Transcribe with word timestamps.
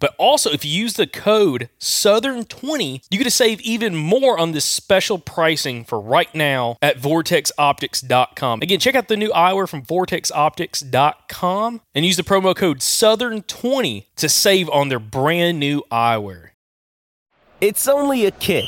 But 0.00 0.14
also, 0.18 0.50
if 0.50 0.64
you 0.64 0.70
use 0.70 0.94
the 0.94 1.06
code 1.06 1.68
Southern20, 1.78 3.04
you 3.10 3.18
get 3.18 3.24
to 3.24 3.30
save 3.30 3.60
even 3.60 3.94
more 3.94 4.38
on 4.38 4.52
this 4.52 4.64
special 4.64 5.18
pricing 5.18 5.84
for 5.84 6.00
right 6.00 6.34
now 6.34 6.76
at 6.80 6.98
vortexoptics.com. 6.98 8.62
Again, 8.62 8.78
check 8.78 8.94
out 8.94 9.08
the 9.08 9.16
new 9.16 9.30
eyewear 9.30 9.68
from 9.68 9.82
vortexoptics.com 9.82 11.80
and 11.94 12.04
use 12.04 12.16
the 12.16 12.22
promo 12.22 12.56
code 12.56 12.78
Southern20 12.78 14.06
to 14.16 14.28
save 14.28 14.68
on 14.70 14.88
their 14.88 14.98
brand 14.98 15.58
new 15.60 15.82
eyewear. 15.90 16.50
It's 17.60 17.86
only 17.86 18.26
a 18.26 18.30
kick, 18.30 18.64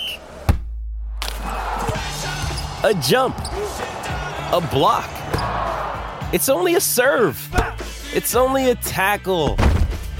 a 2.84 2.94
jump, 3.02 3.36
a 4.52 4.68
block. 4.70 5.10
It's 6.32 6.48
only 6.48 6.74
a 6.74 6.80
serve. 6.80 7.48
It's 8.12 8.36
only 8.36 8.70
a 8.70 8.76
tackle, 8.76 9.56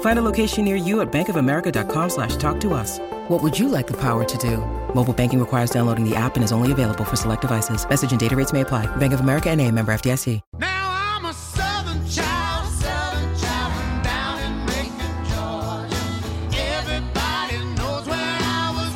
Find 0.00 0.18
a 0.18 0.22
location 0.22 0.64
near 0.64 0.74
you 0.76 1.00
at 1.00 1.12
bankofamerica.com 1.12 2.10
slash 2.10 2.34
talk 2.36 2.58
to 2.60 2.74
us. 2.74 2.98
What 3.28 3.40
would 3.42 3.56
you 3.58 3.68
like 3.68 3.86
the 3.86 3.96
power 3.96 4.24
to 4.24 4.38
do? 4.38 4.56
Mobile 4.94 5.12
banking 5.12 5.38
requires 5.38 5.70
downloading 5.70 6.08
the 6.08 6.16
app 6.16 6.34
and 6.34 6.42
is 6.42 6.50
only 6.50 6.72
available 6.72 7.04
for 7.04 7.14
select 7.14 7.42
devices. 7.42 7.88
Message 7.88 8.10
and 8.10 8.18
data 8.18 8.34
rates 8.34 8.52
may 8.52 8.62
apply. 8.62 8.86
Bank 8.96 9.12
of 9.12 9.20
America 9.20 9.48
and 9.50 9.60
a 9.60 9.70
member 9.70 9.92
FDIC. 9.92 10.40
Now 10.58 10.88
I'm 10.90 11.24
a 11.26 11.32
southern 11.34 12.08
child, 12.08 12.72
southern 12.72 13.36
child 13.36 13.74
from 13.74 14.02
down 14.02 14.40
in 14.40 14.64
Macon, 14.66 15.24
Georgia. 15.28 16.58
Everybody 16.58 17.58
knows 17.76 18.06
where 18.06 18.38
I 18.40 18.72
was 18.74 18.92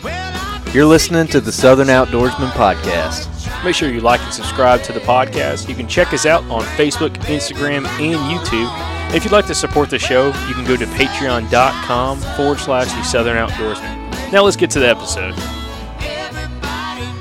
born. 0.00 0.02
Well, 0.02 0.74
You're 0.74 0.86
listening 0.86 1.28
to 1.28 1.40
the 1.40 1.52
Southern 1.52 1.88
Outdoorsman 1.88 2.50
Podcast. 2.52 3.30
Make 3.64 3.74
sure 3.76 3.88
you 3.88 4.00
like 4.00 4.20
and 4.22 4.32
subscribe 4.34 4.82
to 4.82 4.92
the 4.92 5.00
podcast. 5.00 5.68
You 5.68 5.74
can 5.74 5.86
check 5.86 6.12
us 6.12 6.26
out 6.26 6.42
on 6.44 6.62
Facebook, 6.76 7.14
Instagram, 7.26 7.86
and 8.00 8.18
YouTube. 8.38 8.93
If 9.12 9.22
you'd 9.22 9.32
like 9.32 9.46
to 9.46 9.54
support 9.54 9.90
the 9.90 9.98
show, 9.98 10.26
you 10.48 10.54
can 10.54 10.64
go 10.64 10.76
to 10.76 10.86
patreon.com 10.86 12.18
forward 12.36 12.58
slash 12.58 12.88
the 12.90 13.02
Southern 13.04 13.36
Outdoorsman. 13.36 14.32
Now 14.32 14.42
let's 14.42 14.56
get 14.56 14.70
to 14.70 14.80
the 14.80 14.88
episode. 14.88 15.32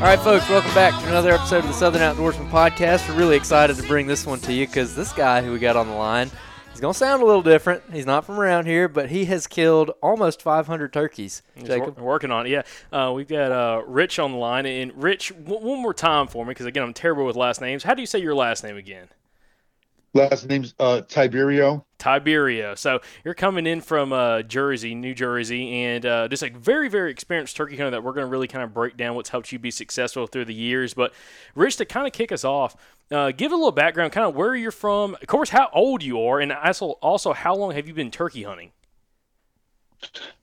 All 0.02 0.10
right, 0.10 0.20
folks, 0.20 0.50
welcome 0.50 0.74
back 0.74 1.00
to 1.04 1.08
another 1.08 1.32
episode 1.34 1.60
of 1.60 1.68
the 1.68 1.74
Southern 1.74 2.02
Outdoorsman 2.02 2.50
Podcast. 2.50 3.08
We're 3.08 3.16
really 3.16 3.36
excited 3.38 3.76
to 3.78 3.84
bring 3.84 4.08
this 4.08 4.26
one 4.26 4.40
to 4.40 4.52
you 4.54 4.66
because 4.66 4.96
this 4.96 5.14
guy 5.14 5.44
who 5.44 5.52
we 5.52 5.60
got 5.60 5.76
on 5.76 5.88
the 5.88 5.94
line, 5.94 6.32
he's 6.72 6.80
going 6.82 6.94
to 6.94 6.98
sound 6.98 7.22
a 7.22 7.26
little 7.28 7.44
different. 7.44 7.84
He's 7.94 8.08
not 8.08 8.26
from 8.26 8.40
around 8.40 8.66
here, 8.66 8.88
but 8.88 9.12
he 9.12 9.26
has 9.26 9.46
killed 9.46 9.92
almost 10.02 10.42
500 10.42 10.92
turkeys. 10.92 11.44
Jacob. 11.64 12.00
wor- 12.00 12.14
working 12.14 12.32
on 12.32 12.48
it. 12.48 12.50
Yeah, 12.50 12.64
uh, 12.92 13.12
we've 13.14 13.28
got 13.28 13.52
uh, 13.52 13.84
Rich 13.86 14.18
on 14.18 14.32
the 14.32 14.38
line, 14.40 14.66
and 14.66 14.92
Rich, 15.02 15.30
w- 15.46 15.64
one 15.64 15.80
more 15.84 15.94
time 15.94 16.26
for 16.26 16.44
me, 16.44 16.50
because 16.50 16.66
again, 16.66 16.82
I'm 16.82 16.94
terrible 16.96 17.26
with 17.26 17.36
last 17.36 17.62
names. 17.62 17.84
How 17.84 17.94
do 17.94 18.02
you 18.02 18.08
say 18.08 18.18
your 18.18 18.34
last 18.36 18.64
name 18.64 18.78
again? 18.78 19.10
Last 20.16 20.48
name's 20.48 20.76
uh, 20.80 21.02
Tiberio. 21.08 21.84
Tiberio. 21.98 22.78
So 22.78 23.00
you're 23.26 23.34
coming 23.34 23.66
in 23.66 23.82
from 23.82 24.14
uh, 24.14 24.44
Jersey, 24.44 24.94
New 24.94 25.16
Jersey, 25.16 25.74
and 25.86 26.06
uh, 26.06 26.28
just 26.28 26.44
a 26.44 26.52
very, 26.52 26.88
very 26.88 27.10
experienced 27.10 27.56
turkey 27.56 27.78
hunter 27.78 27.92
that 27.92 28.04
we're 28.04 28.14
going 28.14 28.26
to 28.26 28.30
really 28.30 28.48
kind 28.48 28.64
of 28.64 28.74
break 28.76 28.96
down 28.96 29.16
what's 29.16 29.30
helped 29.30 29.52
you 29.52 29.58
be 29.58 29.72
successful 29.72 30.28
through 30.28 30.46
the 30.46 30.54
years. 30.54 30.94
But 30.94 31.14
Rich, 31.56 31.78
to 31.78 31.86
kind 31.86 32.06
of 32.06 32.14
kick 32.14 32.32
us 32.32 32.44
off, 32.44 32.76
uh, 33.10 33.32
give 33.32 33.52
a 33.52 33.56
little 33.56 33.72
background, 33.72 34.12
kind 34.12 34.28
of 34.28 34.36
where 34.36 34.56
you're 34.56 34.72
from, 34.72 35.16
of 35.16 35.28
course, 35.28 35.50
how 35.50 35.70
old 35.74 36.04
you 36.04 36.22
are, 36.22 36.40
and 36.40 36.52
also, 36.52 36.92
also 37.02 37.34
how 37.34 37.56
long 37.56 37.72
have 37.72 37.88
you 37.88 37.96
been 37.96 38.12
turkey 38.12 38.44
hunting? 38.44 38.72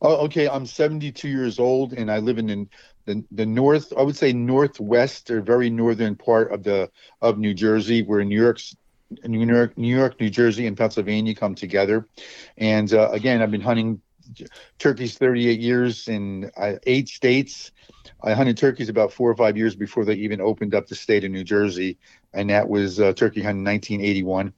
Oh, 0.03 0.25
okay, 0.25 0.49
I'm 0.49 0.67
72 0.67 1.29
years 1.29 1.59
old, 1.59 1.93
and 1.93 2.11
I 2.11 2.19
live 2.19 2.39
in 2.39 2.47
the, 2.47 2.67
the 3.05 3.25
the 3.31 3.47
north. 3.47 3.93
I 3.97 4.03
would 4.03 4.17
say 4.17 4.33
northwest 4.33 5.31
or 5.31 5.43
very 5.43 5.69
northern 5.69 6.17
part 6.17 6.51
of 6.51 6.63
the 6.63 6.91
of 7.21 7.39
New 7.39 7.53
Jersey, 7.53 8.03
where 8.03 8.25
New 8.25 8.41
York's 8.41 8.75
New 9.25 9.47
York, 9.47 9.77
New 9.77 9.95
York, 9.95 10.21
New 10.21 10.31
Jersey, 10.31 10.67
and 10.67 10.77
Pennsylvania 10.77 11.35
come 11.35 11.55
together. 11.55 12.09
And 12.57 12.93
uh, 12.93 13.11
again, 13.11 13.43
I've 13.43 13.51
been 13.51 13.61
hunting 13.61 14.01
turkeys 14.79 15.19
38 15.19 15.61
years 15.61 16.09
in 16.09 16.51
uh, 16.57 16.75
eight 16.87 17.09
states. 17.09 17.73
I 18.23 18.35
hunted 18.35 18.57
turkeys 18.57 18.89
about 18.89 19.13
four 19.13 19.31
or 19.31 19.37
five 19.37 19.57
years 19.57 19.75
before 19.75 20.05
they 20.05 20.15
even 20.15 20.41
opened 20.41 20.75
up 20.75 20.87
the 20.87 20.95
state 20.95 21.25
of 21.25 21.31
New 21.31 21.45
Jersey, 21.45 21.99
and 22.33 22.51
that 22.51 22.69
was 22.69 23.01
uh, 23.01 23.13
turkey 23.13 23.43
hunting 23.43 23.65
1981. 23.65 24.53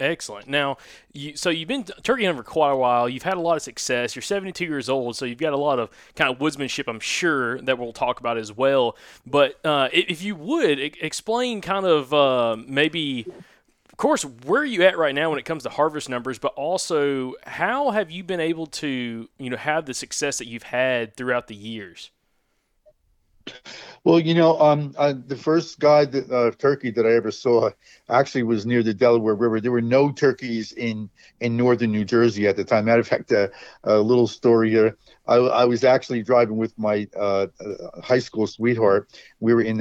Excellent. 0.00 0.48
Now, 0.48 0.78
you, 1.12 1.36
so 1.36 1.50
you've 1.50 1.68
been 1.68 1.84
turkey 1.84 2.24
hunting 2.24 2.42
for 2.42 2.48
quite 2.48 2.70
a 2.70 2.76
while. 2.76 3.06
You've 3.06 3.22
had 3.22 3.36
a 3.36 3.40
lot 3.40 3.56
of 3.56 3.62
success. 3.62 4.16
You're 4.16 4.22
72 4.22 4.64
years 4.64 4.88
old, 4.88 5.14
so 5.14 5.26
you've 5.26 5.38
got 5.38 5.52
a 5.52 5.58
lot 5.58 5.78
of 5.78 5.90
kind 6.16 6.30
of 6.30 6.38
woodsmanship, 6.38 6.88
I'm 6.88 7.00
sure, 7.00 7.60
that 7.60 7.78
we'll 7.78 7.92
talk 7.92 8.18
about 8.18 8.38
as 8.38 8.50
well. 8.50 8.96
But 9.26 9.64
uh, 9.64 9.90
if 9.92 10.22
you 10.22 10.34
would 10.36 10.80
explain, 10.80 11.60
kind 11.60 11.84
of 11.84 12.14
uh, 12.14 12.56
maybe, 12.66 13.26
of 13.90 13.96
course, 13.98 14.24
where 14.24 14.62
are 14.62 14.64
you 14.64 14.84
at 14.84 14.96
right 14.96 15.14
now 15.14 15.28
when 15.28 15.38
it 15.38 15.44
comes 15.44 15.64
to 15.64 15.68
harvest 15.68 16.08
numbers, 16.08 16.38
but 16.38 16.54
also 16.54 17.34
how 17.44 17.90
have 17.90 18.10
you 18.10 18.24
been 18.24 18.40
able 18.40 18.66
to, 18.68 19.28
you 19.36 19.50
know, 19.50 19.58
have 19.58 19.84
the 19.84 19.94
success 19.94 20.38
that 20.38 20.46
you've 20.46 20.62
had 20.62 21.14
throughout 21.14 21.46
the 21.46 21.54
years? 21.54 22.10
Well, 24.04 24.18
you 24.18 24.34
know, 24.34 24.58
um, 24.60 24.94
uh, 24.96 25.14
the 25.26 25.36
first 25.36 25.78
guy 25.78 26.04
that 26.06 26.30
uh, 26.30 26.50
turkey 26.58 26.90
that 26.92 27.06
I 27.06 27.12
ever 27.12 27.30
saw 27.30 27.70
actually 28.08 28.42
was 28.44 28.64
near 28.66 28.82
the 28.82 28.94
Delaware 28.94 29.34
River. 29.34 29.60
There 29.60 29.72
were 29.72 29.82
no 29.82 30.10
turkeys 30.10 30.72
in 30.72 31.10
in 31.40 31.56
northern 31.56 31.92
New 31.92 32.04
Jersey 32.04 32.46
at 32.46 32.56
the 32.56 32.64
time. 32.64 32.86
Matter 32.86 33.00
of 33.00 33.08
fact, 33.08 33.32
uh, 33.32 33.48
a 33.84 33.98
little 33.98 34.26
story 34.26 34.70
here. 34.70 34.96
I, 35.26 35.36
I 35.36 35.64
was 35.64 35.84
actually 35.84 36.22
driving 36.22 36.56
with 36.56 36.76
my 36.78 37.06
uh, 37.16 37.46
uh, 37.60 38.00
high 38.02 38.18
school 38.18 38.46
sweetheart. 38.46 39.08
We 39.40 39.54
were 39.54 39.62
in, 39.62 39.80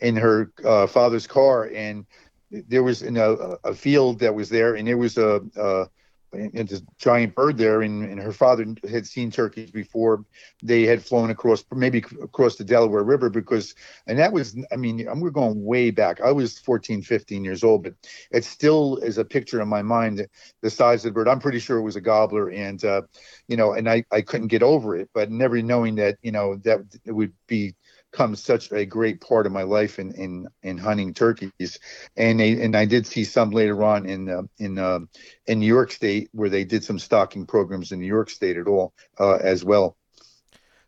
in 0.00 0.16
her 0.16 0.52
uh, 0.64 0.86
father's 0.86 1.26
car, 1.26 1.70
and 1.74 2.06
there 2.50 2.82
was 2.82 3.02
in 3.02 3.16
a, 3.16 3.30
a 3.64 3.74
field 3.74 4.20
that 4.20 4.34
was 4.34 4.48
there, 4.48 4.74
and 4.74 4.86
there 4.86 4.98
was 4.98 5.16
a. 5.18 5.40
a 5.56 5.86
and 6.32 6.68
this 6.68 6.82
giant 6.98 7.34
bird 7.34 7.58
there, 7.58 7.82
and, 7.82 8.04
and 8.04 8.20
her 8.20 8.32
father 8.32 8.66
had 8.88 9.06
seen 9.06 9.30
turkeys 9.30 9.70
before 9.70 10.24
they 10.62 10.82
had 10.82 11.04
flown 11.04 11.30
across, 11.30 11.64
maybe 11.72 11.98
across 12.22 12.56
the 12.56 12.64
Delaware 12.64 13.02
River, 13.02 13.28
because, 13.28 13.74
and 14.06 14.18
that 14.18 14.32
was, 14.32 14.56
I 14.72 14.76
mean, 14.76 15.06
we're 15.20 15.30
going 15.30 15.62
way 15.64 15.90
back. 15.90 16.20
I 16.20 16.32
was 16.32 16.58
14, 16.58 17.02
15 17.02 17.44
years 17.44 17.62
old, 17.62 17.82
but 17.84 17.94
it 18.30 18.44
still 18.44 18.96
is 18.98 19.18
a 19.18 19.24
picture 19.24 19.60
in 19.60 19.68
my 19.68 19.82
mind, 19.82 20.26
the 20.62 20.70
size 20.70 21.04
of 21.04 21.10
the 21.10 21.14
bird. 21.14 21.28
I'm 21.28 21.40
pretty 21.40 21.58
sure 21.58 21.78
it 21.78 21.82
was 21.82 21.96
a 21.96 22.00
gobbler, 22.00 22.50
and, 22.50 22.82
uh, 22.84 23.02
you 23.48 23.56
know, 23.56 23.72
and 23.72 23.88
I, 23.88 24.04
I 24.10 24.22
couldn't 24.22 24.48
get 24.48 24.62
over 24.62 24.96
it, 24.96 25.10
but 25.12 25.30
never 25.30 25.60
knowing 25.62 25.96
that, 25.96 26.18
you 26.22 26.32
know, 26.32 26.56
that 26.64 26.80
it 27.04 27.12
would 27.12 27.32
be 27.46 27.74
become 28.12 28.36
such 28.36 28.70
a 28.72 28.84
great 28.84 29.20
part 29.20 29.46
of 29.46 29.52
my 29.52 29.62
life 29.62 29.98
in 29.98 30.12
in, 30.12 30.46
in 30.62 30.78
hunting 30.78 31.14
turkeys, 31.14 31.78
and 32.16 32.38
they, 32.38 32.62
and 32.62 32.76
I 32.76 32.84
did 32.84 33.06
see 33.06 33.24
some 33.24 33.50
later 33.50 33.82
on 33.82 34.06
in 34.06 34.28
uh, 34.28 34.42
in 34.58 34.78
uh, 34.78 35.00
in 35.46 35.58
New 35.58 35.66
York 35.66 35.90
State 35.90 36.28
where 36.32 36.50
they 36.50 36.64
did 36.64 36.84
some 36.84 36.98
stocking 36.98 37.46
programs 37.46 37.90
in 37.90 37.98
New 37.98 38.06
York 38.06 38.30
State 38.30 38.56
at 38.56 38.68
all 38.68 38.92
uh, 39.18 39.36
as 39.36 39.64
well. 39.64 39.96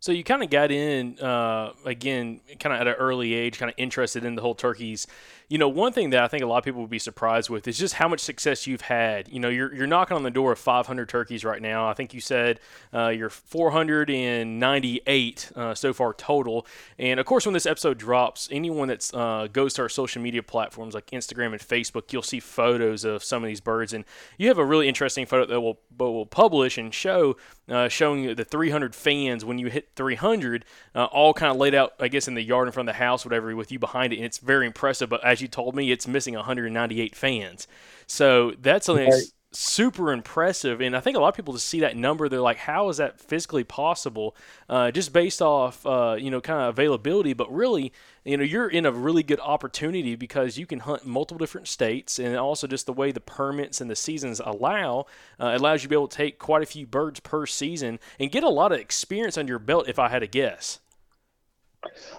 So 0.00 0.12
you 0.12 0.22
kind 0.22 0.42
of 0.42 0.50
got 0.50 0.70
in 0.70 1.18
uh, 1.18 1.72
again, 1.86 2.40
kind 2.60 2.74
of 2.74 2.80
at 2.82 2.88
an 2.88 2.94
early 2.94 3.32
age, 3.32 3.58
kind 3.58 3.70
of 3.70 3.74
interested 3.78 4.22
in 4.26 4.34
the 4.34 4.42
whole 4.42 4.54
turkeys. 4.54 5.06
You 5.48 5.58
know, 5.58 5.68
one 5.68 5.92
thing 5.92 6.10
that 6.10 6.22
I 6.22 6.28
think 6.28 6.42
a 6.42 6.46
lot 6.46 6.58
of 6.58 6.64
people 6.64 6.80
would 6.80 6.90
be 6.90 6.98
surprised 6.98 7.50
with 7.50 7.68
is 7.68 7.78
just 7.78 7.94
how 7.94 8.08
much 8.08 8.20
success 8.20 8.66
you've 8.66 8.80
had. 8.82 9.28
You 9.28 9.40
know, 9.40 9.48
you're, 9.48 9.74
you're 9.74 9.86
knocking 9.86 10.16
on 10.16 10.22
the 10.22 10.30
door 10.30 10.52
of 10.52 10.58
500 10.58 11.08
turkeys 11.08 11.44
right 11.44 11.60
now. 11.60 11.88
I 11.88 11.94
think 11.94 12.14
you 12.14 12.20
said 12.20 12.60
uh, 12.92 13.08
you're 13.08 13.30
498 13.30 15.52
uh, 15.54 15.74
so 15.74 15.92
far 15.92 16.14
total. 16.14 16.66
And 16.98 17.20
of 17.20 17.26
course, 17.26 17.46
when 17.46 17.52
this 17.52 17.66
episode 17.66 17.98
drops, 17.98 18.48
anyone 18.50 18.88
that 18.88 19.14
uh, 19.14 19.46
goes 19.48 19.74
to 19.74 19.82
our 19.82 19.88
social 19.88 20.22
media 20.22 20.42
platforms 20.42 20.94
like 20.94 21.10
Instagram 21.10 21.52
and 21.52 21.60
Facebook, 21.60 22.12
you'll 22.12 22.22
see 22.22 22.40
photos 22.40 23.04
of 23.04 23.22
some 23.22 23.44
of 23.44 23.48
these 23.48 23.60
birds. 23.60 23.92
And 23.92 24.04
you 24.38 24.48
have 24.48 24.58
a 24.58 24.64
really 24.64 24.88
interesting 24.88 25.26
photo 25.26 25.46
that 25.46 25.60
we'll, 25.60 25.78
we'll 25.98 26.26
publish 26.26 26.78
and 26.78 26.94
show 26.94 27.36
uh, 27.68 27.88
showing 27.88 28.34
the 28.34 28.44
300 28.44 28.94
fans 28.94 29.44
when 29.44 29.58
you 29.58 29.68
hit 29.68 29.90
300, 29.96 30.64
uh, 30.94 31.04
all 31.04 31.32
kind 31.32 31.50
of 31.50 31.56
laid 31.56 31.74
out, 31.74 31.94
I 31.98 32.08
guess, 32.08 32.28
in 32.28 32.34
the 32.34 32.42
yard 32.42 32.68
in 32.68 32.72
front 32.72 32.88
of 32.88 32.94
the 32.94 32.98
house, 32.98 33.24
whatever, 33.24 33.54
with 33.56 33.72
you 33.72 33.78
behind 33.78 34.12
it. 34.12 34.16
And 34.16 34.24
it's 34.24 34.38
very 34.38 34.66
impressive. 34.66 35.08
But 35.08 35.24
as 35.34 35.42
you 35.42 35.48
told 35.48 35.74
me, 35.74 35.90
it's 35.90 36.08
missing 36.08 36.34
198 36.34 37.14
fans. 37.14 37.68
So 38.06 38.52
that's 38.60 38.86
something 38.86 39.10
that's 39.10 39.32
super 39.56 40.12
impressive. 40.12 40.80
And 40.80 40.96
I 40.96 41.00
think 41.00 41.16
a 41.16 41.20
lot 41.20 41.28
of 41.28 41.34
people 41.34 41.54
just 41.54 41.66
see 41.66 41.80
that 41.80 41.96
number, 41.96 42.28
they're 42.28 42.40
like, 42.40 42.58
how 42.58 42.88
is 42.88 42.98
that 42.98 43.20
physically 43.20 43.64
possible? 43.64 44.36
Uh, 44.68 44.90
just 44.90 45.12
based 45.12 45.40
off, 45.40 45.84
uh, 45.86 46.16
you 46.18 46.30
know, 46.30 46.40
kind 46.40 46.60
of 46.62 46.68
availability. 46.68 47.32
But 47.32 47.52
really, 47.52 47.92
you 48.24 48.36
know, 48.36 48.44
you're 48.44 48.68
in 48.68 48.86
a 48.86 48.92
really 48.92 49.22
good 49.22 49.40
opportunity 49.40 50.16
because 50.16 50.58
you 50.58 50.66
can 50.66 50.80
hunt 50.80 51.06
multiple 51.06 51.38
different 51.38 51.68
states, 51.68 52.18
and 52.18 52.36
also 52.36 52.66
just 52.66 52.86
the 52.86 52.92
way 52.92 53.12
the 53.12 53.20
permits 53.20 53.80
and 53.80 53.90
the 53.90 53.96
seasons 53.96 54.40
allow 54.44 55.06
uh, 55.40 55.52
allows 55.56 55.82
you 55.82 55.86
to 55.86 55.90
be 55.90 55.96
able 55.96 56.08
to 56.08 56.16
take 56.16 56.38
quite 56.38 56.62
a 56.62 56.66
few 56.66 56.86
birds 56.86 57.20
per 57.20 57.46
season 57.46 57.98
and 58.18 58.30
get 58.30 58.44
a 58.44 58.48
lot 58.48 58.72
of 58.72 58.80
experience 58.80 59.36
under 59.36 59.52
your 59.52 59.58
belt. 59.58 59.88
If 59.88 59.98
I 59.98 60.08
had 60.08 60.20
to 60.20 60.26
guess. 60.26 60.80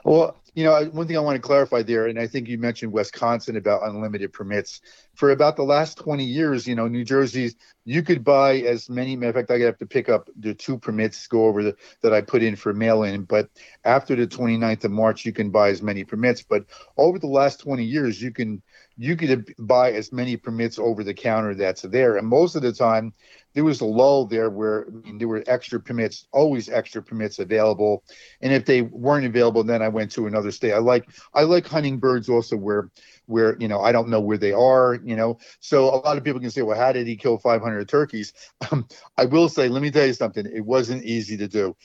Well, 0.03 0.41
you 0.55 0.63
know, 0.63 0.85
one 0.85 1.05
thing 1.05 1.17
I 1.17 1.21
want 1.21 1.35
to 1.35 1.41
clarify 1.41 1.83
there, 1.83 2.07
and 2.07 2.17
I 2.17 2.27
think 2.27 2.47
you 2.47 2.57
mentioned 2.57 2.93
Wisconsin 2.93 3.57
about 3.57 3.83
unlimited 3.83 4.31
permits. 4.31 4.79
For 5.13 5.31
about 5.31 5.57
the 5.57 5.63
last 5.63 5.97
20 5.97 6.23
years, 6.23 6.65
you 6.65 6.75
know, 6.75 6.87
New 6.87 7.03
Jersey's, 7.03 7.55
you 7.83 8.01
could 8.03 8.23
buy 8.23 8.57
as 8.59 8.89
many. 8.89 9.15
Matter 9.17 9.29
of 9.29 9.35
fact, 9.35 9.51
I 9.51 9.59
have 9.65 9.77
to 9.79 9.85
pick 9.85 10.07
up 10.07 10.29
the 10.39 10.53
two 10.53 10.77
permits 10.79 11.27
go 11.27 11.45
over 11.45 11.61
the, 11.61 11.75
that 12.01 12.13
I 12.13 12.21
put 12.21 12.41
in 12.41 12.55
for 12.55 12.73
mail 12.73 13.03
in. 13.03 13.23
But 13.23 13.49
after 13.83 14.15
the 14.15 14.27
29th 14.27 14.85
of 14.85 14.91
March, 14.91 15.25
you 15.25 15.33
can 15.33 15.51
buy 15.51 15.69
as 15.69 15.81
many 15.81 16.05
permits. 16.05 16.41
But 16.41 16.65
over 16.97 17.19
the 17.19 17.27
last 17.27 17.59
20 17.59 17.83
years, 17.83 18.21
you 18.21 18.31
can 18.31 18.61
you 18.97 19.15
could 19.15 19.53
buy 19.59 19.91
as 19.91 20.11
many 20.11 20.37
permits 20.37 20.79
over 20.79 21.03
the 21.03 21.13
counter 21.13 21.53
that's 21.53 21.81
there. 21.81 22.17
And 22.17 22.27
most 22.27 22.55
of 22.55 22.61
the 22.61 22.71
time, 22.71 23.13
there 23.53 23.63
was 23.63 23.81
a 23.81 23.85
lull 23.85 24.25
there 24.25 24.49
where 24.49 24.87
I 24.87 24.91
mean, 24.91 25.17
there 25.17 25.27
were 25.27 25.43
extra 25.47 25.79
permits, 25.79 26.27
always 26.31 26.69
extra 26.69 27.01
permits 27.01 27.39
available. 27.39 28.03
And 28.41 28.53
if 28.53 28.65
they 28.65 28.81
weren't 28.83 29.25
available, 29.25 29.63
then 29.63 29.81
I 29.81 29.87
went 29.89 30.11
to 30.11 30.27
another 30.27 30.51
state. 30.51 30.73
I 30.73 30.79
like 30.79 31.09
I 31.33 31.43
like 31.43 31.67
hunting 31.67 31.97
birds 31.99 32.29
also 32.29 32.57
where 32.57 32.89
where 33.25 33.57
you 33.59 33.67
know 33.67 33.81
I 33.81 33.91
don't 33.91 34.09
know 34.09 34.21
where 34.21 34.37
they 34.37 34.51
are. 34.53 34.99
You 35.03 35.15
know, 35.15 35.37
so 35.59 35.85
a 35.85 35.97
lot 35.97 36.17
of 36.17 36.23
people 36.23 36.39
can 36.39 36.51
say, 36.51 36.61
well, 36.61 36.77
how 36.77 36.91
did 36.91 37.07
he 37.07 37.15
kill 37.15 37.37
500 37.37 37.87
turkeys? 37.89 38.33
Um, 38.71 38.87
I 39.17 39.25
will 39.25 39.47
say, 39.47 39.67
let 39.69 39.83
me 39.83 39.91
tell 39.91 40.07
you 40.07 40.13
something. 40.13 40.45
It 40.45 40.65
wasn't 40.65 41.03
easy 41.03 41.37
to 41.37 41.47
do. 41.47 41.75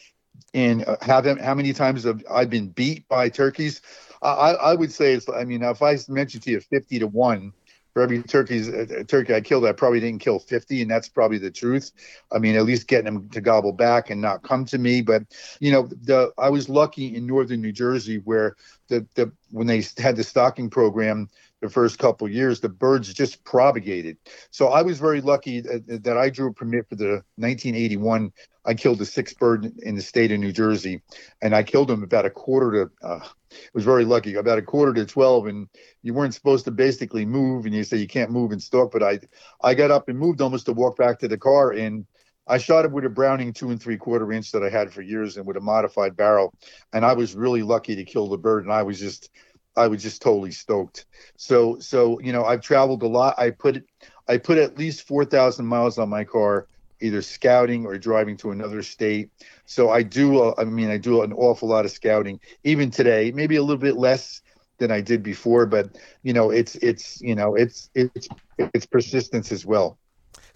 And 0.54 0.84
uh, 0.86 0.96
how 1.02 1.22
how 1.38 1.54
many 1.54 1.72
times 1.72 2.04
have 2.04 2.22
I 2.30 2.44
been 2.44 2.68
beat 2.70 3.08
by 3.08 3.28
turkeys? 3.28 3.82
I, 4.22 4.52
I 4.52 4.74
would 4.74 4.92
say 4.92 5.14
it's. 5.14 5.28
I 5.28 5.44
mean, 5.44 5.62
if 5.62 5.82
I 5.82 5.98
mentioned 6.08 6.42
to 6.44 6.50
you 6.50 6.60
50 6.60 6.98
to 7.00 7.06
one 7.06 7.52
for 7.92 8.02
every 8.02 8.22
turkeys 8.22 8.68
uh, 8.68 9.04
turkey 9.08 9.34
I 9.34 9.40
killed, 9.40 9.64
I 9.64 9.72
probably 9.72 10.00
didn't 10.00 10.20
kill 10.20 10.38
50, 10.38 10.82
and 10.82 10.90
that's 10.90 11.08
probably 11.08 11.38
the 11.38 11.50
truth. 11.50 11.90
I 12.30 12.38
mean, 12.38 12.56
at 12.56 12.64
least 12.64 12.86
getting 12.86 13.06
them 13.06 13.28
to 13.30 13.40
gobble 13.40 13.72
back 13.72 14.10
and 14.10 14.20
not 14.20 14.42
come 14.42 14.64
to 14.66 14.78
me. 14.78 15.00
But 15.00 15.24
you 15.58 15.72
know, 15.72 15.88
the 16.02 16.32
I 16.38 16.50
was 16.50 16.68
lucky 16.68 17.16
in 17.16 17.26
northern 17.26 17.62
New 17.62 17.72
Jersey 17.72 18.18
where 18.18 18.56
the 18.88 19.06
the 19.14 19.32
when 19.50 19.66
they 19.66 19.82
had 19.96 20.16
the 20.16 20.24
stocking 20.24 20.70
program 20.70 21.28
the 21.60 21.68
first 21.68 21.98
couple 21.98 22.28
years, 22.28 22.60
the 22.60 22.68
birds 22.68 23.12
just 23.12 23.44
propagated. 23.44 24.16
So 24.50 24.68
I 24.68 24.82
was 24.82 24.98
very 24.98 25.20
lucky 25.20 25.60
that, 25.60 26.02
that 26.04 26.16
I 26.16 26.30
drew 26.30 26.48
a 26.48 26.52
permit 26.52 26.88
for 26.88 26.96
the 26.96 27.22
1981. 27.36 28.32
I 28.64 28.74
killed 28.74 29.00
a 29.00 29.06
six 29.06 29.32
bird 29.34 29.70
in 29.82 29.94
the 29.94 30.02
state 30.02 30.32
of 30.32 30.40
New 30.40 30.52
Jersey, 30.52 31.02
and 31.40 31.54
I 31.54 31.62
killed 31.62 31.88
them 31.88 32.02
about 32.02 32.26
a 32.26 32.30
quarter 32.30 32.86
to. 32.86 33.06
Uh, 33.06 33.20
it 33.50 33.74
was 33.74 33.84
very 33.84 34.04
lucky, 34.04 34.34
about 34.34 34.58
a 34.58 34.62
quarter 34.62 34.92
to 34.94 35.04
12, 35.04 35.46
and 35.46 35.68
you 36.02 36.14
weren't 36.14 36.34
supposed 36.34 36.66
to 36.66 36.70
basically 36.70 37.24
move, 37.24 37.66
and 37.66 37.74
you 37.74 37.82
say 37.82 37.96
you 37.96 38.06
can't 38.06 38.30
move 38.30 38.52
and 38.52 38.62
stalk. 38.62 38.92
But 38.92 39.02
I, 39.02 39.18
I 39.62 39.74
got 39.74 39.90
up 39.90 40.08
and 40.08 40.18
moved 40.18 40.40
almost 40.40 40.66
to 40.66 40.72
walk 40.72 40.96
back 40.96 41.18
to 41.20 41.28
the 41.28 41.38
car, 41.38 41.72
and 41.72 42.06
I 42.46 42.58
shot 42.58 42.84
it 42.84 42.92
with 42.92 43.04
a 43.04 43.08
Browning 43.08 43.52
two 43.52 43.70
and 43.70 43.82
three 43.82 43.96
quarter 43.96 44.30
inch 44.32 44.52
that 44.52 44.62
I 44.62 44.68
had 44.70 44.92
for 44.92 45.02
years, 45.02 45.36
and 45.36 45.46
with 45.46 45.56
a 45.56 45.60
modified 45.60 46.16
barrel, 46.16 46.52
and 46.92 47.04
I 47.04 47.14
was 47.14 47.34
really 47.34 47.62
lucky 47.62 47.96
to 47.96 48.04
kill 48.04 48.28
the 48.28 48.38
bird, 48.38 48.64
and 48.64 48.72
I 48.72 48.82
was 48.82 48.98
just. 49.00 49.30
I 49.80 49.88
was 49.88 50.02
just 50.02 50.22
totally 50.22 50.52
stoked. 50.52 51.06
So 51.36 51.78
so 51.80 52.20
you 52.20 52.32
know 52.32 52.44
I've 52.44 52.62
traveled 52.62 53.02
a 53.02 53.08
lot. 53.08 53.38
I 53.38 53.50
put 53.50 53.84
I 54.28 54.38
put 54.38 54.58
at 54.58 54.78
least 54.78 55.06
four 55.08 55.24
thousand 55.24 55.66
miles 55.66 55.98
on 55.98 56.08
my 56.10 56.24
car, 56.24 56.68
either 57.00 57.22
scouting 57.22 57.86
or 57.86 57.98
driving 57.98 58.36
to 58.38 58.52
another 58.52 58.82
state. 58.82 59.30
So 59.66 59.90
I 59.90 60.02
do. 60.04 60.40
uh, 60.42 60.54
I 60.58 60.64
mean 60.64 60.90
I 60.90 60.98
do 60.98 61.22
an 61.22 61.32
awful 61.32 61.68
lot 61.68 61.86
of 61.86 61.92
scouting 61.92 62.40
even 62.64 62.90
today. 62.90 63.32
Maybe 63.32 63.56
a 63.56 63.62
little 63.62 63.78
bit 63.78 63.96
less 63.96 64.42
than 64.80 64.92
I 64.92 65.02
did 65.02 65.22
before, 65.22 65.66
but 65.66 65.96
you 66.24 66.34
know 66.34 66.50
it's 66.50 66.76
it's 66.76 67.20
you 67.22 67.36
know 67.36 67.56
it's 67.56 67.90
it's 67.94 68.28
it's 68.58 68.86
persistence 68.86 69.52
as 69.52 69.66
well. 69.66 69.99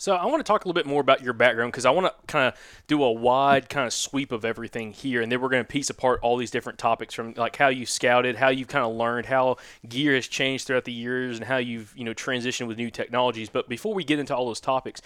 So 0.04 0.14
I 0.14 0.26
want 0.26 0.40
to 0.40 0.44
talk 0.44 0.66
a 0.66 0.68
little 0.68 0.78
bit 0.78 0.84
more 0.84 1.00
about 1.00 1.22
your 1.22 1.32
background 1.32 1.72
because 1.72 1.86
I 1.86 1.90
want 1.90 2.06
to 2.06 2.12
kind 2.26 2.46
of 2.46 2.60
do 2.88 3.02
a 3.02 3.10
wide 3.10 3.70
kind 3.70 3.86
of 3.86 3.92
sweep 3.94 4.32
of 4.32 4.44
everything 4.44 4.92
here, 4.92 5.22
and 5.22 5.32
then 5.32 5.40
we're 5.40 5.48
going 5.48 5.64
to 5.64 5.66
piece 5.66 5.88
apart 5.88 6.20
all 6.20 6.36
these 6.36 6.50
different 6.50 6.78
topics 6.78 7.14
from 7.14 7.32
like 7.38 7.56
how 7.56 7.68
you 7.68 7.86
scouted, 7.86 8.36
how 8.36 8.50
you've 8.50 8.68
kind 8.68 8.84
of 8.84 8.94
learned, 8.94 9.24
how 9.24 9.56
gear 9.88 10.14
has 10.14 10.28
changed 10.28 10.66
throughout 10.66 10.84
the 10.84 10.92
years, 10.92 11.38
and 11.38 11.46
how 11.46 11.56
you've 11.56 11.94
you 11.96 12.04
know 12.04 12.12
transitioned 12.12 12.66
with 12.66 12.76
new 12.76 12.90
technologies. 12.90 13.48
But 13.48 13.66
before 13.66 13.94
we 13.94 14.04
get 14.04 14.18
into 14.18 14.36
all 14.36 14.44
those 14.44 14.60
topics, 14.60 15.00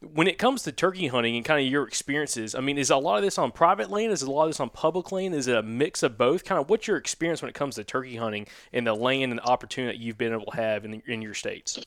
when 0.00 0.28
it 0.28 0.38
comes 0.38 0.62
to 0.62 0.70
turkey 0.70 1.08
hunting 1.08 1.34
and 1.34 1.44
kind 1.44 1.66
of 1.66 1.68
your 1.68 1.84
experiences, 1.84 2.54
I 2.54 2.60
mean, 2.60 2.78
is 2.78 2.90
a 2.90 2.96
lot 2.98 3.16
of 3.16 3.24
this 3.24 3.38
on 3.38 3.50
private 3.50 3.90
land? 3.90 4.12
Is 4.12 4.22
a 4.22 4.30
lot 4.30 4.44
of 4.44 4.50
this 4.50 4.60
on 4.60 4.70
public 4.70 5.10
land? 5.10 5.34
Is 5.34 5.48
it 5.48 5.56
a 5.56 5.62
mix 5.64 6.04
of 6.04 6.16
both? 6.16 6.44
Kind 6.44 6.60
of 6.60 6.70
what's 6.70 6.86
your 6.86 6.98
experience 6.98 7.42
when 7.42 7.48
it 7.48 7.56
comes 7.56 7.74
to 7.74 7.82
turkey 7.82 8.14
hunting 8.14 8.46
and 8.72 8.86
the 8.86 8.94
land 8.94 9.32
and 9.32 9.40
the 9.40 9.44
opportunity 9.44 9.98
that 9.98 10.00
you've 10.00 10.18
been 10.18 10.32
able 10.32 10.52
to 10.52 10.56
have 10.56 10.84
in, 10.84 11.02
in 11.04 11.20
your 11.20 11.34
states? 11.34 11.84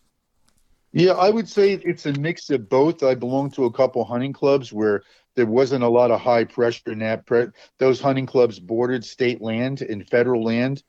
Yeah, 0.92 1.12
I 1.14 1.30
would 1.30 1.48
say 1.48 1.74
it's 1.74 2.06
a 2.06 2.14
mix 2.14 2.50
of 2.50 2.68
both. 2.68 3.04
I 3.04 3.14
belong 3.14 3.52
to 3.52 3.66
a 3.66 3.72
couple 3.72 4.04
hunting 4.04 4.34
clubs 4.34 4.74
where 4.74 5.04
there 5.36 5.46
wasn't 5.46 5.84
a 5.84 5.88
lot 5.90 6.10
of 6.10 6.20
high 6.20 6.44
pressure 6.46 6.92
in 6.92 7.00
that. 7.00 7.26
Pre- 7.28 7.48
those 7.78 8.02
hunting 8.02 8.26
clubs 8.26 8.60
bordered 8.60 9.06
state 9.06 9.40
land 9.42 9.82
and 9.82 10.08
federal 10.10 10.44
land, 10.44 10.84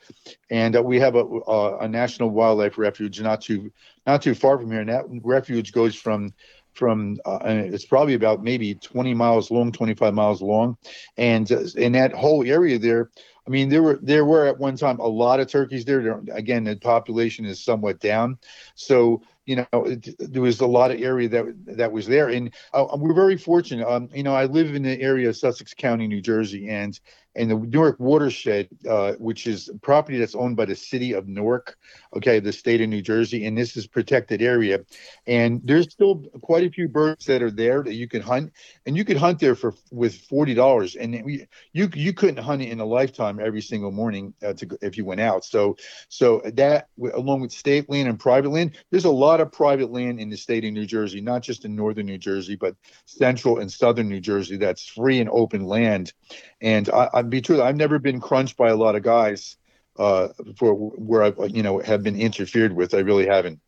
and 0.50 0.76
uh, 0.76 0.82
we 0.82 0.98
have 1.00 1.16
a, 1.16 1.24
a, 1.24 1.78
a 1.80 1.88
national 1.88 2.30
wildlife 2.30 2.78
refuge 2.78 3.20
not 3.20 3.42
too 3.42 3.70
not 4.06 4.22
too 4.22 4.34
far 4.34 4.58
from 4.58 4.70
here, 4.70 4.80
and 4.80 4.88
that 4.88 5.04
refuge 5.22 5.72
goes 5.72 5.94
from 5.94 6.32
from 6.72 7.18
uh, 7.26 7.40
it's 7.44 7.84
probably 7.84 8.14
about 8.14 8.42
maybe 8.42 8.74
20 8.76 9.12
miles 9.12 9.50
long, 9.50 9.70
25 9.72 10.14
miles 10.14 10.40
long, 10.40 10.76
and 11.18 11.50
uh, 11.52 11.60
in 11.76 11.92
that 11.92 12.12
whole 12.14 12.46
area 12.46 12.78
there. 12.78 13.10
I 13.46 13.50
mean, 13.50 13.68
there 13.68 13.82
were 13.82 13.98
there 14.02 14.24
were 14.24 14.46
at 14.46 14.58
one 14.58 14.76
time 14.76 14.98
a 15.00 15.06
lot 15.08 15.40
of 15.40 15.48
turkeys. 15.48 15.84
There- 15.84 16.22
Again, 16.32 16.64
the 16.64 16.76
population 16.76 17.44
is 17.44 17.62
somewhat 17.64 18.00
down, 18.00 18.38
so 18.74 19.22
you 19.46 19.56
know 19.56 19.84
it, 19.84 20.14
there 20.18 20.42
was 20.42 20.60
a 20.60 20.66
lot 20.66 20.90
of 20.90 21.00
area 21.00 21.28
that 21.28 21.76
that 21.76 21.92
was 21.92 22.06
there, 22.06 22.28
and 22.28 22.52
uh, 22.72 22.86
we're 22.96 23.14
very 23.14 23.36
fortunate. 23.36 23.86
Um, 23.88 24.08
you 24.14 24.22
know, 24.22 24.34
I 24.34 24.44
live 24.44 24.74
in 24.74 24.82
the 24.82 25.00
area 25.00 25.28
of 25.28 25.36
Sussex 25.36 25.74
County, 25.74 26.06
New 26.06 26.20
Jersey, 26.20 26.68
and 26.68 26.98
and 27.34 27.50
the 27.50 27.56
Newark 27.56 28.00
watershed, 28.00 28.68
uh, 28.88 29.12
which 29.18 29.46
is 29.46 29.70
property 29.82 30.18
that's 30.18 30.34
owned 30.34 30.56
by 30.56 30.64
the 30.64 30.74
city 30.74 31.12
of 31.12 31.28
Newark, 31.28 31.76
okay, 32.16 32.40
the 32.40 32.52
state 32.52 32.80
of 32.80 32.88
New 32.88 33.02
Jersey, 33.02 33.46
and 33.46 33.56
this 33.56 33.76
is 33.76 33.86
protected 33.86 34.42
area, 34.42 34.80
and 35.26 35.60
there's 35.64 35.90
still 35.90 36.24
quite 36.42 36.64
a 36.64 36.70
few 36.70 36.88
birds 36.88 37.26
that 37.26 37.42
are 37.42 37.50
there 37.50 37.82
that 37.82 37.94
you 37.94 38.08
can 38.08 38.22
hunt, 38.22 38.52
and 38.86 38.96
you 38.96 39.04
could 39.04 39.16
hunt 39.16 39.38
there 39.38 39.54
for 39.54 39.74
with 39.90 40.14
forty 40.14 40.54
dollars, 40.54 40.96
and 40.96 41.22
we, 41.24 41.46
you 41.72 41.88
you 41.94 42.12
couldn't 42.12 42.42
hunt 42.42 42.62
it 42.62 42.70
in 42.70 42.80
a 42.80 42.84
lifetime 42.84 43.38
every 43.40 43.62
single 43.62 43.92
morning 43.92 44.34
uh, 44.44 44.52
to, 44.54 44.78
if 44.82 44.96
you 44.96 45.04
went 45.04 45.20
out. 45.20 45.44
So 45.44 45.76
so 46.08 46.42
that 46.54 46.88
along 47.14 47.40
with 47.40 47.52
state 47.52 47.88
land 47.88 48.08
and 48.08 48.18
private 48.18 48.50
land, 48.50 48.76
there's 48.90 49.04
a 49.04 49.10
lot 49.10 49.40
of 49.40 49.52
private 49.52 49.90
land 49.90 50.20
in 50.20 50.30
the 50.30 50.36
state 50.36 50.64
of 50.64 50.72
New 50.72 50.86
Jersey, 50.86 51.20
not 51.20 51.42
just 51.42 51.64
in 51.64 51.76
northern 51.76 52.06
New 52.06 52.18
Jersey, 52.18 52.56
but 52.56 52.74
central 53.06 53.58
and 53.58 53.70
southern 53.70 54.08
New 54.08 54.20
Jersey 54.20 54.56
that's 54.56 54.86
free 54.86 55.20
and 55.20 55.30
open 55.30 55.64
land. 55.64 56.12
And 56.60 56.88
I, 56.90 57.08
I'd 57.14 57.29
be 57.30 57.40
true, 57.40 57.62
I've 57.62 57.76
never 57.76 57.98
been 57.98 58.20
crunched 58.20 58.56
by 58.56 58.68
a 58.68 58.76
lot 58.76 58.96
of 58.96 59.02
guys 59.02 59.56
uh, 59.98 60.28
for 60.56 60.74
where 60.74 61.22
I, 61.22 61.32
you 61.46 61.62
know, 61.62 61.78
have 61.80 62.02
been 62.02 62.18
interfered 62.18 62.72
with. 62.72 62.94
I 62.94 62.98
really 62.98 63.26
haven't. 63.26 63.60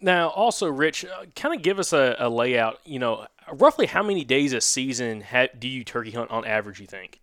Now, 0.00 0.28
also, 0.28 0.68
Rich, 0.68 1.04
uh, 1.04 1.24
kind 1.34 1.54
of 1.54 1.62
give 1.62 1.78
us 1.78 1.92
a, 1.92 2.16
a 2.18 2.28
layout. 2.28 2.80
You 2.84 3.00
know, 3.00 3.26
roughly 3.52 3.86
how 3.86 4.02
many 4.02 4.24
days 4.24 4.52
a 4.52 4.60
season 4.60 5.20
ha- 5.20 5.48
do 5.58 5.68
you 5.68 5.84
turkey 5.84 6.12
hunt 6.12 6.30
on 6.30 6.44
average? 6.44 6.80
You 6.80 6.86
think? 6.86 7.20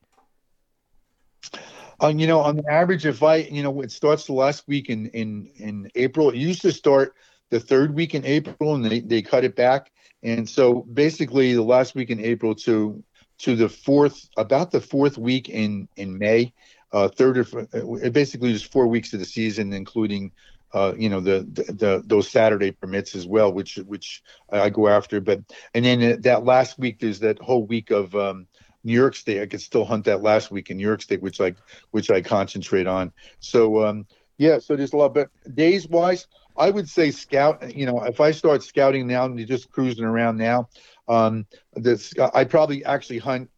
Uh, 2.02 2.08
you 2.08 2.28
know, 2.28 2.42
on 2.42 2.58
the 2.58 2.70
average, 2.70 3.06
if 3.06 3.24
I, 3.24 3.38
you 3.38 3.64
know, 3.64 3.82
it 3.82 3.92
starts 3.92 4.26
the 4.26 4.34
last 4.34 4.68
week 4.68 4.90
in 4.90 5.08
in 5.08 5.50
in 5.56 5.90
April. 5.96 6.30
It 6.30 6.38
used 6.38 6.62
to 6.64 6.72
start 6.72 7.16
the 7.50 7.60
third 7.60 7.94
week 7.96 8.14
in 8.14 8.26
April, 8.26 8.76
and 8.76 8.84
they 8.84 9.00
they 9.00 9.22
cut 9.22 9.46
it 9.46 9.56
back. 9.56 9.92
And 10.24 10.50
so 10.50 10.82
basically, 10.94 11.54
the 11.54 11.64
last 11.64 11.96
week 11.96 12.10
in 12.10 12.20
April 12.20 12.54
to 12.56 13.02
to 13.40 13.56
the 13.56 13.70
fourth, 13.70 14.30
about 14.38 14.72
the 14.72 14.82
fourth 14.82 15.18
week 15.18 15.50
in 15.50 15.88
in 15.96 16.18
May, 16.18 16.54
uh, 16.92 17.08
third 17.08 17.38
or 17.38 18.10
basically 18.12 18.54
just 18.54 18.72
four 18.72 18.88
weeks 18.88 19.14
of 19.14 19.20
the 19.20 19.26
season, 19.26 19.74
including. 19.74 20.32
Uh, 20.74 20.94
you 20.98 21.08
know 21.08 21.22
the, 21.22 21.48
the 21.54 21.64
the 21.72 22.04
those 22.06 22.28
Saturday 22.30 22.70
permits 22.70 23.16
as 23.16 23.26
well, 23.26 23.54
which 23.54 23.78
which 23.78 24.22
I 24.52 24.70
go 24.70 24.90
after. 24.90 25.22
But 25.22 25.40
and 25.74 25.86
then 25.86 26.04
uh, 26.04 26.16
that 26.22 26.44
last 26.44 26.78
week, 26.78 27.00
there's 27.00 27.20
that 27.20 27.40
whole 27.40 27.66
week 27.66 27.92
of 27.92 28.14
um, 28.14 28.48
New 28.84 28.94
York 28.94 29.16
State. 29.16 29.42
I 29.42 29.46
could 29.48 29.62
still 29.62 29.86
hunt 29.86 30.06
that 30.06 30.22
last 30.22 30.52
week 30.52 30.70
in 30.70 30.78
New 30.78 30.86
York 30.86 31.02
State, 31.02 31.22
which 31.22 31.40
I 31.42 31.54
which 31.92 32.12
I 32.12 32.22
concentrate 32.22 32.88
on. 32.88 33.14
So 33.40 33.86
um, 33.86 34.06
yeah, 34.38 34.60
so 34.60 34.76
there's 34.76 34.94
a 34.94 34.98
lot. 34.98 35.14
But 35.14 35.30
days 35.54 35.88
wise, 35.88 36.28
I 36.56 36.70
would 36.70 36.88
say 36.88 37.12
scout. 37.12 37.76
You 37.76 37.86
know, 37.86 38.04
if 38.04 38.20
I 38.20 38.32
start 38.32 38.64
scouting 38.64 39.08
now 39.08 39.26
and 39.26 39.38
you're 39.38 39.48
just 39.48 39.72
cruising 39.72 40.06
around 40.06 40.38
now, 40.38 40.70
um, 41.08 41.46
this 41.74 42.14
I 42.34 42.44
probably 42.44 42.84
actually 42.86 43.20
hunt 43.20 43.50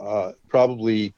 uh, 0.00 0.32
probably. 0.48 1.14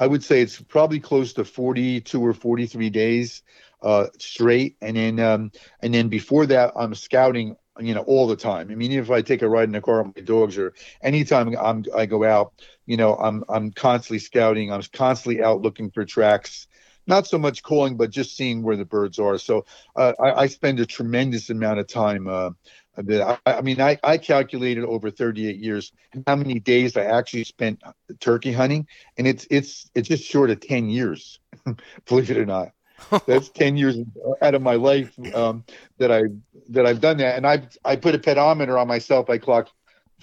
I 0.00 0.06
would 0.06 0.22
say 0.22 0.42
it's 0.42 0.60
probably 0.60 1.00
close 1.00 1.32
to 1.34 1.44
42 1.44 2.24
or 2.24 2.32
43 2.32 2.88
days 2.90 3.42
uh, 3.82 4.06
straight, 4.18 4.76
and 4.80 4.96
then 4.96 5.18
um, 5.20 5.50
and 5.82 5.92
then 5.92 6.08
before 6.08 6.46
that, 6.46 6.72
I'm 6.76 6.94
scouting. 6.94 7.56
You 7.80 7.94
know, 7.94 8.02
all 8.02 8.26
the 8.26 8.34
time. 8.34 8.72
I 8.72 8.74
mean, 8.74 8.90
if 8.90 9.08
I 9.08 9.22
take 9.22 9.40
a 9.40 9.48
ride 9.48 9.68
in 9.68 9.70
the 9.70 9.80
car 9.80 10.02
with 10.02 10.16
my 10.16 10.22
dogs, 10.22 10.58
or 10.58 10.74
anytime 11.00 11.56
I'm 11.56 11.84
I 11.94 12.06
go 12.06 12.24
out, 12.24 12.52
you 12.86 12.96
know, 12.96 13.14
I'm 13.14 13.44
I'm 13.48 13.70
constantly 13.70 14.18
scouting. 14.18 14.72
I'm 14.72 14.82
constantly 14.92 15.44
out 15.44 15.62
looking 15.62 15.92
for 15.92 16.04
tracks. 16.04 16.66
Not 17.06 17.28
so 17.28 17.38
much 17.38 17.62
calling, 17.62 17.96
but 17.96 18.10
just 18.10 18.36
seeing 18.36 18.64
where 18.64 18.76
the 18.76 18.84
birds 18.84 19.20
are. 19.20 19.38
So 19.38 19.64
uh, 19.94 20.12
I, 20.20 20.32
I 20.32 20.46
spend 20.48 20.80
a 20.80 20.86
tremendous 20.86 21.50
amount 21.50 21.78
of 21.78 21.86
time. 21.86 22.26
Uh, 22.26 22.50
I, 22.98 23.38
I 23.46 23.60
mean, 23.60 23.80
I, 23.80 23.98
I 24.02 24.18
calculated 24.18 24.84
over 24.84 25.10
38 25.10 25.56
years 25.56 25.92
how 26.26 26.36
many 26.36 26.58
days 26.58 26.96
I 26.96 27.04
actually 27.04 27.44
spent 27.44 27.82
turkey 28.20 28.52
hunting, 28.52 28.86
and 29.16 29.26
it's 29.26 29.46
it's 29.50 29.90
it's 29.94 30.08
just 30.08 30.24
short 30.24 30.50
of 30.50 30.60
10 30.60 30.88
years, 30.88 31.38
believe 32.06 32.30
it 32.30 32.36
or 32.36 32.46
not. 32.46 32.72
That's 33.26 33.48
10 33.50 33.76
years 33.76 33.96
out 34.42 34.54
of 34.54 34.62
my 34.62 34.74
life 34.74 35.16
um, 35.34 35.64
that 35.98 36.10
I 36.10 36.22
that 36.70 36.86
I've 36.86 37.00
done 37.00 37.18
that, 37.18 37.36
and 37.36 37.46
I 37.46 37.68
I 37.84 37.96
put 37.96 38.14
a 38.14 38.18
pedometer 38.18 38.76
on 38.78 38.88
myself. 38.88 39.30
I 39.30 39.38
clocked 39.38 39.72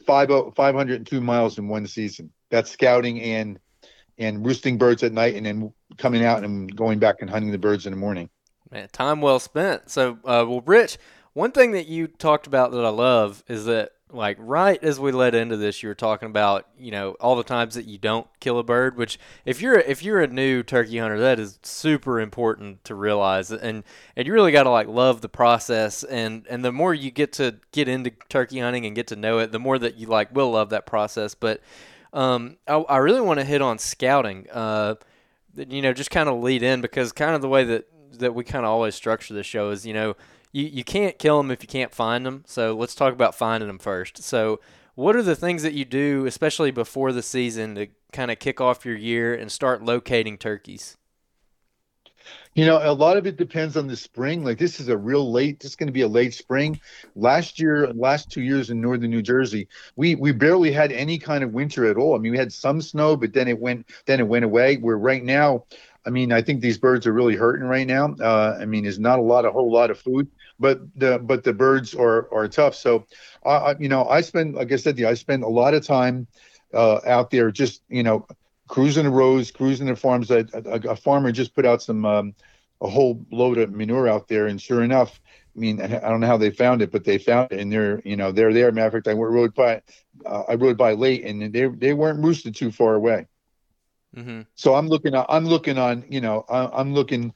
five 0.06 0.30
502 0.56 1.22
miles 1.22 1.58
in 1.58 1.68
one 1.68 1.88
season. 1.88 2.32
That's 2.50 2.72
scouting 2.72 3.22
and 3.22 3.60
and 4.18 4.46
roosting 4.46 4.78
birds 4.78 5.04
at 5.04 5.14
night, 5.14 5.36
and 5.36 5.46
then 5.46 5.74
coming 5.98 6.26
out 6.26 6.44
and 6.44 6.74
going 6.76 7.00
back 7.00 7.18
and 7.22 7.30
hunting 7.30 7.52
the 7.52 7.58
birds 7.58 7.86
in 7.86 7.92
the 7.92 7.98
morning. 7.98 8.30
Man, 8.72 8.90
time 8.92 9.22
well 9.22 9.40
spent. 9.40 9.90
So, 9.90 10.14
uh, 10.26 10.44
well, 10.48 10.62
Rich, 10.66 10.98
one 11.36 11.52
thing 11.52 11.74
that 11.74 11.88
you 11.88 12.08
talked 12.08 12.48
about 12.48 12.72
that 12.72 12.86
I 12.86 12.90
love 12.90 13.44
is 13.50 13.66
that, 13.66 13.92
like, 14.10 14.38
right 14.40 14.82
as 14.82 15.02
we 15.02 15.12
led 15.12 15.36
into 15.36 15.58
this, 15.58 15.84
you 15.84 15.90
were 15.90 15.96
talking 15.96 16.30
about, 16.30 16.66
you 16.80 16.92
know, 16.92 17.12
all 17.20 17.36
the 17.36 17.44
times 17.44 17.76
that 17.76 17.84
you 17.84 17.98
don't 17.98 18.26
kill 18.40 18.58
a 18.58 18.64
bird. 18.64 18.96
Which, 18.96 19.20
if 19.44 19.62
you're 19.62 19.78
if 19.78 20.02
you're 20.02 20.22
a 20.22 20.28
new 20.28 20.64
turkey 20.64 20.98
hunter, 20.98 21.20
that 21.20 21.38
is 21.38 21.60
super 21.62 22.22
important 22.22 22.86
to 22.86 22.96
realize, 22.96 23.52
and 23.52 23.84
and 24.16 24.26
you 24.26 24.32
really 24.32 24.54
got 24.54 24.64
to 24.64 24.70
like 24.70 24.88
love 24.88 25.20
the 25.20 25.28
process. 25.28 26.06
And 26.06 26.48
and 26.50 26.64
the 26.64 26.72
more 26.72 26.94
you 26.94 27.12
get 27.12 27.34
to 27.34 27.58
get 27.74 27.90
into 27.90 28.12
turkey 28.30 28.60
hunting 28.60 28.86
and 28.86 28.96
get 28.96 29.08
to 29.08 29.18
know 29.18 29.40
it, 29.40 29.52
the 29.52 29.60
more 29.60 29.78
that 29.78 29.98
you 29.98 30.08
like 30.08 30.34
will 30.34 30.52
love 30.52 30.70
that 30.70 30.86
process. 30.86 31.36
But 31.36 31.60
um, 32.14 32.56
I, 32.66 32.76
I 32.76 32.98
really 32.98 33.22
want 33.22 33.42
to 33.42 33.46
hit 33.46 33.62
on 33.62 33.78
scouting. 33.78 34.48
Uh, 34.50 34.96
you 35.58 35.82
know, 35.82 35.92
just 35.92 36.12
kind 36.12 36.30
of 36.30 36.42
lead 36.42 36.64
in 36.64 36.80
because 36.80 37.12
kind 37.12 37.36
of 37.36 37.42
the 37.42 37.50
way 37.50 37.66
that 37.66 37.90
that 38.20 38.34
we 38.34 38.46
kind 38.46 38.66
of 38.66 38.72
always 38.72 38.96
structure 38.96 39.34
the 39.34 39.44
show 39.44 39.72
is, 39.72 39.86
you 39.86 39.94
know, 39.94 40.16
you, 40.56 40.70
you 40.72 40.84
can't 40.86 41.20
kill 41.20 41.38
them 41.38 41.52
if 41.52 41.62
you 41.62 41.68
can't 41.68 41.94
find 41.94 42.26
them. 42.26 42.46
So 42.48 42.74
let's 42.74 42.96
talk 42.96 43.14
about 43.14 43.36
finding 43.36 43.68
them 43.68 43.78
first. 43.78 44.24
So, 44.24 44.62
what 44.96 45.18
are 45.18 45.22
the 45.22 45.36
things 45.36 45.62
that 45.64 45.74
you 45.74 45.84
do, 45.84 46.26
especially 46.26 46.72
before 46.72 47.12
the 47.12 47.22
season, 47.22 47.76
to 47.76 47.88
kind 48.14 48.32
of 48.32 48.40
kick 48.40 48.62
off 48.62 48.86
your 48.86 48.96
year 48.96 49.36
and 49.36 49.52
start 49.52 49.84
locating 49.84 50.38
turkeys? 50.38 50.96
You 52.54 52.66
know, 52.66 52.80
a 52.82 52.94
lot 52.94 53.18
of 53.18 53.28
it 53.28 53.36
depends 53.36 53.76
on 53.76 53.88
the 53.88 53.98
spring. 53.98 54.46
Like 54.46 54.58
this 54.58 54.80
is 54.80 54.88
a 54.88 54.98
real 54.98 55.30
late. 55.30 55.60
This 55.60 55.72
is 55.72 55.76
going 55.76 55.88
to 55.88 55.94
be 55.94 56.02
a 56.02 56.08
late 56.08 56.34
spring. 56.34 56.80
Last 57.18 57.60
year, 57.60 57.92
last 57.92 58.32
two 58.32 58.42
years 58.42 58.70
in 58.70 58.80
northern 58.80 59.10
New 59.10 59.22
Jersey, 59.22 59.68
we 59.98 60.16
we 60.16 60.32
barely 60.32 60.72
had 60.72 60.94
any 60.94 61.20
kind 61.20 61.44
of 61.44 61.52
winter 61.52 61.84
at 61.86 61.98
all. 61.98 62.16
I 62.16 62.20
mean, 62.20 62.32
we 62.32 62.38
had 62.38 62.54
some 62.54 62.82
snow, 62.82 63.18
but 63.18 63.34
then 63.34 63.50
it 63.50 63.60
went 63.60 63.88
then 64.06 64.22
it 64.22 64.28
went 64.28 64.46
away. 64.46 64.78
Where 64.78 64.98
right 64.98 65.24
now, 65.24 65.66
I 66.06 66.12
mean, 66.12 66.32
I 66.32 66.42
think 66.42 66.62
these 66.62 66.78
birds 66.78 67.08
are 67.08 67.14
really 67.14 67.36
hurting 67.36 67.68
right 67.68 67.88
now. 67.88 68.16
Uh, 68.22 68.58
I 68.60 68.66
mean, 68.66 68.84
there's 68.84 69.00
not 69.00 69.20
a 69.20 69.24
lot, 69.24 69.46
a 69.46 69.52
whole 69.52 69.72
lot 69.72 69.90
of 69.90 70.00
food, 70.00 70.28
but 70.60 70.80
the 70.96 71.20
but 71.20 71.44
the 71.44 71.54
birds 71.54 71.94
are 71.94 72.32
are 72.34 72.48
tough. 72.48 72.76
So, 72.76 73.06
I, 73.46 73.76
you 73.80 73.90
know, 73.90 74.06
I 74.06 74.22
spend 74.22 74.56
like 74.56 74.72
I 74.72 74.78
said, 74.78 75.02
I 75.02 75.14
spend 75.14 75.44
a 75.44 75.50
lot 75.50 75.74
of 75.74 75.86
time 75.86 76.28
uh, 76.74 77.00
out 77.06 77.32
there 77.32 77.52
just 77.52 77.82
you 77.90 78.04
know 78.04 78.26
cruising 78.68 79.04
the 79.06 79.10
roads, 79.10 79.52
cruising 79.52 79.88
the 79.88 79.96
farms. 79.96 80.32
A 80.32 80.96
farmer 80.96 81.32
just 81.32 81.54
put 81.54 81.66
out 81.66 81.82
some 81.82 82.06
um, 82.06 82.36
a 82.82 82.88
whole 82.88 83.26
load 83.32 83.58
of 83.58 83.72
manure 83.72 84.08
out 84.08 84.28
there, 84.28 84.48
and 84.48 84.62
sure 84.62 84.84
enough, 84.84 85.20
I 85.56 85.60
mean, 85.60 85.82
I 85.82 85.88
don't 85.88 86.20
know 86.20 86.28
how 86.28 86.38
they 86.38 86.52
found 86.52 86.82
it, 86.82 86.92
but 86.92 87.04
they 87.04 87.18
found 87.18 87.52
it, 87.52 87.60
and 87.60 87.72
they're 87.72 88.02
you 88.06 88.16
know 88.16 88.32
they're 88.32 88.54
there. 88.54 88.72
Matter 88.72 88.88
of 88.88 88.94
fact, 88.94 89.08
I 89.08 89.14
rode 89.14 89.54
by, 89.54 89.82
uh, 90.26 90.44
I 90.48 90.56
rode 90.56 90.78
by 90.78 90.94
late, 90.94 91.24
and 91.26 91.54
they 91.54 91.68
they 91.68 91.94
weren't 91.94 92.24
roosted 92.24 92.56
too 92.56 92.72
far 92.72 92.96
away. 92.96 93.28
Mm-hmm. 94.16 94.42
So 94.56 94.76
I'm 94.76 94.88
looking, 94.88 95.14
I'm 95.14 95.46
looking 95.46 95.78
on, 95.78 96.06
you 96.10 96.22
know, 96.22 96.46
I'm 96.50 96.94
looking. 96.94 97.34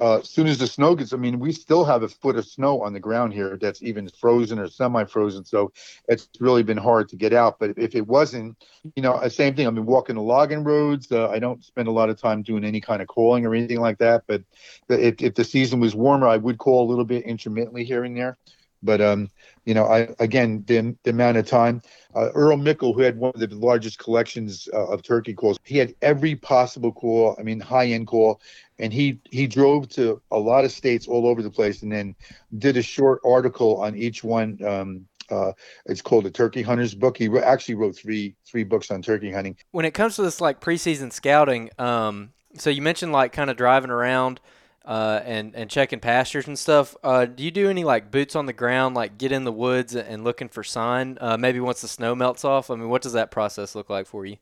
Uh, 0.00 0.18
as 0.18 0.28
soon 0.28 0.46
as 0.46 0.58
the 0.58 0.66
snow 0.66 0.94
gets, 0.94 1.12
I 1.12 1.16
mean, 1.16 1.38
we 1.38 1.52
still 1.52 1.84
have 1.84 2.02
a 2.02 2.08
foot 2.08 2.36
of 2.36 2.46
snow 2.46 2.82
on 2.82 2.92
the 2.92 3.00
ground 3.00 3.32
here 3.32 3.58
that's 3.60 3.82
even 3.82 4.08
frozen 4.08 4.58
or 4.58 4.68
semi-frozen. 4.68 5.44
So 5.44 5.72
it's 6.08 6.28
really 6.40 6.62
been 6.62 6.78
hard 6.78 7.08
to 7.10 7.16
get 7.16 7.32
out. 7.32 7.58
But 7.58 7.76
if 7.76 7.94
it 7.94 8.06
wasn't, 8.06 8.56
you 8.96 9.02
know, 9.02 9.12
uh, 9.12 9.28
same 9.28 9.54
thing. 9.54 9.66
I've 9.66 9.74
been 9.74 9.86
walking 9.86 10.16
the 10.16 10.22
logging 10.22 10.64
roads. 10.64 11.12
Uh, 11.12 11.28
I 11.28 11.38
don't 11.38 11.62
spend 11.64 11.88
a 11.88 11.92
lot 11.92 12.08
of 12.08 12.20
time 12.20 12.42
doing 12.42 12.64
any 12.64 12.80
kind 12.80 13.02
of 13.02 13.08
calling 13.08 13.44
or 13.46 13.54
anything 13.54 13.80
like 13.80 13.98
that. 13.98 14.24
But 14.26 14.42
the- 14.88 15.06
if, 15.08 15.22
if 15.22 15.34
the 15.34 15.44
season 15.44 15.78
was 15.80 15.94
warmer, 15.94 16.26
I 16.26 16.38
would 16.38 16.58
call 16.58 16.86
a 16.86 16.88
little 16.88 17.04
bit 17.04 17.24
intermittently 17.24 17.84
here 17.84 18.04
and 18.04 18.16
there. 18.16 18.38
But 18.82 19.00
um, 19.00 19.30
you 19.64 19.74
know, 19.74 19.86
I 19.86 20.08
again 20.18 20.64
the, 20.66 20.96
the 21.04 21.10
amount 21.10 21.36
of 21.36 21.46
time. 21.46 21.82
Uh, 22.14 22.30
Earl 22.34 22.58
Mickel, 22.58 22.94
who 22.94 23.00
had 23.00 23.16
one 23.16 23.32
of 23.34 23.40
the 23.40 23.54
largest 23.54 23.98
collections 23.98 24.68
uh, 24.72 24.86
of 24.88 25.02
turkey 25.02 25.34
calls, 25.34 25.58
he 25.64 25.78
had 25.78 25.94
every 26.02 26.34
possible 26.34 26.92
call. 26.92 27.36
I 27.38 27.42
mean, 27.42 27.60
high 27.60 27.86
end 27.86 28.06
call, 28.06 28.40
and 28.78 28.92
he 28.92 29.20
he 29.30 29.46
drove 29.46 29.88
to 29.90 30.20
a 30.30 30.38
lot 30.38 30.64
of 30.64 30.72
states 30.72 31.06
all 31.06 31.26
over 31.26 31.42
the 31.42 31.50
place, 31.50 31.82
and 31.82 31.92
then 31.92 32.14
did 32.58 32.76
a 32.76 32.82
short 32.82 33.20
article 33.24 33.80
on 33.80 33.96
each 33.96 34.24
one. 34.24 34.58
Um, 34.64 35.06
uh, 35.30 35.52
it's 35.86 36.02
called 36.02 36.24
the 36.24 36.30
Turkey 36.30 36.62
Hunter's 36.62 36.94
Book. 36.94 37.16
He 37.16 37.28
actually 37.38 37.76
wrote 37.76 37.96
three 37.96 38.34
three 38.44 38.64
books 38.64 38.90
on 38.90 39.00
turkey 39.00 39.32
hunting. 39.32 39.56
When 39.70 39.84
it 39.84 39.94
comes 39.94 40.16
to 40.16 40.22
this 40.22 40.40
like 40.40 40.60
preseason 40.60 41.12
scouting, 41.12 41.70
um, 41.78 42.32
so 42.58 42.68
you 42.68 42.82
mentioned 42.82 43.12
like 43.12 43.32
kind 43.32 43.48
of 43.48 43.56
driving 43.56 43.90
around 43.90 44.40
uh, 44.84 45.20
and 45.24 45.54
and 45.54 45.70
checking 45.70 46.00
pastures 46.00 46.46
and 46.46 46.58
stuff. 46.58 46.96
Uh, 47.02 47.26
do 47.26 47.42
you 47.42 47.50
do 47.50 47.68
any 47.70 47.84
like 47.84 48.10
boots 48.10 48.36
on 48.36 48.46
the 48.46 48.52
ground, 48.52 48.94
like 48.94 49.18
get 49.18 49.32
in 49.32 49.44
the 49.44 49.52
woods 49.52 49.94
and 49.94 50.24
looking 50.24 50.48
for 50.48 50.62
sign? 50.64 51.18
Uh, 51.20 51.36
maybe 51.36 51.60
once 51.60 51.80
the 51.80 51.88
snow 51.88 52.14
melts 52.14 52.44
off. 52.44 52.70
I 52.70 52.76
mean, 52.76 52.88
what 52.88 53.02
does 53.02 53.12
that 53.12 53.30
process 53.30 53.74
look 53.74 53.90
like 53.90 54.06
for 54.06 54.26
you? 54.26 54.36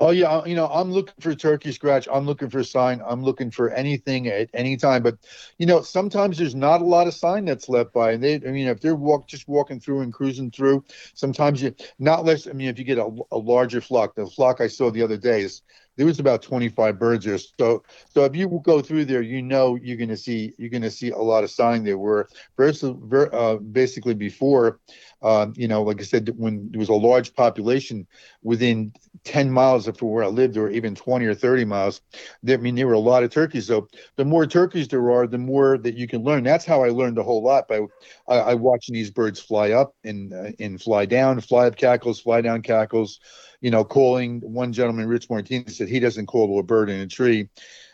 Oh 0.00 0.10
yeah, 0.10 0.44
you 0.44 0.54
know, 0.54 0.66
I'm 0.66 0.90
looking 0.90 1.14
for 1.20 1.34
turkey 1.34 1.72
scratch. 1.72 2.08
I'm 2.12 2.26
looking 2.26 2.50
for 2.50 2.62
sign. 2.64 3.00
I'm 3.06 3.22
looking 3.22 3.50
for 3.50 3.70
anything 3.70 4.26
at 4.28 4.50
any 4.54 4.76
time. 4.76 5.02
But 5.02 5.18
you 5.58 5.66
know, 5.66 5.80
sometimes 5.82 6.38
there's 6.38 6.54
not 6.54 6.80
a 6.82 6.84
lot 6.84 7.06
of 7.06 7.14
sign 7.14 7.44
that's 7.44 7.68
left 7.68 7.92
by. 7.92 8.12
And 8.12 8.22
they, 8.22 8.34
I 8.34 8.50
mean, 8.50 8.66
if 8.66 8.80
they're 8.80 8.96
walk 8.96 9.28
just 9.28 9.48
walking 9.48 9.80
through 9.80 10.00
and 10.00 10.12
cruising 10.12 10.50
through, 10.50 10.84
sometimes 11.14 11.62
you 11.62 11.74
not 11.98 12.24
less. 12.24 12.46
I 12.46 12.52
mean, 12.52 12.68
if 12.68 12.78
you 12.78 12.84
get 12.84 12.98
a, 12.98 13.10
a 13.30 13.38
larger 13.38 13.80
flock, 13.80 14.14
the 14.14 14.26
flock 14.26 14.60
I 14.60 14.66
saw 14.66 14.90
the 14.90 15.02
other 15.02 15.16
day 15.16 15.42
is 15.42 15.62
there 15.96 16.06
was 16.06 16.18
about 16.20 16.42
25 16.42 16.98
birds 16.98 17.24
there. 17.24 17.38
So 17.38 17.82
so 18.08 18.24
if 18.24 18.34
you 18.36 18.48
go 18.64 18.80
through 18.80 19.06
there, 19.06 19.22
you 19.22 19.42
know 19.42 19.76
you're 19.76 19.96
gonna 19.96 20.16
see 20.16 20.52
you're 20.58 20.70
gonna 20.70 20.90
see 20.90 21.10
a 21.10 21.18
lot 21.18 21.44
of 21.44 21.50
sign 21.50 21.84
there. 21.84 21.98
Where 21.98 22.28
first, 22.56 22.84
uh, 22.84 23.56
basically 23.56 24.14
before, 24.14 24.80
um, 25.22 25.52
you 25.56 25.68
know, 25.68 25.82
like 25.82 26.00
I 26.00 26.04
said, 26.04 26.30
when 26.36 26.68
there 26.70 26.78
was 26.80 26.88
a 26.88 26.94
large 26.94 27.34
population 27.34 28.06
within 28.42 28.92
10 29.24 29.50
miles 29.50 29.86
of 29.86 30.00
where 30.02 30.24
I 30.24 30.28
lived, 30.28 30.56
or 30.56 30.70
even 30.70 30.94
20 30.94 31.26
or 31.26 31.34
30 31.34 31.64
miles, 31.64 32.00
there, 32.42 32.58
I 32.58 32.60
mean, 32.60 32.74
there 32.74 32.86
were 32.86 32.92
a 32.94 32.98
lot 32.98 33.22
of 33.22 33.30
turkeys. 33.30 33.66
So 33.66 33.88
the 34.16 34.24
more 34.24 34.46
turkeys 34.46 34.88
there 34.88 35.10
are, 35.10 35.26
the 35.26 35.38
more 35.38 35.78
that 35.78 35.96
you 35.96 36.08
can 36.08 36.22
learn. 36.22 36.42
That's 36.44 36.64
how 36.64 36.82
I 36.82 36.88
learned 36.90 37.18
a 37.18 37.22
whole 37.22 37.42
lot 37.42 37.68
by 37.68 37.80
I, 38.28 38.34
I 38.36 38.54
watching 38.54 38.94
these 38.94 39.10
birds 39.10 39.40
fly 39.40 39.70
up 39.72 39.94
and 40.04 40.32
uh, 40.32 40.50
and 40.58 40.80
fly 40.80 41.06
down, 41.06 41.40
fly 41.40 41.66
up 41.66 41.76
cackles, 41.76 42.20
fly 42.20 42.40
down 42.40 42.62
cackles. 42.62 43.20
You 43.62 43.70
know, 43.70 43.84
calling 43.84 44.40
one 44.40 44.74
gentleman, 44.74 45.08
Rich 45.08 45.30
Martinez, 45.30 45.78
said 45.78 45.88
he 45.88 46.00
doesn't 46.00 46.26
call 46.26 46.58
a 46.58 46.62
bird 46.62 46.90
in 46.90 47.00
a 47.00 47.06
tree. 47.06 47.48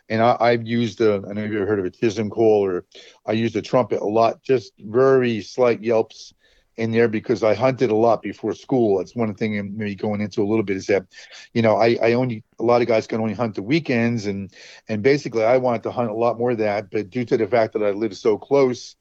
And 0.08 0.20
I, 0.20 0.36
I've 0.40 0.66
used 0.66 1.00
a, 1.00 1.22
I 1.28 1.34
know 1.34 1.44
you've 1.44 1.68
heard 1.68 1.78
of 1.78 1.84
a 1.84 1.90
chisholm 1.90 2.30
call, 2.30 2.64
or 2.64 2.84
I 3.26 3.32
used 3.32 3.54
a 3.54 3.62
trumpet 3.62 4.00
a 4.00 4.06
lot, 4.06 4.42
just 4.42 4.72
very 4.80 5.42
slight 5.42 5.82
yelps 5.82 6.34
in 6.78 6.92
there 6.92 7.08
because 7.08 7.42
I 7.42 7.54
hunted 7.54 7.90
a 7.90 7.96
lot 7.96 8.22
before 8.22 8.54
school. 8.54 8.98
That's 8.98 9.14
one 9.14 9.34
thing 9.34 9.58
I'm 9.58 9.76
maybe 9.76 9.96
going 9.96 10.20
into 10.20 10.42
a 10.42 10.48
little 10.48 10.62
bit 10.62 10.76
is 10.76 10.86
that, 10.86 11.06
you 11.52 11.60
know, 11.60 11.76
I, 11.76 11.98
I 12.00 12.12
only 12.12 12.44
a 12.58 12.62
lot 12.62 12.80
of 12.80 12.88
guys 12.88 13.06
can 13.06 13.20
only 13.20 13.34
hunt 13.34 13.56
the 13.56 13.62
weekends 13.62 14.26
and 14.26 14.52
and 14.88 15.02
basically 15.02 15.44
I 15.44 15.58
wanted 15.58 15.82
to 15.82 15.90
hunt 15.90 16.10
a 16.10 16.14
lot 16.14 16.38
more 16.38 16.52
of 16.52 16.58
that, 16.58 16.90
but 16.90 17.10
due 17.10 17.24
to 17.26 17.36
the 17.36 17.48
fact 17.48 17.72
that 17.72 17.82
I 17.82 17.90
live 17.90 18.16
so 18.16 18.38
close, 18.38 18.94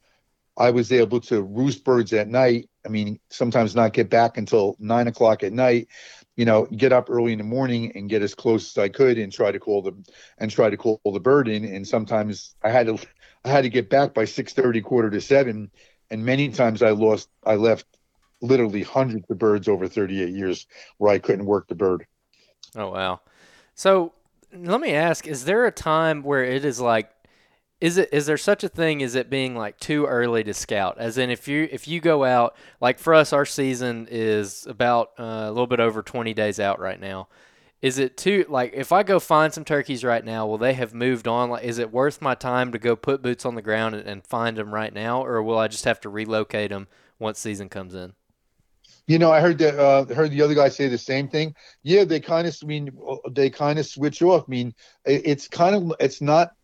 I 0.58 0.72
was 0.72 0.92
able 0.92 1.22
to 1.22 1.44
roost 1.44 1.84
birds 1.84 2.12
at 2.14 2.28
night. 2.28 2.68
I 2.84 2.90
mean, 2.90 3.20
sometimes 3.30 3.76
not 3.76 3.94
get 3.94 4.10
back 4.10 4.38
until 4.38 4.76
nine 4.80 5.08
o'clock 5.08 5.44
at 5.44 5.54
night. 5.54 5.88
You 6.38 6.46
know, 6.46 6.66
get 6.66 6.94
up 6.94 7.10
early 7.10 7.34
in 7.34 7.40
the 7.40 7.44
morning 7.44 7.92
and 7.96 8.10
get 8.10 8.22
as 8.22 8.34
close 8.34 8.78
as 8.78 8.82
I 8.82 8.88
could 8.88 9.18
and 9.18 9.34
try 9.34 9.52
to 9.52 9.60
call 9.60 9.82
the 9.82 9.94
and 10.38 10.50
try 10.50 10.70
to 10.70 10.78
call 10.78 11.02
the 11.04 11.20
bird 11.20 11.50
in. 11.50 11.66
And 11.66 11.86
sometimes 11.86 12.56
I 12.64 12.70
had 12.70 12.88
to 12.88 12.98
I 13.44 13.50
had 13.50 13.64
to 13.64 13.70
get 13.70 13.90
back 13.90 14.14
by 14.14 14.26
six 14.26 14.54
thirty, 14.54 14.82
quarter 14.82 15.10
to 15.10 15.20
seven 15.20 15.72
and 16.10 16.26
many 16.26 16.50
times 16.50 16.82
I 16.82 16.92
lost, 16.92 17.30
I 17.46 17.56
left 17.56 17.86
literally 18.42 18.84
hundreds 18.84 19.30
of 19.30 19.38
birds 19.38 19.68
over 19.68 19.88
38 19.88 20.30
years 20.30 20.68
where 20.98 21.12
I 21.12 21.20
couldn't 21.20 21.46
work 21.46 21.68
the 21.68 21.76
bird. 21.76 22.06
Oh 22.76 22.92
wow! 22.92 23.22
So 23.76 24.14
let 24.54 24.82
me 24.82 24.94
ask: 24.94 25.26
Is 25.26 25.46
there 25.46 25.66
a 25.66 25.72
time 25.72 26.22
where 26.22 26.44
it 26.44 26.66
is 26.66 26.80
like, 26.80 27.10
is 27.80 27.98
it 27.98 28.10
is 28.12 28.26
there 28.26 28.38
such 28.38 28.64
a 28.64 28.70
thing 28.70 29.04
as 29.04 29.14
it 29.14 29.30
being 29.30 29.56
like 29.56 29.80
too 29.80 30.06
early 30.06 30.44
to 30.44 30.54
scout? 30.54 30.98
As 30.98 31.18
in, 31.18 31.30
if 31.30 31.48
you 31.48 31.68
if 31.72 31.88
you 31.88 32.00
go 32.00 32.24
out, 32.24 32.56
like 32.82 32.98
for 32.98 33.14
us, 33.14 33.34
our 33.34 33.46
season 33.46 34.08
is 34.10 34.66
about 34.68 35.12
uh, 35.20 35.46
a 35.46 35.52
little 35.52 35.68
bit 35.68 35.80
over 35.80 36.02
20 36.02 36.34
days 36.34 36.60
out 36.60 36.80
right 36.80 37.00
now. 37.00 37.28
Is 37.80 38.00
it 38.00 38.18
too 38.18 38.46
like 38.50 38.74
if 38.74 38.92
I 38.92 39.04
go 39.04 39.20
find 39.20 39.54
some 39.54 39.64
turkeys 39.64 40.04
right 40.04 40.26
now, 40.26 40.48
will 40.48 40.58
they 40.58 40.74
have 40.74 40.96
moved 40.96 41.28
on? 41.28 41.52
Like, 41.52 41.64
is 41.64 41.78
it 41.78 41.92
worth 41.92 42.20
my 42.22 42.34
time 42.34 42.72
to 42.72 42.80
go 42.80 42.96
put 42.96 43.22
boots 43.22 43.46
on 43.46 43.54
the 43.54 43.62
ground 43.62 43.94
and, 43.94 44.08
and 44.08 44.26
find 44.26 44.58
them 44.58 44.74
right 44.74 44.94
now, 44.94 45.24
or 45.24 45.44
will 45.44 45.60
I 45.60 45.68
just 45.68 45.86
have 45.86 46.00
to 46.02 46.10
relocate 46.10 46.72
them 46.72 46.88
once 47.20 47.40
season 47.40 47.70
comes 47.70 47.94
in? 47.94 48.14
You 49.06 49.20
know, 49.20 49.32
I 49.32 49.40
heard 49.40 49.60
that. 49.60 49.80
Uh, 49.80 50.06
heard 50.14 50.32
the 50.32 50.42
other 50.42 50.56
guy 50.56 50.68
say 50.70 50.88
the 50.88 50.98
same 50.98 51.30
thing. 51.30 51.56
Yeah, 51.84 52.04
they 52.04 52.20
kind 52.20 52.48
of. 52.48 52.58
I 52.62 52.66
mean, 52.66 52.90
they 53.32 53.52
kind 53.52 53.78
of 53.78 53.86
switch 53.86 54.22
off. 54.24 54.46
I 54.48 54.50
mean, 54.50 54.74
it, 55.06 55.22
it's 55.26 55.48
kind 55.48 55.76
of. 55.76 55.94
It's 56.00 56.22
not 56.22 56.57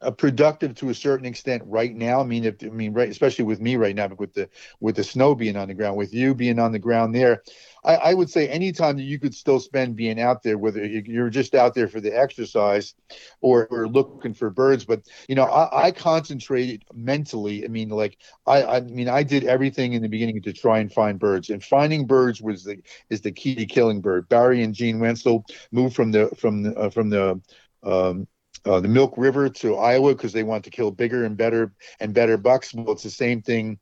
uh, 0.00 0.10
productive 0.10 0.74
to 0.76 0.90
a 0.90 0.94
certain 0.94 1.26
extent 1.26 1.62
right 1.66 1.94
now. 1.94 2.20
I 2.20 2.24
mean, 2.24 2.44
if 2.44 2.56
I 2.62 2.66
mean, 2.66 2.92
right, 2.92 3.08
especially 3.08 3.44
with 3.44 3.60
me 3.60 3.76
right 3.76 3.94
now, 3.94 4.08
with 4.08 4.32
the 4.34 4.48
with 4.80 4.96
the 4.96 5.04
snow 5.04 5.34
being 5.34 5.56
on 5.56 5.68
the 5.68 5.74
ground, 5.74 5.96
with 5.96 6.14
you 6.14 6.34
being 6.34 6.58
on 6.58 6.72
the 6.72 6.78
ground 6.78 7.14
there, 7.14 7.42
I, 7.84 7.94
I 7.96 8.14
would 8.14 8.30
say 8.30 8.48
anytime 8.48 8.96
that 8.96 9.02
you 9.02 9.18
could 9.18 9.34
still 9.34 9.58
spend 9.60 9.96
being 9.96 10.20
out 10.20 10.42
there, 10.42 10.58
whether 10.58 10.84
you're 10.84 11.30
just 11.30 11.54
out 11.54 11.74
there 11.74 11.88
for 11.88 12.00
the 12.00 12.16
exercise 12.16 12.94
or, 13.40 13.66
or 13.68 13.88
looking 13.88 14.34
for 14.34 14.50
birds. 14.50 14.84
But 14.84 15.02
you 15.28 15.34
know, 15.34 15.44
I, 15.44 15.86
I 15.86 15.90
concentrated 15.90 16.84
mentally. 16.94 17.64
I 17.64 17.68
mean, 17.68 17.88
like 17.88 18.18
I, 18.46 18.62
I 18.64 18.80
mean, 18.80 19.08
I 19.08 19.22
did 19.22 19.44
everything 19.44 19.94
in 19.94 20.02
the 20.02 20.08
beginning 20.08 20.42
to 20.42 20.52
try 20.52 20.78
and 20.78 20.92
find 20.92 21.18
birds, 21.18 21.50
and 21.50 21.62
finding 21.62 22.06
birds 22.06 22.40
was 22.40 22.64
the 22.64 22.78
is 23.10 23.20
the 23.20 23.32
key 23.32 23.54
to 23.56 23.66
killing 23.66 24.00
bird. 24.00 24.28
Barry 24.28 24.62
and 24.62 24.74
Gene 24.74 24.98
Wensel 25.00 25.44
moved 25.72 25.96
from 25.96 26.12
the 26.12 26.28
from 26.36 26.62
the 26.62 26.76
uh, 26.76 26.90
from 26.90 27.10
the 27.10 27.40
um, 27.82 28.26
uh, 28.64 28.80
the 28.80 28.88
Milk 28.88 29.14
River 29.16 29.48
to 29.48 29.76
Iowa 29.76 30.14
because 30.14 30.32
they 30.32 30.42
want 30.42 30.64
to 30.64 30.70
kill 30.70 30.90
bigger 30.90 31.24
and 31.24 31.36
better 31.36 31.72
and 32.00 32.14
better 32.14 32.36
bucks. 32.36 32.74
Well, 32.74 32.92
it's 32.92 33.02
the 33.02 33.10
same 33.10 33.42
thing, 33.42 33.78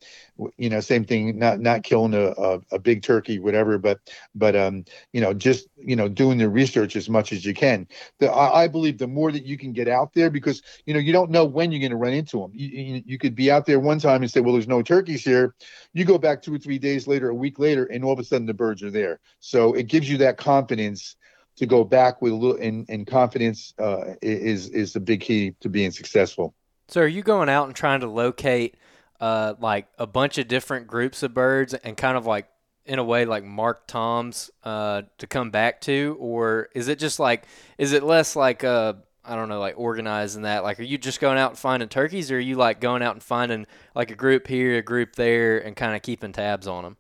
you 0.57 0.71
know, 0.71 0.81
same 0.81 1.05
thing. 1.05 1.39
Not 1.39 1.61
not 1.61 1.83
killing 1.83 2.15
a, 2.15 2.29
a, 2.31 2.61
a 2.73 2.79
big 2.79 3.03
turkey, 3.03 3.39
whatever, 3.39 3.79
but 3.79 4.01
but 4.35 4.57
um, 4.57 4.85
you 5.13 5.21
know, 5.21 5.35
just 5.35 5.69
you 5.77 5.97
know, 5.97 6.09
doing 6.09 6.39
the 6.39 6.49
research 6.49 6.97
as 6.97 7.09
much 7.09 7.33
as 7.33 7.45
you 7.45 7.55
can. 7.55 7.87
The, 8.19 8.31
I, 8.31 8.65
I 8.65 8.69
believe 8.69 8.99
the 8.99 9.07
more 9.07 9.33
that 9.33 9.45
you 9.45 9.57
can 9.59 9.73
get 9.73 9.89
out 9.89 10.13
there, 10.15 10.31
because 10.31 10.63
you 10.85 10.95
know, 10.95 11.01
you 11.01 11.13
don't 11.13 11.31
know 11.31 11.45
when 11.45 11.73
you're 11.73 11.81
going 11.81 11.91
to 11.91 11.97
run 11.97 12.13
into 12.13 12.41
them. 12.41 12.51
You, 12.55 12.69
you, 12.69 13.03
you 13.07 13.19
could 13.19 13.35
be 13.35 13.51
out 13.51 13.67
there 13.67 13.81
one 13.81 13.99
time 13.99 14.23
and 14.23 14.31
say, 14.31 14.41
well, 14.41 14.53
there's 14.53 14.69
no 14.69 14.83
turkeys 14.83 15.25
here. 15.25 15.55
You 15.93 16.05
go 16.05 16.19
back 16.19 16.43
two 16.43 16.55
or 16.55 16.59
three 16.59 16.79
days 16.79 17.07
later, 17.07 17.31
a 17.31 17.35
week 17.35 17.59
later, 17.59 17.85
and 17.85 18.05
all 18.05 18.13
of 18.13 18.19
a 18.19 18.25
sudden 18.25 18.47
the 18.47 18.55
birds 18.55 18.83
are 18.83 18.91
there. 18.91 19.21
So 19.41 19.75
it 19.75 19.89
gives 19.89 20.09
you 20.09 20.19
that 20.19 20.37
confidence 20.37 21.17
to 21.57 21.67
go 21.67 21.85
back 21.85 22.21
with 22.23 22.33
a 22.33 22.37
little 22.37 22.61
and, 22.61 22.87
and 22.89 23.07
confidence 23.07 23.75
uh, 23.79 24.15
is 24.23 24.69
is 24.71 24.93
the 24.93 25.01
big 25.01 25.21
key 25.21 25.53
to 25.61 25.69
being 25.69 25.91
successful. 25.91 26.55
So 26.89 27.01
are 27.01 27.09
you 27.09 27.23
going 27.23 27.49
out 27.49 27.67
and 27.67 27.75
trying 27.75 28.01
to 28.01 28.07
locate 28.07 28.77
uh, 29.21 29.55
like 29.59 29.89
a 29.99 30.07
bunch 30.07 30.39
of 30.39 30.49
different 30.49 30.87
groups 30.87 31.23
of 31.23 31.35
birds 31.35 31.75
and 31.75 31.97
kind 31.97 32.17
of 32.17 32.27
like 32.27 32.49
in 32.85 32.99
a 32.99 33.05
way 33.05 33.25
like 33.25 33.43
mark 33.43 33.87
toms 33.87 34.51
uh, 34.63 35.03
to 35.19 35.27
come 35.27 35.51
back 35.51 35.81
to, 35.83 36.17
or 36.21 36.69
is 36.75 36.89
it 36.89 36.99
just 36.99 37.19
like 37.19 37.45
is 37.79 37.93
it 37.93 38.03
less 38.03 38.37
like 38.37 38.63
uh 38.63 38.95
I 39.25 39.35
don't 39.35 39.49
know 39.49 39.59
like 39.59 39.75
organizing 39.77 40.43
that? 40.43 40.63
Like, 40.63 40.79
are 40.79 40.85
you 40.85 40.99
just 40.99 41.21
going 41.21 41.39
out 41.39 41.51
and 41.51 41.59
finding 41.59 41.89
turkeys, 41.89 42.31
or 42.31 42.37
are 42.37 42.41
you 42.41 42.55
like 42.55 42.81
going 42.81 43.03
out 43.03 43.15
and 43.15 43.23
finding 43.23 43.67
like 43.95 44.11
a 44.11 44.15
group 44.15 44.47
here, 44.47 44.79
a 44.79 44.83
group 44.83 45.17
there, 45.17 45.59
and 45.59 45.75
kind 45.75 45.97
of 45.97 46.03
keeping 46.03 46.33
tabs 46.33 46.69
on 46.69 46.85
them? 46.85 46.97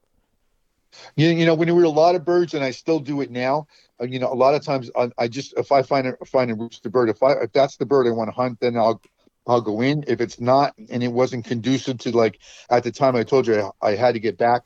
You, 1.14 1.28
you 1.28 1.46
know, 1.46 1.54
when 1.54 1.66
there 1.66 1.74
were 1.74 1.84
a 1.84 1.88
lot 1.88 2.14
of 2.14 2.24
birds, 2.24 2.54
and 2.54 2.64
I 2.64 2.72
still 2.72 2.98
do 2.98 3.20
it 3.20 3.30
now. 3.30 3.68
Uh, 4.00 4.04
you 4.04 4.18
know, 4.18 4.32
a 4.32 4.34
lot 4.34 4.54
of 4.54 4.62
times 4.62 4.90
I, 4.96 5.10
I 5.18 5.28
just 5.28 5.54
if 5.56 5.72
I 5.72 5.82
find 5.82 6.06
a 6.06 6.16
find 6.26 6.50
a 6.50 6.54
rooster 6.54 6.90
bird, 6.90 7.08
if 7.08 7.22
I 7.22 7.32
if 7.32 7.52
that's 7.52 7.76
the 7.76 7.86
bird 7.86 8.06
I 8.06 8.10
want 8.10 8.28
to 8.28 8.34
hunt, 8.34 8.60
then 8.60 8.76
I'll 8.76 9.00
I'll 9.46 9.60
go 9.60 9.80
in. 9.80 10.04
If 10.06 10.20
it's 10.20 10.40
not, 10.40 10.74
and 10.90 11.02
it 11.02 11.12
wasn't 11.12 11.44
conducive 11.44 11.98
to 11.98 12.16
like 12.16 12.40
at 12.70 12.84
the 12.84 12.92
time 12.92 13.16
I 13.16 13.22
told 13.22 13.46
you 13.46 13.72
I, 13.82 13.88
I 13.88 13.96
had 13.96 14.14
to 14.14 14.20
get 14.20 14.36
back 14.38 14.62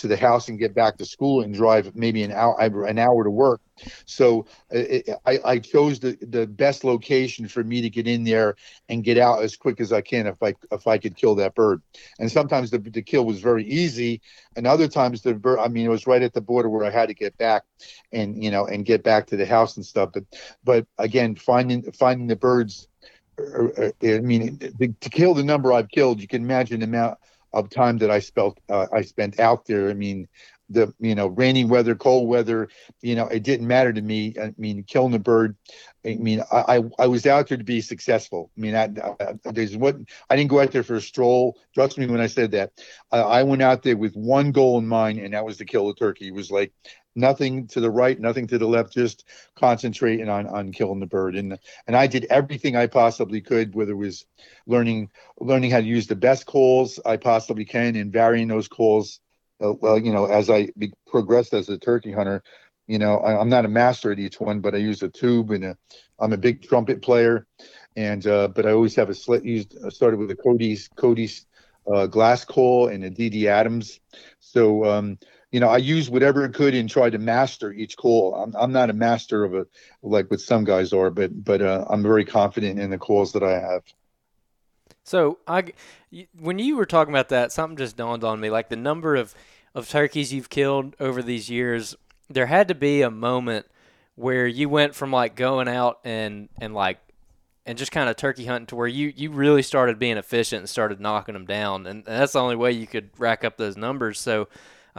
to 0.00 0.08
the 0.08 0.16
house 0.16 0.48
and 0.48 0.58
get 0.58 0.74
back 0.74 0.96
to 0.96 1.04
school 1.04 1.42
and 1.42 1.54
drive 1.54 1.94
maybe 1.94 2.22
an 2.22 2.32
hour 2.32 2.84
an 2.84 2.98
hour 2.98 3.24
to 3.24 3.30
work. 3.30 3.60
So 4.04 4.46
uh, 4.74 4.78
it, 4.78 5.08
I, 5.26 5.38
I 5.44 5.58
chose 5.58 6.00
the, 6.00 6.18
the 6.20 6.46
best 6.46 6.84
location 6.84 7.48
for 7.48 7.64
me 7.64 7.80
to 7.80 7.90
get 7.90 8.06
in 8.06 8.24
there 8.24 8.56
and 8.88 9.04
get 9.04 9.18
out 9.18 9.42
as 9.42 9.56
quick 9.56 9.80
as 9.80 9.92
I 9.92 10.00
can 10.00 10.26
if 10.26 10.42
I 10.42 10.54
if 10.70 10.86
I 10.86 10.98
could 10.98 11.16
kill 11.16 11.34
that 11.36 11.54
bird. 11.54 11.82
And 12.18 12.30
sometimes 12.30 12.70
the, 12.70 12.78
the 12.78 13.02
kill 13.02 13.24
was 13.24 13.40
very 13.40 13.64
easy, 13.64 14.20
and 14.56 14.66
other 14.66 14.88
times 14.88 15.22
the 15.22 15.34
bird 15.34 15.58
I 15.58 15.68
mean 15.68 15.86
it 15.86 15.90
was 15.90 16.06
right 16.06 16.22
at 16.22 16.32
the 16.32 16.40
border 16.40 16.68
where 16.68 16.84
I 16.84 16.90
had 16.90 17.08
to 17.08 17.14
get 17.14 17.36
back 17.38 17.62
and 18.12 18.42
you 18.42 18.50
know 18.50 18.66
and 18.66 18.84
get 18.84 19.02
back 19.02 19.26
to 19.28 19.36
the 19.36 19.46
house 19.46 19.76
and 19.76 19.84
stuff. 19.84 20.10
But 20.12 20.24
but 20.64 20.86
again 20.98 21.34
finding 21.34 21.90
finding 21.92 22.26
the 22.26 22.36
birds. 22.36 22.86
Er, 23.38 23.72
er, 23.78 23.92
er, 24.04 24.16
I 24.16 24.20
mean, 24.20 24.58
to 24.58 25.08
kill 25.08 25.32
the 25.32 25.42
number 25.42 25.72
I've 25.72 25.88
killed, 25.88 26.20
you 26.20 26.28
can 26.28 26.42
imagine 26.42 26.80
the 26.80 26.84
amount 26.84 27.16
of 27.52 27.70
time 27.70 27.98
that 27.98 28.10
I 28.10 28.20
spent 28.20 28.58
uh, 28.68 28.86
I 28.92 29.02
spent 29.02 29.40
out 29.40 29.66
there. 29.66 29.90
I 29.90 29.94
mean, 29.94 30.28
the 30.68 30.94
you 31.00 31.14
know 31.14 31.26
rainy 31.26 31.64
weather, 31.64 31.94
cold 31.94 32.28
weather, 32.28 32.68
you 33.02 33.14
know, 33.16 33.26
it 33.26 33.42
didn't 33.42 33.66
matter 33.66 33.92
to 33.92 34.00
me. 34.00 34.34
I 34.40 34.54
mean, 34.56 34.84
killing 34.84 35.14
a 35.14 35.18
bird. 35.18 35.56
I 36.06 36.14
mean, 36.14 36.42
I 36.50 36.78
I, 36.78 36.82
I 37.00 37.06
was 37.08 37.26
out 37.26 37.48
there 37.48 37.58
to 37.58 37.64
be 37.64 37.80
successful. 37.80 38.50
I 38.56 38.60
mean, 38.60 38.74
I, 38.76 38.88
I, 39.20 39.50
there's 39.50 39.76
what 39.76 39.96
I 40.28 40.36
didn't 40.36 40.50
go 40.50 40.60
out 40.60 40.70
there 40.70 40.84
for 40.84 40.96
a 40.96 41.00
stroll. 41.00 41.58
Trust 41.74 41.98
me 41.98 42.06
when 42.06 42.20
I 42.20 42.28
said 42.28 42.52
that. 42.52 42.72
I, 43.10 43.18
I 43.18 43.42
went 43.42 43.62
out 43.62 43.82
there 43.82 43.96
with 43.96 44.14
one 44.14 44.52
goal 44.52 44.78
in 44.78 44.86
mind, 44.86 45.18
and 45.18 45.34
that 45.34 45.44
was 45.44 45.58
to 45.58 45.64
kill 45.64 45.88
the 45.88 45.94
turkey. 45.94 46.28
It 46.28 46.34
was 46.34 46.50
like 46.50 46.72
nothing 47.14 47.66
to 47.68 47.80
the 47.80 47.90
right, 47.90 48.18
nothing 48.18 48.46
to 48.48 48.58
the 48.58 48.66
left, 48.66 48.92
just 48.92 49.24
concentrating 49.56 50.28
on 50.28 50.46
on 50.46 50.72
killing 50.72 51.00
the 51.00 51.06
bird. 51.06 51.36
And 51.36 51.58
and 51.86 51.96
I 51.96 52.06
did 52.06 52.26
everything 52.30 52.76
I 52.76 52.86
possibly 52.86 53.40
could, 53.40 53.74
whether 53.74 53.92
it 53.92 53.96
was 53.96 54.24
learning 54.66 55.10
learning 55.38 55.70
how 55.70 55.80
to 55.80 55.86
use 55.86 56.06
the 56.06 56.16
best 56.16 56.46
calls 56.46 56.98
I 57.04 57.16
possibly 57.16 57.64
can 57.64 57.96
and 57.96 58.12
varying 58.12 58.48
those 58.48 58.68
calls. 58.68 59.20
Uh, 59.62 59.74
well, 59.74 59.98
you 59.98 60.12
know, 60.12 60.24
as 60.26 60.48
I 60.48 60.70
be, 60.78 60.92
progressed 61.06 61.52
as 61.52 61.68
a 61.68 61.78
turkey 61.78 62.12
hunter, 62.12 62.42
you 62.86 62.98
know, 62.98 63.18
I, 63.18 63.38
I'm 63.38 63.50
not 63.50 63.66
a 63.66 63.68
master 63.68 64.10
at 64.10 64.18
each 64.18 64.40
one, 64.40 64.60
but 64.60 64.74
I 64.74 64.78
use 64.78 65.02
a 65.02 65.08
tube 65.08 65.50
and 65.50 65.76
I'm 66.18 66.32
a 66.32 66.38
big 66.38 66.62
trumpet 66.62 67.02
player. 67.02 67.46
and 67.96 68.26
uh, 68.26 68.48
but 68.48 68.66
I 68.66 68.72
always 68.72 68.94
have 68.96 69.10
a 69.10 69.14
slit 69.14 69.44
used. 69.44 69.76
I 69.84 69.90
started 69.90 70.18
with 70.18 70.30
a 70.30 70.36
Cody's 70.36 70.88
Cody's 70.96 71.46
uh, 71.92 72.06
glass 72.06 72.44
coal 72.44 72.88
and 72.88 73.04
a 73.04 73.10
DD 73.10 73.46
Adams. 73.46 74.00
So 74.38 74.84
um, 74.84 75.18
you 75.52 75.60
know, 75.60 75.68
I 75.68 75.78
used 75.78 76.12
whatever 76.12 76.44
I 76.44 76.48
could 76.48 76.74
and 76.74 76.88
tried 76.88 77.10
to 77.10 77.18
master 77.18 77.72
each 77.72 77.96
call. 77.96 78.34
I'm 78.34 78.54
I'm 78.56 78.72
not 78.72 78.90
a 78.90 78.92
master 78.92 79.44
of 79.44 79.54
a 79.54 79.66
like 80.02 80.30
what 80.30 80.40
some 80.40 80.64
guys 80.64 80.92
are, 80.92 81.10
but 81.10 81.44
but 81.44 81.60
uh, 81.60 81.86
I'm 81.88 82.02
very 82.02 82.24
confident 82.24 82.78
in 82.78 82.90
the 82.90 82.98
calls 82.98 83.32
that 83.32 83.42
I 83.42 83.58
have. 83.58 83.82
So 85.02 85.38
I, 85.46 85.64
when 86.38 86.58
you 86.58 86.76
were 86.76 86.86
talking 86.86 87.12
about 87.12 87.30
that, 87.30 87.50
something 87.52 87.76
just 87.76 87.96
dawned 87.96 88.22
on 88.22 88.38
me. 88.38 88.50
Like 88.50 88.68
the 88.68 88.76
number 88.76 89.16
of, 89.16 89.34
of 89.74 89.88
turkeys 89.88 90.32
you've 90.32 90.50
killed 90.50 90.94
over 91.00 91.22
these 91.22 91.50
years, 91.50 91.96
there 92.28 92.46
had 92.46 92.68
to 92.68 92.74
be 92.74 93.02
a 93.02 93.10
moment 93.10 93.66
where 94.14 94.46
you 94.46 94.68
went 94.68 94.94
from 94.94 95.10
like 95.10 95.34
going 95.34 95.66
out 95.66 95.98
and 96.04 96.48
and 96.60 96.74
like 96.74 96.98
and 97.66 97.78
just 97.78 97.92
kind 97.92 98.08
of 98.08 98.16
turkey 98.16 98.46
hunting 98.46 98.66
to 98.66 98.76
where 98.76 98.86
you 98.86 99.12
you 99.16 99.30
really 99.30 99.62
started 99.62 99.98
being 99.98 100.16
efficient 100.16 100.60
and 100.60 100.68
started 100.68 101.00
knocking 101.00 101.32
them 101.32 101.46
down, 101.46 101.86
and, 101.86 102.06
and 102.06 102.20
that's 102.20 102.34
the 102.34 102.40
only 102.40 102.56
way 102.56 102.72
you 102.72 102.86
could 102.86 103.10
rack 103.18 103.44
up 103.44 103.56
those 103.56 103.76
numbers. 103.76 104.20
So, 104.20 104.48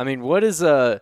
I 0.01 0.03
mean, 0.03 0.21
what 0.21 0.43
is 0.43 0.63
uh 0.63 0.97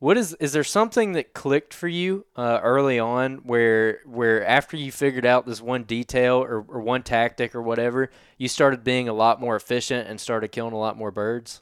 what 0.00 0.16
is 0.16 0.34
is 0.40 0.52
there 0.52 0.64
something 0.64 1.12
that 1.12 1.34
clicked 1.34 1.72
for 1.72 1.86
you 1.86 2.26
uh, 2.34 2.58
early 2.64 2.98
on 2.98 3.36
where 3.44 4.00
where 4.04 4.44
after 4.44 4.76
you 4.76 4.90
figured 4.90 5.24
out 5.24 5.46
this 5.46 5.62
one 5.62 5.84
detail 5.84 6.38
or, 6.42 6.64
or 6.66 6.80
one 6.80 7.04
tactic 7.04 7.54
or 7.54 7.62
whatever 7.62 8.10
you 8.38 8.48
started 8.48 8.82
being 8.82 9.08
a 9.08 9.12
lot 9.12 9.40
more 9.40 9.54
efficient 9.54 10.08
and 10.08 10.20
started 10.20 10.48
killing 10.48 10.72
a 10.72 10.78
lot 10.78 10.96
more 10.96 11.12
birds 11.12 11.60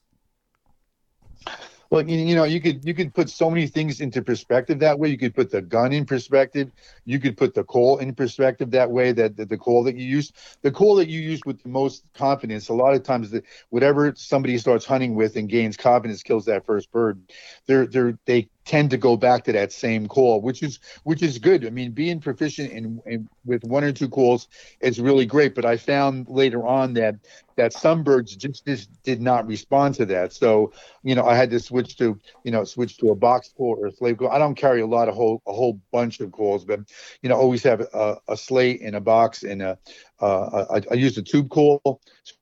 Well, 1.91 2.07
you, 2.07 2.37
know, 2.37 2.45
you 2.45 2.61
could 2.61 2.85
you 2.85 2.93
could 2.93 3.15
put 3.15 3.31
so 3.31 3.49
many 3.49 3.67
things 3.67 4.03
into 4.03 4.21
perspective 4.21 4.81
that 4.81 4.99
way. 4.99 5.09
You 5.09 5.17
could 5.17 5.35
put 5.35 5.51
the 5.51 5.63
gun 5.63 5.95
in 5.95 6.05
perspective. 6.05 6.71
You 7.07 7.19
could 7.19 7.39
put 7.39 7.55
the 7.55 7.65
coal 7.65 7.97
in 7.97 8.15
perspective 8.15 8.73
that 8.73 8.91
way. 8.91 9.13
That 9.13 9.39
the, 9.39 9.47
the 9.47 9.57
coal 9.57 9.85
that 9.85 9.97
you 9.97 10.05
use, 10.05 10.31
the 10.61 10.71
coal 10.71 10.97
that 10.97 11.09
you 11.09 11.19
use 11.19 11.41
with 11.47 11.63
the 11.63 11.71
most 11.71 12.05
confidence. 12.13 12.69
A 12.69 12.75
lot 12.75 12.93
of 12.93 13.05
times, 13.05 13.31
that 13.31 13.45
whatever 13.71 14.13
somebody 14.17 14.59
starts 14.59 14.85
hunting 14.85 15.15
with 15.15 15.37
and 15.37 15.49
gains 15.49 15.79
confidence 15.79 16.23
kills 16.23 16.45
that 16.45 16.67
first 16.67 16.93
bird. 16.93 17.23
They're 17.67 17.87
they're 17.87 18.19
they 18.27 18.51
tend 18.69 18.91
to 18.91 18.99
go 18.99 19.17
back 19.17 19.45
to 19.45 19.53
that 19.53 19.73
same 19.73 20.07
call, 20.07 20.43
which 20.43 20.63
is 20.63 20.79
which 21.03 21.23
is 21.23 21.39
good. 21.39 21.67
I 21.67 21.71
mean, 21.71 21.91
being 21.93 22.21
proficient 22.21 22.71
in, 22.71 23.01
in 23.07 23.29
with 23.47 23.65
one 23.65 23.83
or 23.83 23.93
two 23.93 24.09
calls 24.09 24.47
is 24.81 25.01
really 25.01 25.25
great. 25.25 25.55
But 25.55 25.65
I 25.65 25.79
found 25.79 26.29
later 26.29 26.65
on 26.67 26.93
that 26.95 27.17
that 27.57 27.73
some 27.73 28.05
birds 28.05 28.37
just, 28.37 28.65
just 28.67 29.03
did 29.03 29.21
not 29.21 29.47
respond 29.47 29.95
to 29.97 30.07
that. 30.07 30.33
So 30.33 30.73
you 31.03 31.15
know, 31.15 31.25
I 31.25 31.35
had 31.35 31.51
to 31.51 31.59
switch 31.59 31.97
to 31.97 32.21
you 32.45 32.51
know 32.53 32.63
switch 32.65 32.99
to 32.99 33.11
a 33.11 33.15
box 33.17 33.53
call 33.57 33.77
or 33.81 33.87
a 33.87 33.93
slate 33.93 34.19
call. 34.19 34.29
I 34.29 34.39
don't 34.39 34.55
carry 34.55 34.83
a 34.83 34.87
lot 34.87 35.09
of 35.09 35.15
whole 35.15 35.43
a 35.47 35.53
whole 35.53 35.81
bunch 35.91 36.21
of 36.21 36.31
calls, 36.31 36.65
but 36.65 36.81
you 37.23 37.31
know, 37.31 37.37
always 37.37 37.63
have 37.63 37.81
a, 37.81 38.19
a 38.29 38.37
slate 38.37 38.83
and 38.83 38.95
a 38.95 39.01
box 39.01 39.43
and 39.43 39.63
a 39.63 39.79
uh, 40.21 40.65
I, 40.71 40.83
I 40.91 40.95
use 40.95 41.17
a 41.19 41.23
tube 41.23 41.49
call 41.49 41.81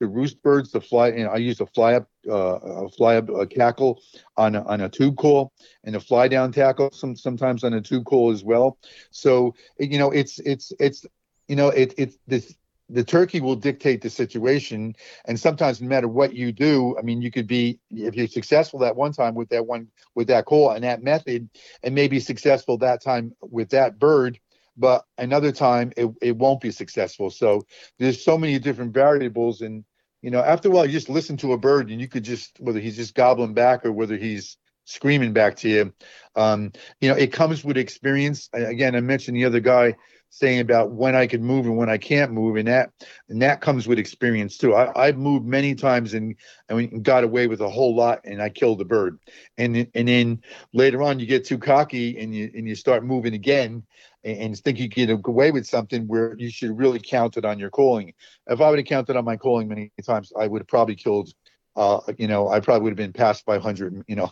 to 0.00 0.06
roost 0.06 0.42
birds 0.42 0.70
to 0.72 0.80
fly, 0.80 1.08
and 1.08 1.28
I 1.28 1.36
use 1.36 1.60
a 1.60 1.66
fly 1.66 1.94
up, 1.94 2.08
uh, 2.28 2.58
a 2.86 2.88
fly 2.88 3.16
up 3.16 3.28
a 3.28 3.46
cackle 3.46 4.00
on 4.36 4.54
a, 4.54 4.64
on 4.64 4.80
a 4.80 4.88
tube 4.88 5.16
call 5.16 5.52
and 5.84 5.96
a 5.96 6.00
fly 6.00 6.28
down 6.28 6.52
cackle, 6.52 6.90
some 6.92 7.16
sometimes 7.16 7.64
on 7.64 7.74
a 7.74 7.80
tube 7.80 8.04
call 8.04 8.30
as 8.30 8.44
well. 8.44 8.78
So 9.10 9.54
you 9.78 9.98
know, 9.98 10.10
it's 10.10 10.38
it's 10.40 10.72
it's 10.80 11.04
you 11.48 11.56
know, 11.56 11.68
it 11.68 11.94
it's 11.98 12.18
this 12.26 12.54
the 12.88 13.04
turkey 13.04 13.40
will 13.40 13.56
dictate 13.56 14.00
the 14.00 14.10
situation 14.10 14.94
and 15.24 15.38
sometimes 15.38 15.80
no 15.80 15.88
matter 15.88 16.08
what 16.08 16.34
you 16.34 16.52
do 16.52 16.96
i 16.98 17.02
mean 17.02 17.20
you 17.20 17.30
could 17.30 17.46
be 17.46 17.78
if 17.90 18.14
you're 18.14 18.28
successful 18.28 18.78
that 18.78 18.94
one 18.94 19.12
time 19.12 19.34
with 19.34 19.48
that 19.48 19.66
one 19.66 19.88
with 20.14 20.28
that 20.28 20.44
call 20.44 20.70
and 20.70 20.84
that 20.84 21.02
method 21.02 21.48
and 21.82 21.94
maybe 21.94 22.20
successful 22.20 22.78
that 22.78 23.02
time 23.02 23.34
with 23.40 23.70
that 23.70 23.98
bird 23.98 24.38
but 24.76 25.04
another 25.18 25.52
time 25.52 25.92
it, 25.96 26.08
it 26.20 26.36
won't 26.36 26.60
be 26.60 26.70
successful. 26.70 27.30
So 27.30 27.62
there's 27.98 28.22
so 28.22 28.36
many 28.36 28.58
different 28.58 28.92
variables 28.92 29.60
and 29.60 29.84
you 30.22 30.30
know 30.30 30.40
after 30.40 30.68
a 30.68 30.70
while 30.70 30.86
you 30.86 30.92
just 30.92 31.08
listen 31.08 31.36
to 31.38 31.52
a 31.52 31.58
bird 31.58 31.90
and 31.90 32.00
you 32.00 32.08
could 32.08 32.24
just 32.24 32.58
whether 32.60 32.80
he's 32.80 32.96
just 32.96 33.14
gobbling 33.14 33.54
back 33.54 33.84
or 33.84 33.92
whether 33.92 34.16
he's 34.16 34.56
screaming 34.84 35.32
back 35.32 35.56
to 35.56 35.68
you. 35.68 35.92
Um, 36.34 36.72
you 37.00 37.08
know 37.08 37.16
it 37.16 37.32
comes 37.32 37.64
with 37.64 37.76
experience. 37.76 38.48
Again 38.52 38.94
i 38.94 39.00
mentioned 39.00 39.36
the 39.36 39.44
other 39.44 39.60
guy 39.60 39.96
saying 40.38 40.61
about 40.61 40.90
when 40.90 41.16
I 41.16 41.27
can 41.27 41.42
move 41.42 41.64
and 41.66 41.77
when 41.77 41.88
I 41.88 41.96
can't 41.96 42.33
move, 42.33 42.57
and 42.57 42.68
that 42.68 42.90
and 43.29 43.40
that 43.42 43.61
comes 43.61 43.88
with 43.88 43.99
experience 43.99 44.59
too. 44.59 44.75
I, 44.75 45.07
I've 45.07 45.16
moved 45.16 45.46
many 45.46 45.75
times 45.75 46.14
and 46.14 46.35
and 46.68 47.03
got 47.03 47.25
away 47.25 47.46
with 47.46 47.61
a 47.61 47.70
whole 47.70 47.94
lot, 47.94 48.20
and 48.25 48.42
I 48.42 48.51
killed 48.51 48.81
a 48.81 48.85
bird. 48.85 49.18
And 49.57 49.88
and 49.94 50.09
then 50.09 50.42
later 50.72 51.03
on, 51.03 51.18
you 51.18 51.27
get 51.27 51.46
too 51.46 51.59
cocky 51.59 52.18
and 52.18 52.35
you 52.35 52.51
and 52.55 52.68
you 52.68 52.75
start 52.75 53.05
moving 53.05 53.35
again, 53.35 53.83
and, 54.25 54.38
and 54.38 54.59
think 54.59 54.79
you 54.79 54.88
get 54.88 55.11
away 55.11 55.51
with 55.51 55.66
something 55.66 56.07
where 56.07 56.37
you 56.38 56.51
should 56.51 56.77
really 56.77 57.01
count 57.01 57.37
it 57.37 57.44
on 57.44 57.59
your 57.59 57.70
calling. 57.70 58.12
If 58.46 58.61
I 58.61 58.68
would 58.68 58.79
have 58.79 58.87
counted 58.87 59.16
on 59.16 59.25
my 59.25 59.37
calling 59.37 59.68
many 59.68 59.90
times, 60.05 60.33
I 60.38 60.46
would 60.46 60.61
have 60.61 60.68
probably 60.68 60.96
killed 60.96 61.33
uh, 61.76 62.00
you 62.16 62.26
know, 62.26 62.48
I 62.48 62.60
probably 62.60 62.84
would 62.84 62.98
have 62.98 63.12
been 63.12 63.12
by 63.44 63.54
100, 63.58 64.04
you 64.08 64.16
know, 64.16 64.30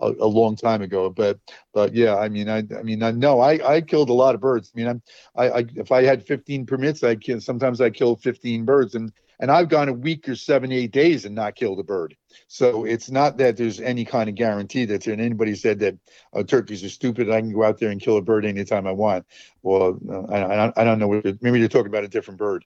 a, 0.00 0.08
a, 0.08 0.26
long 0.26 0.56
time 0.56 0.82
ago. 0.82 1.08
But, 1.08 1.40
but 1.72 1.94
yeah, 1.94 2.16
I 2.16 2.28
mean, 2.28 2.48
I, 2.50 2.58
I 2.78 2.82
mean, 2.82 3.02
I 3.02 3.10
know 3.12 3.40
I, 3.40 3.76
I 3.76 3.80
killed 3.80 4.10
a 4.10 4.14
lot 4.14 4.34
of 4.34 4.42
birds. 4.42 4.70
I 4.74 4.78
mean, 4.78 4.88
I'm, 4.88 5.02
I, 5.34 5.50
I, 5.50 5.64
if 5.74 5.90
I 5.90 6.02
had 6.02 6.26
15 6.26 6.66
permits, 6.66 7.02
I 7.02 7.16
kill, 7.16 7.40
sometimes 7.40 7.80
I 7.80 7.88
killed 7.88 8.22
15 8.22 8.66
birds 8.66 8.94
and, 8.94 9.10
and 9.40 9.50
I've 9.50 9.70
gone 9.70 9.88
a 9.88 9.92
week 9.92 10.28
or 10.28 10.36
seven, 10.36 10.70
eight 10.70 10.92
days 10.92 11.24
and 11.24 11.34
not 11.34 11.56
killed 11.56 11.80
a 11.80 11.82
bird. 11.82 12.14
So 12.46 12.84
it's 12.84 13.10
not 13.10 13.38
that 13.38 13.56
there's 13.56 13.80
any 13.80 14.04
kind 14.04 14.28
of 14.28 14.34
guarantee 14.34 14.84
that 14.84 15.06
and 15.06 15.20
anybody 15.20 15.54
said 15.54 15.78
that 15.80 15.96
uh, 16.34 16.42
turkeys 16.42 16.84
are 16.84 16.90
stupid. 16.90 17.30
I 17.30 17.40
can 17.40 17.52
go 17.52 17.64
out 17.64 17.78
there 17.78 17.90
and 17.90 18.00
kill 18.00 18.18
a 18.18 18.22
bird 18.22 18.44
anytime 18.44 18.86
I 18.86 18.92
want. 18.92 19.26
Well, 19.62 19.98
uh, 20.08 20.32
I, 20.32 20.80
I 20.80 20.84
don't 20.84 20.98
know 20.98 21.22
maybe 21.40 21.58
you're 21.58 21.68
talking 21.68 21.88
about 21.88 22.04
a 22.04 22.08
different 22.08 22.38
bird. 22.38 22.64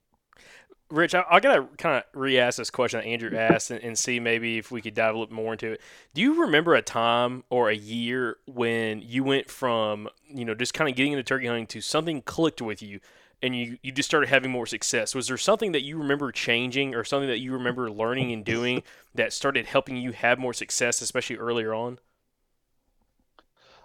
Rich, 0.89 1.17
I, 1.17 1.25
I 1.29 1.41
gotta 1.41 1.67
kind 1.79 1.97
of 1.97 2.05
re-ask 2.15 2.59
this 2.59 2.71
question 2.71 3.01
that 3.01 3.07
Andrew 3.07 3.37
asked 3.37 3.73
and, 3.73 3.83
and, 3.83 3.99
see 3.99 4.21
maybe 4.21 4.59
if 4.59 4.71
we 4.71 4.81
could 4.81 4.95
dive 4.95 5.17
a 5.17 5.19
little 5.19 5.35
more 5.35 5.53
into 5.53 5.73
it. 5.73 5.81
Do 6.15 6.21
you 6.21 6.43
remember 6.43 6.75
a 6.75 6.83
time 6.83 7.43
or 7.51 7.69
a 7.69 7.75
year 7.75 8.37
when 8.47 9.03
you 9.03 9.25
went 9.25 9.51
from 9.51 10.09
you 10.29 10.45
know 10.45 10.55
just 10.55 10.75
kind 10.75 10.89
of 10.89 10.97
getting 10.97 11.13
into 11.13 11.25
turkey 11.25 11.47
hunting 11.47 11.67
to 11.69 11.81
something 11.81 12.23
clicked 12.23 12.63
with 12.63 12.83
you, 12.83 13.01
and 13.43 13.57
you 13.57 13.79
you 13.83 13.91
just 13.91 14.09
started 14.09 14.29
having 14.29 14.53
more 14.53 14.67
success? 14.67 15.13
Was 15.13 15.27
there 15.27 15.37
something 15.37 15.73
that 15.73 15.83
you 15.83 15.99
remember 15.99 16.31
changing 16.31 16.95
or 16.95 17.03
something 17.03 17.29
that 17.29 17.41
you 17.41 17.53
remember 17.53 17.91
learning 17.91 18.31
and 18.31 18.45
doing 18.45 18.85
that 19.13 19.33
started 19.33 19.67
helping 19.67 19.97
you 19.97 20.13
have 20.13 20.39
more 20.39 20.55
success, 20.55 21.03
especially 21.03 21.37
earlier 21.37 21.75
on? 21.75 21.99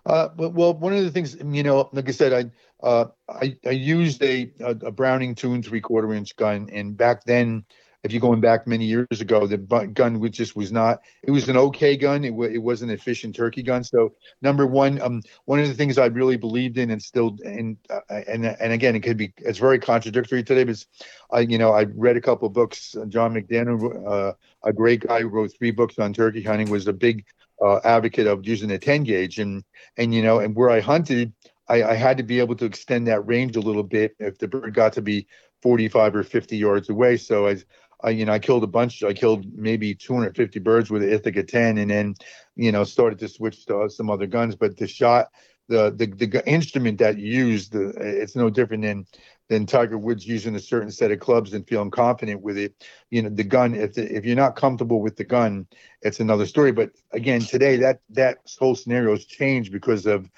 Uh, 0.06 0.30
well, 0.36 0.74
one 0.74 0.94
of 0.94 1.04
the 1.04 1.12
things, 1.12 1.38
you 1.44 1.62
know, 1.62 1.88
like 1.94 2.10
I 2.10 2.12
said, 2.12 2.34
I 2.34 2.52
uh, 2.84 3.06
I, 3.30 3.58
I, 3.66 3.72
used 3.72 4.24
a, 4.24 4.52
a 4.60 4.92
Browning 4.92 5.36
two 5.36 5.54
and 5.54 5.66
three 5.66 5.82
quarter 5.82 6.14
inch 6.14 6.36
gun, 6.36 6.70
and 6.72 6.98
back 6.98 7.24
then, 7.26 7.66
if 8.04 8.12
you're 8.12 8.22
going 8.22 8.42
back 8.42 8.66
many 8.66 8.86
years 8.86 9.22
ago, 9.22 9.46
the 9.46 9.58
gun 9.58 10.20
was 10.20 10.32
just 10.32 10.56
was 10.56 10.72
not. 10.72 11.02
It 11.22 11.30
was 11.30 11.48
an 11.50 11.58
okay 11.58 11.96
gun. 11.96 12.24
It, 12.24 12.32
w- 12.32 12.52
it 12.52 12.58
was 12.58 12.82
an 12.82 12.90
efficient 12.90 13.36
turkey 13.36 13.62
gun. 13.62 13.84
So 13.84 14.14
number 14.42 14.66
one, 14.66 15.00
um, 15.02 15.22
one 15.46 15.60
of 15.60 15.68
the 15.68 15.76
things 15.76 16.00
I 16.00 16.08
really 16.08 16.38
believed 16.38 16.80
in, 16.80 16.90
and 16.90 17.02
still, 17.02 17.38
and 17.46 17.78
uh, 17.90 18.00
and 18.10 18.46
and 18.46 18.74
again, 18.74 18.96
it 18.96 19.02
could 19.02 19.18
be 19.18 19.34
it's 19.38 19.60
very 19.60 19.78
contradictory 19.78 20.44
today, 20.44 20.64
but 20.64 20.84
I, 21.32 21.42
you 21.42 21.60
know, 21.60 21.72
I 21.74 21.84
read 21.84 22.18
a 22.18 22.22
couple 22.22 22.50
books. 22.50 22.96
John 23.10 23.36
McDaniel, 23.36 24.08
uh, 24.08 24.34
a 24.64 24.74
great 24.74 25.02
guy 25.02 25.22
who 25.22 25.28
wrote 25.28 25.52
three 25.56 25.72
books 25.72 26.00
on 26.00 26.14
turkey 26.14 26.42
hunting, 26.42 26.72
was 26.72 26.88
a 26.88 26.94
big 26.94 27.26
uh, 27.62 27.80
advocate 27.84 28.28
of 28.28 28.48
using 28.48 28.72
a 28.72 28.80
10 28.80 29.04
gauge 29.04 29.40
and 29.40 29.64
and 29.98 30.14
you 30.14 30.24
know 30.24 30.40
and 30.40 30.56
where 30.56 30.70
i 30.70 30.80
hunted 30.80 31.32
I, 31.68 31.84
I, 31.84 31.94
had 31.94 32.18
to 32.18 32.24
be 32.24 32.40
able 32.40 32.56
to 32.56 32.66
extend 32.66 33.08
that 33.08 33.26
range 33.28 33.56
a 33.56 33.62
little 33.62 33.84
bit 33.84 34.16
if 34.20 34.38
the 34.38 34.48
bird 34.48 34.74
got 34.74 34.94
to 34.94 35.02
be 35.02 35.28
45 35.62 36.16
or 36.16 36.24
50 36.24 36.58
yards 36.58 36.90
away 36.90 37.18
so 37.18 37.48
I, 37.48 37.58
I 38.04 38.10
you 38.10 38.26
know 38.26 38.34
i 38.34 38.40
killed 38.40 38.64
a 38.64 38.68
bunch 38.68 39.04
i 39.04 39.14
killed 39.14 39.46
maybe 39.54 39.94
250 39.94 40.60
birds 40.60 40.90
with 40.90 41.04
an 41.04 41.12
ithaca 41.12 41.44
10 41.44 41.78
and 41.78 41.92
then 41.92 42.16
you 42.56 42.72
know 42.72 42.84
started 42.84 43.20
to 43.20 43.28
switch 43.28 43.66
to 43.68 43.90
some 43.90 44.10
other 44.10 44.28
guns 44.28 44.56
but 44.56 44.78
the 44.78 44.88
shot 44.88 45.30
the 45.68 45.92
the, 45.96 46.06
the 46.26 46.48
instrument 46.48 47.00
that 47.00 47.18
you 47.18 47.46
use 47.48 47.70
the 47.70 47.90
it's 47.98 48.36
no 48.36 48.50
different 48.50 48.84
than 48.84 49.06
than 49.52 49.66
Tiger 49.66 49.98
Woods 49.98 50.26
using 50.26 50.56
a 50.56 50.60
certain 50.60 50.92
set 50.92 51.12
of 51.12 51.20
clubs 51.20 51.54
and 51.54 51.68
feeling 51.68 51.92
confident 51.92 52.42
with 52.42 52.58
it. 52.58 52.86
You 53.10 53.24
know, 53.24 53.30
the 53.30 53.44
gun. 53.44 53.76
If 53.76 53.96
the, 53.96 54.16
if 54.16 54.24
you're 54.24 54.38
not 54.38 54.56
comfortable 54.56 55.02
with 55.02 55.18
the 55.18 55.26
gun, 55.26 55.68
it's 56.02 56.22
another 56.22 56.46
story. 56.46 56.72
But 56.72 56.92
again, 57.12 57.42
today 57.42 57.76
that 57.78 58.00
that 58.12 58.38
whole 58.60 58.76
scenario 58.76 59.12
has 59.12 59.26
changed 59.26 59.74
because 59.74 60.06
of 60.06 60.30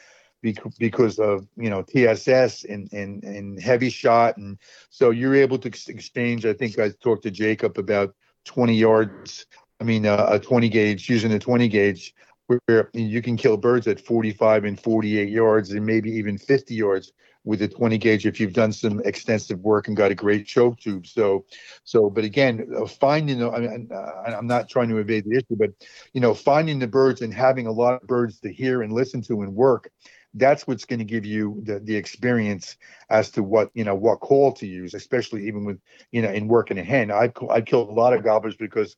because 0.79 1.19
of 1.19 1.47
you 1.55 1.69
know 1.69 1.81
TSS 1.81 2.65
and 2.65 2.91
and 2.93 3.23
and 3.23 3.61
heavy 3.61 3.89
shot, 3.89 4.37
and 4.37 4.57
so 4.89 5.09
you're 5.09 5.35
able 5.35 5.57
to 5.59 5.67
exchange. 5.67 6.45
I 6.45 6.53
think 6.53 6.77
I 6.79 6.89
talked 6.89 7.23
to 7.23 7.31
Jacob 7.31 7.77
about 7.77 8.13
20 8.45 8.75
yards. 8.75 9.45
I 9.79 9.85
mean, 9.85 10.05
uh, 10.05 10.27
a 10.29 10.39
20 10.39 10.69
gauge 10.69 11.09
using 11.09 11.33
a 11.33 11.39
20 11.39 11.67
gauge 11.67 12.13
where 12.47 12.89
you 12.93 13.21
can 13.21 13.37
kill 13.37 13.57
birds 13.57 13.87
at 13.87 13.99
45 13.99 14.65
and 14.65 14.79
48 14.79 15.29
yards 15.29 15.71
and 15.71 15.85
maybe 15.85 16.11
even 16.11 16.37
50 16.37 16.75
yards 16.75 17.11
with 17.45 17.61
a 17.61 17.67
20 17.67 17.97
gauge 17.97 18.25
if 18.25 18.39
you've 18.39 18.53
done 18.53 18.71
some 18.71 19.01
extensive 19.03 19.59
work 19.59 19.87
and 19.87 19.97
got 19.97 20.11
a 20.11 20.15
great 20.15 20.45
choke 20.45 20.79
tube. 20.79 21.05
So, 21.05 21.45
so, 21.83 22.09
but 22.09 22.23
again, 22.23 22.69
uh, 22.75 22.85
finding, 22.85 23.43
I 23.43 23.59
mean, 23.59 23.89
I'm 24.25 24.47
not 24.47 24.69
trying 24.69 24.89
to 24.89 24.97
evade 24.97 25.25
the 25.25 25.37
issue, 25.37 25.57
but, 25.57 25.71
you 26.13 26.21
know, 26.21 26.33
finding 26.33 26.79
the 26.79 26.87
birds 26.87 27.21
and 27.21 27.33
having 27.33 27.67
a 27.67 27.71
lot 27.71 28.01
of 28.01 28.07
birds 28.07 28.39
to 28.41 28.53
hear 28.53 28.81
and 28.81 28.93
listen 28.93 29.21
to 29.23 29.41
and 29.41 29.53
work, 29.53 29.91
that's 30.33 30.65
what's 30.65 30.85
going 30.85 30.99
to 30.99 31.05
give 31.05 31.25
you 31.25 31.61
the 31.63 31.79
the 31.79 31.95
experience 31.95 32.77
as 33.09 33.29
to 33.31 33.43
what 33.43 33.69
you 33.73 33.83
know 33.83 33.95
what 33.95 34.19
call 34.19 34.51
to 34.53 34.67
use, 34.67 34.93
especially 34.93 35.47
even 35.47 35.65
with 35.65 35.79
you 36.11 36.21
know 36.21 36.29
in 36.29 36.47
working 36.47 36.77
a 36.77 36.83
hen. 36.83 37.11
I 37.11 37.31
I 37.49 37.61
killed 37.61 37.89
a 37.89 37.93
lot 37.93 38.13
of 38.13 38.23
gobblers 38.23 38.55
because 38.55 38.95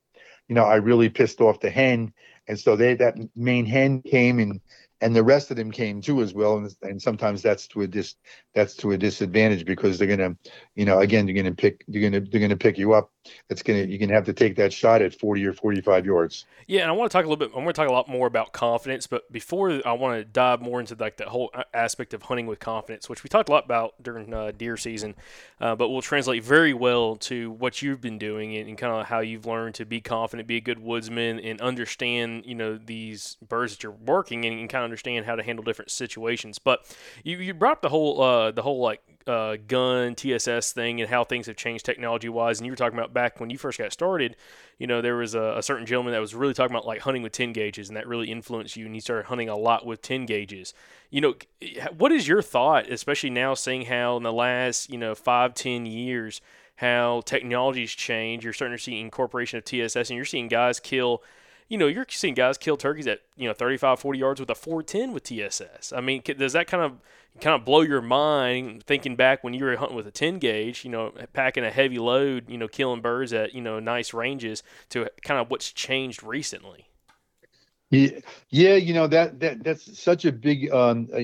you 0.47 0.55
know 0.55 0.63
I 0.63 0.75
really 0.75 1.09
pissed 1.09 1.41
off 1.41 1.59
the 1.59 1.69
hen, 1.69 2.13
and 2.47 2.59
so 2.59 2.75
they 2.75 2.95
that 2.95 3.15
main 3.35 3.65
hen 3.65 4.01
came 4.01 4.39
and 4.39 4.61
and 5.01 5.15
the 5.15 5.23
rest 5.23 5.51
of 5.51 5.57
them 5.57 5.71
came 5.71 6.01
too 6.01 6.21
as 6.21 6.33
well 6.33 6.57
and, 6.57 6.75
and 6.83 7.01
sometimes 7.01 7.41
that's 7.41 7.67
to 7.67 7.81
a 7.81 7.87
dis 7.87 8.15
that's 8.53 8.75
to 8.75 8.91
a 8.91 8.97
disadvantage 8.97 9.65
because 9.65 9.97
they're 9.97 10.07
gonna 10.07 10.35
you 10.75 10.85
know 10.85 10.99
again 10.99 11.25
they're 11.25 11.35
gonna 11.35 11.53
pick 11.53 11.83
they're 11.87 12.01
gonna 12.01 12.21
they're 12.21 12.41
gonna 12.41 12.55
pick 12.55 12.77
you 12.77 12.93
up 12.93 13.11
it's 13.49 13.63
gonna 13.63 13.83
you're 13.83 13.99
gonna 13.99 14.13
have 14.13 14.25
to 14.25 14.33
take 14.33 14.55
that 14.55 14.73
shot 14.73 15.01
at 15.01 15.13
40 15.17 15.45
or 15.45 15.53
45 15.53 16.05
yards 16.05 16.45
Yeah, 16.67 16.81
and 16.81 16.89
I 16.89 16.93
want 16.93 17.11
to 17.11 17.15
talk 17.15 17.25
a 17.25 17.29
little 17.29 17.37
bit. 17.47 17.51
I 17.55 17.57
want 17.59 17.75
to 17.75 17.79
talk 17.79 17.87
a 17.87 17.93
lot 17.93 18.09
more 18.09 18.25
about 18.25 18.51
confidence, 18.51 19.05
but 19.05 19.31
before 19.31 19.81
I 19.85 19.91
want 19.93 20.17
to 20.17 20.25
dive 20.25 20.61
more 20.61 20.79
into 20.79 20.95
like 20.95 21.17
the 21.17 21.25
whole 21.29 21.51
aspect 21.75 22.11
of 22.15 22.23
hunting 22.23 22.47
with 22.47 22.59
confidence, 22.59 23.07
which 23.07 23.23
we 23.23 23.27
talked 23.29 23.49
a 23.49 23.51
lot 23.51 23.65
about 23.65 24.01
during 24.01 24.33
uh, 24.33 24.51
deer 24.57 24.75
season, 24.75 25.13
uh, 25.61 25.75
but 25.75 25.89
will 25.89 26.01
translate 26.01 26.43
very 26.43 26.73
well 26.73 27.17
to 27.17 27.51
what 27.51 27.83
you've 27.83 28.01
been 28.01 28.17
doing 28.17 28.55
and, 28.55 28.67
and 28.67 28.77
kind 28.79 28.93
of 28.93 29.05
how 29.05 29.19
you've 29.19 29.45
learned 29.45 29.75
to 29.75 29.85
be 29.85 30.01
confident, 30.01 30.47
be 30.47 30.57
a 30.57 30.61
good 30.61 30.79
woodsman, 30.79 31.39
and 31.39 31.61
understand 31.61 32.45
you 32.47 32.55
know 32.55 32.79
these 32.83 33.37
birds 33.47 33.73
that 33.73 33.83
you're 33.83 33.91
working 33.91 34.43
and, 34.45 34.59
and 34.59 34.67
kind 34.69 34.85
of 34.85 34.89
understand 34.95 35.25
how 35.25 35.35
to 35.35 35.43
handle 35.43 35.63
different 35.63 35.91
situations. 35.91 36.57
But 36.57 36.85
you, 37.23 37.37
you 37.37 37.53
brought 37.53 37.73
up 37.73 37.81
the 37.81 37.89
whole 37.89 38.21
uh, 38.21 38.51
the 38.51 38.61
whole 38.61 38.79
like 38.79 39.01
uh, 39.27 39.57
gun 39.67 40.15
TSS 40.15 40.71
thing 40.71 41.01
and 41.01 41.09
how 41.09 41.23
things 41.23 41.47
have 41.47 41.57
changed 41.57 41.85
technology 41.85 42.29
wise. 42.29 42.59
And 42.59 42.65
you 42.65 42.71
were 42.71 42.77
talking 42.77 42.97
about 42.97 43.13
back 43.13 43.39
when 43.39 43.49
you 43.49 43.57
first 43.57 43.77
got 43.77 43.91
started, 43.91 44.35
you 44.77 44.87
know, 44.87 45.01
there 45.01 45.15
was 45.15 45.35
a, 45.35 45.57
a 45.57 45.63
certain 45.63 45.85
gentleman 45.85 46.13
that 46.13 46.21
was 46.21 46.33
really 46.33 46.53
talking 46.53 46.73
about 46.73 46.85
like 46.85 47.01
hunting 47.01 47.23
with 47.23 47.33
10 47.33 47.51
gauges 47.51 47.89
and 47.89 47.97
that 47.97 48.07
really 48.07 48.31
influenced 48.31 48.77
you. 48.77 48.85
And 48.85 48.95
you 48.95 49.01
started 49.01 49.25
hunting 49.25 49.49
a 49.49 49.57
lot 49.57 49.85
with 49.85 50.01
10 50.01 50.25
gauges. 50.25 50.73
You 51.09 51.21
know, 51.21 51.35
what 51.97 52.11
is 52.11 52.27
your 52.27 52.41
thought, 52.41 52.89
especially 52.89 53.31
now 53.31 53.53
seeing 53.53 53.85
how 53.85 54.17
in 54.17 54.23
the 54.23 54.33
last, 54.33 54.89
you 54.89 54.97
know, 54.97 55.15
five, 55.15 55.53
10 55.53 55.85
years, 55.85 56.39
how 56.75 57.21
technology's 57.25 57.91
changed? 57.91 58.43
You're 58.43 58.53
starting 58.53 58.77
to 58.77 58.83
see 58.83 58.99
incorporation 58.99 59.57
of 59.57 59.65
TSS 59.65 60.09
and 60.09 60.17
you're 60.17 60.25
seeing 60.25 60.47
guys 60.47 60.79
kill 60.79 61.23
you 61.67 61.77
know, 61.77 61.87
you're 61.87 62.05
seeing 62.09 62.33
guys 62.33 62.57
kill 62.57 62.77
turkeys 62.77 63.07
at, 63.07 63.21
you 63.35 63.47
know, 63.47 63.53
35, 63.53 63.99
40 63.99 64.19
yards 64.19 64.39
with 64.39 64.49
a 64.49 64.55
410 64.55 65.13
with 65.13 65.23
TSS. 65.23 65.93
I 65.95 66.01
mean, 66.01 66.21
does 66.37 66.53
that 66.53 66.67
kind 66.67 66.83
of 66.83 66.93
kind 67.41 67.55
of 67.59 67.65
blow 67.65 67.81
your 67.81 68.01
mind 68.01 68.83
thinking 68.83 69.15
back 69.15 69.43
when 69.43 69.53
you 69.53 69.65
were 69.65 69.75
hunting 69.75 69.97
with 69.97 70.07
a 70.07 70.11
10 70.11 70.39
gauge, 70.39 70.85
you 70.85 70.91
know, 70.91 71.11
packing 71.33 71.65
a 71.65 71.71
heavy 71.71 71.97
load, 71.97 72.49
you 72.49 72.57
know, 72.57 72.67
killing 72.67 73.01
birds 73.01 73.33
at, 73.33 73.53
you 73.53 73.61
know, 73.61 73.79
nice 73.79 74.13
ranges 74.13 74.63
to 74.89 75.09
kind 75.23 75.39
of 75.39 75.49
what's 75.49 75.71
changed 75.71 76.23
recently? 76.23 76.87
Yeah, 77.91 78.19
yeah, 78.49 78.75
you 78.75 78.95
know 78.95 79.05
that 79.07 79.39
that 79.39 79.63
that's 79.63 79.99
such 79.99 80.25
a 80.25 80.31
big. 80.31 80.71
Um, 80.71 81.07
uh, 81.13 81.19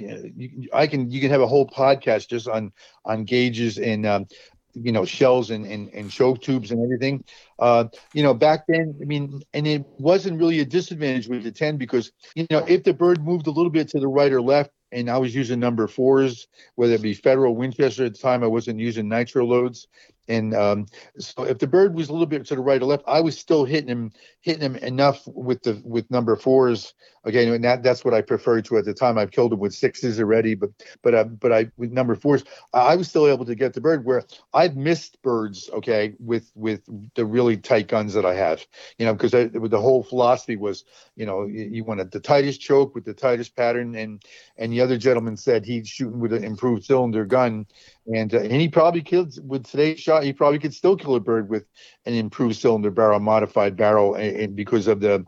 I 0.77 0.85
can 0.85 1.09
you 1.09 1.19
can 1.19 1.31
have 1.31 1.41
a 1.41 1.47
whole 1.47 1.67
podcast 1.67 2.29
just 2.29 2.47
on 2.47 2.71
on 3.03 3.23
gauges 3.23 3.79
and 3.79 4.05
um, 4.05 4.27
you 4.73 4.91
know 4.91 5.05
shells 5.05 5.49
and, 5.49 5.65
and 5.65 5.89
and 5.93 6.11
choke 6.11 6.41
tubes 6.41 6.71
and 6.71 6.83
everything. 6.83 7.23
Uh, 7.59 7.85
you 8.13 8.23
know 8.23 8.33
back 8.33 8.65
then, 8.67 8.95
I 9.01 9.05
mean, 9.05 9.41
and 9.53 9.67
it 9.67 9.85
wasn't 9.97 10.39
really 10.39 10.59
a 10.59 10.65
disadvantage 10.65 11.27
with 11.27 11.43
the 11.43 11.51
ten 11.51 11.77
because 11.77 12.11
you 12.35 12.47
know 12.49 12.65
if 12.67 12.83
the 12.83 12.93
bird 12.93 13.23
moved 13.23 13.47
a 13.47 13.51
little 13.51 13.71
bit 13.71 13.87
to 13.89 13.99
the 13.99 14.07
right 14.07 14.31
or 14.31 14.41
left, 14.41 14.71
and 14.91 15.09
I 15.09 15.17
was 15.17 15.33
using 15.33 15.59
number 15.59 15.87
fours, 15.87 16.47
whether 16.75 16.93
it 16.93 17.01
be 17.01 17.13
Federal 17.13 17.55
Winchester 17.55 18.05
at 18.05 18.13
the 18.13 18.19
time, 18.19 18.43
I 18.43 18.47
wasn't 18.47 18.79
using 18.79 19.07
nitro 19.07 19.45
loads. 19.45 19.87
And 20.31 20.55
um, 20.55 20.85
so 21.19 21.43
if 21.43 21.59
the 21.59 21.67
bird 21.67 21.93
was 21.93 22.07
a 22.07 22.13
little 22.13 22.25
bit 22.25 22.45
to 22.45 22.55
the 22.55 22.61
right 22.61 22.81
or 22.81 22.85
left, 22.85 23.03
I 23.05 23.19
was 23.19 23.37
still 23.37 23.65
hitting 23.65 23.89
him, 23.89 24.13
hitting 24.39 24.61
him 24.61 24.77
enough 24.77 25.27
with 25.27 25.61
the 25.63 25.81
with 25.83 26.09
number 26.09 26.37
fours. 26.37 26.93
Okay, 27.23 27.53
and 27.53 27.63
that 27.63 27.83
that's 27.83 28.03
what 28.03 28.15
I 28.15 28.21
preferred 28.21 28.65
to 28.65 28.77
at 28.77 28.85
the 28.85 28.93
time. 28.93 29.17
I've 29.17 29.29
killed 29.29 29.53
him 29.53 29.59
with 29.59 29.75
sixes 29.75 30.19
already, 30.19 30.55
but 30.55 30.71
but 31.03 31.13
uh, 31.13 31.25
but 31.25 31.51
I 31.51 31.69
with 31.77 31.91
number 31.91 32.15
fours, 32.15 32.43
I 32.73 32.95
was 32.95 33.09
still 33.09 33.27
able 33.27 33.45
to 33.45 33.55
get 33.55 33.73
the 33.73 33.81
bird 33.81 34.05
where 34.05 34.23
I've 34.53 34.75
missed 34.75 35.21
birds. 35.21 35.69
Okay, 35.73 36.15
with 36.19 36.49
with 36.55 36.81
the 37.13 37.25
really 37.25 37.57
tight 37.57 37.89
guns 37.89 38.13
that 38.13 38.25
I 38.25 38.33
have, 38.33 38.65
you 38.97 39.05
know, 39.05 39.13
because 39.13 39.31
the 39.31 39.81
whole 39.81 40.01
philosophy 40.01 40.55
was, 40.55 40.85
you 41.15 41.25
know, 41.25 41.45
you, 41.45 41.65
you 41.65 41.83
wanted 41.83 42.11
the 42.11 42.21
tightest 42.21 42.61
choke 42.61 42.95
with 42.95 43.03
the 43.03 43.13
tightest 43.13 43.55
pattern, 43.55 43.95
and 43.95 44.23
and 44.57 44.71
the 44.71 44.81
other 44.81 44.97
gentleman 44.97 45.37
said 45.37 45.65
he's 45.65 45.89
shooting 45.89 46.21
with 46.21 46.33
an 46.33 46.43
improved 46.43 46.85
cylinder 46.85 47.25
gun, 47.25 47.67
and 48.13 48.33
uh, 48.33 48.39
and 48.39 48.53
he 48.53 48.67
probably 48.67 49.01
killed 49.01 49.37
with 49.47 49.65
today's 49.65 49.99
shot. 49.99 50.23
He 50.23 50.33
probably 50.33 50.59
could 50.59 50.73
still 50.73 50.97
kill 50.97 51.15
a 51.15 51.19
bird 51.19 51.49
with 51.49 51.65
an 52.05 52.13
improved 52.13 52.55
cylinder 52.55 52.91
barrel, 52.91 53.19
modified 53.19 53.75
barrel, 53.75 54.15
and, 54.15 54.35
and 54.35 54.55
because 54.55 54.87
of 54.87 54.99
the 54.99 55.25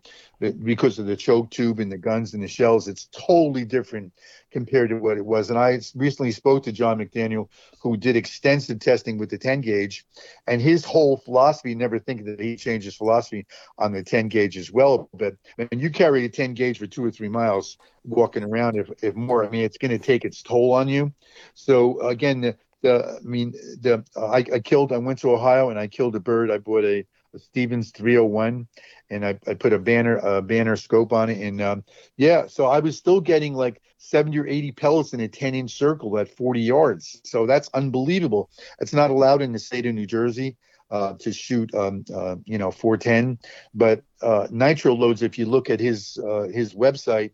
because 0.51 0.99
of 0.99 1.05
the 1.05 1.15
choke 1.15 1.49
tube 1.51 1.79
and 1.79 1.91
the 1.91 1.97
guns 1.97 2.33
and 2.33 2.43
the 2.43 2.47
shells, 2.47 2.87
it's 2.87 3.07
totally 3.11 3.65
different 3.65 4.11
compared 4.51 4.89
to 4.89 4.97
what 4.97 5.17
it 5.17 5.25
was. 5.25 5.49
And 5.49 5.57
I 5.57 5.79
recently 5.95 6.31
spoke 6.31 6.63
to 6.63 6.71
John 6.71 6.99
McDaniel, 6.99 7.49
who 7.81 7.97
did 7.97 8.15
extensive 8.15 8.79
testing 8.79 9.17
with 9.17 9.29
the 9.29 9.37
10 9.37 9.61
gauge, 9.61 10.05
and 10.47 10.61
his 10.61 10.85
whole 10.85 11.17
philosophy, 11.17 11.75
never 11.75 11.99
thinking 11.99 12.25
that 12.27 12.39
he 12.39 12.55
changed 12.55 12.85
his 12.85 12.95
philosophy 12.95 13.45
on 13.77 13.93
the 13.93 14.03
10 14.03 14.27
gauge 14.27 14.57
as 14.57 14.71
well. 14.71 15.09
But 15.13 15.35
when 15.55 15.79
you 15.79 15.89
carry 15.89 16.25
a 16.25 16.29
10 16.29 16.53
gauge 16.53 16.79
for 16.79 16.87
two 16.87 17.03
or 17.03 17.11
three 17.11 17.29
miles 17.29 17.77
walking 18.03 18.43
around, 18.43 18.77
if, 18.77 18.89
if 19.01 19.15
more, 19.15 19.45
I 19.45 19.49
mean, 19.49 19.63
it's 19.63 19.77
going 19.77 19.91
to 19.91 19.99
take 19.99 20.25
its 20.25 20.41
toll 20.41 20.73
on 20.73 20.87
you. 20.87 21.13
So 21.53 21.99
again, 22.01 22.41
the, 22.41 22.57
the 22.81 23.17
I 23.19 23.23
mean, 23.23 23.51
the 23.81 24.03
I, 24.15 24.43
I 24.53 24.59
killed. 24.59 24.91
I 24.91 24.97
went 24.97 25.19
to 25.19 25.31
Ohio 25.31 25.69
and 25.69 25.79
I 25.79 25.87
killed 25.87 26.15
a 26.15 26.19
bird. 26.19 26.51
I 26.51 26.57
bought 26.57 26.83
a 26.83 27.05
Stevens 27.37 27.91
301, 27.91 28.67
and 29.09 29.25
I, 29.25 29.39
I 29.47 29.53
put 29.53 29.73
a 29.73 29.79
banner 29.79 30.17
a 30.17 30.41
banner 30.41 30.75
scope 30.75 31.13
on 31.13 31.29
it, 31.29 31.41
and 31.41 31.61
um, 31.61 31.83
yeah, 32.17 32.47
so 32.47 32.65
I 32.65 32.79
was 32.79 32.97
still 32.97 33.21
getting 33.21 33.53
like 33.53 33.81
70 33.97 34.39
or 34.39 34.47
80 34.47 34.71
pellets 34.73 35.13
in 35.13 35.19
a 35.21 35.27
10 35.27 35.55
inch 35.55 35.77
circle 35.77 36.17
at 36.19 36.35
40 36.35 36.61
yards. 36.61 37.21
So 37.23 37.45
that's 37.45 37.69
unbelievable. 37.73 38.49
It's 38.79 38.93
not 38.93 39.11
allowed 39.11 39.41
in 39.41 39.51
the 39.51 39.59
state 39.59 39.85
of 39.85 39.95
New 39.95 40.05
Jersey. 40.05 40.57
Uh, 40.91 41.13
to 41.17 41.33
shoot, 41.33 41.73
um, 41.73 42.05
uh, 42.13 42.35
you 42.45 42.59
know, 42.59 42.69
410, 42.69 43.39
but 43.73 44.03
uh, 44.21 44.47
nitro 44.51 44.93
loads. 44.93 45.23
If 45.23 45.39
you 45.39 45.47
look 45.47 45.71
at 45.71 45.79
his 45.79 46.19
uh, 46.19 46.49
his 46.53 46.75
website, 46.75 47.31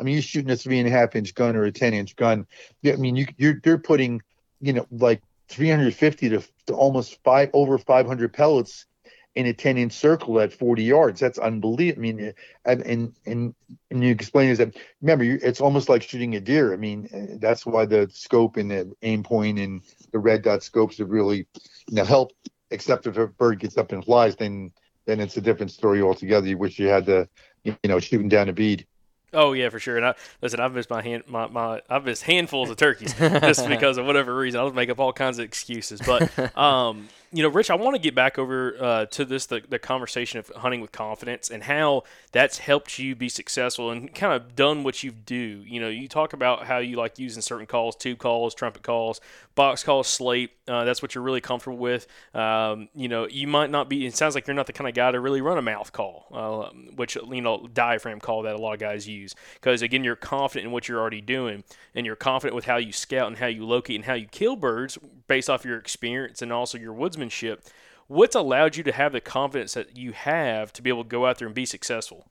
I 0.00 0.02
mean, 0.02 0.14
you're 0.14 0.22
shooting 0.22 0.50
a 0.50 0.56
three 0.56 0.78
and 0.78 0.88
a 0.88 0.90
half 0.90 1.14
inch 1.14 1.34
gun 1.34 1.54
or 1.54 1.64
a 1.64 1.72
10 1.72 1.94
inch 1.94 2.16
gun. 2.16 2.46
I 2.86 2.96
mean, 2.96 3.16
you, 3.16 3.26
you're 3.36 3.60
they're 3.62 3.76
putting, 3.76 4.22
you 4.60 4.72
know, 4.72 4.86
like 4.90 5.22
350 5.48 6.30
to, 6.30 6.42
to 6.66 6.74
almost 6.74 7.22
five 7.22 7.50
over 7.52 7.76
500 7.76 8.32
pellets 8.32 8.86
in 9.34 9.46
a 9.46 9.52
10 9.52 9.78
inch 9.78 9.92
circle 9.92 10.40
at 10.40 10.52
40 10.52 10.82
yards. 10.82 11.20
That's 11.20 11.38
unbelievable. 11.38 12.00
I 12.00 12.02
mean, 12.02 12.34
and 12.64 12.82
and 12.82 13.14
and, 13.26 13.54
and 13.90 14.04
you 14.04 14.10
explain 14.10 14.50
is 14.50 14.58
that 14.58 14.76
remember, 15.00 15.24
it's 15.24 15.60
almost 15.60 15.88
like 15.88 16.02
shooting 16.02 16.34
a 16.34 16.40
deer. 16.40 16.72
I 16.72 16.76
mean, 16.76 17.08
uh, 17.14 17.36
that's 17.38 17.64
why 17.64 17.86
the 17.86 18.08
scope 18.12 18.56
and 18.56 18.70
the 18.70 18.92
aim 19.02 19.22
point 19.22 19.58
and 19.58 19.82
the 20.12 20.18
red 20.18 20.42
dot 20.42 20.62
scopes 20.62 20.98
have 20.98 21.10
really, 21.10 21.46
you 21.88 21.94
know, 21.94 22.04
helped. 22.04 22.34
Except 22.70 23.06
if 23.06 23.18
a 23.18 23.26
bird 23.26 23.58
gets 23.58 23.76
up 23.76 23.92
and 23.92 24.02
flies, 24.02 24.36
then 24.36 24.72
then 25.04 25.20
it's 25.20 25.36
a 25.36 25.42
different 25.42 25.70
story 25.70 26.00
altogether. 26.00 26.46
You 26.46 26.56
wish 26.56 26.78
you 26.78 26.88
had 26.88 27.04
the, 27.04 27.28
you 27.64 27.76
know, 27.84 28.00
shooting 28.00 28.28
down 28.28 28.48
a 28.48 28.52
bead. 28.52 28.86
Oh 29.34 29.52
yeah, 29.52 29.68
for 29.70 29.78
sure. 29.78 29.96
And 29.96 30.06
I 30.06 30.14
listen, 30.42 30.60
I've 30.60 30.74
missed 30.74 30.90
my 30.90 31.02
hand, 31.02 31.24
my, 31.26 31.46
my 31.48 31.80
I've 31.88 32.04
missed 32.04 32.22
handfuls 32.22 32.70
of 32.70 32.76
turkeys 32.76 33.14
just 33.14 33.66
because 33.68 33.96
of 33.96 34.06
whatever 34.06 34.34
reason. 34.34 34.60
I'll 34.60 34.72
make 34.72 34.90
up 34.90 35.00
all 35.00 35.12
kinds 35.12 35.38
of 35.38 35.44
excuses. 35.44 36.00
But 36.00 36.56
um, 36.56 37.08
you 37.32 37.42
know, 37.42 37.48
Rich, 37.48 37.70
I 37.70 37.74
want 37.74 37.94
to 37.96 38.00
get 38.00 38.14
back 38.14 38.38
over 38.38 38.76
uh, 38.78 39.06
to 39.06 39.24
this 39.24 39.46
the, 39.46 39.62
the 39.66 39.78
conversation 39.78 40.38
of 40.38 40.48
hunting 40.54 40.82
with 40.82 40.92
confidence 40.92 41.50
and 41.50 41.62
how 41.62 42.04
that's 42.30 42.58
helped 42.58 42.98
you 42.98 43.16
be 43.16 43.30
successful 43.30 43.90
and 43.90 44.14
kind 44.14 44.34
of 44.34 44.54
done 44.54 44.84
what 44.84 45.02
you 45.02 45.10
do. 45.10 45.64
You 45.66 45.80
know, 45.80 45.88
you 45.88 46.08
talk 46.08 46.34
about 46.34 46.66
how 46.66 46.78
you 46.78 46.96
like 46.96 47.18
using 47.18 47.40
certain 47.40 47.66
calls, 47.66 47.96
tube 47.96 48.18
calls, 48.18 48.54
trumpet 48.54 48.82
calls, 48.82 49.20
box 49.54 49.82
calls, 49.82 50.08
slate. 50.08 50.50
Uh, 50.68 50.84
that's 50.84 51.00
what 51.00 51.14
you're 51.14 51.24
really 51.24 51.40
comfortable 51.40 51.78
with. 51.78 52.06
Um, 52.34 52.88
you 52.94 53.08
know, 53.08 53.26
you 53.26 53.48
might 53.48 53.70
not 53.70 53.88
be. 53.88 54.04
It 54.06 54.14
sounds 54.14 54.34
like 54.34 54.46
you're 54.46 54.54
not 54.54 54.66
the 54.66 54.72
kind 54.74 54.88
of 54.88 54.94
guy 54.94 55.10
to 55.10 55.18
really 55.18 55.40
run 55.40 55.56
a 55.56 55.62
mouth 55.62 55.90
call, 55.92 56.26
uh, 56.32 56.70
which 56.94 57.16
you 57.16 57.40
know 57.40 57.66
diaphragm 57.72 58.20
call 58.20 58.42
that 58.42 58.54
a 58.54 58.58
lot 58.58 58.74
of 58.74 58.78
guys 58.78 59.08
use 59.08 59.34
because 59.54 59.80
again, 59.80 60.04
you're 60.04 60.16
confident 60.16 60.66
in 60.66 60.72
what 60.72 60.86
you're 60.86 61.00
already 61.00 61.20
doing 61.20 61.64
and 61.94 62.04
you're 62.04 62.16
confident 62.16 62.54
with 62.54 62.66
how 62.66 62.76
you 62.76 62.92
scout 62.92 63.26
and 63.26 63.38
how 63.38 63.46
you 63.46 63.66
locate 63.66 63.96
and 63.96 64.04
how 64.04 64.14
you 64.14 64.26
kill 64.26 64.54
birds 64.54 64.98
based 65.26 65.48
off 65.48 65.64
your 65.64 65.78
experience 65.78 66.42
and 66.42 66.52
also 66.52 66.78
your 66.78 66.92
What's 68.08 68.34
allowed 68.34 68.76
you 68.76 68.82
to 68.84 68.92
have 68.92 69.12
the 69.12 69.20
confidence 69.20 69.74
that 69.74 69.96
you 69.96 70.12
have 70.12 70.72
to 70.74 70.82
be 70.82 70.90
able 70.90 71.04
to 71.04 71.08
go 71.08 71.26
out 71.26 71.38
there 71.38 71.46
and 71.46 71.54
be 71.54 71.64
successful? 71.64 72.26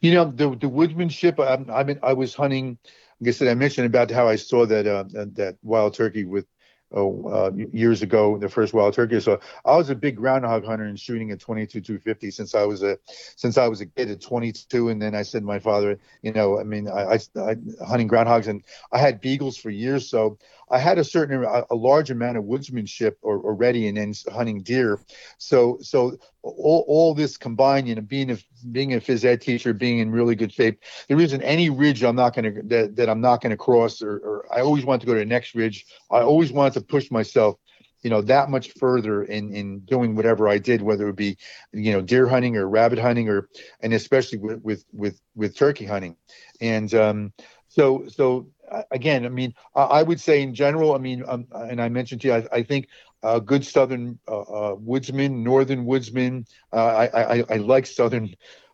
You 0.00 0.14
know, 0.14 0.24
the 0.24 0.50
the 0.50 0.68
woodsmanship. 0.68 1.38
I, 1.40 1.72
I 1.72 1.84
mean, 1.84 1.98
I 2.02 2.12
was 2.12 2.34
hunting. 2.34 2.78
Like 3.20 3.28
I 3.28 3.32
said, 3.32 3.48
I 3.48 3.54
mentioned 3.54 3.86
about 3.86 4.10
how 4.10 4.28
I 4.28 4.36
saw 4.36 4.64
that 4.66 4.86
uh, 4.86 5.04
that 5.34 5.56
wild 5.62 5.94
turkey 5.94 6.24
with 6.24 6.46
oh, 6.92 7.28
uh, 7.28 7.50
years 7.72 8.02
ago, 8.02 8.38
the 8.38 8.48
first 8.48 8.72
wild 8.72 8.94
turkey. 8.94 9.20
So 9.20 9.40
I 9.64 9.76
was 9.76 9.90
a 9.90 9.94
big 9.94 10.16
groundhog 10.16 10.64
hunter 10.64 10.84
and 10.84 10.98
shooting 10.98 11.30
at 11.30 11.40
22 11.40 11.80
250 11.80 12.30
since 12.30 12.54
I 12.54 12.64
was 12.64 12.82
a 12.82 12.98
since 13.36 13.58
I 13.58 13.68
was 13.68 13.80
a 13.80 13.86
kid 13.86 14.10
at 14.10 14.20
22. 14.20 14.88
And 14.88 15.00
then 15.00 15.14
I 15.14 15.22
said 15.22 15.40
to 15.40 15.46
my 15.46 15.58
father, 15.58 15.98
you 16.22 16.32
know, 16.32 16.58
I 16.58 16.64
mean, 16.64 16.88
I, 16.88 17.14
I, 17.14 17.18
I 17.40 17.56
hunting 17.86 18.08
groundhogs 18.08 18.48
and 18.48 18.62
I 18.92 18.98
had 18.98 19.20
beagles 19.20 19.56
for 19.56 19.70
years, 19.70 20.08
so 20.08 20.38
I 20.70 20.78
had 20.78 20.98
a 20.98 21.04
certain 21.04 21.44
a, 21.44 21.64
a 21.70 21.74
large 21.74 22.10
amount 22.10 22.36
of 22.36 22.44
woodsmanship 22.44 23.16
or, 23.22 23.38
already 23.38 23.88
and 23.88 23.96
then 23.96 24.14
hunting 24.32 24.62
deer. 24.62 25.00
So 25.38 25.78
so 25.80 26.16
all, 26.42 26.84
all 26.86 27.14
this 27.14 27.36
combined, 27.36 27.88
you 27.88 27.94
know, 27.94 28.02
being 28.02 28.30
a 28.30 28.38
being 28.70 28.94
a 28.94 29.00
phys 29.00 29.24
ed 29.24 29.40
teacher, 29.40 29.72
being 29.72 29.98
in 29.98 30.10
really 30.10 30.34
good 30.34 30.52
shape, 30.52 30.82
there 31.08 31.20
isn't 31.20 31.42
any 31.42 31.70
ridge 31.70 32.02
I'm 32.02 32.16
not 32.16 32.34
going 32.34 32.54
to 32.54 32.62
that, 32.64 32.96
that 32.96 33.08
I'm 33.08 33.20
not 33.20 33.40
going 33.40 33.50
to 33.50 33.56
cross. 33.56 34.02
Or, 34.02 34.18
or 34.18 34.46
I 34.52 34.60
always 34.60 34.84
want 34.84 35.00
to 35.02 35.06
go 35.06 35.14
to 35.14 35.20
the 35.20 35.26
next 35.26 35.54
ridge. 35.54 35.86
I 36.10 36.20
always 36.20 36.52
wanted 36.52 36.74
to 36.74 36.80
push 36.82 37.10
myself 37.10 37.56
you 38.02 38.10
know 38.10 38.22
that 38.22 38.50
much 38.50 38.70
further 38.72 39.24
in 39.24 39.52
in 39.52 39.80
doing 39.80 40.14
whatever 40.14 40.48
I 40.48 40.58
did, 40.58 40.82
whether 40.82 41.08
it 41.08 41.16
be 41.16 41.36
you 41.72 41.92
know 41.92 42.00
deer 42.00 42.28
hunting 42.28 42.56
or 42.56 42.68
rabbit 42.68 42.98
hunting 42.98 43.28
or 43.28 43.48
and 43.80 43.92
especially 43.92 44.38
with 44.38 44.62
with 44.62 44.84
with, 44.92 45.20
with 45.34 45.56
turkey 45.56 45.84
hunting, 45.84 46.16
and 46.60 46.92
um, 46.94 47.32
so 47.78 48.06
so 48.08 48.46
uh, 48.70 48.82
again, 48.90 49.24
I 49.26 49.28
mean, 49.28 49.54
I, 49.74 49.82
I 49.82 50.02
would 50.02 50.20
say 50.20 50.42
in 50.42 50.54
general, 50.54 50.94
I 50.94 50.98
mean, 50.98 51.24
um, 51.28 51.46
and 51.54 51.80
I 51.80 51.88
mentioned 51.88 52.20
to 52.22 52.28
you, 52.28 52.34
I, 52.34 52.46
I 52.52 52.62
think 52.62 52.88
uh, 53.22 53.38
good 53.40 53.64
southern 53.64 54.18
uh, 54.28 54.40
uh, 54.40 54.76
woodsman, 54.78 55.42
northern 55.44 55.84
woodsman. 55.86 56.46
Uh, 56.72 56.76
I, 56.76 57.36
I 57.38 57.44
I 57.50 57.56
like 57.56 57.86
southern. 57.86 58.30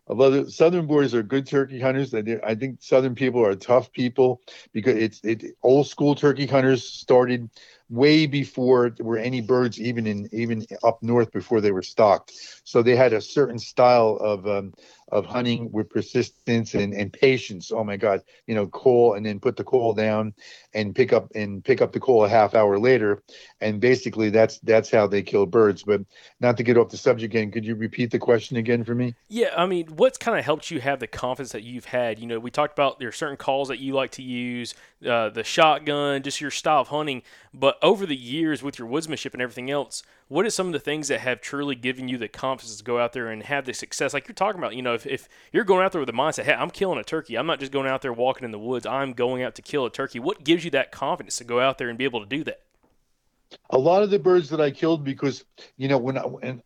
It. 0.09 0.51
Southern 0.51 0.87
boys 0.87 1.13
are 1.15 1.23
good 1.23 1.47
turkey 1.47 1.79
hunters. 1.79 2.13
I, 2.13 2.23
I 2.43 2.55
think 2.55 2.81
Southern 2.81 3.15
people 3.15 3.45
are 3.45 3.55
tough 3.55 3.91
people 3.91 4.41
because 4.73 4.95
it's 4.95 5.21
it 5.23 5.43
old 5.63 5.87
school 5.87 6.15
turkey 6.15 6.45
hunters 6.45 6.83
started 6.87 7.49
way 7.89 8.25
before 8.27 8.89
there 8.91 9.05
were 9.05 9.17
any 9.17 9.41
birds 9.41 9.79
even 9.79 10.05
in 10.05 10.29
even 10.31 10.65
up 10.83 11.01
north 11.01 11.31
before 11.31 11.61
they 11.61 11.71
were 11.71 11.81
stocked. 11.81 12.33
So 12.63 12.81
they 12.83 12.95
had 12.95 13.13
a 13.13 13.21
certain 13.21 13.57
style 13.59 14.17
of 14.21 14.47
um, 14.47 14.73
of 15.09 15.25
hunting 15.25 15.71
with 15.71 15.89
persistence 15.89 16.73
and, 16.73 16.93
and 16.93 17.13
patience. 17.13 17.71
Oh 17.71 17.83
my 17.83 17.95
God, 17.95 18.21
you 18.47 18.55
know, 18.55 18.65
call 18.65 19.13
and 19.13 19.25
then 19.25 19.39
put 19.39 19.55
the 19.55 19.63
call 19.63 19.93
down 19.93 20.33
and 20.73 20.95
pick 20.95 21.13
up 21.13 21.29
and 21.35 21.63
pick 21.63 21.81
up 21.81 21.91
the 21.91 21.99
call 21.99 22.25
a 22.25 22.29
half 22.29 22.55
hour 22.55 22.79
later. 22.79 23.21
And 23.61 23.79
basically 23.79 24.29
that's 24.31 24.59
that's 24.59 24.89
how 24.89 25.05
they 25.07 25.21
kill 25.21 25.45
birds. 25.45 25.83
But 25.83 26.01
not 26.39 26.57
to 26.57 26.63
get 26.63 26.77
off 26.77 26.89
the 26.89 26.97
subject 26.97 27.33
again, 27.33 27.51
could 27.51 27.65
you 27.65 27.75
repeat 27.75 28.11
the 28.11 28.19
question 28.19 28.57
again 28.57 28.83
for 28.83 28.95
me? 28.95 29.13
Yeah, 29.27 29.53
I 29.55 29.67
mean, 29.67 29.87
what's 29.95 30.17
kind 30.17 30.39
of 30.39 30.45
helped 30.45 30.71
you 30.71 30.81
have 30.81 30.99
the 30.99 31.07
confidence 31.07 31.51
that 31.51 31.63
you've 31.63 31.85
had? 31.85 32.19
You 32.19 32.25
know, 32.25 32.39
we 32.39 32.49
talked 32.49 32.73
about 32.73 32.99
there 32.99 33.09
are 33.09 33.13
certain 33.13 33.37
calls 33.37 33.67
that 33.67 33.79
you 33.79 33.93
like 33.93 34.11
to 34.11 34.23
use, 34.23 34.73
uh, 35.05 35.29
the 35.29 35.43
shotgun, 35.43 36.23
just 36.23 36.41
your 36.41 36.51
style 36.51 36.81
of 36.81 36.87
hunting. 36.87 37.21
But 37.53 37.77
over 37.81 38.05
the 38.05 38.15
years 38.15 38.63
with 38.63 38.79
your 38.79 38.87
woodsmanship 38.87 39.33
and 39.33 39.41
everything 39.41 39.69
else, 39.69 40.03
what 40.27 40.45
are 40.45 40.49
some 40.49 40.67
of 40.67 40.73
the 40.73 40.79
things 40.79 41.07
that 41.09 41.19
have 41.21 41.39
truly 41.39 41.75
given 41.75 42.07
you 42.07 42.17
the 42.17 42.27
confidence 42.27 42.77
to 42.77 42.83
go 42.83 42.99
out 42.99 43.13
there 43.13 43.27
and 43.27 43.43
have 43.43 43.65
the 43.65 43.73
success? 43.73 44.13
Like 44.13 44.27
you're 44.27 44.35
talking 44.35 44.59
about 44.59 44.75
you 44.75 44.81
know 44.81 44.93
if, 44.93 45.05
if 45.05 45.29
you're 45.51 45.63
going 45.63 45.85
out 45.85 45.91
there 45.91 46.01
with 46.01 46.07
the 46.07 46.13
mindset 46.13 46.45
hey 46.45 46.53
i'm 46.53 46.71
killing 46.71 46.99
a 46.99 47.03
turkey. 47.03 47.37
I'm 47.37 47.47
not 47.47 47.59
just 47.59 47.71
going 47.71 47.87
out 47.87 48.01
there 48.01 48.13
walking 48.13 48.45
in 48.45 48.51
the 48.51 48.59
woods. 48.59 48.85
I'm 48.85 49.13
going 49.13 49.43
out 49.43 49.55
to 49.55 49.61
kill 49.61 49.85
a 49.85 49.91
turkey. 49.91 50.19
What 50.19 50.43
gives 50.43 50.65
you 50.65 50.71
that 50.71 50.91
confidence 50.91 51.37
to 51.37 51.43
go 51.43 51.59
out 51.59 51.77
there 51.77 51.89
and 51.89 51.97
be 51.97 52.05
able 52.05 52.21
to 52.21 52.25
do 52.25 52.43
that 52.45 52.61
a 53.69 53.77
lot 53.77 54.03
of 54.03 54.09
the 54.09 54.19
birds 54.19 54.49
that 54.49 54.61
I 54.61 54.71
killed 54.71 55.03
because 55.03 55.43
you 55.77 55.87
know 55.87 55.97
when 55.97 56.17
I 56.17 56.25
when, 56.25 56.61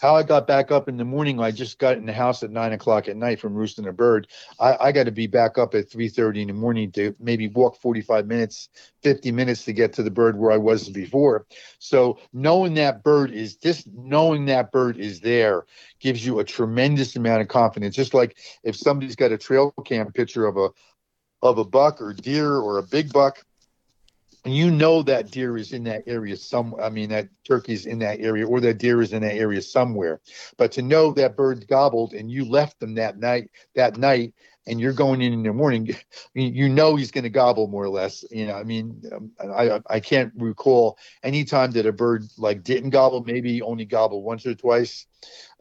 how 0.00 0.14
I 0.14 0.22
got 0.22 0.46
back 0.46 0.70
up 0.70 0.88
in 0.88 0.96
the 0.96 1.04
morning, 1.04 1.40
I 1.40 1.50
just 1.50 1.78
got 1.78 1.96
in 1.96 2.06
the 2.06 2.12
house 2.12 2.42
at 2.42 2.50
nine 2.50 2.72
o'clock 2.72 3.08
at 3.08 3.16
night 3.16 3.40
from 3.40 3.54
roosting 3.54 3.86
a 3.86 3.92
bird. 3.92 4.28
I, 4.60 4.76
I 4.80 4.92
got 4.92 5.04
to 5.04 5.10
be 5.10 5.26
back 5.26 5.58
up 5.58 5.74
at 5.74 5.90
three 5.90 6.08
thirty 6.08 6.42
in 6.42 6.48
the 6.48 6.54
morning 6.54 6.92
to 6.92 7.14
maybe 7.18 7.48
walk 7.48 7.80
forty 7.80 8.02
five 8.02 8.26
minutes, 8.26 8.68
fifty 9.02 9.32
minutes 9.32 9.64
to 9.64 9.72
get 9.72 9.94
to 9.94 10.02
the 10.02 10.10
bird 10.10 10.38
where 10.38 10.52
I 10.52 10.58
was 10.58 10.88
before. 10.88 11.46
So 11.78 12.18
knowing 12.32 12.74
that 12.74 13.02
bird 13.02 13.30
is 13.30 13.56
just 13.56 13.86
knowing 13.92 14.46
that 14.46 14.70
bird 14.72 14.98
is 14.98 15.20
there 15.20 15.64
gives 16.00 16.24
you 16.24 16.38
a 16.38 16.44
tremendous 16.44 17.16
amount 17.16 17.42
of 17.42 17.48
confidence. 17.48 17.96
Just 17.96 18.14
like 18.14 18.38
if 18.64 18.76
somebody's 18.76 19.16
got 19.16 19.32
a 19.32 19.38
trail 19.38 19.72
cam 19.84 20.12
picture 20.12 20.46
of 20.46 20.56
a 20.56 20.68
of 21.42 21.58
a 21.58 21.64
buck 21.64 22.00
or 22.00 22.12
deer 22.12 22.56
or 22.56 22.78
a 22.78 22.82
big 22.82 23.12
buck 23.12 23.44
and 24.46 24.54
you 24.54 24.70
know 24.70 25.02
that 25.02 25.32
deer 25.32 25.56
is 25.56 25.72
in 25.72 25.82
that 25.82 26.04
area 26.06 26.36
some 26.36 26.74
i 26.80 26.88
mean 26.88 27.08
that 27.10 27.28
turkey's 27.44 27.84
in 27.84 27.98
that 27.98 28.20
area 28.20 28.46
or 28.46 28.60
that 28.60 28.78
deer 28.78 29.02
is 29.02 29.12
in 29.12 29.22
that 29.22 29.34
area 29.34 29.60
somewhere. 29.60 30.20
But 30.56 30.70
to 30.72 30.82
know 30.82 31.12
that 31.12 31.36
bird 31.36 31.66
gobbled 31.66 32.14
and 32.14 32.30
you 32.30 32.44
left 32.44 32.78
them 32.78 32.94
that 32.94 33.18
night 33.18 33.50
that 33.74 33.96
night 33.96 34.34
and 34.68 34.80
you're 34.80 34.92
going 34.92 35.20
in 35.20 35.32
in 35.32 35.42
the 35.42 35.52
morning 35.52 35.96
you 36.34 36.68
know 36.68 36.94
he's 36.94 37.10
going 37.10 37.24
to 37.24 37.30
gobble 37.30 37.66
more 37.66 37.82
or 37.82 37.88
less 37.88 38.24
you 38.30 38.46
know 38.46 38.54
i 38.54 38.62
mean 38.62 39.02
um, 39.12 39.32
i 39.40 39.80
i 39.90 39.98
can't 39.98 40.32
recall 40.36 40.96
any 41.24 41.44
time 41.44 41.72
that 41.72 41.84
a 41.84 41.92
bird 41.92 42.22
like 42.38 42.62
didn't 42.62 42.90
gobble 42.90 43.24
maybe 43.24 43.60
only 43.62 43.84
gobble 43.84 44.22
once 44.22 44.46
or 44.46 44.54
twice 44.54 45.06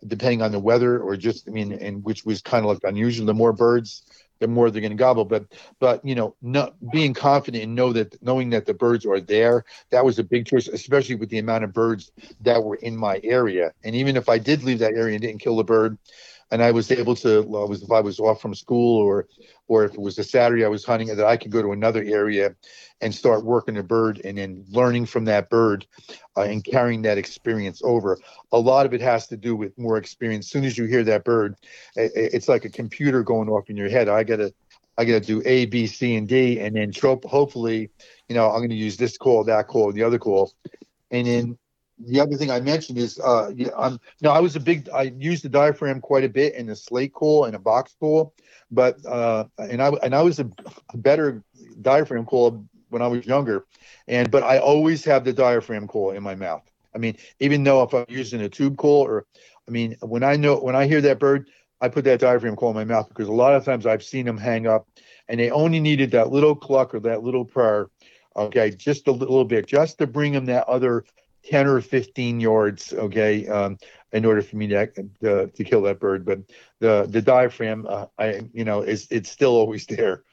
depending 0.05 0.43
on 0.43 0.51
the 0.51 0.59
weather 0.59 0.99
or 0.99 1.17
just 1.17 1.47
i 1.47 1.51
mean 1.51 1.71
and 1.73 2.03
which 2.03 2.23
was 2.23 2.41
kind 2.41 2.63
of 2.63 2.71
like 2.71 2.83
unusual. 2.83 3.25
The 3.25 3.33
more 3.33 3.53
birds 3.53 4.03
the 4.39 4.47
more 4.47 4.69
they're 4.69 4.81
going 4.81 4.91
to 4.91 4.97
gobble. 4.97 5.25
But 5.25 5.45
but 5.79 6.05
you 6.05 6.15
know, 6.15 6.35
not 6.41 6.75
being 6.91 7.13
confident 7.13 7.63
and 7.63 7.75
know 7.75 7.93
that 7.93 8.21
knowing 8.21 8.49
that 8.51 8.65
the 8.65 8.73
birds 8.73 9.05
are 9.05 9.19
there, 9.19 9.65
that 9.91 10.05
was 10.05 10.19
a 10.19 10.23
big 10.23 10.45
choice, 10.45 10.67
especially 10.67 11.15
with 11.15 11.29
the 11.29 11.39
amount 11.39 11.63
of 11.63 11.73
birds 11.73 12.11
that 12.41 12.63
were 12.63 12.75
in 12.75 12.95
my 12.97 13.19
area. 13.23 13.73
And 13.83 13.95
even 13.95 14.17
if 14.17 14.29
I 14.29 14.37
did 14.37 14.63
leave 14.63 14.79
that 14.79 14.93
area 14.93 15.15
and 15.15 15.21
didn't 15.21 15.41
kill 15.41 15.57
the 15.57 15.63
bird, 15.63 15.97
and 16.51 16.61
I 16.61 16.71
was 16.71 16.91
able 16.91 17.15
to, 17.17 17.41
well, 17.41 17.67
was 17.67 17.81
if 17.81 17.91
I 17.91 18.01
was 18.01 18.19
off 18.19 18.41
from 18.41 18.53
school 18.55 19.01
or 19.01 19.27
or 19.67 19.83
if 19.85 19.93
it 19.93 19.99
was 19.99 20.17
a 20.17 20.23
Saturday 20.23 20.63
I 20.65 20.67
was 20.67 20.85
hunting, 20.85 21.07
that 21.15 21.25
I 21.25 21.37
could 21.37 21.51
go 21.51 21.61
to 21.61 21.71
another 21.71 22.03
area 22.03 22.55
and 23.01 23.13
start 23.13 23.43
working 23.43 23.77
a 23.77 23.83
bird 23.83 24.21
and 24.23 24.37
then 24.37 24.65
learning 24.69 25.05
from 25.05 25.25
that 25.25 25.49
bird 25.49 25.85
uh, 26.37 26.41
and 26.41 26.63
carrying 26.63 27.01
that 27.03 27.17
experience 27.17 27.81
over. 27.83 28.17
A 28.51 28.59
lot 28.59 28.85
of 28.85 28.93
it 28.93 29.01
has 29.01 29.27
to 29.27 29.37
do 29.37 29.55
with 29.55 29.77
more 29.77 29.97
experience. 29.97 30.45
As 30.45 30.51
soon 30.51 30.65
as 30.65 30.77
you 30.77 30.85
hear 30.85 31.03
that 31.03 31.23
bird, 31.23 31.55
it's 31.95 32.47
like 32.47 32.65
a 32.65 32.69
computer 32.69 33.23
going 33.23 33.49
off 33.49 33.69
in 33.69 33.77
your 33.77 33.89
head. 33.89 34.07
I 34.07 34.23
gotta 34.23 34.53
I 34.97 35.05
got 35.05 35.13
to 35.13 35.19
do 35.19 35.41
A, 35.45 35.65
B, 35.65 35.87
C, 35.87 36.15
and 36.15 36.27
D, 36.27 36.59
and 36.59 36.75
then 36.75 36.91
trope, 36.91 37.25
hopefully, 37.25 37.89
you 38.29 38.35
know, 38.35 38.49
I'm 38.49 38.59
going 38.59 38.69
to 38.69 38.75
use 38.75 38.95
this 38.97 39.17
call, 39.17 39.43
that 39.43 39.67
call, 39.67 39.91
the 39.91 40.03
other 40.03 40.17
call, 40.17 40.53
and 41.11 41.27
then 41.27 41.57
the 41.97 42.19
other 42.19 42.35
thing 42.35 42.51
I 42.51 42.59
mentioned 42.59 42.97
is, 42.97 43.19
uh, 43.19 43.51
I'm 43.77 43.99
no, 44.21 44.31
I 44.31 44.39
was 44.39 44.55
a 44.55 44.59
big, 44.59 44.89
I 44.89 45.03
used 45.17 45.43
the 45.43 45.49
diaphragm 45.49 46.01
quite 46.01 46.23
a 46.23 46.29
bit 46.29 46.55
in 46.55 46.67
the 46.67 46.75
slate 46.75 47.13
call 47.13 47.45
and 47.45 47.55
a 47.55 47.59
box 47.59 47.95
call, 47.99 48.33
but 48.71 49.03
uh, 49.05 49.45
and 49.57 49.81
I 49.81 49.89
and 50.03 50.13
I 50.13 50.21
was 50.21 50.39
a, 50.39 50.49
a 50.93 50.97
better 50.97 51.43
diaphragm 51.81 52.25
call 52.25 52.65
when 52.89 53.01
I 53.01 53.07
was 53.07 53.25
younger, 53.25 53.65
and 54.07 54.29
but 54.29 54.43
I 54.43 54.59
always 54.59 55.05
have 55.05 55.23
the 55.23 55.33
diaphragm 55.33 55.87
call 55.87 56.11
in 56.11 56.23
my 56.23 56.35
mouth. 56.35 56.63
I 56.93 56.97
mean, 56.97 57.17
even 57.39 57.63
though 57.63 57.83
if 57.83 57.93
I'm 57.93 58.05
using 58.07 58.41
a 58.41 58.49
tube 58.49 58.77
call 58.77 59.05
or, 59.05 59.25
I 59.67 59.71
mean, 59.71 59.97
when 60.01 60.23
I 60.23 60.35
know 60.35 60.57
when 60.57 60.75
I 60.75 60.87
hear 60.87 61.01
that 61.01 61.19
bird, 61.19 61.49
I 61.81 61.89
put 61.89 62.03
that 62.05 62.19
diaphragm 62.19 62.55
call 62.55 62.69
in 62.69 62.75
my 62.75 62.85
mouth 62.85 63.09
because 63.09 63.27
a 63.27 63.33
lot 63.33 63.53
of 63.53 63.63
times 63.63 63.85
I've 63.85 64.03
seen 64.03 64.25
them 64.25 64.37
hang 64.37 64.67
up, 64.67 64.87
and 65.27 65.39
they 65.39 65.49
only 65.51 65.79
needed 65.79 66.11
that 66.11 66.31
little 66.31 66.55
cluck 66.55 66.93
or 66.93 66.99
that 67.01 67.23
little 67.23 67.45
prayer, 67.45 67.89
okay, 68.35 68.71
just 68.71 69.07
a 69.07 69.11
little 69.11 69.45
bit, 69.45 69.65
just 69.65 69.97
to 69.99 70.07
bring 70.07 70.33
them 70.33 70.45
that 70.45 70.67
other 70.67 71.05
10 71.45 71.67
or 71.67 71.81
15 71.81 72.39
yards, 72.39 72.93
okay, 72.93 73.47
um, 73.47 73.77
in 74.11 74.25
order 74.25 74.41
for 74.41 74.55
me 74.55 74.67
to, 74.67 74.87
to, 75.21 75.63
kill 75.63 75.81
that 75.83 75.99
bird. 75.99 76.25
But 76.25 76.39
the 76.79 77.07
the 77.09 77.21
diaphragm, 77.21 77.85
uh, 77.87 78.05
I 78.17 78.41
you 78.53 78.65
know, 78.65 78.81
is 78.81 79.07
it's 79.11 79.29
still 79.29 79.51
always 79.51 79.85
there. 79.85 80.23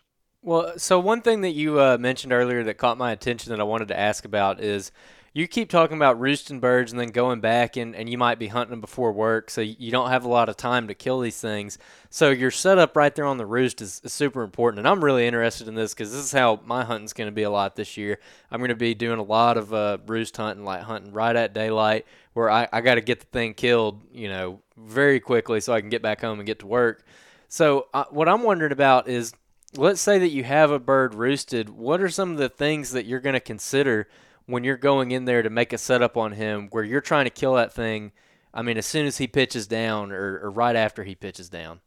Well, 0.42 0.76
so 0.76 0.98
one 0.98 1.22
thing 1.22 1.42
that 1.42 1.50
you 1.50 1.80
uh, 1.80 1.98
mentioned 1.98 2.32
earlier 2.32 2.64
that 2.64 2.74
caught 2.74 2.98
my 2.98 3.12
attention 3.12 3.50
that 3.50 3.60
I 3.60 3.64
wanted 3.64 3.88
to 3.88 3.98
ask 3.98 4.24
about 4.24 4.60
is 4.60 4.90
you 5.34 5.48
keep 5.48 5.70
talking 5.70 5.96
about 5.96 6.20
roosting 6.20 6.60
birds 6.60 6.92
and 6.92 7.00
then 7.00 7.08
going 7.08 7.40
back 7.40 7.76
and, 7.76 7.96
and 7.96 8.08
you 8.08 8.18
might 8.18 8.38
be 8.38 8.48
hunting 8.48 8.72
them 8.72 8.80
before 8.82 9.12
work, 9.12 9.48
so 9.48 9.62
you 9.62 9.90
don't 9.90 10.10
have 10.10 10.26
a 10.26 10.28
lot 10.28 10.50
of 10.50 10.56
time 10.58 10.88
to 10.88 10.94
kill 10.94 11.20
these 11.20 11.40
things. 11.40 11.78
So 12.10 12.28
your 12.30 12.50
setup 12.50 12.94
right 12.96 13.14
there 13.14 13.24
on 13.24 13.38
the 13.38 13.46
roost 13.46 13.80
is, 13.80 14.02
is 14.04 14.12
super 14.12 14.42
important, 14.42 14.80
and 14.80 14.88
I'm 14.88 15.02
really 15.02 15.26
interested 15.26 15.68
in 15.68 15.74
this 15.74 15.94
because 15.94 16.12
this 16.12 16.22
is 16.22 16.32
how 16.32 16.60
my 16.66 16.84
hunting's 16.84 17.14
going 17.14 17.28
to 17.28 17.32
be 17.34 17.44
a 17.44 17.50
lot 17.50 17.76
this 17.76 17.96
year. 17.96 18.18
I'm 18.50 18.60
going 18.60 18.68
to 18.68 18.74
be 18.74 18.94
doing 18.94 19.18
a 19.18 19.22
lot 19.24 19.56
of 19.56 19.72
uh, 19.72 19.98
roost 20.06 20.36
hunting, 20.36 20.64
like 20.64 20.82
hunting 20.82 21.12
right 21.12 21.34
at 21.34 21.54
daylight, 21.54 22.04
where 22.34 22.50
I, 22.50 22.68
I 22.70 22.82
got 22.82 22.96
to 22.96 23.00
get 23.00 23.20
the 23.20 23.26
thing 23.26 23.54
killed, 23.54 24.02
you 24.12 24.28
know, 24.28 24.60
very 24.76 25.18
quickly 25.18 25.60
so 25.60 25.72
I 25.72 25.80
can 25.80 25.88
get 25.88 26.02
back 26.02 26.20
home 26.20 26.40
and 26.40 26.46
get 26.46 26.58
to 26.58 26.66
work. 26.66 27.06
So 27.48 27.86
uh, 27.94 28.04
what 28.10 28.28
I'm 28.28 28.42
wondering 28.42 28.72
about 28.72 29.08
is, 29.08 29.32
let's 29.76 30.02
say 30.02 30.18
that 30.18 30.28
you 30.28 30.44
have 30.44 30.70
a 30.70 30.78
bird 30.78 31.14
roosted. 31.14 31.70
What 31.70 32.02
are 32.02 32.10
some 32.10 32.32
of 32.32 32.36
the 32.36 32.50
things 32.50 32.90
that 32.90 33.06
you're 33.06 33.20
going 33.20 33.32
to 33.32 33.40
consider? 33.40 34.08
When 34.46 34.64
you're 34.64 34.76
going 34.76 35.10
in 35.10 35.24
there 35.24 35.42
to 35.42 35.50
make 35.50 35.72
a 35.72 35.78
setup 35.78 36.16
on 36.16 36.32
him 36.32 36.68
where 36.70 36.84
you're 36.84 37.00
trying 37.00 37.24
to 37.24 37.30
kill 37.30 37.54
that 37.54 37.72
thing, 37.72 38.12
I 38.54 38.62
mean, 38.62 38.76
as 38.76 38.86
soon 38.86 39.06
as 39.06 39.18
he 39.18 39.26
pitches 39.26 39.66
down 39.66 40.12
or, 40.12 40.40
or 40.42 40.50
right 40.50 40.76
after 40.76 41.04
he 41.04 41.14
pitches 41.14 41.48
down? 41.48 41.80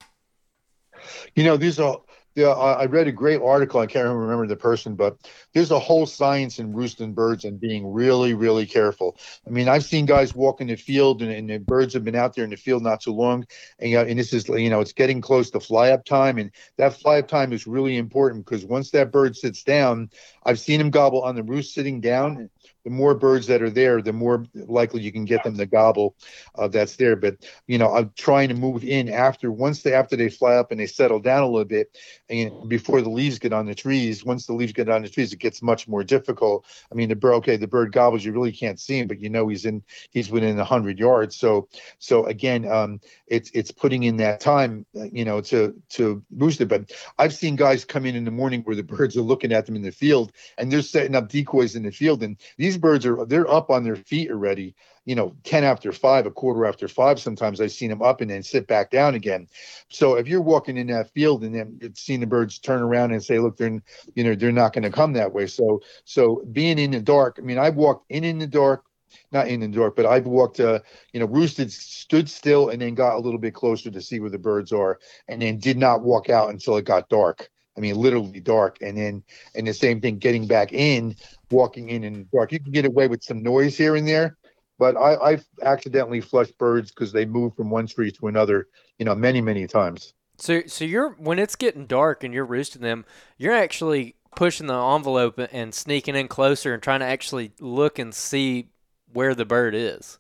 You 1.36 1.44
know, 1.44 1.58
these 1.58 1.80
are. 1.80 2.00
Yeah, 2.36 2.50
I 2.50 2.86
read 2.88 3.08
a 3.08 3.14
great 3.14 3.42
article. 3.42 3.80
I 3.80 3.86
can't 3.86 4.10
remember 4.10 4.46
the 4.46 4.58
person, 4.58 4.96
but 4.96 5.18
there's 5.54 5.72
a 5.72 5.80
whole 5.80 6.06
science 6.06 6.60
in 6.60 6.74
roosting 6.74 7.14
birds 7.14 7.46
and 7.46 7.58
being 7.58 7.88
really, 7.94 8.34
really 8.34 8.66
careful. 8.66 9.18
I 9.48 9.52
mean, 9.52 9.70
I've 9.70 9.86
seen 9.86 10.06
guys 10.06 10.36
walk 10.36 10.60
in 10.60 10.68
the 10.68 10.76
field, 10.76 11.22
and, 11.22 11.32
and 11.32 11.50
the 11.50 11.60
birds 11.60 11.94
have 11.94 12.04
been 12.04 12.14
out 12.16 12.36
there 12.36 12.44
in 12.44 12.50
the 12.50 12.58
field 12.58 12.84
not 12.84 13.00
too 13.00 13.14
long, 13.14 13.46
and 13.80 13.90
you 13.90 13.96
know, 13.96 14.04
and 14.04 14.20
this 14.20 14.34
is 14.34 14.50
you 14.50 14.70
know, 14.70 14.82
it's 14.82 14.92
getting 14.92 15.22
close 15.22 15.50
to 15.52 15.62
fly 15.62 15.92
up 15.92 16.04
time, 16.04 16.38
and 16.38 16.52
that 16.76 16.94
fly 17.00 17.20
up 17.20 17.30
time 17.30 17.54
is 17.54 17.68
really 17.68 17.96
important 17.96 18.44
because 18.44 18.66
once 18.66 18.92
that 18.92 19.14
bird 19.14 19.38
sits 19.38 19.64
down, 19.64 20.10
I've 20.44 20.60
seen 20.60 20.82
him 20.82 20.90
gobble 20.90 21.22
on 21.24 21.36
the 21.36 21.44
roost 21.44 21.74
sitting 21.74 22.02
down 22.02 22.50
the 22.86 22.92
more 22.92 23.16
birds 23.16 23.48
that 23.48 23.62
are 23.64 23.70
there, 23.70 24.02
the 24.02 24.14
more 24.14 24.46
likely 24.54 25.02
you 25.02 25.12
can 25.12 25.26
get 25.26 25.44
them 25.44 25.58
to 25.58 25.66
gobble. 25.66 26.16
Uh, 26.58 26.68
that's 26.68 26.96
there. 26.96 27.16
But 27.16 27.38
you 27.68 27.78
know, 27.78 27.94
I'm 27.94 28.12
trying 28.16 28.50
to 28.50 28.56
move 28.56 28.84
in 28.84 29.10
after 29.10 29.52
once 29.52 29.82
they 29.82 29.94
after 29.94 30.16
they 30.16 30.30
fly 30.30 30.56
up 30.56 30.72
and 30.72 30.80
they 30.80 30.86
settle 30.86 31.20
down 31.20 31.44
a 31.44 31.48
little 31.48 31.66
bit, 31.66 31.98
and 32.30 32.70
before 32.70 33.02
the 33.02 33.10
leaves 33.10 33.40
get 33.40 33.54
on 33.54 33.66
the 33.66 33.76
trees. 33.76 34.24
Once 34.24 34.46
the 34.46 34.54
leaves 34.54 34.72
get 34.72 34.88
on 34.88 35.02
the 35.02 35.10
trees, 35.10 35.34
it 35.34 35.40
gets 35.40 35.62
much 35.62 35.88
more 35.88 36.04
difficult. 36.04 36.66
I 36.92 36.96
mean, 36.96 37.10
the 37.10 37.16
bird 37.16 37.34
okay, 37.36 37.58
the 37.58 37.68
bird 37.68 37.92
gobbles. 37.92 38.24
You 38.24 38.32
really 38.32 38.52
can't 38.52 38.80
see 38.80 39.00
him, 39.00 39.08
but 39.08 39.20
you 39.20 39.30
know 39.30 39.48
he's 39.48 39.66
in 39.66 39.84
he's 40.12 40.30
within 40.30 40.58
hundred 40.60 41.00
yards. 41.00 41.36
So 41.36 41.68
so 41.98 42.26
again, 42.26 42.68
um, 42.72 43.00
it's 43.28 43.50
it's 43.54 43.72
putting 43.72 44.04
in 44.04 44.18
that 44.18 44.40
time, 44.40 44.86
uh, 44.96 45.06
you 45.12 45.26
know, 45.26 45.42
to 45.42 45.74
to 45.90 46.24
boost 46.30 46.62
it. 46.62 46.68
But 46.68 46.92
I've 47.18 47.34
seen 47.34 47.56
guys 47.56 47.84
come 47.84 48.06
in 48.06 48.16
in 48.16 48.26
the 48.26 48.32
morning 48.32 48.62
where 48.62 48.76
the 48.76 48.84
birds 48.96 49.18
are 49.18 49.22
looking 49.22 49.52
at 49.52 49.66
them 49.66 49.76
in 49.76 49.82
the 49.82 49.92
field 49.92 50.32
and 50.58 50.72
they're 50.72 50.82
setting 50.84 51.16
up 51.16 51.30
decoys 51.30 51.76
in 51.76 51.84
the 51.84 51.92
field, 51.92 52.22
and 52.22 52.38
these 52.58 52.75
birds 52.78 53.06
are 53.06 53.26
they're 53.26 53.50
up 53.50 53.70
on 53.70 53.84
their 53.84 53.96
feet 53.96 54.30
already. 54.32 54.76
You 55.06 55.16
know, 55.16 55.36
ten 55.44 55.64
after 55.64 55.92
five, 55.92 56.26
a 56.26 56.32
quarter 56.32 56.66
after 56.66 56.88
five. 56.88 57.20
Sometimes 57.20 57.62
I've 57.62 57.72
seen 57.72 57.90
them 57.90 58.02
up 58.02 58.22
and 58.22 58.30
then 58.30 58.42
sit 58.44 58.68
back 58.68 58.90
down 58.90 59.16
again. 59.16 59.48
So 59.90 60.16
if 60.16 60.28
you're 60.28 60.42
walking 60.42 60.78
in 60.78 60.88
that 60.88 61.12
field 61.14 61.44
and 61.44 61.54
then 61.54 61.78
you've 61.82 61.98
seen 61.98 62.20
the 62.20 62.28
birds 62.28 62.60
turn 62.60 62.82
around 62.82 63.12
and 63.12 63.24
say, 63.24 63.40
"Look, 63.40 63.58
they're 63.58 63.82
you 64.16 64.24
know 64.24 64.36
they're 64.36 64.52
not 64.52 64.74
going 64.74 64.84
to 64.84 64.90
come 64.90 65.14
that 65.14 65.34
way." 65.34 65.48
So 65.48 65.82
so 66.06 66.44
being 66.52 66.80
in 66.80 66.92
the 66.92 67.02
dark. 67.02 67.38
I 67.40 67.42
mean, 67.42 67.58
I've 67.58 67.76
walked 67.76 68.06
in 68.10 68.24
in 68.24 68.40
the 68.40 68.48
dark 68.48 68.84
not 69.32 69.48
in 69.48 69.60
the 69.60 69.68
dark, 69.68 69.96
but 69.96 70.06
I've 70.06 70.26
walked, 70.26 70.60
uh, 70.60 70.80
you 71.14 71.20
know, 71.20 71.26
roosted, 71.26 71.72
stood 71.72 72.30
still, 72.30 72.70
and 72.70 72.82
then 72.82 72.96
got 72.96 73.16
a 73.16 73.20
little 73.20 73.40
bit 73.40 73.54
closer 73.54 73.90
to 73.92 74.02
see 74.02 74.20
where 74.20 74.30
the 74.30 74.38
birds 74.38 74.72
are, 74.72 75.00
and 75.28 75.42
then 75.42 75.58
did 75.58 75.78
not 75.78 76.02
walk 76.02 76.30
out 76.30 76.50
until 76.50 76.78
it 76.78 76.86
got 76.86 77.10
dark. 77.10 77.50
I 77.78 77.82
mean, 77.82 77.96
literally 77.96 78.40
dark, 78.40 78.78
and 78.82 78.98
then 78.98 79.24
and 79.56 79.68
the 79.68 79.74
same 79.74 80.02
thing, 80.02 80.18
getting 80.18 80.48
back 80.48 80.72
in, 80.74 81.16
walking 81.52 81.90
in 81.90 82.04
in 82.04 82.28
dark. 82.32 82.52
You 82.52 82.60
can 82.60 82.72
get 82.72 82.86
away 82.86 83.08
with 83.08 83.24
some 83.24 83.44
noise 83.44 83.78
here 83.78 83.96
and 83.96 84.08
there, 84.08 84.38
but 84.80 84.96
I, 84.96 85.16
I've 85.18 85.46
accidentally 85.62 86.22
flushed 86.22 86.58
birds 86.58 86.92
because 86.92 87.12
they 87.12 87.26
move 87.26 87.56
from 87.56 87.70
one 87.70 87.88
tree 87.88 88.12
to 88.12 88.28
another, 88.28 88.68
you 88.98 89.06
know, 89.06 89.16
many 89.16 89.42
many 89.42 89.68
times. 89.68 90.14
So, 90.38 90.64
so 90.68 90.86
you're 90.86 91.12
when 91.12 91.40
it's 91.40 91.56
getting 91.56 91.86
dark 91.86 92.24
and 92.24 92.34
you're 92.34 92.46
roosting 92.46 92.82
them, 92.82 93.06
you're 93.38 93.54
actually 93.54 94.16
pushing 94.36 94.68
the 94.68 94.78
envelope 94.78 95.40
and 95.52 95.74
sneaking 95.74 96.16
in 96.16 96.28
closer 96.28 96.74
and 96.74 96.84
trying 96.84 97.00
to 97.00 97.06
actually 97.06 97.54
look 97.60 97.98
and 97.98 98.14
see 98.14 98.70
where 99.12 99.34
the 99.34 99.46
bird 99.46 99.74
is. 99.74 100.20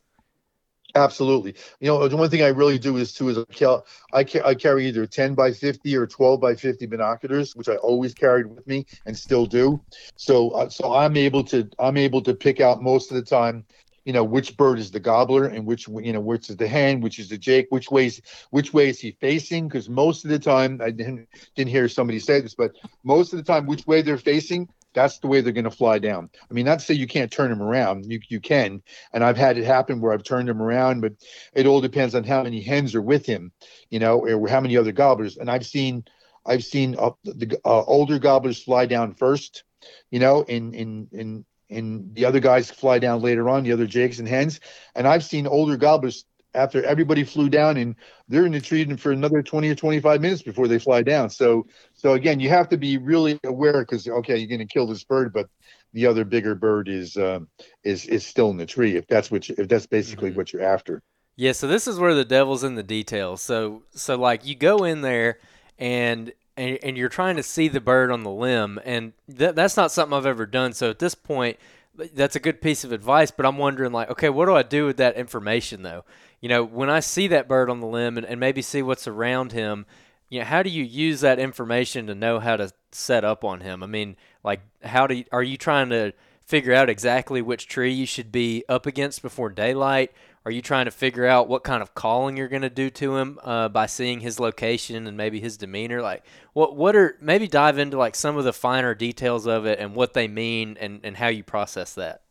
Absolutely. 0.96 1.56
You 1.82 1.88
know, 1.88 2.08
the 2.08 2.16
one 2.16 2.30
thing 2.30 2.42
I 2.42 2.48
really 2.48 2.80
do 2.80 2.96
is 2.96 3.12
too 3.12 3.28
is 3.28 3.38
I, 3.38 4.24
ca- 4.24 4.42
I, 4.46 4.56
carry 4.56 4.88
either 4.88 5.06
10 5.06 5.36
by 5.36 5.52
50 5.52 5.94
or 5.98 6.08
12 6.08 6.40
by 6.40 6.56
50 6.56 6.86
binoculars, 6.86 7.54
which 7.54 7.68
I 7.68 7.76
always 7.76 8.14
carried 8.14 8.48
with 8.48 8.66
me 8.66 8.86
and 9.06 9.18
still 9.18 9.46
do. 9.46 9.82
So, 10.16 10.52
uh, 10.52 10.70
so 10.70 10.94
I'm 10.94 11.18
able 11.18 11.44
to 11.46 11.70
I'm 11.80 11.98
able 11.98 12.22
to 12.22 12.34
pick 12.34 12.62
out 12.62 12.82
most 12.82 13.12
of 13.12 13.18
the 13.18 13.24
time, 13.24 13.66
you 14.06 14.14
know, 14.14 14.24
which 14.24 14.56
bird 14.56 14.80
is 14.80 14.90
the 14.90 15.02
gobbler 15.02 15.46
and 15.48 15.66
which 15.66 15.88
you 15.90 16.14
know 16.14 16.22
which 16.22 16.50
is 16.50 16.56
the 16.56 16.68
hen, 16.68 17.02
which 17.02 17.20
is 17.20 17.28
the 17.28 17.38
jake, 17.38 17.68
which 17.72 17.92
ways 17.92 18.22
which 18.52 18.74
way 18.74 18.88
is 18.88 19.00
he 19.02 19.12
facing? 19.20 19.68
Because 19.68 19.90
most 19.90 20.24
of 20.24 20.32
the 20.32 20.40
time, 20.40 20.80
I 20.82 20.92
didn't 20.92 21.28
didn't 21.58 21.72
hear 21.72 21.90
somebody 21.90 22.20
say 22.20 22.40
this, 22.40 22.56
but 22.56 22.72
most 23.04 23.34
of 23.34 23.38
the 23.38 23.44
time, 23.44 23.66
which 23.66 23.86
way 23.86 24.02
they're 24.02 24.18
facing 24.18 24.70
that's 24.96 25.20
the 25.20 25.28
way 25.28 25.42
they're 25.42 25.54
going 25.54 25.66
to 25.66 25.72
fly 25.72 26.00
down. 26.00 26.30
I 26.50 26.54
mean, 26.54 26.66
not 26.66 26.80
to 26.80 26.86
say 26.86 26.96
you 26.96 27.06
can't 27.06 27.32
turn 27.32 27.52
them 27.52 27.62
around. 27.62 28.12
You 28.12 28.20
you 28.30 28.40
can, 28.40 28.82
and 29.14 29.24
I've 29.24 29.38
had 29.38 29.58
it 29.58 29.66
happen 29.66 30.02
where 30.02 30.14
I've 30.14 30.24
turned 30.24 30.48
them 30.48 30.62
around, 30.62 31.02
but 31.02 31.14
it 31.54 31.68
all 31.68 31.82
depends 31.82 32.16
on 32.16 32.24
how 32.24 32.42
many 32.42 32.62
hens 32.62 32.96
are 32.96 33.02
with 33.02 33.26
him, 33.26 33.52
you 33.90 34.00
know, 34.00 34.26
or 34.26 34.48
how 34.48 34.62
many 34.62 34.78
other 34.78 34.92
gobblers. 34.92 35.38
And 35.38 35.52
I've 35.52 35.66
seen 35.66 36.06
I've 36.46 36.64
seen 36.64 36.96
uh, 36.98 37.12
the 37.24 37.60
uh, 37.66 37.84
older 37.84 38.18
gobblers 38.18 38.64
fly 38.64 38.86
down 38.86 39.14
first, 39.14 39.64
you 40.10 40.20
know, 40.20 40.42
in 40.42 40.74
in 40.74 41.08
in 41.12 41.46
and 41.70 42.14
the 42.14 42.26
other 42.26 42.40
guys 42.40 42.70
fly 42.70 43.00
down 43.00 43.22
later 43.22 43.50
on, 43.50 43.64
the 43.64 43.74
other 43.74 43.88
jakes 43.88 44.20
and 44.20 44.28
hens. 44.28 44.60
And 44.94 45.08
I've 45.08 45.24
seen 45.24 45.48
older 45.48 45.78
gobblers 45.78 46.26
after 46.56 46.84
everybody 46.84 47.24
flew 47.24 47.50
down 47.50 47.78
and 47.78 47.96
they're 48.28 48.46
in 48.46 48.52
the 48.54 48.62
tree 48.62 48.86
for 48.98 49.12
another 49.12 49.44
20 49.44 49.70
or 49.70 49.76
25 49.76 50.22
minutes 50.22 50.42
before 50.42 50.68
they 50.68 50.80
fly 50.80 51.04
down. 51.04 51.30
So, 51.30 51.68
so 51.94 52.14
again, 52.14 52.40
you 52.40 52.50
have 52.50 52.70
to 52.70 52.78
be 52.78 52.98
really 52.98 53.40
aware 53.44 53.82
because, 53.82 54.08
okay, 54.08 54.38
you're 54.38 54.48
going 54.50 54.68
to 54.68 54.74
kill 54.74 54.88
this 54.88 55.04
bird, 55.04 55.34
but 55.34 55.50
the 55.94 56.08
other 56.08 56.26
bigger 56.26 56.56
bird 56.56 56.90
is, 56.90 57.18
um, 57.18 57.48
is, 57.84 58.06
is 58.08 58.26
still 58.26 58.50
in 58.52 58.58
the 58.58 58.66
tree. 58.66 58.96
If 58.96 59.08
that's 59.08 59.32
what, 59.32 59.50
you, 59.50 59.56
if 59.58 59.68
that's 59.68 59.88
basically 59.88 60.32
Mhm. 60.32 60.36
what 60.36 60.54
you're 60.54 60.64
after. 60.64 61.04
Yeah, 61.36 61.52
so 61.52 61.68
this 61.68 61.88
is 61.88 62.00
where 62.00 62.14
the 62.16 62.26
devil's 62.26 62.64
in 62.64 62.76
the 62.76 62.84
details. 62.84 63.42
So 63.42 63.84
so 63.92 64.16
like 64.18 64.46
you 64.46 64.56
go 64.56 64.84
in 64.84 65.02
there 65.02 65.40
and 65.78 66.32
and, 66.58 66.80
and 66.84 66.98
you're 66.98 67.10
trying 67.10 67.36
to 67.36 67.44
see 67.44 67.68
the 67.68 67.82
bird 67.82 68.10
on 68.12 68.24
the 68.24 68.32
limb 68.32 68.80
and 68.86 69.12
that 69.28 69.56
that's 69.56 69.76
not 69.76 69.92
something 69.92 70.18
I've 70.18 70.26
ever 70.26 70.46
done. 70.46 70.74
So 70.74 70.90
at 70.90 71.00
this 71.00 71.16
point 71.16 71.58
that's 72.14 72.36
a 72.36 72.40
good 72.40 72.62
piece 72.62 72.84
of 72.84 72.92
advice, 72.92 73.32
but 73.32 73.46
I'm 73.46 73.58
wondering 73.58 73.92
like, 73.92 74.10
okay, 74.12 74.30
what 74.30 74.46
do 74.46 74.56
I 74.56 74.64
do 74.64 74.86
with 74.86 74.98
that 74.98 75.16
information 75.16 75.84
though? 75.84 76.04
You 76.42 76.50
know, 76.50 76.64
when 76.64 76.90
I 76.90 77.00
see 77.00 77.28
that 77.28 77.48
bird 77.48 77.70
on 77.70 77.80
the 77.80 77.88
limb 77.88 78.18
and, 78.18 78.26
and 78.26 78.40
maybe 78.40 78.62
see 78.62 78.82
what's 78.82 79.08
around 79.08 79.52
him, 79.52 79.86
you 80.30 80.40
know, 80.40 80.46
how 80.46 80.64
do 80.64 80.70
you 80.70 80.84
use 80.84 81.22
that 81.22 81.40
information 81.40 82.08
to 82.08 82.16
know 82.16 82.40
how 82.40 82.58
to 82.58 82.72
set 82.92 83.24
up 83.24 83.44
on 83.44 83.62
him? 83.62 83.84
I 83.84 83.88
mean, 83.88 84.16
like 84.44 84.62
how 84.84 85.08
do 85.08 85.16
you, 85.16 85.26
are 85.32 85.44
you 85.44 85.58
trying 85.58 85.90
to 85.90 86.14
figure 86.46 86.74
out 86.74 86.90
exactly 86.90 87.42
which 87.42 87.68
tree 87.68 87.92
you 87.92 88.06
should 88.06 88.32
be 88.32 88.64
up 88.68 88.86
against 88.86 89.22
before 89.22 89.50
daylight? 89.50 90.12
Are 90.46 90.52
you 90.52 90.62
trying 90.62 90.86
to 90.86 90.92
figure 90.92 91.26
out 91.26 91.48
what 91.48 91.64
kind 91.64 91.82
of 91.82 91.96
calling 91.96 92.38
you're 92.38 92.48
going 92.48 92.62
to 92.62 92.70
do 92.70 92.92
to 92.92 93.18
him 93.18 93.40
uh, 93.44 93.68
by 93.68 93.88
seeing 93.88 94.20
his 94.20 94.40
location 94.40 95.08
and 95.08 95.18
maybe 95.18 95.40
his 95.40 95.58
demeanor? 95.58 96.04
Like, 96.04 96.24
what 96.54 96.76
what 96.76 96.96
are 96.96 97.18
maybe 97.20 97.48
dive 97.48 97.80
into 97.80 97.98
like 97.98 98.14
some 98.16 98.38
of 98.38 98.44
the 98.44 98.54
finer 98.54 98.94
details 98.94 99.48
of 99.48 99.66
it 99.66 99.80
and 99.80 99.96
what 99.96 100.14
they 100.14 100.28
mean 100.28 100.78
and, 100.80 101.00
and 101.04 101.18
how 101.18 101.28
you 101.30 101.44
process 101.44 101.96
that. 101.96 102.22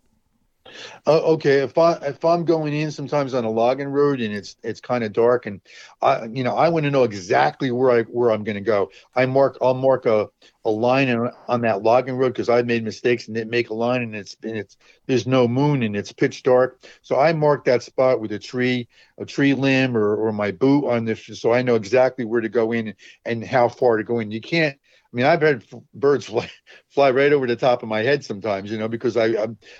Uh, 1.06 1.20
okay, 1.22 1.58
if 1.58 1.76
I 1.78 1.92
if 1.94 2.24
I'm 2.24 2.44
going 2.44 2.74
in 2.74 2.90
sometimes 2.90 3.34
on 3.34 3.44
a 3.44 3.50
logging 3.50 3.88
road 3.88 4.20
and 4.20 4.34
it's 4.34 4.56
it's 4.62 4.80
kind 4.80 5.04
of 5.04 5.12
dark 5.12 5.46
and 5.46 5.60
I 6.02 6.24
you 6.26 6.44
know 6.44 6.54
I 6.56 6.68
want 6.68 6.84
to 6.84 6.90
know 6.90 7.04
exactly 7.04 7.70
where 7.70 7.90
I 7.90 8.02
where 8.04 8.30
I'm 8.30 8.44
going 8.44 8.56
to 8.56 8.60
go. 8.60 8.90
I 9.14 9.26
mark 9.26 9.58
I'll 9.60 9.74
mark 9.74 10.06
a 10.06 10.28
a 10.64 10.70
line 10.70 11.10
on, 11.10 11.30
on 11.48 11.60
that 11.62 11.82
logging 11.82 12.16
road 12.16 12.30
because 12.30 12.48
I've 12.48 12.66
made 12.66 12.84
mistakes 12.84 13.26
and 13.26 13.34
didn't 13.34 13.50
make 13.50 13.70
a 13.70 13.74
line 13.74 14.02
and 14.02 14.14
it's 14.14 14.36
and 14.42 14.56
it's 14.56 14.76
there's 15.06 15.26
no 15.26 15.46
moon 15.48 15.82
and 15.82 15.96
it's 15.96 16.12
pitch 16.12 16.42
dark. 16.42 16.80
So 17.02 17.18
I 17.18 17.32
mark 17.32 17.64
that 17.66 17.82
spot 17.82 18.20
with 18.20 18.32
a 18.32 18.38
tree, 18.38 18.88
a 19.18 19.24
tree 19.26 19.54
limb 19.54 19.96
or 19.96 20.16
or 20.16 20.32
my 20.32 20.50
boot 20.50 20.88
on 20.88 21.04
this 21.04 21.24
so 21.40 21.52
I 21.52 21.62
know 21.62 21.74
exactly 21.74 22.24
where 22.24 22.40
to 22.40 22.48
go 22.48 22.72
in 22.72 22.88
and, 22.88 22.96
and 23.24 23.44
how 23.44 23.68
far 23.68 23.96
to 23.98 24.04
go 24.04 24.18
in. 24.20 24.30
You 24.30 24.40
can't 24.40 24.78
I 25.14 25.16
mean, 25.16 25.26
I've 25.26 25.42
had 25.42 25.62
f- 25.72 25.80
birds 25.94 26.26
fly, 26.26 26.50
fly 26.88 27.10
right 27.12 27.32
over 27.32 27.46
the 27.46 27.54
top 27.56 27.84
of 27.84 27.88
my 27.88 28.02
head 28.02 28.24
sometimes, 28.24 28.70
you 28.72 28.78
know, 28.78 28.88
because 28.88 29.16
I 29.16 29.26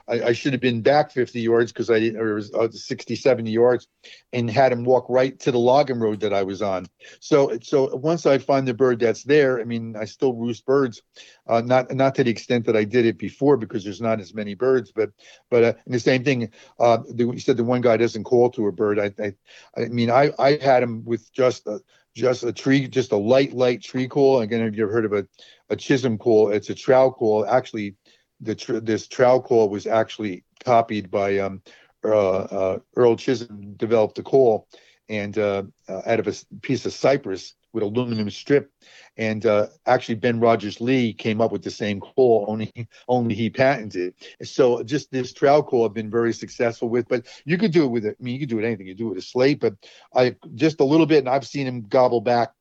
I, 0.09 0.23
I 0.27 0.33
should 0.33 0.53
have 0.53 0.63
been 0.63 0.81
back 0.81 1.11
50 1.11 1.41
yards 1.41 1.73
because 1.73 1.91
I 1.91 2.11
or 2.17 2.35
was 2.37 2.55
uh, 2.55 2.69
60, 2.71 3.17
70 3.17 3.51
yards, 3.51 3.89
and 4.33 4.49
had 4.49 4.73
him 4.73 4.85
walk 4.85 5.07
right 5.09 5.39
to 5.41 5.51
the 5.51 5.59
logging 5.59 5.99
road 5.99 6.21
that 6.21 6.33
I 6.33 6.45
was 6.45 6.63
on. 6.63 6.87
So 7.21 7.59
so 7.63 7.97
once 7.97 8.27
I 8.27 8.39
find 8.39 8.67
the 8.69 8.75
bird 8.75 9.01
that's 9.01 9.25
there, 9.25 9.61
I 9.61 9.65
mean, 9.65 9.97
I 9.97 10.05
still 10.05 10.35
roost 10.35 10.65
birds, 10.67 11.03
uh, 11.49 11.63
not 11.63 11.93
not 11.93 12.15
to 12.15 12.25
the 12.25 12.31
extent 12.31 12.67
that 12.67 12.77
I 12.77 12.85
did 12.85 13.05
it 13.05 13.19
before 13.19 13.57
because 13.57 13.83
there's 13.85 14.01
not 14.01 14.21
as 14.21 14.35
many 14.35 14.55
birds, 14.55 14.93
but 14.95 15.11
but 15.51 15.65
uh, 15.65 15.73
the 15.87 15.99
same 16.01 16.23
thing. 16.25 16.51
Uh, 16.79 16.99
the, 17.13 17.25
you 17.27 17.41
said 17.41 17.57
the 17.57 17.65
one 17.65 17.81
guy 17.81 17.97
doesn't 17.97 18.25
call 18.25 18.51
to 18.51 18.69
a 18.69 18.73
bird. 18.73 19.01
I 19.01 19.13
I, 19.23 19.35
I 19.77 19.87
mean, 19.89 20.11
I 20.11 20.31
I 20.39 20.59
had 20.63 20.83
him 20.83 21.05
with 21.05 21.33
just 21.33 21.67
just 22.15 22.45
a 22.45 22.53
tree, 22.53 22.87
just 22.89 23.13
a 23.13 23.17
light, 23.17 23.53
light 23.53 23.83
tree 23.83 24.09
call. 24.09 24.41
Again, 24.41 24.63
if 24.63 24.77
you've 24.77 24.91
heard 24.91 25.05
of 25.05 25.13
a, 25.13 25.27
a 25.71 25.77
Chisholm 25.77 26.19
call, 26.19 26.51
It's 26.51 26.71
a 26.71 26.75
trout 26.75 27.15
call. 27.15 27.47
Actually, 27.47 27.97
the 28.41 28.55
tr- 28.55 28.79
this 28.79 29.09
trout 29.09 29.45
call 29.45 29.69
was 29.69 29.87
actually 29.87 30.45
copied 30.65 31.11
by 31.11 31.39
um, 31.39 31.63
uh, 32.05 32.37
uh, 32.37 32.79
Earl 32.97 33.17
Chisholm. 33.17 33.75
Developed 33.77 34.17
the 34.17 34.23
call, 34.23 34.69
and 35.09 35.37
uh, 35.39 35.65
uh, 35.89 36.03
out 36.07 36.21
of 36.21 36.29
a 36.29 36.35
piece 36.63 36.87
of 36.87 36.93
cypress 36.93 37.55
with 37.75 37.83
aluminum 37.83 38.31
strip. 38.31 38.71
And 39.17 39.45
uh, 39.45 39.67
actually, 39.87 40.15
Ben 40.15 40.41
Rogers 40.41 40.81
Lee 40.81 41.13
came 41.13 41.41
up 41.41 41.53
with 41.53 41.63
the 41.63 41.71
same 41.71 42.01
call, 42.01 42.47
only 42.49 42.73
only 43.09 43.35
he 43.35 43.51
patented. 43.51 44.15
So 44.43 44.83
just 44.83 45.11
this 45.11 45.33
trout 45.33 45.67
call 45.67 45.85
I've 45.85 45.95
been 45.95 46.11
very 46.11 46.33
successful 46.33 46.89
with. 46.89 47.09
But 47.09 47.27
you 47.45 47.59
could 47.59 47.73
do 47.73 47.85
it 47.85 47.89
with 47.89 48.07
it. 48.07 48.17
I 48.19 48.23
mean, 48.23 48.35
you 48.35 48.41
could 48.41 48.49
do 48.49 48.59
it 48.59 48.65
anything. 48.65 48.87
You 48.87 48.95
do 48.95 49.07
it 49.07 49.11
with 49.11 49.19
a 49.19 49.23
slate, 49.23 49.61
but 49.61 49.75
I 50.15 50.37
just 50.55 50.81
a 50.81 50.85
little 50.85 51.07
bit, 51.07 51.19
and 51.19 51.29
I've 51.29 51.47
seen 51.47 51.67
him 51.67 51.83
gobble 51.83 52.21
back, 52.21 52.53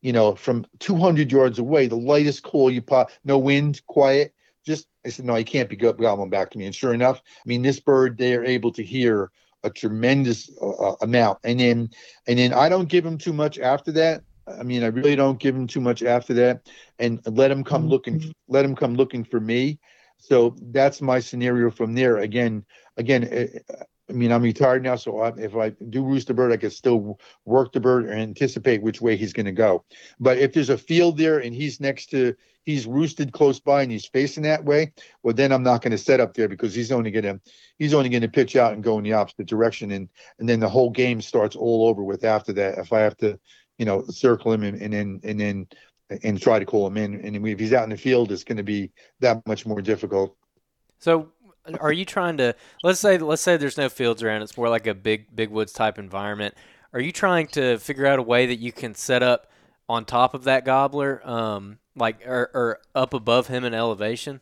you 0.00 0.12
know, 0.12 0.34
from 0.34 0.66
200 0.78 1.30
yards 1.30 1.58
away. 1.58 1.86
The 1.86 1.96
lightest 1.96 2.42
call 2.42 2.70
you 2.70 2.80
pop, 2.80 3.10
no 3.24 3.38
wind, 3.38 3.82
quiet. 3.86 4.32
Just 4.64 4.86
I 5.04 5.10
said, 5.10 5.26
no, 5.26 5.34
he 5.34 5.44
can't 5.44 5.68
be 5.68 5.76
gobbling 5.76 6.30
back 6.30 6.50
to 6.50 6.58
me. 6.58 6.64
And 6.64 6.74
sure 6.74 6.94
enough, 6.94 7.20
I 7.24 7.42
mean, 7.44 7.60
this 7.60 7.80
bird 7.80 8.16
they 8.16 8.34
are 8.34 8.44
able 8.44 8.72
to 8.72 8.82
hear 8.82 9.30
a 9.64 9.70
tremendous 9.70 10.50
uh, 10.60 10.70
uh, 10.70 10.96
amount, 11.02 11.38
and 11.44 11.58
then 11.58 11.90
and 12.26 12.38
then 12.38 12.52
I 12.52 12.68
don't 12.68 12.88
give 12.88 13.04
him 13.04 13.18
too 13.18 13.32
much 13.32 13.58
after 13.58 13.92
that. 13.92 14.22
I 14.46 14.62
mean, 14.62 14.84
I 14.84 14.88
really 14.88 15.16
don't 15.16 15.40
give 15.40 15.56
him 15.56 15.66
too 15.66 15.80
much 15.80 16.02
after 16.02 16.34
that, 16.34 16.68
and 16.98 17.20
let 17.26 17.50
him 17.50 17.64
come 17.64 17.88
looking. 17.88 18.34
Let 18.48 18.64
him 18.64 18.76
come 18.76 18.94
looking 18.94 19.24
for 19.24 19.40
me. 19.40 19.78
So 20.18 20.54
that's 20.70 21.02
my 21.02 21.20
scenario 21.20 21.70
from 21.70 21.94
there. 21.94 22.18
Again, 22.18 22.64
again, 22.96 23.28
eh, 23.30 23.46
I 24.08 24.12
mean, 24.12 24.32
I'm 24.32 24.42
retired 24.42 24.82
now, 24.82 24.96
so 24.96 25.20
I, 25.20 25.32
if 25.38 25.56
I 25.56 25.70
do 25.70 26.04
roost 26.04 26.28
the 26.28 26.34
bird, 26.34 26.52
I 26.52 26.58
can 26.58 26.70
still 26.70 27.18
work 27.46 27.72
the 27.72 27.80
bird 27.80 28.04
and 28.04 28.20
anticipate 28.20 28.82
which 28.82 29.00
way 29.00 29.16
he's 29.16 29.32
going 29.32 29.46
to 29.46 29.52
go. 29.52 29.84
But 30.20 30.38
if 30.38 30.52
there's 30.52 30.68
a 30.68 30.76
field 30.76 31.16
there 31.16 31.38
and 31.38 31.54
he's 31.54 31.80
next 31.80 32.10
to, 32.10 32.34
he's 32.64 32.86
roosted 32.86 33.32
close 33.32 33.60
by 33.60 33.82
and 33.82 33.90
he's 33.90 34.04
facing 34.04 34.42
that 34.42 34.62
way, 34.62 34.92
well, 35.22 35.32
then 35.32 35.52
I'm 35.52 35.62
not 35.62 35.80
going 35.80 35.92
to 35.92 35.98
set 35.98 36.20
up 36.20 36.34
there 36.34 36.48
because 36.48 36.74
he's 36.74 36.92
only 36.92 37.10
going 37.10 37.24
to, 37.24 37.40
he's 37.78 37.94
only 37.94 38.10
going 38.10 38.22
to 38.22 38.28
pitch 38.28 38.56
out 38.56 38.74
and 38.74 38.84
go 38.84 38.98
in 38.98 39.04
the 39.04 39.14
opposite 39.14 39.46
direction, 39.46 39.90
and 39.90 40.08
and 40.38 40.46
then 40.46 40.60
the 40.60 40.68
whole 40.68 40.90
game 40.90 41.22
starts 41.22 41.56
all 41.56 41.88
over 41.88 42.02
with 42.02 42.24
after 42.24 42.52
that. 42.54 42.76
If 42.76 42.92
I 42.92 43.00
have 43.00 43.16
to, 43.18 43.38
you 43.78 43.86
know, 43.86 44.04
circle 44.08 44.52
him 44.52 44.64
and, 44.64 44.82
and 44.82 44.92
then 44.92 45.20
and 45.24 45.40
then 45.40 45.66
and 46.22 46.40
try 46.40 46.58
to 46.58 46.66
call 46.66 46.86
him 46.86 46.98
in, 46.98 47.20
and 47.22 47.46
if 47.46 47.58
he's 47.58 47.72
out 47.72 47.84
in 47.84 47.90
the 47.90 47.96
field, 47.96 48.30
it's 48.32 48.44
going 48.44 48.58
to 48.58 48.62
be 48.62 48.92
that 49.20 49.46
much 49.46 49.64
more 49.64 49.80
difficult. 49.80 50.36
So, 50.98 51.32
are 51.80 51.92
you 51.92 52.04
trying 52.04 52.36
to 52.38 52.54
let's 52.82 53.00
say 53.00 53.18
let's 53.18 53.42
say 53.42 53.56
there's 53.56 53.78
no 53.78 53.88
fields 53.88 54.22
around, 54.22 54.42
it's 54.42 54.56
more 54.56 54.68
like 54.68 54.86
a 54.86 54.94
big 54.94 55.34
big 55.34 55.50
woods 55.50 55.72
type 55.72 55.98
environment. 55.98 56.54
Are 56.92 57.00
you 57.00 57.12
trying 57.12 57.48
to 57.48 57.78
figure 57.78 58.06
out 58.06 58.18
a 58.18 58.22
way 58.22 58.46
that 58.46 58.58
you 58.58 58.70
can 58.70 58.94
set 58.94 59.22
up 59.22 59.50
on 59.88 60.04
top 60.04 60.34
of 60.34 60.44
that 60.44 60.64
gobbler, 60.64 61.26
um, 61.28 61.78
like 61.96 62.26
or, 62.26 62.50
or 62.54 62.80
up 62.94 63.14
above 63.14 63.48
him 63.48 63.64
in 63.64 63.74
elevation? 63.74 64.40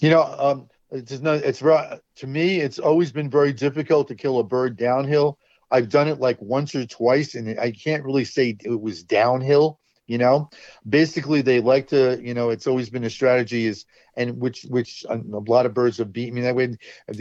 You 0.00 0.10
know, 0.10 0.22
um, 0.22 0.68
it's 0.90 1.20
not, 1.20 1.36
it's 1.36 1.58
to 1.58 2.26
me. 2.26 2.60
It's 2.60 2.78
always 2.78 3.12
been 3.12 3.30
very 3.30 3.52
difficult 3.52 4.08
to 4.08 4.14
kill 4.14 4.38
a 4.38 4.44
bird 4.44 4.76
downhill. 4.76 5.38
I've 5.70 5.88
done 5.88 6.08
it 6.08 6.20
like 6.20 6.40
once 6.40 6.74
or 6.74 6.86
twice, 6.86 7.34
and 7.34 7.58
I 7.58 7.72
can't 7.72 8.04
really 8.04 8.24
say 8.24 8.56
it 8.64 8.80
was 8.80 9.02
downhill. 9.02 9.80
You 10.06 10.18
know, 10.18 10.50
basically 10.86 11.40
they 11.42 11.60
like 11.60 11.88
to. 11.88 12.20
You 12.22 12.34
know, 12.34 12.50
it's 12.50 12.66
always 12.66 12.90
been 12.90 13.04
a 13.04 13.10
strategy 13.10 13.66
is, 13.66 13.86
and 14.16 14.38
which 14.38 14.62
which 14.64 15.04
a 15.08 15.16
lot 15.16 15.66
of 15.66 15.74
birds 15.74 15.98
have 15.98 16.12
beat 16.12 16.32
me 16.32 16.42
that 16.42 16.54
way. 16.54 16.76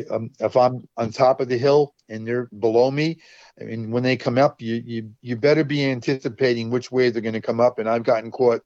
Um, 0.10 0.32
if 0.40 0.58
I'm 0.58 0.88
on 0.98 1.12
top 1.12 1.40
of 1.40 1.48
the 1.48 1.58
hill 1.58 1.96
and 2.10 2.28
they're 2.28 2.46
below 2.48 2.92
me, 2.92 3.22
I 3.60 3.64
mean, 3.64 3.92
when 3.92 4.04
they 4.04 4.18
come 4.18 4.38
up, 4.38 4.62
you 4.62 4.82
you 4.86 5.12
you 5.22 5.36
better 5.38 5.64
be 5.64 5.86
anticipating 5.86 6.70
which 6.70 6.92
way 6.92 7.10
they're 7.10 7.22
going 7.22 7.34
to 7.34 7.42
come 7.42 7.60
up. 7.60 7.80
And 7.80 7.88
I've 7.88 8.04
gotten 8.04 8.32
caught, 8.32 8.62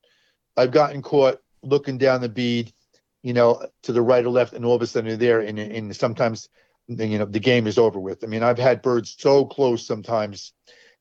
I've 0.56 0.72
gotten 0.72 1.02
caught 1.02 1.40
looking 1.62 1.98
down 1.98 2.22
the 2.22 2.30
bead, 2.30 2.74
you 3.22 3.34
know, 3.34 3.66
to 3.84 3.92
the 3.94 4.02
right 4.02 4.26
or 4.26 4.30
left, 4.30 4.54
and 4.54 4.66
all 4.66 4.76
of 4.76 4.82
a 4.82 4.88
sudden 4.88 5.10
they're 5.10 5.18
there, 5.18 5.42
and 5.42 5.60
and 5.60 5.96
sometimes, 5.96 6.50
you 6.88 7.20
know, 7.20 7.26
the 7.26 7.40
game 7.40 7.68
is 7.68 7.78
over 7.78 8.00
with. 8.00 8.24
I 8.24 8.28
mean, 8.28 8.44
I've 8.44 8.58
had 8.58 8.82
birds 8.82 9.16
so 9.18 9.46
close 9.46 9.86
sometimes, 9.86 10.54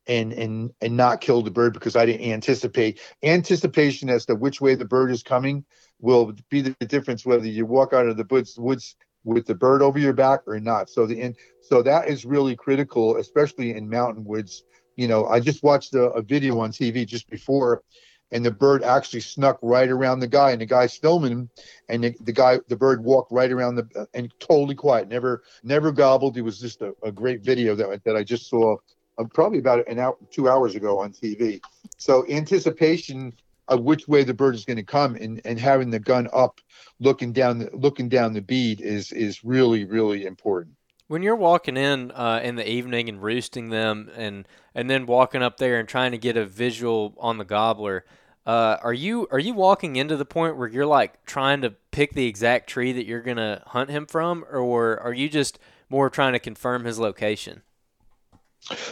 and 0.07 0.33
and 0.33 0.71
and 0.81 0.97
not 0.97 1.21
kill 1.21 1.43
the 1.43 1.51
bird 1.51 1.73
because 1.73 1.97
I 1.97 2.07
didn't 2.07 2.31
anticipate. 2.31 3.01
Anticipation 3.23 4.09
as 4.09 4.27
to 4.27 4.35
which 4.35 4.61
way 4.61 4.75
the 4.75 4.85
bird 4.85 5.11
is 5.11 5.23
coming 5.23 5.65
will 6.01 6.35
be 6.51 6.61
the 6.61 6.75
difference 6.87 7.25
whether 7.25 7.47
you 7.47 7.67
walk 7.67 7.93
out 7.93 8.07
of 8.07 8.17
the 8.17 8.27
woods 8.29 8.59
woods 8.59 8.97
with 9.25 9.47
the 9.47 9.55
bird 9.55 9.83
over 9.83 9.99
your 9.99 10.13
back 10.13 10.41
or 10.47 10.59
not. 10.61 10.89
So 10.89 11.07
the 11.07 11.21
and 11.21 11.37
so 11.61 11.83
that 11.83 12.09
is 12.09 12.25
really 12.25 12.57
critical, 12.57 13.17
especially 13.17 13.73
in 13.75 13.89
mountain 13.89 14.25
woods. 14.25 14.65
You 14.97 15.09
know, 15.09 15.27
I 15.27 15.41
just 15.41 15.63
watched 15.63 15.95
a, 15.95 16.05
a 16.13 16.23
video 16.23 16.59
on 16.61 16.71
TV 16.71 17.05
just 17.07 17.29
before, 17.29 17.83
and 18.31 18.45
the 18.45 18.51
bird 18.51 18.83
actually 18.83 19.21
snuck 19.21 19.59
right 19.61 19.89
around 19.89 20.21
the 20.21 20.27
guy, 20.27 20.53
and 20.53 20.61
the 20.61 20.67
guy's 20.67 20.97
filming 20.97 21.33
him, 21.33 21.51
and 21.89 22.05
the, 22.05 22.15
the 22.21 22.33
guy, 22.33 22.61
the 22.69 22.77
bird 22.77 23.05
walked 23.05 23.31
right 23.33 23.53
around 23.53 23.75
the 23.75 24.07
and 24.15 24.33
totally 24.41 24.75
quiet, 24.75 25.09
never 25.09 25.43
never 25.63 25.93
gobbled. 25.93 26.37
It 26.37 26.43
was 26.43 26.59
just 26.59 26.81
a, 26.81 26.95
a 27.03 27.13
great 27.13 27.45
video 27.45 27.75
that 27.75 28.05
that 28.05 28.17
I 28.17 28.23
just 28.23 28.49
saw 28.49 28.77
probably 29.25 29.59
about 29.59 29.87
an 29.89 29.99
hour, 29.99 30.17
two 30.31 30.49
hours 30.49 30.75
ago 30.75 30.99
on 30.99 31.13
TV. 31.13 31.61
So 31.99 32.27
anticipation 32.29 33.33
of 33.69 33.83
which 33.83 34.07
way 34.07 34.23
the 34.25 34.35
bird 34.35 34.55
is 34.55 34.65
going 34.65 34.77
to 34.77 34.83
come 34.83 35.17
and, 35.17 35.41
and 35.45 35.59
having 35.59 35.91
the 35.91 35.99
gun 35.99 36.29
up, 36.33 36.61
looking 37.01 37.33
down 37.33 37.59
the 37.59 37.71
looking 37.73 38.09
down 38.09 38.33
the 38.33 38.43
bead 38.43 38.81
is 38.81 39.13
is 39.13 39.45
really 39.45 39.85
really 39.85 40.25
important. 40.25 40.75
When 41.09 41.23
you're 41.23 41.37
walking 41.37 41.77
in 41.77 42.11
uh, 42.13 42.41
in 42.43 42.57
the 42.57 42.69
evening 42.69 43.09
and 43.09 43.23
roosting 43.23 43.71
them, 43.71 44.11
and 44.17 44.47
and 44.75 44.91
then 44.91 45.07
walking 45.07 45.43
up 45.43 45.59
there 45.59 45.79
and 45.79 45.89
trying 45.89 46.13
to 46.13 46.19
get 46.19 46.37
a 46.37 46.47
visual 46.47 47.15
on 47.19 47.39
the 47.39 47.45
gobbler, 47.45 48.05
uh, 48.47 48.77
are 48.83 48.95
you 48.95 49.27
are 49.31 49.39
you 49.39 49.55
walking 49.55 49.97
into 49.97 50.17
the 50.17 50.25
point 50.25 50.57
where 50.57 50.69
you're 50.69 50.87
like 50.87 51.25
trying 51.25 51.61
to 51.63 51.71
pick 51.91 52.15
the 52.15 52.27
exact 52.27 52.69
tree 52.69 52.93
that 52.93 53.07
you're 53.07 53.23
gonna 53.23 53.63
hunt 53.69 53.91
him 53.91 54.07
from, 54.07 54.45
or 54.51 54.99
are 55.01 55.15
you 55.15 55.29
just 55.29 55.59
more 55.89 56.11
trying 56.11 56.33
to 56.33 56.39
confirm 56.39 56.85
his 56.85 56.99
location? 56.99 57.63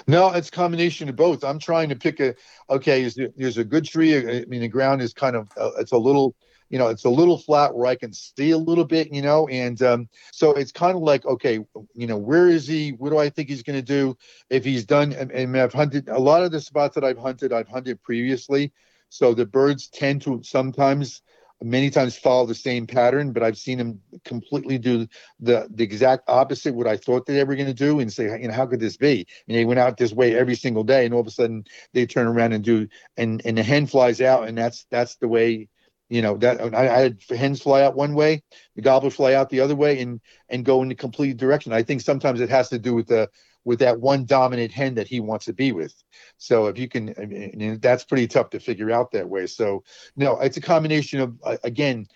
No, 0.06 0.30
it's 0.32 0.50
combination 0.50 1.08
of 1.08 1.16
both. 1.16 1.42
I'm 1.42 1.58
trying 1.58 1.88
to 1.88 1.96
pick 1.96 2.20
a 2.20 2.34
okay. 2.70 3.02
Is 3.02 3.14
there, 3.14 3.30
there's 3.36 3.58
a 3.58 3.64
good 3.64 3.84
tree? 3.84 4.16
I 4.16 4.44
mean, 4.46 4.60
the 4.60 4.68
ground 4.68 5.02
is 5.02 5.12
kind 5.12 5.36
of 5.36 5.48
uh, 5.56 5.70
it's 5.78 5.92
a 5.92 5.98
little, 5.98 6.36
you 6.70 6.78
know, 6.78 6.88
it's 6.88 7.04
a 7.04 7.10
little 7.10 7.38
flat 7.38 7.74
where 7.74 7.86
I 7.86 7.96
can 7.96 8.12
see 8.12 8.52
a 8.52 8.58
little 8.58 8.84
bit, 8.84 9.12
you 9.12 9.22
know, 9.22 9.48
and 9.48 9.80
um, 9.82 10.08
so 10.32 10.52
it's 10.52 10.72
kind 10.72 10.96
of 10.96 11.02
like 11.02 11.26
okay, 11.26 11.58
you 11.94 12.06
know, 12.06 12.16
where 12.16 12.48
is 12.48 12.66
he? 12.66 12.90
What 12.92 13.10
do 13.10 13.18
I 13.18 13.30
think 13.30 13.48
he's 13.48 13.62
going 13.62 13.78
to 13.78 13.82
do? 13.82 14.16
If 14.50 14.64
he's 14.64 14.84
done, 14.84 15.12
and, 15.12 15.32
and 15.32 15.56
I've 15.58 15.72
hunted 15.72 16.08
a 16.08 16.18
lot 16.18 16.44
of 16.44 16.52
the 16.52 16.60
spots 16.60 16.94
that 16.94 17.04
I've 17.04 17.18
hunted, 17.18 17.52
I've 17.52 17.68
hunted 17.68 18.02
previously, 18.02 18.72
so 19.08 19.34
the 19.34 19.46
birds 19.46 19.88
tend 19.88 20.22
to 20.22 20.40
sometimes 20.44 21.22
many 21.62 21.90
times 21.90 22.16
follow 22.16 22.46
the 22.46 22.54
same 22.54 22.86
pattern, 22.86 23.32
but 23.32 23.42
I've 23.42 23.58
seen 23.58 23.78
them 23.78 24.00
completely 24.24 24.78
do 24.78 25.06
the 25.40 25.68
the 25.70 25.84
exact 25.84 26.24
opposite 26.28 26.74
what 26.74 26.86
I 26.86 26.96
thought 26.96 27.26
they 27.26 27.42
were 27.44 27.56
going 27.56 27.66
to 27.66 27.74
do, 27.74 28.00
and 28.00 28.12
say, 28.12 28.24
you 28.24 28.48
know, 28.48 28.54
how 28.54 28.66
could 28.66 28.80
this 28.80 28.96
be? 28.96 29.26
And 29.48 29.56
they 29.56 29.64
went 29.64 29.80
out 29.80 29.96
this 29.96 30.12
way 30.12 30.36
every 30.36 30.56
single 30.56 30.84
day, 30.84 31.04
and 31.04 31.14
all 31.14 31.20
of 31.20 31.26
a 31.26 31.30
sudden 31.30 31.64
they 31.92 32.06
turn 32.06 32.26
around 32.26 32.52
and 32.52 32.64
do, 32.64 32.88
and 33.16 33.42
and 33.44 33.58
the 33.58 33.62
hen 33.62 33.86
flies 33.86 34.20
out, 34.20 34.48
and 34.48 34.56
that's 34.56 34.86
that's 34.90 35.16
the 35.16 35.28
way. 35.28 35.68
You 36.10 36.20
know 36.20 36.36
that 36.36 36.60
I, 36.74 36.94
I 36.94 37.00
had 37.00 37.18
hens 37.30 37.62
fly 37.62 37.82
out 37.82 37.96
one 37.96 38.14
way, 38.14 38.42
the 38.76 38.82
gobblers 38.82 39.14
fly 39.14 39.32
out 39.32 39.48
the 39.48 39.60
other 39.60 39.74
way, 39.74 40.00
and 40.00 40.20
and 40.50 40.64
go 40.64 40.82
in 40.82 40.88
the 40.88 40.94
complete 40.94 41.38
direction. 41.38 41.72
I 41.72 41.82
think 41.82 42.02
sometimes 42.02 42.40
it 42.40 42.50
has 42.50 42.68
to 42.68 42.78
do 42.78 42.94
with 42.94 43.06
the 43.06 43.30
with 43.64 43.78
that 43.80 44.00
one 44.00 44.24
dominant 44.24 44.72
hen 44.72 44.94
that 44.94 45.08
he 45.08 45.20
wants 45.20 45.46
to 45.46 45.52
be 45.52 45.72
with. 45.72 45.94
So 46.36 46.66
if 46.66 46.78
you 46.78 46.88
can, 46.88 47.14
I 47.20 47.26
mean, 47.26 47.78
that's 47.80 48.04
pretty 48.04 48.26
tough 48.26 48.50
to 48.50 48.60
figure 48.60 48.90
out 48.90 49.12
that 49.12 49.28
way. 49.28 49.46
So 49.46 49.84
no, 50.16 50.38
it's 50.40 50.56
a 50.56 50.60
combination 50.62 51.20
of 51.20 51.34
uh, 51.42 51.56
again, 51.64 52.06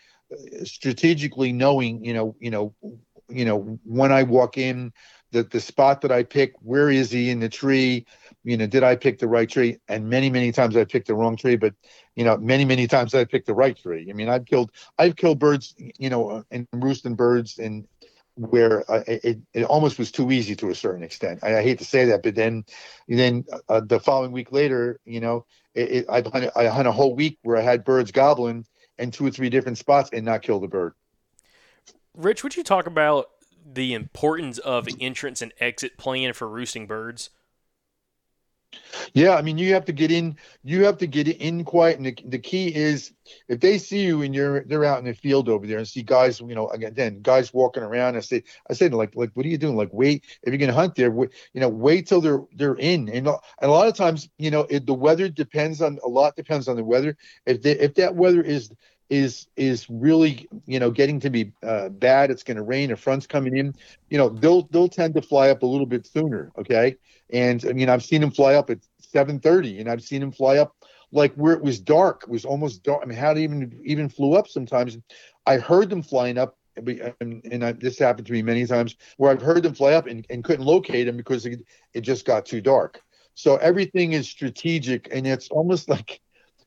strategically 0.64 1.52
knowing, 1.52 2.04
you 2.04 2.14
know, 2.14 2.36
you 2.38 2.50
know, 2.50 2.74
you 3.28 3.44
know, 3.44 3.78
when 3.84 4.12
I 4.12 4.22
walk 4.22 4.58
in, 4.58 4.92
the 5.30 5.42
the 5.42 5.60
spot 5.60 6.00
that 6.00 6.12
I 6.12 6.22
pick, 6.22 6.54
where 6.60 6.90
is 6.90 7.10
he 7.10 7.30
in 7.30 7.40
the 7.40 7.48
tree? 7.48 8.06
You 8.44 8.56
know, 8.56 8.66
did 8.66 8.82
I 8.82 8.96
pick 8.96 9.18
the 9.18 9.28
right 9.28 9.48
tree? 9.48 9.78
And 9.88 10.08
many 10.08 10.30
many 10.30 10.52
times 10.52 10.76
I 10.76 10.84
picked 10.84 11.06
the 11.06 11.14
wrong 11.14 11.36
tree, 11.36 11.56
but 11.56 11.74
you 12.16 12.24
know, 12.24 12.36
many 12.38 12.64
many 12.64 12.86
times 12.86 13.14
I 13.14 13.24
picked 13.24 13.46
the 13.46 13.54
right 13.54 13.76
tree. 13.76 14.06
I 14.08 14.14
mean, 14.14 14.28
I've 14.28 14.46
killed 14.46 14.70
I've 14.98 15.16
killed 15.16 15.38
birds, 15.38 15.74
you 15.98 16.08
know, 16.08 16.44
and 16.50 16.66
roosting 16.72 17.14
birds 17.14 17.58
and 17.58 17.86
where 18.38 18.88
uh, 18.90 19.02
it, 19.06 19.38
it 19.52 19.64
almost 19.64 19.98
was 19.98 20.12
too 20.12 20.30
easy 20.30 20.54
to 20.56 20.70
a 20.70 20.74
certain 20.74 21.02
extent. 21.02 21.40
I, 21.42 21.58
I 21.58 21.62
hate 21.62 21.78
to 21.78 21.84
say 21.84 22.04
that, 22.06 22.22
but 22.22 22.34
then, 22.34 22.64
then 23.08 23.44
uh, 23.68 23.80
the 23.80 23.98
following 23.98 24.32
week 24.32 24.52
later, 24.52 25.00
you 25.04 25.20
know, 25.20 25.44
it, 25.74 25.90
it, 25.90 26.06
I, 26.08 26.22
hunt, 26.22 26.50
I 26.54 26.66
hunt 26.66 26.88
a 26.88 26.92
whole 26.92 27.14
week 27.14 27.38
where 27.42 27.56
I 27.56 27.62
had 27.62 27.84
birds 27.84 28.12
gobbling 28.12 28.64
in 28.98 29.10
two 29.10 29.26
or 29.26 29.30
three 29.30 29.50
different 29.50 29.78
spots 29.78 30.10
and 30.12 30.24
not 30.24 30.42
kill 30.42 30.60
the 30.60 30.68
bird. 30.68 30.94
Rich, 32.14 32.42
would 32.42 32.56
you 32.56 32.62
talk 32.62 32.86
about 32.86 33.26
the 33.64 33.94
importance 33.94 34.58
of 34.58 34.88
entrance 35.00 35.42
and 35.42 35.52
exit 35.60 35.98
plan 35.98 36.32
for 36.32 36.48
roosting 36.48 36.86
birds? 36.86 37.30
Yeah, 39.14 39.34
I 39.34 39.42
mean, 39.42 39.58
you 39.58 39.72
have 39.74 39.84
to 39.86 39.92
get 39.92 40.10
in. 40.10 40.36
You 40.64 40.84
have 40.84 40.98
to 40.98 41.06
get 41.06 41.28
in 41.28 41.64
quiet, 41.64 41.96
and 41.98 42.06
the, 42.06 42.16
the 42.26 42.38
key 42.38 42.74
is 42.74 43.12
if 43.48 43.60
they 43.60 43.78
see 43.78 44.04
you 44.04 44.22
and 44.22 44.34
you're 44.34 44.64
they're 44.64 44.84
out 44.84 44.98
in 44.98 45.04
the 45.04 45.14
field 45.14 45.48
over 45.48 45.66
there 45.66 45.78
and 45.78 45.88
see 45.88 46.02
guys, 46.02 46.40
you 46.40 46.54
know, 46.54 46.68
again, 46.68 47.20
guys 47.22 47.52
walking 47.52 47.82
around. 47.82 48.16
I 48.16 48.20
say, 48.20 48.42
I 48.68 48.72
said, 48.74 48.94
like, 48.94 49.14
like, 49.14 49.30
what 49.34 49.46
are 49.46 49.48
you 49.48 49.58
doing? 49.58 49.76
Like, 49.76 49.90
wait, 49.92 50.24
if 50.42 50.50
you're 50.52 50.58
gonna 50.58 50.72
hunt 50.72 50.94
there, 50.94 51.10
wait, 51.10 51.30
you 51.52 51.60
know, 51.60 51.68
wait 51.68 52.06
till 52.06 52.20
they're 52.20 52.42
they're 52.54 52.76
in. 52.76 53.08
And, 53.08 53.26
and 53.26 53.38
a 53.62 53.68
lot 53.68 53.88
of 53.88 53.94
times, 53.94 54.28
you 54.38 54.50
know, 54.50 54.66
it, 54.70 54.86
the 54.86 54.94
weather 54.94 55.28
depends 55.28 55.82
on 55.82 55.98
a 56.04 56.08
lot 56.08 56.36
depends 56.36 56.68
on 56.68 56.76
the 56.76 56.84
weather. 56.84 57.16
If 57.46 57.62
they, 57.62 57.72
if 57.72 57.94
that 57.94 58.16
weather 58.16 58.42
is 58.42 58.70
is 59.10 59.46
is 59.56 59.88
really 59.88 60.48
you 60.66 60.78
know 60.78 60.90
getting 60.90 61.20
to 61.20 61.30
be 61.30 61.52
uh, 61.62 61.88
bad. 61.88 62.30
It's 62.30 62.42
going 62.42 62.56
to 62.56 62.62
rain 62.62 62.90
a 62.90 62.96
front's 62.96 63.26
coming 63.26 63.56
in. 63.56 63.74
You 64.10 64.18
know 64.18 64.28
they'll 64.28 64.62
they'll 64.70 64.88
tend 64.88 65.14
to 65.14 65.22
fly 65.22 65.50
up 65.50 65.62
a 65.62 65.66
little 65.66 65.86
bit 65.86 66.06
sooner 66.06 66.52
okay? 66.58 66.96
And 67.30 67.64
i 67.68 67.72
mean 67.72 67.88
i've 67.88 68.04
seen 68.04 68.20
them 68.20 68.30
fly 68.30 68.54
up 68.54 68.70
at 68.70 68.78
7:30 69.02 69.80
and 69.80 69.90
i've 69.90 70.02
seen 70.02 70.20
them 70.20 70.32
fly 70.32 70.56
up 70.56 70.74
like 71.10 71.34
where 71.34 71.54
it 71.54 71.62
was 71.62 71.80
dark. 71.80 72.24
It 72.24 72.28
was 72.28 72.44
almost 72.44 72.82
dark. 72.82 73.00
I 73.02 73.06
mean 73.06 73.18
how 73.18 73.34
they 73.34 73.42
even 73.42 73.80
even 73.84 74.08
flew 74.08 74.34
up 74.34 74.48
sometimes. 74.48 74.98
I 75.46 75.56
heard 75.56 75.90
them 75.90 76.02
flying 76.02 76.38
up 76.38 76.56
and, 76.76 77.44
and 77.44 77.64
I, 77.64 77.72
this 77.72 77.98
happened 77.98 78.26
to 78.28 78.32
me 78.32 78.40
many 78.40 78.64
times 78.64 78.94
where 79.16 79.32
i've 79.32 79.42
heard 79.42 79.64
them 79.64 79.74
fly 79.74 79.94
up 79.94 80.06
and, 80.06 80.24
and 80.30 80.44
couldn't 80.44 80.64
locate 80.64 81.06
them 81.06 81.16
because 81.16 81.44
it, 81.44 81.64
it 81.92 82.02
just 82.02 82.24
got 82.24 82.46
too 82.46 82.60
dark. 82.60 83.02
So 83.34 83.56
everything 83.56 84.12
is 84.12 84.28
strategic 84.28 85.08
and 85.12 85.26
it's 85.26 85.48
almost 85.48 85.88
like 85.96 86.20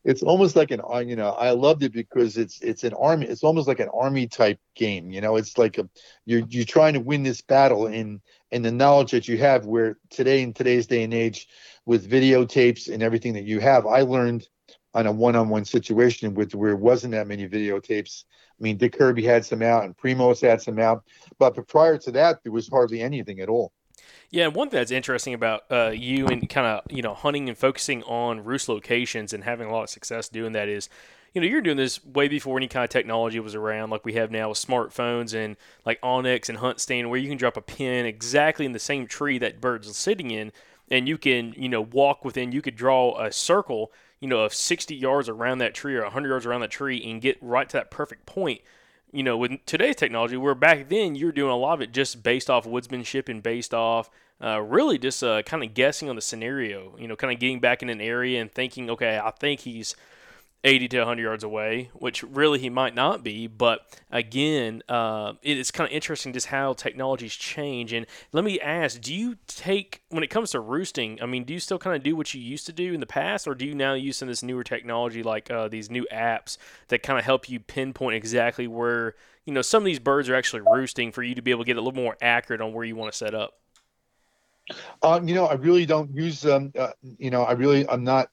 it's 0.03 0.23
almost 0.23 0.55
like 0.55 0.71
an 0.71 0.81
uh, 0.89 0.99
you 0.99 1.15
know 1.15 1.31
I 1.31 1.51
loved 1.51 1.83
it 1.83 1.93
because 1.93 2.37
it's 2.37 2.61
it's 2.61 2.83
an 2.83 2.93
army 2.93 3.27
it's 3.27 3.43
almost 3.43 3.67
like 3.67 3.79
an 3.79 3.89
army 3.93 4.27
type 4.27 4.59
game 4.75 5.11
you 5.11 5.21
know 5.21 5.35
it's 5.35 5.57
like 5.57 5.77
a 5.77 5.89
you're 6.25 6.43
you're 6.49 6.65
trying 6.65 6.93
to 6.93 6.99
win 6.99 7.23
this 7.23 7.41
battle 7.41 7.87
in 7.87 8.21
in 8.51 8.61
the 8.61 8.71
knowledge 8.71 9.11
that 9.11 9.27
you 9.27 9.37
have 9.37 9.65
where 9.65 9.97
today 10.09 10.41
in 10.41 10.53
today's 10.53 10.87
day 10.87 11.03
and 11.03 11.13
age 11.13 11.47
with 11.85 12.09
videotapes 12.09 12.91
and 12.91 13.03
everything 13.03 13.33
that 13.33 13.45
you 13.45 13.59
have 13.59 13.85
I 13.85 14.01
learned 14.01 14.47
on 14.93 15.07
a 15.07 15.11
one-on-one 15.11 15.65
situation 15.65 16.33
with 16.33 16.53
where 16.53 16.71
it 16.71 16.79
wasn't 16.79 17.13
that 17.13 17.27
many 17.27 17.47
videotapes. 17.47 18.25
I 18.59 18.63
mean, 18.63 18.77
Dick 18.77 18.97
Kirby 18.97 19.23
had 19.23 19.45
some 19.45 19.61
out 19.61 19.85
and 19.85 19.95
Primos 19.95 20.41
had 20.41 20.61
some 20.61 20.79
out, 20.79 21.03
but 21.39 21.55
prior 21.67 21.97
to 21.99 22.11
that, 22.11 22.43
there 22.43 22.51
was 22.51 22.67
hardly 22.67 23.01
anything 23.01 23.39
at 23.39 23.47
all. 23.47 23.71
Yeah, 24.29 24.47
one 24.47 24.69
thing 24.69 24.79
that's 24.79 24.91
interesting 24.91 25.33
about 25.33 25.63
uh, 25.69 25.91
you 25.93 26.27
and 26.27 26.49
kind 26.49 26.65
of 26.65 26.91
you 26.91 27.01
know 27.01 27.13
hunting 27.13 27.49
and 27.49 27.57
focusing 27.57 28.01
on 28.03 28.43
roost 28.43 28.69
locations 28.69 29.33
and 29.33 29.43
having 29.43 29.67
a 29.67 29.71
lot 29.71 29.83
of 29.83 29.89
success 29.89 30.29
doing 30.29 30.53
that 30.53 30.69
is, 30.69 30.89
you 31.33 31.41
know, 31.41 31.47
you're 31.47 31.61
doing 31.61 31.77
this 31.77 32.03
way 32.05 32.29
before 32.29 32.57
any 32.57 32.69
kind 32.69 32.83
of 32.85 32.89
technology 32.89 33.39
was 33.39 33.55
around, 33.55 33.89
like 33.89 34.05
we 34.05 34.13
have 34.13 34.31
now 34.31 34.49
with 34.49 34.57
smartphones 34.57 35.33
and 35.33 35.57
like 35.85 35.99
onX 36.01 36.47
and 36.47 36.59
HuntStand, 36.59 37.09
where 37.09 37.19
you 37.19 37.27
can 37.27 37.37
drop 37.37 37.57
a 37.57 37.61
pin 37.61 38.05
exactly 38.05 38.65
in 38.65 38.71
the 38.71 38.79
same 38.79 39.05
tree 39.05 39.37
that 39.37 39.59
bird's 39.59 39.89
are 39.89 39.93
sitting 39.93 40.31
in, 40.31 40.53
and 40.89 41.07
you 41.09 41.17
can 41.17 41.53
you 41.57 41.67
know 41.67 41.81
walk 41.81 42.23
within. 42.23 42.53
You 42.53 42.61
could 42.61 42.77
draw 42.77 43.21
a 43.21 43.33
circle, 43.33 43.91
you 44.21 44.29
know, 44.29 44.39
of 44.39 44.53
60 44.53 44.95
yards 44.95 45.27
around 45.27 45.57
that 45.57 45.73
tree 45.73 45.95
or 45.97 46.03
100 46.03 46.29
yards 46.29 46.45
around 46.45 46.61
that 46.61 46.71
tree 46.71 47.03
and 47.03 47.21
get 47.21 47.37
right 47.41 47.67
to 47.67 47.77
that 47.77 47.91
perfect 47.91 48.25
point 48.25 48.61
you 49.11 49.23
know, 49.23 49.37
with 49.37 49.65
today's 49.65 49.95
technology, 49.95 50.37
where 50.37 50.55
back 50.55 50.89
then 50.89 51.15
you 51.15 51.25
were 51.25 51.31
doing 51.31 51.51
a 51.51 51.57
lot 51.57 51.73
of 51.73 51.81
it 51.81 51.91
just 51.91 52.23
based 52.23 52.49
off 52.49 52.65
woodsmanship 52.65 53.29
and 53.29 53.43
based 53.43 53.73
off 53.73 54.09
uh, 54.43 54.59
really 54.61 54.97
just 54.97 55.23
uh, 55.23 55.41
kind 55.43 55.63
of 55.63 55.73
guessing 55.73 56.09
on 56.09 56.15
the 56.15 56.21
scenario, 56.21 56.95
you 56.97 57.07
know, 57.07 57.15
kind 57.15 57.33
of 57.33 57.39
getting 57.39 57.59
back 57.59 57.83
in 57.83 57.89
an 57.89 58.01
area 58.01 58.41
and 58.41 58.51
thinking, 58.51 58.89
okay, 58.89 59.19
I 59.23 59.31
think 59.31 59.61
he's 59.61 59.95
80 60.63 60.89
to 60.89 60.99
100 60.99 61.21
yards 61.21 61.43
away, 61.43 61.89
which 61.93 62.21
really 62.23 62.59
he 62.59 62.69
might 62.69 62.93
not 62.93 63.23
be. 63.23 63.47
But 63.47 63.81
again, 64.11 64.83
uh, 64.87 65.33
it 65.41 65.57
is 65.57 65.71
kind 65.71 65.89
of 65.89 65.93
interesting 65.93 66.33
just 66.33 66.47
how 66.47 66.73
technologies 66.73 67.33
change. 67.33 67.93
And 67.93 68.05
let 68.31 68.43
me 68.43 68.59
ask, 68.59 69.01
do 69.01 69.13
you 69.13 69.37
take, 69.47 70.03
when 70.09 70.23
it 70.23 70.29
comes 70.29 70.51
to 70.51 70.59
roosting, 70.59 71.19
I 71.21 71.25
mean, 71.25 71.45
do 71.45 71.53
you 71.53 71.59
still 71.59 71.79
kind 71.79 71.95
of 71.95 72.03
do 72.03 72.15
what 72.15 72.33
you 72.33 72.41
used 72.41 72.67
to 72.67 72.73
do 72.73 72.93
in 72.93 72.99
the 72.99 73.07
past, 73.07 73.47
or 73.47 73.55
do 73.55 73.65
you 73.65 73.73
now 73.73 73.93
use 73.93 74.17
some 74.17 74.27
of 74.27 74.31
this 74.31 74.43
newer 74.43 74.63
technology 74.63 75.23
like 75.23 75.49
uh, 75.49 75.67
these 75.67 75.89
new 75.89 76.05
apps 76.13 76.57
that 76.89 77.01
kind 77.01 77.17
of 77.17 77.25
help 77.25 77.49
you 77.49 77.59
pinpoint 77.59 78.15
exactly 78.15 78.67
where, 78.67 79.15
you 79.45 79.53
know, 79.53 79.63
some 79.63 79.81
of 79.81 79.85
these 79.85 79.99
birds 79.99 80.29
are 80.29 80.35
actually 80.35 80.61
roosting 80.61 81.11
for 81.11 81.23
you 81.23 81.33
to 81.33 81.41
be 81.41 81.49
able 81.49 81.63
to 81.63 81.67
get 81.67 81.77
a 81.77 81.81
little 81.81 81.99
more 81.99 82.17
accurate 82.21 82.61
on 82.61 82.71
where 82.71 82.85
you 82.85 82.95
want 82.95 83.11
to 83.11 83.17
set 83.17 83.33
up? 83.33 83.53
Um, 85.01 85.27
you 85.27 85.33
know, 85.33 85.45
I 85.45 85.53
really 85.53 85.87
don't 85.87 86.13
use 86.13 86.45
um, 86.45 86.71
uh, 86.77 86.91
you 87.17 87.31
know, 87.31 87.43
I 87.43 87.53
really 87.53 87.87
I'm 87.89 88.03
not 88.03 88.29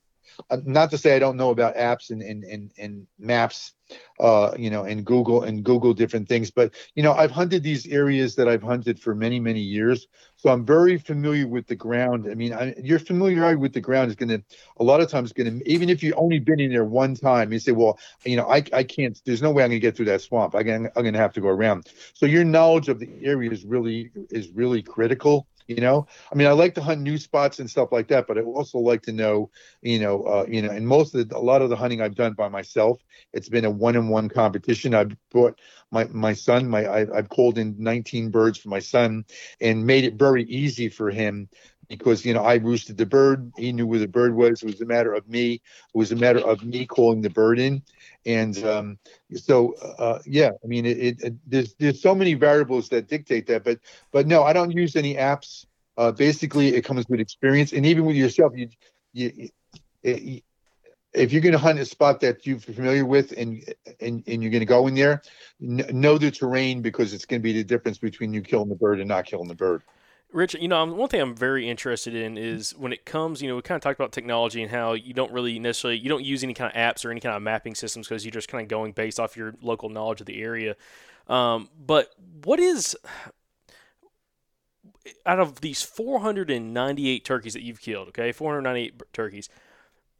uh, 0.50 0.58
not 0.64 0.90
to 0.90 0.98
say 0.98 1.16
I 1.16 1.18
don't 1.18 1.36
know 1.36 1.50
about 1.50 1.76
apps 1.76 2.10
and 2.10 2.22
and 2.22 2.44
and, 2.44 2.72
and 2.78 3.06
maps, 3.18 3.72
uh, 4.20 4.52
you 4.58 4.70
know, 4.70 4.84
and 4.84 5.04
Google 5.04 5.42
and 5.42 5.64
Google 5.64 5.94
different 5.94 6.28
things, 6.28 6.50
but 6.50 6.74
you 6.94 7.02
know, 7.02 7.12
I've 7.12 7.30
hunted 7.30 7.62
these 7.62 7.86
areas 7.86 8.34
that 8.36 8.48
I've 8.48 8.62
hunted 8.62 9.00
for 9.00 9.14
many 9.14 9.40
many 9.40 9.60
years, 9.60 10.06
so 10.36 10.50
I'm 10.50 10.64
very 10.64 10.98
familiar 10.98 11.46
with 11.46 11.66
the 11.66 11.76
ground. 11.76 12.28
I 12.30 12.34
mean, 12.34 12.52
I, 12.52 12.74
your 12.82 12.98
familiarity 12.98 13.56
with 13.56 13.72
the 13.72 13.80
ground 13.80 14.10
is 14.10 14.16
going 14.16 14.30
to 14.30 14.42
a 14.78 14.84
lot 14.84 15.00
of 15.00 15.10
times 15.10 15.32
going 15.32 15.60
to 15.60 15.70
even 15.70 15.88
if 15.88 16.02
you've 16.02 16.14
only 16.16 16.38
been 16.38 16.60
in 16.60 16.70
there 16.70 16.84
one 16.84 17.14
time, 17.14 17.52
you 17.52 17.58
say, 17.58 17.72
well, 17.72 17.98
you 18.24 18.36
know, 18.36 18.48
I 18.48 18.62
I 18.72 18.82
can't. 18.84 19.20
There's 19.24 19.42
no 19.42 19.50
way 19.50 19.62
I'm 19.64 19.70
going 19.70 19.80
to 19.80 19.86
get 19.86 19.96
through 19.96 20.06
that 20.06 20.20
swamp. 20.20 20.54
I 20.54 20.62
can, 20.62 20.86
I'm 20.96 21.02
going 21.02 21.14
to 21.14 21.20
have 21.20 21.32
to 21.34 21.40
go 21.40 21.48
around. 21.48 21.88
So 22.14 22.26
your 22.26 22.44
knowledge 22.44 22.88
of 22.88 22.98
the 22.98 23.08
area 23.22 23.50
is 23.50 23.64
really 23.64 24.10
is 24.30 24.50
really 24.50 24.82
critical 24.82 25.46
you 25.68 25.76
know? 25.76 26.06
I 26.32 26.34
mean 26.34 26.48
i 26.48 26.52
like 26.52 26.74
to 26.74 26.82
hunt 26.82 27.00
new 27.02 27.18
spots 27.18 27.60
and 27.60 27.70
stuff 27.70 27.92
like 27.92 28.08
that 28.08 28.26
but 28.26 28.38
i 28.38 28.40
also 28.40 28.78
like 28.78 29.02
to 29.02 29.12
know 29.12 29.50
you 29.82 29.98
know 30.00 30.22
uh, 30.24 30.46
you 30.48 30.62
know 30.62 30.70
and 30.70 30.86
most 30.86 31.14
of 31.14 31.28
the, 31.28 31.36
a 31.36 31.38
lot 31.38 31.62
of 31.62 31.70
the 31.70 31.76
hunting 31.76 32.00
i've 32.00 32.14
done 32.14 32.32
by 32.32 32.48
myself 32.48 33.00
it's 33.32 33.48
been 33.48 33.64
a 33.64 33.70
one-on-one 33.70 34.28
competition. 34.28 34.94
I've 34.94 35.16
brought 35.30 35.58
my 35.90 36.04
my 36.06 36.32
son 36.32 36.68
my 36.68 36.84
I, 36.84 37.16
i've 37.16 37.28
called 37.28 37.58
in 37.58 37.76
19 37.78 38.30
birds 38.30 38.58
for 38.58 38.68
my 38.68 38.80
son 38.80 39.24
and 39.60 39.86
made 39.86 40.04
it 40.04 40.14
very 40.14 40.44
easy 40.44 40.88
for 40.88 41.10
him 41.10 41.48
because 41.88 42.24
you 42.24 42.34
know 42.34 42.42
I 42.42 42.56
roosted 42.56 42.96
the 42.96 43.06
bird. 43.06 43.50
He 43.56 43.72
knew 43.72 43.86
where 43.86 43.98
the 43.98 44.08
bird 44.08 44.34
was. 44.34 44.62
It 44.62 44.66
was 44.66 44.80
a 44.80 44.86
matter 44.86 45.14
of 45.14 45.28
me. 45.28 45.54
It 45.54 45.62
was 45.94 46.12
a 46.12 46.16
matter 46.16 46.40
of 46.40 46.62
me 46.62 46.86
calling 46.86 47.22
the 47.22 47.30
bird 47.30 47.58
in, 47.58 47.82
and 48.26 48.56
um, 48.64 48.98
so 49.34 49.74
uh, 49.98 50.20
yeah. 50.26 50.50
I 50.62 50.66
mean, 50.66 50.86
it, 50.86 50.98
it, 50.98 51.22
it, 51.22 51.34
there's 51.46 51.74
there's 51.74 52.02
so 52.02 52.14
many 52.14 52.34
variables 52.34 52.88
that 52.90 53.08
dictate 53.08 53.46
that, 53.46 53.64
but 53.64 53.80
but 54.12 54.26
no, 54.26 54.42
I 54.44 54.52
don't 54.52 54.70
use 54.70 54.96
any 54.96 55.14
apps. 55.14 55.66
Uh, 55.96 56.12
basically, 56.12 56.74
it 56.74 56.84
comes 56.84 57.08
with 57.08 57.20
experience, 57.20 57.72
and 57.72 57.84
even 57.86 58.04
with 58.04 58.16
yourself, 58.16 58.52
you 58.54 58.68
you. 59.12 59.48
If 61.14 61.32
you're 61.32 61.40
going 61.40 61.52
to 61.52 61.58
hunt 61.58 61.78
a 61.78 61.86
spot 61.86 62.20
that 62.20 62.46
you're 62.46 62.58
familiar 62.58 63.04
with 63.06 63.32
and 63.32 63.64
and, 63.98 64.22
and 64.28 64.42
you're 64.42 64.52
going 64.52 64.60
to 64.60 64.66
go 64.66 64.86
in 64.86 64.94
there, 64.94 65.22
n- 65.60 65.86
know 65.90 66.18
the 66.18 66.30
terrain 66.30 66.82
because 66.82 67.14
it's 67.14 67.24
going 67.24 67.40
to 67.40 67.42
be 67.42 67.54
the 67.54 67.64
difference 67.64 67.96
between 67.96 68.34
you 68.34 68.42
killing 68.42 68.68
the 68.68 68.76
bird 68.76 69.00
and 69.00 69.08
not 69.08 69.24
killing 69.24 69.48
the 69.48 69.54
bird. 69.54 69.82
Rich, 70.30 70.56
you 70.60 70.68
know, 70.68 70.84
one 70.84 71.08
thing 71.08 71.22
I'm 71.22 71.34
very 71.34 71.68
interested 71.68 72.14
in 72.14 72.36
is 72.36 72.72
when 72.76 72.92
it 72.92 73.06
comes, 73.06 73.40
you 73.40 73.48
know, 73.48 73.56
we 73.56 73.62
kind 73.62 73.76
of 73.76 73.82
talked 73.82 73.98
about 73.98 74.12
technology 74.12 74.62
and 74.62 74.70
how 74.70 74.92
you 74.92 75.14
don't 75.14 75.32
really 75.32 75.58
necessarily, 75.58 75.98
you 75.98 76.10
don't 76.10 76.24
use 76.24 76.44
any 76.44 76.52
kind 76.52 76.70
of 76.70 76.76
apps 76.76 77.04
or 77.04 77.10
any 77.10 77.20
kind 77.20 77.34
of 77.34 77.40
mapping 77.40 77.74
systems 77.74 78.06
because 78.06 78.24
you're 78.24 78.32
just 78.32 78.48
kind 78.48 78.62
of 78.62 78.68
going 78.68 78.92
based 78.92 79.18
off 79.18 79.38
your 79.38 79.54
local 79.62 79.88
knowledge 79.88 80.20
of 80.20 80.26
the 80.26 80.42
area. 80.42 80.76
Um, 81.28 81.70
but 81.78 82.10
what 82.44 82.60
is, 82.60 82.94
out 85.24 85.40
of 85.40 85.60
these 85.60 85.82
498 85.82 87.24
turkeys 87.24 87.54
that 87.54 87.62
you've 87.62 87.80
killed, 87.80 88.08
okay, 88.08 88.32
498 88.32 89.02
turkeys, 89.14 89.48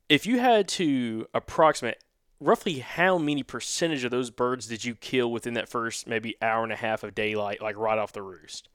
if 0.08 0.26
you 0.26 0.38
had 0.38 0.68
to 0.68 1.26
approximate 1.34 2.02
roughly 2.40 2.78
how 2.78 3.18
many 3.18 3.42
percentage 3.42 4.04
of 4.04 4.10
those 4.10 4.30
birds 4.30 4.66
did 4.66 4.84
you 4.84 4.94
kill 4.94 5.30
within 5.30 5.54
that 5.54 5.68
first 5.68 6.06
maybe 6.06 6.36
hour 6.40 6.62
and 6.62 6.72
a 6.72 6.76
half 6.76 7.02
of 7.02 7.14
daylight, 7.14 7.60
like 7.60 7.76
right 7.76 7.98
off 7.98 8.12
the 8.12 8.22
roost? 8.22 8.68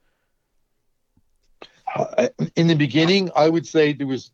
In 2.56 2.66
the 2.66 2.74
beginning, 2.74 3.30
I 3.36 3.48
would 3.48 3.66
say 3.66 3.92
there 3.92 4.06
was 4.06 4.30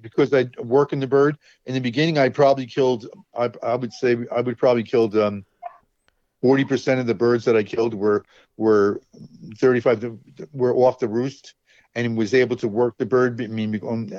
because 0.00 0.32
I 0.32 0.46
work 0.58 0.92
in 0.92 1.00
the 1.00 1.06
bird. 1.06 1.36
In 1.66 1.74
the 1.74 1.80
beginning, 1.80 2.18
I 2.18 2.28
probably 2.28 2.66
killed. 2.66 3.06
I, 3.36 3.50
I 3.62 3.76
would 3.76 3.92
say 3.92 4.16
I 4.34 4.40
would 4.40 4.58
probably 4.58 4.82
killed 4.82 5.16
um, 5.16 5.44
forty 6.40 6.64
percent 6.64 7.00
of 7.00 7.06
the 7.06 7.14
birds 7.14 7.44
that 7.44 7.56
I 7.56 7.62
killed 7.62 7.94
were 7.94 8.24
were 8.56 9.00
thirty 9.58 9.80
five 9.80 10.04
were 10.52 10.74
off 10.74 10.98
the 10.98 11.08
roost, 11.08 11.54
and 11.94 12.16
was 12.16 12.34
able 12.34 12.56
to 12.56 12.68
work 12.68 12.96
the 12.98 13.06
bird. 13.06 13.40
I 13.40 13.46
mean, 13.46 13.74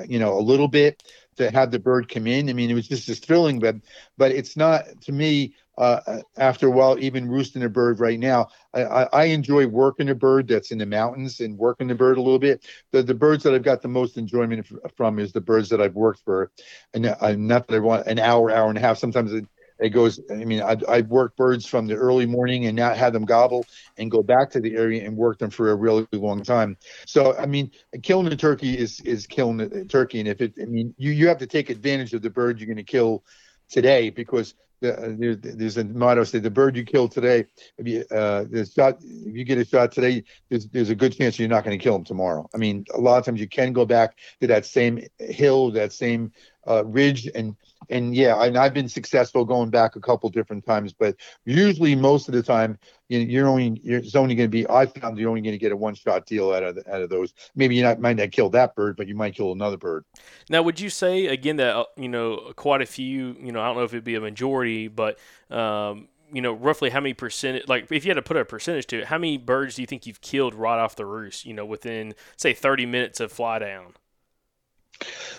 you 0.08 0.18
know, 0.18 0.38
a 0.38 0.40
little 0.40 0.68
bit 0.68 1.02
to 1.40 1.50
have 1.50 1.70
the 1.70 1.78
bird 1.78 2.08
come 2.08 2.26
in. 2.26 2.48
I 2.48 2.52
mean, 2.52 2.70
it 2.70 2.74
was 2.74 2.88
just 2.88 3.08
as 3.08 3.18
thrilling, 3.18 3.58
but 3.58 3.76
but 4.16 4.32
it's 4.32 4.56
not 4.56 4.84
to 5.02 5.12
me. 5.12 5.54
Uh, 5.78 6.20
after 6.36 6.66
a 6.66 6.70
while, 6.70 6.98
even 6.98 7.26
roosting 7.26 7.62
a 7.62 7.68
bird 7.68 8.00
right 8.00 8.18
now, 8.20 8.48
I, 8.74 8.84
I, 8.84 9.02
I 9.04 9.24
enjoy 9.26 9.66
working 9.66 10.10
a 10.10 10.14
bird 10.14 10.46
that's 10.46 10.72
in 10.72 10.78
the 10.78 10.84
mountains 10.84 11.40
and 11.40 11.56
working 11.56 11.88
the 11.88 11.94
bird 11.94 12.18
a 12.18 12.20
little 12.20 12.38
bit. 12.38 12.66
The 12.92 13.02
the 13.02 13.14
birds 13.14 13.44
that 13.44 13.54
I've 13.54 13.62
got 13.62 13.80
the 13.80 13.88
most 13.88 14.18
enjoyment 14.18 14.66
from 14.94 15.18
is 15.18 15.32
the 15.32 15.40
birds 15.40 15.70
that 15.70 15.80
I've 15.80 15.94
worked 15.94 16.20
for, 16.22 16.50
and 16.92 17.06
uh, 17.06 17.34
not 17.36 17.66
that 17.68 17.76
I 17.76 17.78
want 17.78 18.06
an 18.06 18.18
hour, 18.18 18.50
hour 18.50 18.68
and 18.68 18.76
a 18.76 18.80
half. 18.82 18.98
Sometimes 18.98 19.32
it, 19.80 19.90
goes. 19.90 20.20
I 20.30 20.44
mean, 20.44 20.60
I've, 20.60 20.82
I've 20.88 21.06
worked 21.08 21.36
birds 21.36 21.66
from 21.66 21.86
the 21.86 21.94
early 21.94 22.26
morning 22.26 22.66
and 22.66 22.76
now 22.76 22.94
have 22.94 23.12
them 23.12 23.24
gobble 23.24 23.64
and 23.96 24.10
go 24.10 24.22
back 24.22 24.50
to 24.50 24.60
the 24.60 24.76
area 24.76 25.04
and 25.04 25.16
work 25.16 25.38
them 25.38 25.50
for 25.50 25.70
a 25.70 25.74
really 25.74 26.06
long 26.12 26.42
time. 26.42 26.76
So, 27.06 27.36
I 27.36 27.46
mean, 27.46 27.70
killing 28.02 28.26
a 28.32 28.36
turkey 28.36 28.76
is 28.78 29.00
is 29.00 29.26
killing 29.26 29.60
a 29.60 29.84
turkey, 29.84 30.20
and 30.20 30.28
if 30.28 30.40
it, 30.40 30.54
I 30.60 30.66
mean, 30.66 30.94
you 30.98 31.12
you 31.12 31.28
have 31.28 31.38
to 31.38 31.46
take 31.46 31.70
advantage 31.70 32.14
of 32.14 32.22
the 32.22 32.30
bird 32.30 32.60
you're 32.60 32.66
going 32.66 32.76
to 32.76 32.82
kill 32.82 33.24
today 33.68 34.10
because 34.10 34.54
the, 34.80 35.16
there's, 35.18 35.36
there's 35.56 35.76
a 35.76 35.84
motto 35.84 36.24
say 36.24 36.38
the 36.38 36.50
bird 36.50 36.76
you 36.76 36.84
kill 36.84 37.08
today 37.08 37.46
if 37.78 37.86
you 37.86 38.04
uh 38.10 38.44
the 38.50 38.64
shot 38.64 38.96
if 39.02 39.36
you 39.36 39.44
get 39.44 39.58
a 39.58 39.64
shot 39.64 39.92
today 39.92 40.24
there's, 40.48 40.66
there's 40.68 40.90
a 40.90 40.94
good 40.94 41.16
chance 41.16 41.38
you're 41.38 41.48
not 41.48 41.64
going 41.64 41.78
to 41.78 41.82
kill 41.82 41.94
him 41.94 42.04
tomorrow 42.04 42.48
i 42.54 42.58
mean 42.58 42.84
a 42.94 43.00
lot 43.00 43.18
of 43.18 43.24
times 43.24 43.40
you 43.40 43.48
can 43.48 43.72
go 43.72 43.84
back 43.84 44.16
to 44.40 44.46
that 44.46 44.64
same 44.64 45.00
hill 45.18 45.70
that 45.70 45.92
same 45.92 46.32
uh, 46.68 46.84
ridge 46.84 47.28
and 47.34 47.56
and 47.88 48.14
yeah 48.14 48.42
and 48.42 48.56
i've 48.58 48.74
been 48.74 48.88
successful 48.88 49.44
going 49.44 49.70
back 49.70 49.96
a 49.96 50.00
couple 50.00 50.28
different 50.28 50.64
times 50.66 50.92
but 50.92 51.16
usually 51.44 51.94
most 51.94 52.28
of 52.28 52.34
the 52.34 52.42
time 52.42 52.78
you 53.08 53.18
you're 53.20 53.48
only 53.48 53.80
you're, 53.82 53.98
it's 53.98 54.14
only 54.14 54.34
going 54.34 54.48
to 54.48 54.50
be 54.50 54.68
i 54.68 54.84
found 54.84 55.18
you're 55.18 55.30
only 55.30 55.40
going 55.40 55.52
to 55.52 55.58
get 55.58 55.72
a 55.72 55.76
one 55.76 55.94
shot 55.94 56.26
deal 56.26 56.52
out 56.52 56.62
of 56.62 56.78
out 56.90 57.00
of 57.00 57.08
those 57.08 57.32
maybe 57.54 57.74
you 57.74 57.82
not, 57.82 57.98
might 58.00 58.16
not 58.16 58.30
kill 58.30 58.50
that 58.50 58.74
bird 58.74 58.96
but 58.96 59.08
you 59.08 59.14
might 59.14 59.34
kill 59.34 59.52
another 59.52 59.78
bird 59.78 60.04
Now, 60.48 60.62
would 60.62 60.80
you 60.80 60.90
say 60.90 61.26
again 61.26 61.56
that 61.56 61.76
uh, 61.76 61.84
you 61.96 62.08
know 62.08 62.52
quite 62.56 62.82
a 62.82 62.86
few, 62.86 63.36
you 63.40 63.52
know, 63.52 63.60
I 63.60 63.66
don't 63.66 63.76
know 63.76 63.84
if 63.84 63.92
it'd 63.92 64.04
be 64.04 64.14
a 64.14 64.20
majority, 64.20 64.88
but 64.88 65.18
um, 65.50 66.08
you 66.32 66.42
know, 66.42 66.52
roughly 66.52 66.90
how 66.90 67.00
many 67.00 67.14
percent? 67.14 67.68
Like, 67.68 67.90
if 67.90 68.04
you 68.04 68.10
had 68.10 68.16
to 68.16 68.22
put 68.22 68.36
a 68.36 68.44
percentage 68.44 68.86
to 68.88 69.00
it, 69.00 69.06
how 69.06 69.18
many 69.18 69.38
birds 69.38 69.76
do 69.76 69.82
you 69.82 69.86
think 69.86 70.06
you've 70.06 70.20
killed 70.20 70.54
right 70.54 70.78
off 70.78 70.96
the 70.96 71.06
roost? 71.06 71.46
You 71.46 71.54
know, 71.54 71.64
within 71.64 72.14
say 72.36 72.52
30 72.52 72.86
minutes 72.86 73.20
of 73.20 73.32
fly 73.32 73.58
down. 73.58 73.94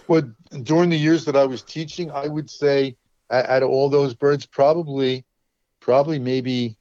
Well 0.07 0.24
during 0.64 0.89
the 0.89 0.97
years 0.97 1.26
that 1.26 1.36
i 1.36 1.45
was 1.45 1.62
teaching 1.62 2.12
i 2.12 2.28
would 2.28 2.49
say 2.49 2.95
out 3.30 3.64
of 3.64 3.70
all 3.70 3.89
those 3.89 4.14
birds 4.14 4.45
probably 4.45 5.26
probably 5.80 6.20
maybe 6.20 6.78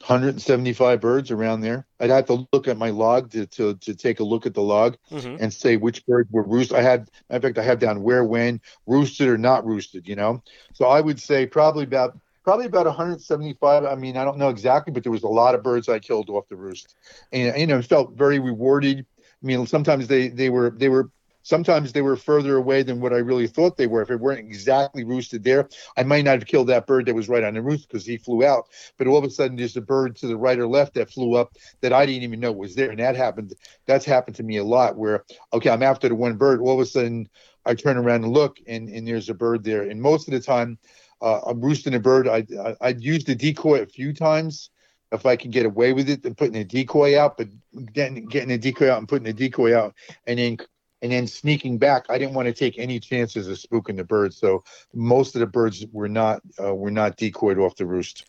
175 0.00 1.00
birds 1.00 1.30
around 1.32 1.60
there. 1.60 1.84
I'd 1.98 2.10
have 2.10 2.26
to 2.26 2.46
look 2.52 2.68
at 2.68 2.78
my 2.78 2.90
log 2.90 3.32
to, 3.32 3.46
to, 3.46 3.74
to 3.74 3.94
take 3.94 4.20
a 4.20 4.24
look 4.24 4.46
at 4.46 4.54
the 4.54 4.62
log 4.62 4.96
Mhm. 5.10 5.38
and 5.40 5.52
say 5.52 5.76
which 5.76 6.06
birds 6.06 6.30
were 6.30 6.44
roosted. 6.44 6.76
I 6.78 6.82
had, 6.82 7.10
in 7.30 7.42
fact, 7.42 7.58
I 7.58 7.64
have 7.64 7.80
down 7.80 8.02
where, 8.02 8.24
when, 8.24 8.60
roosted 8.86 9.28
or 9.28 9.36
not 9.36 9.66
roosted, 9.66 10.06
you 10.06 10.14
know? 10.14 10.42
So 10.72 10.86
I 10.86 11.00
would 11.00 11.20
say 11.20 11.46
probably 11.46 11.82
about, 11.82 12.16
probably 12.44 12.66
about 12.66 12.86
175. 12.86 13.84
I 13.84 13.96
mean, 13.96 14.16
I 14.16 14.24
don't 14.24 14.38
know 14.38 14.50
exactly, 14.50 14.92
but 14.92 15.02
there 15.02 15.12
was 15.12 15.24
a 15.24 15.28
lot 15.28 15.56
of 15.56 15.64
birds 15.64 15.88
I 15.88 15.98
killed 15.98 16.30
off 16.30 16.48
the 16.48 16.56
roost 16.56 16.94
and, 17.32 17.58
you 17.58 17.66
know, 17.66 17.82
felt 17.82 18.12
very 18.12 18.38
rewarded. 18.38 19.04
I 19.42 19.46
mean, 19.46 19.66
sometimes 19.66 20.08
they, 20.08 20.28
they 20.28 20.50
were, 20.50 20.70
they 20.70 20.88
were 20.88 21.10
sometimes 21.48 21.92
they 21.92 22.02
were 22.02 22.16
further 22.16 22.56
away 22.56 22.82
than 22.82 23.00
what 23.00 23.12
I 23.12 23.18
really 23.18 23.46
thought 23.46 23.76
they 23.76 23.86
were. 23.86 24.02
If 24.02 24.10
it 24.10 24.20
weren't 24.20 24.38
exactly 24.40 25.02
roosted 25.02 25.42
there, 25.42 25.68
I 25.96 26.02
might 26.02 26.24
not 26.24 26.38
have 26.38 26.46
killed 26.46 26.68
that 26.68 26.86
bird 26.86 27.06
that 27.06 27.14
was 27.14 27.28
right 27.28 27.42
on 27.42 27.54
the 27.54 27.62
roost 27.62 27.88
because 27.88 28.04
he 28.04 28.18
flew 28.18 28.44
out. 28.44 28.66
But 28.98 29.06
all 29.06 29.16
of 29.16 29.24
a 29.24 29.30
sudden, 29.30 29.56
there's 29.56 29.76
a 29.76 29.80
bird 29.80 30.14
to 30.16 30.26
the 30.26 30.36
right 30.36 30.58
or 30.58 30.66
left 30.66 30.94
that 30.94 31.10
flew 31.10 31.34
up 31.34 31.52
that 31.80 31.92
I 31.92 32.04
didn't 32.04 32.22
even 32.22 32.40
know 32.40 32.52
was 32.52 32.74
there, 32.74 32.90
and 32.90 33.00
that 33.00 33.16
happened. 33.16 33.54
That's 33.86 34.04
happened 34.04 34.36
to 34.36 34.42
me 34.42 34.58
a 34.58 34.64
lot. 34.64 34.96
Where 34.96 35.24
okay, 35.52 35.70
I'm 35.70 35.82
after 35.82 36.08
the 36.08 36.14
one 36.14 36.36
bird, 36.36 36.60
all 36.60 36.74
of 36.74 36.80
a 36.80 36.86
sudden 36.86 37.28
I 37.64 37.74
turn 37.74 37.96
around 37.96 38.24
and 38.24 38.32
look, 38.32 38.58
and 38.66 38.88
and 38.90 39.08
there's 39.08 39.30
a 39.30 39.34
bird 39.34 39.64
there. 39.64 39.82
And 39.82 40.00
most 40.02 40.28
of 40.28 40.32
the 40.32 40.40
time, 40.40 40.78
uh, 41.22 41.40
I'm 41.46 41.60
roosting 41.60 41.94
a 41.94 42.00
bird. 42.00 42.28
I, 42.28 42.44
I 42.62 42.76
I'd 42.82 43.02
used 43.02 43.26
the 43.26 43.34
decoy 43.34 43.80
a 43.80 43.86
few 43.86 44.12
times 44.12 44.70
if 45.12 45.26
I 45.26 45.36
can 45.36 45.50
get 45.50 45.66
away 45.66 45.92
with 45.92 46.08
it 46.08 46.22
than 46.22 46.34
putting 46.34 46.56
a 46.56 46.64
decoy 46.64 47.18
out, 47.18 47.36
but 47.36 47.48
getting 47.92 48.26
getting 48.26 48.50
a 48.50 48.58
decoy 48.58 48.90
out 48.90 48.98
and 48.98 49.08
putting 49.08 49.28
a 49.28 49.32
decoy 49.32 49.76
out 49.76 49.94
and 50.26 50.38
then 50.38 50.58
and 51.00 51.12
then 51.12 51.26
sneaking 51.26 51.78
back, 51.78 52.06
I 52.08 52.18
didn't 52.18 52.34
want 52.34 52.46
to 52.46 52.52
take 52.54 52.78
any 52.78 52.98
chances 52.98 53.46
of 53.46 53.56
spooking 53.56 53.96
the 53.96 54.04
birds. 54.04 54.36
So 54.36 54.64
most 54.92 55.36
of 55.36 55.40
the 55.40 55.46
birds 55.46 55.84
were 55.92 56.08
not 56.08 56.42
uh, 56.62 56.74
were 56.74 56.90
not 56.90 57.16
decoyed 57.16 57.58
off 57.58 57.76
the 57.76 57.86
roost. 57.86 58.24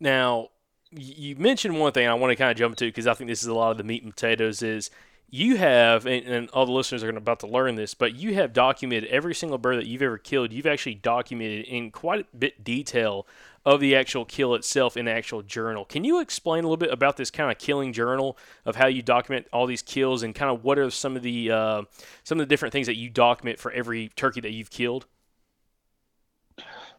Now, 0.00 0.48
you 0.90 1.36
mentioned 1.36 1.78
one 1.78 1.92
thing 1.92 2.06
I 2.06 2.14
want 2.14 2.30
to 2.30 2.36
kind 2.36 2.50
of 2.50 2.56
jump 2.56 2.76
to 2.76 2.86
because 2.86 3.06
I 3.06 3.14
think 3.14 3.28
this 3.28 3.42
is 3.42 3.48
a 3.48 3.54
lot 3.54 3.70
of 3.70 3.78
the 3.78 3.84
meat 3.84 4.02
and 4.02 4.14
potatoes 4.14 4.62
is 4.62 4.90
you 5.34 5.56
have, 5.56 6.04
and, 6.04 6.26
and 6.26 6.50
all 6.50 6.66
the 6.66 6.72
listeners 6.72 7.02
are 7.02 7.08
about 7.08 7.40
to 7.40 7.46
learn 7.46 7.74
this, 7.74 7.94
but 7.94 8.14
you 8.14 8.34
have 8.34 8.52
documented 8.52 9.08
every 9.08 9.34
single 9.34 9.56
bird 9.56 9.78
that 9.78 9.86
you've 9.86 10.02
ever 10.02 10.18
killed. 10.18 10.52
You've 10.52 10.66
actually 10.66 10.96
documented 10.96 11.64
in 11.64 11.90
quite 11.90 12.20
a 12.20 12.36
bit 12.36 12.62
detail 12.62 13.26
of 13.64 13.80
the 13.80 13.96
actual 13.96 14.26
kill 14.26 14.54
itself 14.54 14.94
in 14.94 15.06
the 15.06 15.10
actual 15.10 15.40
journal. 15.40 15.86
Can 15.86 16.04
you 16.04 16.20
explain 16.20 16.64
a 16.64 16.66
little 16.66 16.76
bit 16.76 16.92
about 16.92 17.16
this 17.16 17.30
kind 17.30 17.50
of 17.50 17.56
killing 17.56 17.94
journal 17.94 18.36
of 18.66 18.76
how 18.76 18.88
you 18.88 19.00
document 19.00 19.46
all 19.54 19.66
these 19.66 19.80
kills 19.80 20.22
and 20.22 20.34
kind 20.34 20.50
of 20.50 20.64
what 20.64 20.78
are 20.78 20.90
some 20.90 21.16
of 21.16 21.22
the 21.22 21.50
uh, 21.50 21.82
some 22.24 22.38
of 22.38 22.46
the 22.46 22.52
different 22.52 22.72
things 22.72 22.86
that 22.86 22.96
you 22.96 23.08
document 23.08 23.58
for 23.58 23.72
every 23.72 24.08
turkey 24.08 24.42
that 24.42 24.50
you've 24.50 24.70
killed? 24.70 25.06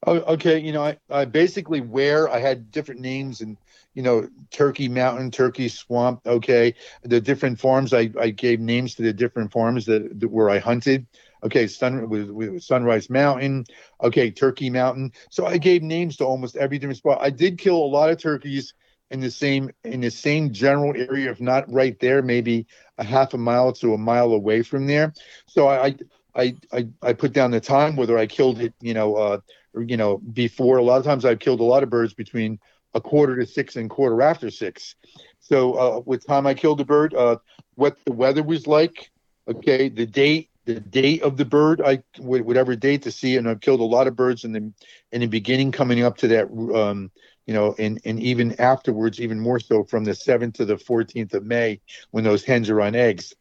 Oh, 0.05 0.17
okay. 0.33 0.59
You 0.59 0.73
know, 0.73 0.83
I, 0.83 0.97
I 1.09 1.25
basically 1.25 1.79
where 1.81 2.29
I 2.29 2.39
had 2.39 2.71
different 2.71 3.01
names 3.01 3.41
and 3.41 3.57
you 3.93 4.01
know, 4.01 4.27
Turkey 4.51 4.89
Mountain, 4.89 5.31
Turkey 5.31 5.69
Swamp. 5.69 6.21
Okay, 6.25 6.73
the 7.03 7.21
different 7.21 7.59
forms, 7.59 7.93
I, 7.93 8.09
I 8.19 8.31
gave 8.31 8.59
names 8.59 8.95
to 8.95 9.03
the 9.03 9.13
different 9.13 9.51
forms 9.51 9.85
that, 9.85 10.19
that 10.19 10.27
where 10.29 10.49
I 10.49 10.57
hunted. 10.59 11.05
Okay, 11.43 11.67
Sun 11.67 12.09
with, 12.09 12.29
with 12.31 12.63
Sunrise 12.63 13.09
Mountain. 13.09 13.65
Okay, 14.03 14.31
Turkey 14.31 14.69
Mountain. 14.69 15.11
So 15.29 15.45
I 15.45 15.57
gave 15.57 15.83
names 15.83 16.17
to 16.17 16.25
almost 16.25 16.57
every 16.57 16.79
different 16.79 16.97
spot. 16.97 17.19
I 17.21 17.29
did 17.29 17.59
kill 17.59 17.77
a 17.77 17.85
lot 17.85 18.09
of 18.09 18.17
turkeys 18.17 18.73
in 19.11 19.19
the 19.19 19.29
same 19.29 19.69
in 19.83 20.01
the 20.01 20.09
same 20.09 20.51
general 20.51 20.93
area, 20.95 21.29
if 21.29 21.39
not 21.39 21.71
right 21.71 21.99
there, 21.99 22.23
maybe 22.23 22.65
a 22.97 23.03
half 23.03 23.33
a 23.35 23.37
mile 23.37 23.71
to 23.73 23.93
a 23.93 23.97
mile 23.97 24.31
away 24.31 24.63
from 24.63 24.87
there. 24.87 25.13
So 25.45 25.67
I 25.67 25.95
I 26.35 26.55
I, 26.71 26.87
I 27.01 27.13
put 27.13 27.33
down 27.33 27.51
the 27.51 27.59
time 27.59 27.95
whether 27.95 28.17
I 28.17 28.25
killed 28.25 28.59
it, 28.59 28.73
you 28.81 28.95
know, 28.95 29.15
uh, 29.15 29.39
you 29.75 29.97
know, 29.97 30.17
before. 30.17 30.77
A 30.77 30.83
lot 30.83 30.97
of 30.97 31.05
times 31.05 31.25
I've 31.25 31.39
killed 31.39 31.59
a 31.59 31.63
lot 31.63 31.83
of 31.83 31.89
birds 31.89 32.13
between 32.13 32.59
a 32.93 33.01
quarter 33.01 33.35
to 33.35 33.45
six 33.45 33.75
and 33.75 33.89
quarter 33.89 34.21
after 34.21 34.49
six. 34.49 34.95
So 35.39 35.73
uh, 35.73 36.01
with 36.05 36.25
time 36.25 36.47
I 36.47 36.53
killed 36.53 36.79
a 36.79 36.85
bird, 36.85 37.13
uh, 37.13 37.37
what 37.75 37.97
the 38.05 38.13
weather 38.13 38.43
was 38.43 38.67
like, 38.67 39.11
okay, 39.47 39.89
the 39.89 40.05
date, 40.05 40.49
the 40.65 40.79
date 40.79 41.23
of 41.23 41.35
the 41.35 41.45
bird, 41.45 41.81
I 41.81 42.03
whatever 42.19 42.75
date 42.75 43.01
to 43.03 43.11
see, 43.11 43.35
and 43.35 43.49
I've 43.49 43.59
killed 43.59 43.81
a 43.81 43.83
lot 43.83 44.07
of 44.07 44.15
birds 44.15 44.45
in 44.45 44.53
the 44.53 44.71
in 45.11 45.21
the 45.21 45.27
beginning, 45.27 45.71
coming 45.71 46.03
up 46.03 46.17
to 46.17 46.27
that, 46.29 46.45
um, 46.73 47.11
you 47.45 47.53
know, 47.53 47.75
and 47.77 47.99
and 48.05 48.19
even 48.21 48.59
afterwards, 48.61 49.19
even 49.19 49.39
more 49.39 49.59
so 49.59 49.83
from 49.83 50.05
the 50.05 50.15
seventh 50.15 50.55
to 50.55 50.65
the 50.65 50.77
fourteenth 50.77 51.33
of 51.33 51.45
May 51.45 51.81
when 52.11 52.23
those 52.23 52.45
hens 52.45 52.69
are 52.69 52.81
on 52.81 52.95
eggs. 52.95 53.33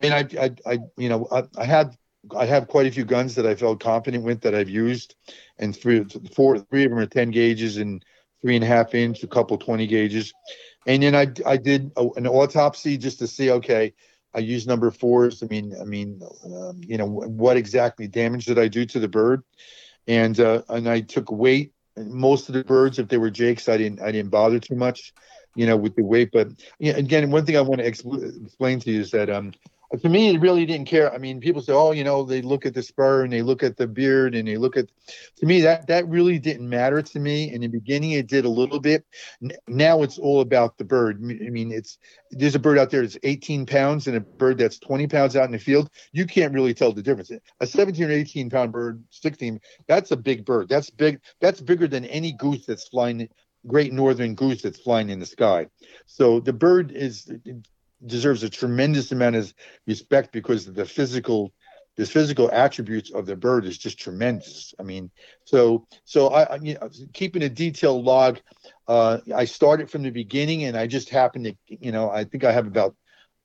And 0.00 0.12
I, 0.12 0.44
I, 0.44 0.50
I 0.66 0.78
you 0.96 1.08
know, 1.08 1.28
I, 1.30 1.44
I 1.56 1.64
had 1.64 1.96
I 2.36 2.46
have 2.46 2.68
quite 2.68 2.86
a 2.86 2.90
few 2.90 3.04
guns 3.04 3.34
that 3.34 3.46
I 3.46 3.54
felt 3.54 3.80
confident 3.80 4.24
with 4.24 4.40
that 4.42 4.54
I've 4.54 4.70
used, 4.70 5.14
and 5.58 5.76
three, 5.76 6.04
four, 6.34 6.58
three 6.58 6.84
of 6.84 6.90
them 6.90 6.98
are 6.98 7.06
ten 7.06 7.30
gauges 7.30 7.76
and 7.76 8.04
three 8.44 8.56
and 8.56 8.64
a 8.64 8.66
half 8.66 8.94
inch, 8.94 9.22
a 9.22 9.26
couple 9.26 9.56
20 9.56 9.86
gauges. 9.86 10.34
And 10.86 11.02
then 11.02 11.14
I, 11.14 11.28
I 11.46 11.56
did 11.56 11.90
a, 11.96 12.06
an 12.16 12.26
autopsy 12.26 12.98
just 12.98 13.18
to 13.20 13.26
see, 13.26 13.50
okay, 13.50 13.94
I 14.34 14.40
used 14.40 14.68
number 14.68 14.90
fours. 14.90 15.42
I 15.42 15.46
mean, 15.46 15.74
I 15.80 15.84
mean, 15.84 16.20
um, 16.44 16.82
you 16.84 16.98
know, 16.98 17.06
what 17.06 17.56
exactly 17.56 18.06
damage 18.06 18.44
did 18.44 18.58
I 18.58 18.68
do 18.68 18.84
to 18.84 19.00
the 19.00 19.08
bird? 19.08 19.42
And, 20.06 20.38
uh, 20.38 20.62
and 20.68 20.88
I 20.88 21.00
took 21.00 21.32
weight. 21.32 21.72
Most 21.96 22.48
of 22.48 22.54
the 22.54 22.64
birds, 22.64 22.98
if 22.98 23.08
they 23.08 23.16
were 23.16 23.30
jakes, 23.30 23.68
I 23.68 23.78
didn't, 23.78 24.02
I 24.02 24.12
didn't 24.12 24.30
bother 24.30 24.58
too 24.58 24.74
much, 24.74 25.14
you 25.54 25.66
know, 25.66 25.76
with 25.78 25.94
the 25.94 26.04
weight. 26.04 26.30
But 26.32 26.48
yeah, 26.78 26.96
again, 26.96 27.30
one 27.30 27.46
thing 27.46 27.56
I 27.56 27.62
want 27.62 27.80
to 27.80 27.90
expl- 27.90 28.44
explain 28.44 28.80
to 28.80 28.90
you 28.90 29.00
is 29.00 29.12
that, 29.12 29.30
um, 29.30 29.54
to 30.00 30.08
me, 30.08 30.34
it 30.34 30.40
really 30.40 30.66
didn't 30.66 30.86
care. 30.88 31.12
I 31.12 31.18
mean, 31.18 31.40
people 31.40 31.62
say, 31.62 31.72
"Oh, 31.72 31.92
you 31.92 32.04
know, 32.04 32.24
they 32.24 32.42
look 32.42 32.66
at 32.66 32.74
the 32.74 32.82
spur 32.82 33.24
and 33.24 33.32
they 33.32 33.42
look 33.42 33.62
at 33.62 33.76
the 33.76 33.86
beard 33.86 34.34
and 34.34 34.48
they 34.48 34.56
look 34.56 34.76
at." 34.76 34.86
To 35.36 35.46
me, 35.46 35.60
that 35.62 35.86
that 35.86 36.08
really 36.08 36.38
didn't 36.38 36.68
matter 36.68 37.02
to 37.02 37.20
me. 37.20 37.52
In 37.52 37.60
the 37.60 37.68
beginning, 37.68 38.12
it 38.12 38.26
did 38.26 38.44
a 38.44 38.48
little 38.48 38.80
bit. 38.80 39.04
Now 39.68 40.02
it's 40.02 40.18
all 40.18 40.40
about 40.40 40.78
the 40.78 40.84
bird. 40.84 41.18
I 41.18 41.50
mean, 41.50 41.70
it's 41.70 41.98
there's 42.30 42.54
a 42.54 42.58
bird 42.58 42.78
out 42.78 42.90
there 42.90 43.02
that's 43.02 43.18
18 43.22 43.66
pounds 43.66 44.06
and 44.06 44.16
a 44.16 44.20
bird 44.20 44.58
that's 44.58 44.78
20 44.78 45.06
pounds 45.06 45.36
out 45.36 45.44
in 45.44 45.52
the 45.52 45.58
field. 45.58 45.90
You 46.12 46.26
can't 46.26 46.54
really 46.54 46.74
tell 46.74 46.92
the 46.92 47.02
difference. 47.02 47.30
A 47.60 47.66
17 47.66 48.04
or 48.04 48.12
18 48.12 48.50
pound 48.50 48.72
bird, 48.72 49.04
16, 49.10 49.60
that's 49.86 50.10
a 50.10 50.16
big 50.16 50.44
bird. 50.44 50.68
That's 50.68 50.90
big. 50.90 51.20
That's 51.40 51.60
bigger 51.60 51.86
than 51.86 52.04
any 52.06 52.32
goose 52.32 52.66
that's 52.66 52.88
flying. 52.88 53.28
Great 53.66 53.92
northern 53.92 54.34
goose 54.34 54.60
that's 54.60 54.80
flying 54.80 55.08
in 55.08 55.20
the 55.20 55.26
sky. 55.26 55.68
So 56.06 56.40
the 56.40 56.52
bird 56.52 56.92
is 56.92 57.30
deserves 58.04 58.42
a 58.42 58.50
tremendous 58.50 59.12
amount 59.12 59.36
of 59.36 59.52
respect 59.86 60.32
because 60.32 60.72
the 60.72 60.84
physical 60.84 61.52
the 61.96 62.06
physical 62.06 62.50
attributes 62.50 63.12
of 63.12 63.24
the 63.24 63.36
bird 63.36 63.64
is 63.64 63.78
just 63.78 63.98
tremendous. 63.98 64.74
I 64.80 64.82
mean, 64.82 65.10
so 65.44 65.86
so 66.04 66.28
I, 66.28 66.42
I 66.42 66.56
you 66.56 66.74
know, 66.74 66.90
keeping 67.12 67.42
a 67.42 67.48
detailed 67.48 68.04
log. 68.04 68.40
Uh, 68.88 69.18
I 69.34 69.44
started 69.44 69.90
from 69.90 70.02
the 70.02 70.10
beginning, 70.10 70.64
and 70.64 70.76
I 70.76 70.86
just 70.86 71.08
happened 71.08 71.44
to, 71.44 71.56
you 71.68 71.92
know, 71.92 72.10
I 72.10 72.24
think 72.24 72.44
I 72.44 72.52
have 72.52 72.66
about 72.66 72.96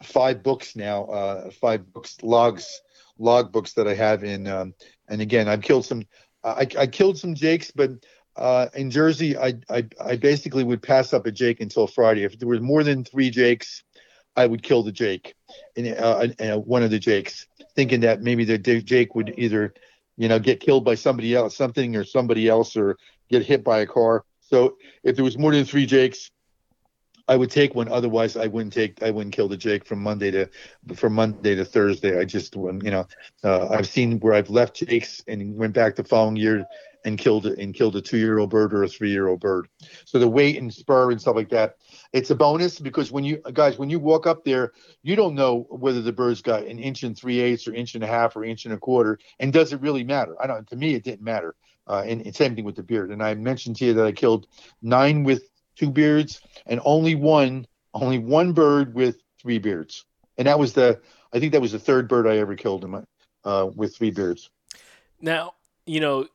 five 0.03 0.41
books 0.41 0.75
now, 0.75 1.05
uh, 1.05 1.51
five 1.51 1.91
books 1.93 2.17
logs, 2.23 2.81
log 3.19 3.51
books 3.51 3.73
that 3.73 3.87
I 3.87 3.93
have 3.93 4.23
in. 4.23 4.47
Um, 4.47 4.73
and 5.07 5.21
again, 5.21 5.47
I've 5.47 5.61
killed 5.61 5.85
some. 5.85 6.03
I, 6.43 6.67
I 6.77 6.87
killed 6.87 7.17
some 7.17 7.35
jakes, 7.35 7.69
but 7.69 7.91
uh, 8.35 8.67
in 8.73 8.89
Jersey, 8.89 9.37
I, 9.37 9.55
I 9.69 9.85
I 10.03 10.15
basically 10.15 10.63
would 10.63 10.81
pass 10.81 11.13
up 11.13 11.25
a 11.25 11.31
jake 11.31 11.59
until 11.59 11.85
Friday. 11.85 12.23
If 12.23 12.39
there 12.39 12.47
was 12.47 12.61
more 12.61 12.83
than 12.83 13.03
three 13.03 13.29
jakes, 13.29 13.83
I 14.35 14.45
would 14.45 14.63
kill 14.63 14.83
the 14.83 14.91
Jake, 14.91 15.35
and 15.75 15.87
uh, 15.97 16.27
uh, 16.39 16.57
one 16.57 16.83
of 16.83 16.91
the 16.91 16.99
Jakes, 16.99 17.47
thinking 17.75 18.01
that 18.01 18.21
maybe 18.21 18.45
the 18.45 18.57
Jake 18.57 19.15
would 19.15 19.33
either, 19.37 19.73
you 20.17 20.27
know, 20.27 20.39
get 20.39 20.59
killed 20.59 20.85
by 20.85 20.95
somebody 20.95 21.35
else, 21.35 21.57
something 21.57 21.95
or 21.95 22.03
somebody 22.03 22.47
else, 22.47 22.77
or 22.77 22.97
get 23.29 23.45
hit 23.45 23.63
by 23.63 23.79
a 23.79 23.85
car. 23.85 24.23
So 24.39 24.77
if 25.03 25.15
there 25.15 25.25
was 25.25 25.37
more 25.37 25.51
than 25.51 25.65
three 25.65 25.85
Jakes, 25.85 26.31
I 27.27 27.35
would 27.35 27.51
take 27.51 27.75
one. 27.75 27.89
Otherwise, 27.89 28.35
I 28.35 28.47
wouldn't 28.47 28.73
take. 28.73 29.03
I 29.03 29.11
wouldn't 29.11 29.35
kill 29.35 29.47
the 29.47 29.57
Jake 29.57 29.85
from 29.85 30.01
Monday 30.01 30.31
to 30.31 30.49
from 30.95 31.13
Monday 31.13 31.53
to 31.55 31.63
Thursday. 31.63 32.19
I 32.19 32.25
just, 32.25 32.55
you 32.55 32.79
know, 32.81 33.07
uh, 33.43 33.67
I've 33.69 33.87
seen 33.87 34.19
where 34.19 34.33
I've 34.33 34.49
left 34.49 34.77
Jakes 34.77 35.23
and 35.27 35.55
went 35.55 35.73
back 35.73 35.95
the 35.95 36.03
following 36.03 36.37
year 36.37 36.65
and 37.05 37.19
killed 37.19 37.45
and 37.45 37.73
killed 37.73 37.95
a 37.95 38.01
two 38.01 38.17
year 38.17 38.39
old 38.39 38.49
bird 38.49 38.73
or 38.73 38.83
a 38.83 38.87
three 38.87 39.11
year 39.11 39.27
old 39.27 39.41
bird. 39.41 39.67
So 40.05 40.17
the 40.17 40.27
weight 40.27 40.57
and 40.57 40.73
spur 40.73 41.11
and 41.11 41.21
stuff 41.21 41.35
like 41.35 41.49
that, 41.49 41.75
it's 42.11 42.29
a 42.29 42.35
bonus 42.35 42.79
because 42.79 43.11
when 43.11 43.23
you 43.23 43.37
guys 43.53 43.77
when 43.77 43.89
you 43.89 43.99
walk 43.99 44.25
up 44.25 44.43
there, 44.43 44.73
you 45.03 45.15
don't 45.15 45.35
know 45.35 45.67
whether 45.69 46.01
the 46.01 46.11
bird's 46.11 46.41
got 46.41 46.63
an 46.63 46.79
inch 46.79 47.03
and 47.03 47.17
three 47.17 47.39
eighths 47.39 47.67
or 47.67 47.73
inch 47.73 47.95
and 47.95 48.03
a 48.03 48.07
half 48.07 48.35
or 48.35 48.43
inch 48.43 48.65
and 48.65 48.73
a 48.73 48.77
quarter, 48.77 49.19
and 49.39 49.53
does 49.53 49.73
it 49.73 49.81
really 49.81 50.03
matter? 50.03 50.35
I 50.41 50.47
don't. 50.47 50.67
To 50.69 50.75
me, 50.75 50.95
it 50.95 51.03
didn't 51.03 51.21
matter. 51.21 51.55
Uh, 51.87 52.03
and, 52.05 52.21
and 52.21 52.35
same 52.35 52.55
thing 52.55 52.65
with 52.65 52.75
the 52.75 52.83
beard. 52.83 53.09
And 53.09 53.23
I 53.23 53.33
mentioned 53.33 53.75
to 53.77 53.85
you 53.85 53.93
that 53.95 54.05
I 54.05 54.11
killed 54.11 54.47
nine 54.81 55.23
with 55.23 55.49
two 55.75 55.89
beards 55.89 56.41
and 56.67 56.79
only 56.83 57.15
one 57.15 57.65
only 57.93 58.19
one 58.19 58.53
bird 58.53 58.93
with 58.93 59.21
three 59.41 59.59
beards, 59.59 60.05
and 60.37 60.47
that 60.47 60.59
was 60.59 60.73
the 60.73 60.99
I 61.33 61.39
think 61.39 61.53
that 61.53 61.61
was 61.61 61.71
the 61.71 61.79
third 61.79 62.07
bird 62.07 62.27
I 62.27 62.37
ever 62.37 62.55
killed 62.55 62.83
in 62.83 62.91
my 62.91 63.03
uh, 63.43 63.69
with 63.75 63.95
three 63.95 64.11
beards. 64.11 64.49
Now, 65.21 65.53
you 65.85 65.99
know, 65.99 66.27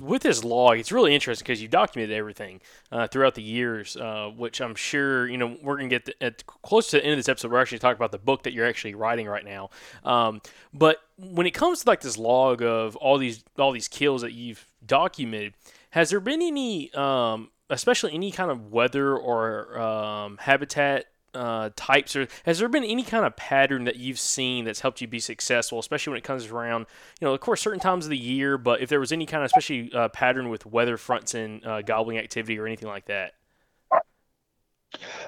with 0.00 0.22
this 0.22 0.44
log, 0.44 0.78
it's 0.78 0.92
really 0.92 1.14
interesting 1.14 1.44
because 1.44 1.62
you 1.62 1.68
documented 1.68 2.16
everything 2.16 2.60
uh, 2.90 3.06
throughout 3.06 3.34
the 3.34 3.42
years, 3.42 3.96
uh, 3.96 4.30
which 4.36 4.60
I'm 4.60 4.74
sure 4.74 5.28
you 5.28 5.38
know 5.38 5.56
we're 5.62 5.76
gonna 5.76 5.88
get 5.88 6.08
at 6.20 6.46
close 6.46 6.90
to 6.90 6.96
the 6.96 7.04
end 7.04 7.12
of 7.12 7.18
this 7.18 7.28
episode. 7.28 7.52
We're 7.52 7.60
actually 7.60 7.78
talking 7.78 7.96
about 7.96 8.12
the 8.12 8.18
book 8.18 8.44
that 8.44 8.52
you're 8.52 8.66
actually 8.66 8.94
writing 8.94 9.26
right 9.26 9.44
now. 9.44 9.70
Um, 10.04 10.40
but 10.72 10.98
when 11.18 11.46
it 11.46 11.52
comes 11.52 11.82
to 11.82 11.88
like 11.88 12.00
this 12.00 12.18
log 12.18 12.62
of 12.62 12.96
all 12.96 13.18
these 13.18 13.44
all 13.58 13.72
these 13.72 13.88
kills 13.88 14.22
that 14.22 14.32
you've 14.32 14.66
documented, 14.84 15.54
has 15.90 16.10
there 16.10 16.20
been 16.20 16.42
any, 16.42 16.92
um, 16.94 17.50
especially 17.68 18.14
any 18.14 18.30
kind 18.30 18.50
of 18.50 18.72
weather 18.72 19.16
or 19.16 19.78
um, 19.78 20.38
habitat 20.38 21.06
uh, 21.34 21.70
types, 21.76 22.16
or 22.16 22.28
has 22.44 22.58
there 22.58 22.68
been 22.68 22.84
any 22.84 23.02
kind 23.02 23.24
of 23.24 23.36
pattern 23.36 23.84
that 23.84 23.96
you've 23.96 24.18
seen 24.18 24.64
that's 24.64 24.80
helped 24.80 25.00
you 25.00 25.06
be 25.06 25.20
successful, 25.20 25.78
especially 25.78 26.12
when 26.12 26.18
it 26.18 26.24
comes 26.24 26.46
around, 26.46 26.86
you 27.20 27.26
know, 27.26 27.34
of 27.34 27.40
course, 27.40 27.60
certain 27.60 27.80
times 27.80 28.06
of 28.06 28.10
the 28.10 28.18
year, 28.18 28.58
but 28.58 28.80
if 28.80 28.88
there 28.88 29.00
was 29.00 29.12
any 29.12 29.26
kind 29.26 29.42
of, 29.42 29.46
especially 29.46 29.92
uh, 29.92 30.08
pattern 30.08 30.48
with 30.48 30.66
weather 30.66 30.96
fronts 30.96 31.34
and 31.34 31.64
uh, 31.64 31.82
gobbling 31.82 32.18
activity 32.18 32.58
or 32.58 32.66
anything 32.66 32.88
like 32.88 33.06
that? 33.06 33.32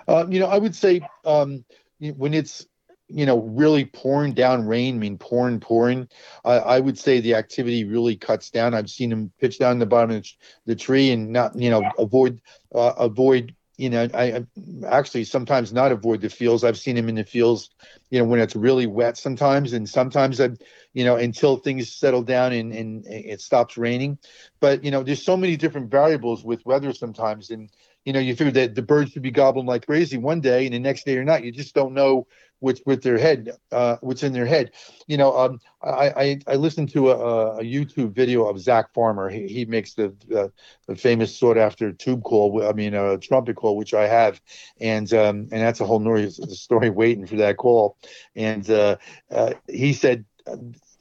Uh, 0.09 0.27
you 0.29 0.41
know, 0.41 0.47
I 0.47 0.59
would 0.59 0.75
say 0.75 1.01
um, 1.25 1.65
when 1.99 2.35
it's 2.35 2.67
you 3.13 3.27
know, 3.27 3.41
really 3.41 3.85
pouring 3.85 4.33
down 4.33 4.67
rain, 4.67 4.97
I 4.97 4.99
mean 4.99 5.19
pouring, 5.19 5.61
pouring, 5.61 6.09
I, 6.45 6.55
I 6.55 6.81
would 6.81 6.99
say 6.99 7.21
the 7.21 7.35
activity 7.35 7.85
really 7.85 8.17
cuts 8.17 8.51
down. 8.51 8.75
I've 8.75 8.91
seen 8.91 9.11
them 9.11 9.31
pitch 9.39 9.59
down 9.59 9.79
the 9.79 9.87
bottom 9.87 10.17
of 10.17 10.27
the 10.65 10.75
tree 10.75 11.11
and 11.11 11.31
not, 11.31 11.55
you 11.55 11.71
know, 11.71 11.85
avoid 11.99 12.41
uh, 12.75 12.95
avoid. 12.99 13.55
You 13.79 13.91
know, 13.91 14.09
I, 14.15 14.23
I 14.23 14.47
actually 14.87 15.25
sometimes 15.25 15.73
not 15.73 15.93
avoid 15.93 16.21
the 16.21 16.29
fields. 16.29 16.63
I've 16.63 16.79
seen 16.79 16.97
him 16.97 17.09
in 17.09 17.15
the 17.15 17.25
fields, 17.25 17.71
you 18.11 18.19
know, 18.19 18.25
when 18.27 18.41
it's 18.41 18.55
really 18.55 18.87
wet 18.87 19.17
sometimes, 19.17 19.73
and 19.73 19.89
sometimes 19.89 20.41
I, 20.41 20.51
you 20.93 21.05
know, 21.05 21.17
until 21.17 21.57
things 21.57 21.93
settle 21.93 22.23
down 22.23 22.53
and 22.53 22.73
and 22.73 23.07
it 23.07 23.41
stops 23.41 23.77
raining. 23.77 24.19
But 24.61 24.85
you 24.85 24.91
know, 24.91 25.03
there's 25.03 25.25
so 25.25 25.37
many 25.37 25.57
different 25.57 25.91
variables 25.91 26.45
with 26.45 26.65
weather 26.67 26.93
sometimes, 26.93 27.51
and 27.51 27.71
you 28.05 28.13
know, 28.13 28.19
you 28.21 28.35
figure 28.35 28.53
that 28.53 28.75
the 28.75 28.83
birds 28.83 29.13
should 29.13 29.23
be 29.23 29.31
gobbling 29.31 29.67
like 29.67 29.87
crazy 29.87 30.17
one 30.19 30.41
day, 30.41 30.65
and 30.67 30.75
the 30.75 30.79
next 30.79 31.05
day 31.07 31.17
or 31.17 31.25
not. 31.25 31.45
You 31.45 31.53
just 31.53 31.75
don't 31.75 31.95
know 31.95 32.27
what's 32.61 32.81
with 32.87 33.03
their 33.03 33.19
head, 33.19 33.51
uh, 33.73 33.97
what's 34.01 34.23
in 34.23 34.33
their 34.33 34.47
head. 34.47 34.73
You 35.07 35.17
know, 35.17 35.37
um, 35.37 35.61
I, 35.83 36.11
I 36.11 36.39
I 36.49 36.55
listened 36.57 36.91
to 36.93 37.11
a, 37.11 37.59
a 37.59 37.63
YouTube 37.63 38.13
video 38.15 38.47
of 38.47 38.59
Zach 38.61 38.93
Farmer. 38.95 39.29
He, 39.29 39.47
he 39.49 39.65
makes 39.65 39.95
the, 39.95 40.15
the 40.29 40.53
the 40.87 40.97
famous 40.97 41.37
sought 41.37 41.59
after 41.59 41.93
tube 41.93 42.23
call. 42.23 42.63
I 42.67 42.73
mean, 42.73 42.95
a 42.95 43.19
trumpet 43.19 43.57
call, 43.57 43.77
which 43.77 43.95
I 43.95 44.07
have, 44.07 44.41
and 44.81 45.13
um, 45.13 45.49
and 45.53 45.61
that's 45.63 45.81
a 45.81 45.87
whole 45.87 46.01
noise 46.01 46.39
story 46.59 46.91
waiting 46.91 47.27
for 47.27 47.37
that 47.37 47.57
call. 47.57 47.97
And 48.37 48.69
uh, 48.71 48.97
uh, 49.31 49.55
he 49.69 49.93
said. 49.93 50.25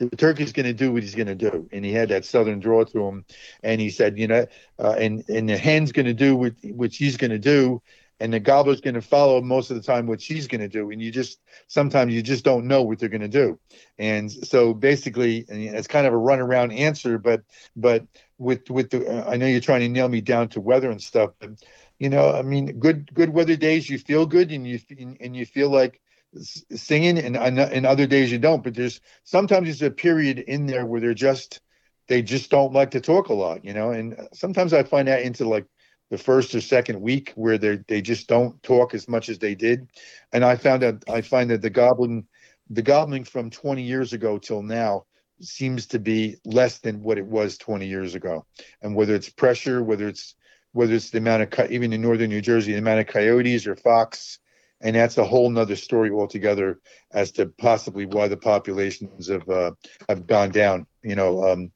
The 0.10 0.18
turkey's 0.18 0.52
going 0.52 0.66
to 0.66 0.74
do 0.74 0.92
what 0.92 1.04
he's 1.04 1.16
going 1.16 1.28
to 1.28 1.36
do, 1.36 1.70
and 1.72 1.86
he 1.86 1.94
had 1.94 2.10
that 2.10 2.26
southern 2.26 2.60
draw 2.60 2.84
to 2.86 3.06
him. 3.06 3.26
And 3.62 3.80
he 3.80 3.90
said, 3.90 4.18
you 4.18 4.28
know, 4.28 4.48
uh, 4.80 4.96
and 4.98 5.24
and 5.30 5.48
the 5.48 5.58
hen's 5.58 5.92
going 5.92 6.08
to 6.08 6.14
do 6.14 6.36
what 6.36 6.54
what 6.64 6.94
she's 6.94 7.18
going 7.18 7.32
to 7.32 7.40
do, 7.40 7.82
and 8.20 8.34
the 8.34 8.40
gobbler's 8.40 8.82
going 8.82 8.96
to 8.96 9.02
follow 9.02 9.42
most 9.42 9.70
of 9.70 9.78
the 9.78 9.84
time 9.84 10.08
what 10.08 10.22
she's 10.22 10.48
going 10.48 10.62
to 10.62 10.68
do. 10.68 10.90
And 10.92 11.02
you 11.02 11.12
just 11.12 11.40
sometimes 11.68 12.14
you 12.14 12.22
just 12.22 12.44
don't 12.44 12.68
know 12.68 12.82
what 12.82 13.00
they're 13.00 13.10
going 13.10 13.22
to 13.22 13.28
do. 13.28 13.60
And 14.00 14.32
so 14.32 14.74
basically 14.74 15.46
and 15.50 15.62
it's 15.62 15.88
kind 15.88 16.08
of 16.08 16.14
a 16.14 16.18
runaround 16.18 16.78
answer 16.78 17.18
but 17.18 17.44
but 17.76 18.06
with 18.38 18.70
with 18.70 18.90
the 18.90 19.08
uh, 19.08 19.30
i 19.30 19.38
know 19.38 19.46
you're 19.46 19.60
trying 19.62 19.82
to 19.82 19.90
nail 19.90 20.10
me 20.10 20.22
down 20.22 20.50
to 20.50 20.62
weather 20.62 20.90
and 20.90 21.02
stuff 21.02 21.32
but 21.40 21.52
you 22.00 22.10
know 22.10 22.32
i 22.32 22.42
mean 22.42 22.80
good 22.80 23.14
good 23.14 23.30
weather 23.30 23.56
days 23.56 23.90
you 23.90 23.98
feel 23.98 24.26
good 24.26 24.52
and 24.52 24.68
you 24.68 24.80
and 25.20 25.36
you 25.36 25.46
feel 25.46 25.70
like 25.70 26.02
singing 26.40 27.18
and 27.18 27.36
and 27.38 27.86
other 27.86 28.08
days 28.08 28.32
you 28.32 28.40
don't 28.40 28.64
but 28.64 28.74
there's 28.74 29.02
sometimes 29.26 29.66
there's 29.66 29.82
a 29.82 29.92
period 29.92 30.40
in 30.40 30.66
there 30.66 30.86
where 30.86 31.02
they're 31.02 31.14
just 31.14 31.60
they 32.08 32.22
just 32.22 32.50
don't 32.50 32.74
like 32.74 32.92
to 32.92 33.02
talk 33.02 33.30
a 33.30 33.34
lot 33.34 33.66
you 33.66 33.74
know? 33.74 33.92
And 33.92 34.14
uh, 34.14 34.24
sometimes 34.34 34.74
i 34.74 34.82
find 34.82 35.08
that 35.08 35.24
into 35.24 35.48
like 35.48 35.66
the 36.12 36.18
first 36.18 36.54
or 36.54 36.62
second 36.62 37.02
week 37.02 37.32
where 37.36 37.58
they 37.58 37.80
they 37.88 38.02
just 38.02 38.28
don't 38.28 38.62
talk 38.62 38.94
as 38.94 39.08
much 39.08 39.30
as 39.30 39.40
they 39.40 39.56
did, 39.56 39.88
and 40.34 40.44
I 40.44 40.58
found 40.58 40.84
that 40.84 41.04
I 41.10 41.22
find 41.22 41.50
that 41.50 41.62
the 41.62 41.70
gobbling, 41.70 42.28
the 42.70 42.82
gobbling 42.82 43.24
from 43.24 43.50
20 43.50 43.82
years 43.82 44.14
ago 44.14 44.38
till 44.38 44.62
now 44.62 45.06
seems 45.40 45.88
to 45.88 46.00
be 46.00 46.36
less 46.46 46.80
than 46.80 47.02
what 47.02 47.18
it 47.18 47.26
was 47.26 47.58
20 47.58 47.88
years 47.88 48.14
ago, 48.14 48.46
and 48.82 48.94
whether 48.94 49.16
it's 49.16 49.30
pressure, 49.30 49.82
whether 49.82 50.08
it's 50.08 50.36
whether 50.74 50.94
it's 50.94 51.10
the 51.10 51.18
amount 51.18 51.44
of 51.44 51.72
even 51.72 51.94
in 51.94 52.02
northern 52.02 52.30
New 52.30 52.42
Jersey, 52.42 52.74
the 52.74 52.80
amount 52.80 53.00
of 53.00 53.08
coyotes 53.08 53.66
or 53.66 53.78
fox, 53.78 54.38
and 54.82 54.96
that's 54.96 55.18
a 55.18 55.24
whole 55.24 55.50
nother 55.50 55.76
story 55.76 56.12
altogether 56.12 56.80
as 57.14 57.32
to 57.34 57.48
possibly 57.58 58.06
why 58.06 58.28
the 58.28 58.38
populations 58.38 59.28
have 59.28 59.48
uh, 59.50 59.72
have 60.10 60.28
gone 60.28 60.50
down. 60.50 60.86
You 61.04 61.16
know, 61.16 61.44
um, 61.44 61.72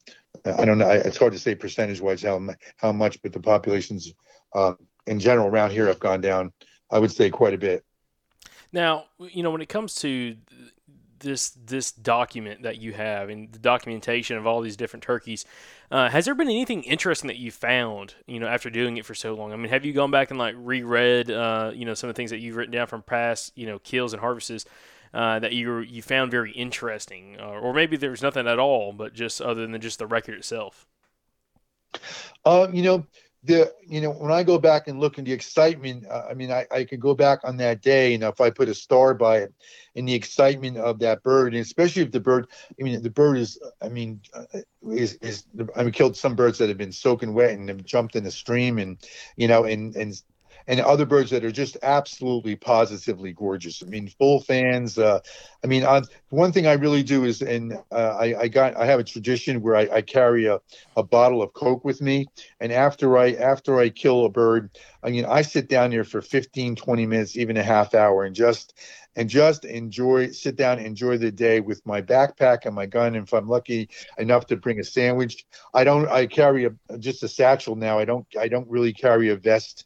I 0.46 0.66
don't 0.66 0.78
know. 0.78 0.90
It's 0.90 1.18
hard 1.18 1.34
to 1.34 1.40
say 1.40 1.56
percentage 1.56 2.02
wise 2.02 2.24
how 2.24 2.42
how 2.78 2.92
much, 2.92 3.22
but 3.22 3.34
the 3.34 3.40
populations 3.40 4.14
uh, 4.54 4.74
in 5.08 5.20
general 5.20 5.48
around 5.48 5.72
here 5.72 5.88
have 5.88 6.00
gone 6.00 6.22
down. 6.22 6.52
I 6.92 7.00
would 7.00 7.12
say 7.12 7.30
quite 7.30 7.54
a 7.54 7.58
bit. 7.58 7.84
Now, 8.72 9.06
you 9.20 9.42
know, 9.42 9.52
when 9.52 9.62
it 9.62 9.70
comes 9.70 9.96
to 9.96 10.36
this 11.26 11.50
this 11.50 11.92
document 11.92 12.64
that 12.64 12.78
you 12.78 12.94
have 12.94 13.30
and 13.30 13.52
the 13.52 13.60
documentation 13.60 14.38
of 14.38 14.48
all 14.48 14.62
these 14.62 14.78
different 14.78 15.04
turkeys, 15.04 15.44
uh, 15.92 16.08
has 16.10 16.24
there 16.24 16.36
been 16.36 16.48
anything 16.48 16.84
interesting 16.84 17.28
that 17.28 17.38
you 17.38 17.52
found, 17.52 18.16
you 18.28 18.40
know, 18.40 18.48
after 18.48 18.70
doing 18.70 18.96
it 18.96 19.06
for 19.06 19.16
so 19.16 19.34
long? 19.34 19.52
I 19.52 19.58
mean, 19.58 19.70
have 19.70 19.84
you 19.84 19.92
gone 19.92 20.12
back 20.12 20.30
and 20.30 20.40
like 20.40 20.56
reread, 20.58 21.30
uh, 21.30 21.72
you 21.76 21.84
know, 21.84 21.94
some 21.94 22.10
of 22.10 22.16
the 22.16 22.18
things 22.18 22.32
that 22.32 22.40
you've 22.40 22.56
written 22.56 22.74
down 22.74 22.88
from 22.88 23.02
past, 23.02 23.52
you 23.56 23.66
know, 23.66 23.80
kills 23.80 24.14
and 24.14 24.22
harvests 24.22 24.66
uh, 25.14 25.40
that 25.40 25.54
you 25.54 25.80
you 25.80 26.02
found 26.02 26.32
very 26.32 26.52
interesting, 26.52 27.38
uh, 27.40 27.46
or 27.46 27.74
maybe 27.74 27.98
there's 27.98 28.22
nothing 28.22 28.48
at 28.48 28.60
all, 28.60 28.94
but 28.94 29.14
just 29.14 29.42
other 29.42 29.68
than 29.68 29.82
just 29.82 30.00
the 30.00 30.08
record 30.08 30.36
itself? 30.36 30.88
Uh, 32.46 32.68
you 32.72 32.84
know, 32.84 33.06
the 33.46 33.74
you 33.88 34.02
know 34.02 34.12
when 34.12 34.32
I 34.32 34.44
go 34.44 34.58
back 34.58 34.88
and 34.88 35.00
look 35.00 35.18
in 35.18 35.26
the 35.26 35.32
excitement, 35.32 36.06
uh, 36.08 36.24
I 36.30 36.34
mean, 36.34 36.52
I, 36.52 36.66
I 36.72 36.84
could 36.84 37.00
go 37.00 37.14
back 37.14 37.40
on 37.44 37.58
that 37.58 37.82
day, 37.82 38.14
and 38.14 38.24
if 38.24 38.42
I 38.42 38.50
put 38.50 38.70
a 38.70 38.74
star 38.74 39.14
by 39.14 39.38
it, 39.38 39.54
in 39.94 40.06
the 40.06 40.14
excitement 40.14 40.78
of 40.78 41.00
that 41.00 41.24
bird, 41.24 41.54
and 41.54 41.62
especially 41.62 42.02
if 42.02 42.12
the 42.12 42.20
bird, 42.20 42.48
I 42.80 42.84
mean, 42.84 43.02
the 43.02 43.10
bird 43.10 43.38
is, 43.38 43.60
I 43.82 43.90
mean, 43.90 44.22
uh, 44.34 44.44
is 44.92 45.14
is 45.16 45.46
I 45.76 45.84
mean, 45.84 45.92
killed 45.92 46.18
some 46.18 46.36
birds 46.36 46.58
that 46.58 46.70
have 46.70 46.78
been 46.78 46.92
soaking 46.92 47.34
wet 47.34 47.52
and 47.52 47.70
have 47.70 47.84
jumped 47.86 48.16
in 48.16 48.24
the 48.24 48.32
stream, 48.32 48.80
and 48.80 48.98
you 49.36 49.48
know, 49.48 49.64
and 49.66 49.96
and 49.96 50.22
and 50.68 50.80
other 50.80 51.06
birds 51.06 51.32
that 51.32 51.46
are 51.46 51.52
just 51.52 51.78
absolutely 51.84 52.56
positively 52.56 53.34
gorgeous. 53.34 53.84
I 53.84 53.88
mean, 53.88 54.08
full 54.08 54.42
fans. 54.42 54.98
Uh, 54.98 55.20
I 55.64 55.68
mean, 55.68 55.84
on, 55.84 56.06
one 56.30 56.52
thing 56.52 56.68
I 56.68 56.74
really 56.74 57.04
do 57.04 57.24
is, 57.24 57.42
and 57.42 57.74
uh, 57.92 58.18
I, 58.20 58.42
I 58.42 58.48
got, 58.48 58.76
I 58.76 58.86
have 58.86 59.00
a 59.00 59.04
tradition 59.04 59.62
where 59.62 59.76
I, 59.76 59.88
I 59.92 60.02
carry 60.02 60.46
a, 60.46 60.60
a 60.96 61.04
bottle 61.04 61.42
of 61.42 61.54
Coke 61.54 61.86
with 61.86 62.02
me, 62.02 62.28
and 62.60 62.72
after 62.72 63.18
I 63.18 63.32
after 63.34 63.80
I 63.80 63.90
kill 63.90 64.26
a 64.26 64.30
bird, 64.30 64.72
I 65.04 65.12
mean, 65.12 65.26
I 65.26 65.42
sit 65.42 65.70
down 65.70 65.92
here 65.92 66.04
for 66.04 66.22
15, 66.22 66.76
20 66.76 67.06
minutes, 67.06 67.38
even 67.38 67.58
a 67.58 67.64
half 67.64 67.94
hour, 67.94 68.24
and 68.24 68.36
just 68.36 68.74
and 69.16 69.30
just 69.30 69.66
enjoy, 69.66 70.32
sit 70.32 70.56
down, 70.56 70.80
enjoy 70.80 71.18
the 71.18 71.32
day 71.32 71.62
with 71.62 71.86
my 71.86 72.02
backpack 72.02 72.66
and 72.66 72.76
my 72.76 72.86
gun. 72.86 73.16
And 73.16 73.26
if 73.26 73.34
I'm 73.34 73.48
lucky 73.48 73.90
enough 74.18 74.48
to 74.48 74.58
bring 74.58 74.80
a 74.80 74.84
sandwich, 74.84 75.46
I 75.74 75.84
don't. 75.84 76.08
I 76.10 76.26
carry 76.28 76.66
a 76.66 76.98
just 76.98 77.24
a 77.24 77.28
satchel 77.28 77.76
now. 77.76 77.98
I 77.98 78.06
don't. 78.06 78.26
I 78.40 78.48
don't 78.48 78.70
really 78.70 78.94
carry 78.94 79.30
a 79.30 79.38
vest. 79.38 79.86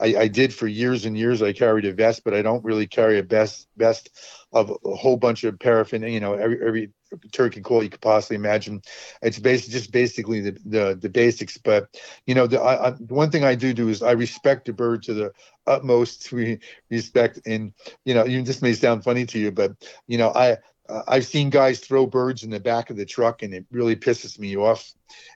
I, 0.00 0.16
I 0.16 0.28
did 0.28 0.52
for 0.52 0.66
years 0.66 1.04
and 1.06 1.16
years. 1.16 1.42
I 1.42 1.52
carried 1.52 1.84
a 1.86 1.92
vest, 1.92 2.22
but 2.24 2.34
I 2.34 2.42
don't 2.42 2.64
really 2.64 2.86
carry 2.86 3.18
a 3.18 3.22
vest 3.22 3.68
vest 3.76 4.10
of 4.52 4.70
a 4.84 4.94
whole 4.96 5.16
bunch 5.16 5.44
of 5.44 5.58
paraffin. 5.58 6.02
You 6.02 6.20
know, 6.20 6.34
every 6.34 6.58
every 6.66 6.90
turkey 7.32 7.60
call 7.60 7.82
you 7.82 7.88
could 7.90 8.00
possibly 8.00 8.36
imagine. 8.36 8.82
It's 9.22 9.38
basically 9.38 9.72
just 9.72 9.92
basically 9.92 10.40
the, 10.40 10.58
the 10.64 10.98
the 11.00 11.08
basics. 11.08 11.56
But 11.58 11.88
you 12.26 12.34
know, 12.34 12.46
the, 12.46 12.60
I, 12.60 12.88
I, 12.88 12.90
one 12.92 13.30
thing 13.30 13.44
I 13.44 13.54
do 13.54 13.72
do 13.72 13.88
is 13.88 14.02
I 14.02 14.12
respect 14.12 14.66
the 14.66 14.72
bird 14.72 15.02
to 15.04 15.14
the 15.14 15.32
utmost 15.66 16.32
re- 16.32 16.60
respect. 16.90 17.40
And 17.46 17.72
you 18.04 18.14
know, 18.14 18.24
you 18.24 18.42
this 18.42 18.62
may 18.62 18.74
sound 18.74 19.04
funny 19.04 19.26
to 19.26 19.38
you, 19.38 19.50
but 19.52 19.72
you 20.06 20.18
know, 20.18 20.30
I 20.34 20.58
uh, 20.88 21.02
I've 21.08 21.26
seen 21.26 21.50
guys 21.50 21.80
throw 21.80 22.06
birds 22.06 22.42
in 22.42 22.50
the 22.50 22.60
back 22.60 22.90
of 22.90 22.96
the 22.96 23.06
truck, 23.06 23.42
and 23.42 23.52
it 23.54 23.66
really 23.70 23.96
pisses 23.96 24.38
me 24.38 24.56
off. 24.56 24.92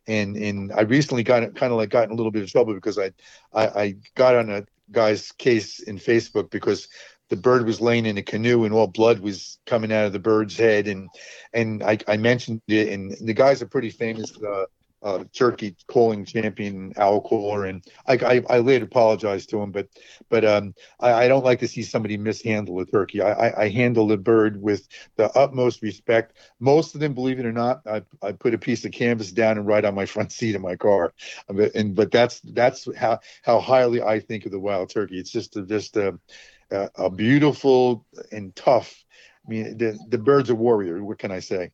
And 0.06 0.36
and 0.36 0.72
I 0.72 0.82
recently 0.82 1.22
got 1.22 1.42
kind 1.54 1.72
of 1.72 1.78
like 1.78 1.90
got 1.90 2.04
in 2.04 2.10
a 2.10 2.14
little 2.14 2.32
bit 2.32 2.42
of 2.42 2.50
trouble 2.50 2.74
because 2.74 2.98
I 2.98 3.12
I, 3.52 3.66
I 3.66 3.94
got 4.14 4.36
on 4.36 4.50
a 4.50 4.64
guy's 4.90 5.32
case 5.32 5.80
in 5.80 5.98
Facebook 5.98 6.50
because 6.50 6.88
the 7.28 7.36
bird 7.36 7.64
was 7.64 7.80
laying 7.80 8.06
in 8.06 8.18
a 8.18 8.22
canoe 8.22 8.64
and 8.64 8.74
all 8.74 8.88
blood 8.88 9.20
was 9.20 9.58
coming 9.64 9.92
out 9.92 10.04
of 10.04 10.12
the 10.12 10.18
bird's 10.18 10.56
head 10.56 10.88
and 10.88 11.08
and 11.52 11.82
I, 11.82 11.98
I 12.08 12.16
mentioned 12.16 12.60
it 12.66 12.88
and 12.88 13.16
the 13.20 13.34
guy's 13.34 13.62
a 13.62 13.66
pretty 13.66 13.90
famous 13.90 14.36
uh, 14.42 14.64
uh, 15.02 15.24
turkey 15.32 15.76
calling 15.88 16.24
champion 16.24 16.92
Al 16.96 17.20
Kohler, 17.20 17.64
and 17.66 17.84
I, 18.06 18.14
I, 18.14 18.56
I 18.56 18.58
later 18.58 18.84
apologized 18.84 19.50
to 19.50 19.60
him 19.60 19.72
but 19.72 19.88
but 20.28 20.44
um 20.44 20.74
I, 20.98 21.12
I 21.24 21.28
don't 21.28 21.44
like 21.44 21.60
to 21.60 21.68
see 21.68 21.82
somebody 21.82 22.16
mishandle 22.16 22.78
a 22.80 22.86
turkey 22.86 23.22
I, 23.22 23.32
I, 23.48 23.62
I 23.64 23.68
handle 23.68 24.06
the 24.06 24.16
bird 24.18 24.60
with 24.60 24.86
the 25.16 25.30
utmost 25.38 25.82
respect 25.82 26.36
most 26.58 26.94
of 26.94 27.00
them 27.00 27.14
believe 27.14 27.38
it 27.38 27.46
or 27.46 27.52
not 27.52 27.80
I, 27.86 28.02
I 28.22 28.32
put 28.32 28.54
a 28.54 28.58
piece 28.58 28.84
of 28.84 28.92
canvas 28.92 29.32
down 29.32 29.58
and 29.58 29.66
write 29.66 29.84
on 29.84 29.94
my 29.94 30.06
front 30.06 30.32
seat 30.32 30.54
of 30.54 30.62
my 30.62 30.76
car 30.76 31.12
but 31.48 31.74
and 31.74 31.94
but 31.94 32.10
that's 32.10 32.40
that's 32.40 32.88
how 32.96 33.20
how 33.42 33.60
highly 33.60 34.02
I 34.02 34.20
think 34.20 34.46
of 34.46 34.52
the 34.52 34.60
wild 34.60 34.90
turkey 34.90 35.18
it's 35.18 35.30
just 35.30 35.56
a, 35.56 35.62
just 35.62 35.96
a 35.96 36.18
uh, 36.70 36.88
a 36.96 37.10
beautiful 37.10 38.06
and 38.30 38.54
tough. 38.54 39.04
I 39.46 39.50
mean, 39.50 39.78
the 39.78 39.98
the 40.08 40.18
bird's 40.18 40.50
a 40.50 40.54
warrior. 40.54 41.02
What 41.02 41.18
can 41.18 41.30
I 41.32 41.40
say? 41.40 41.70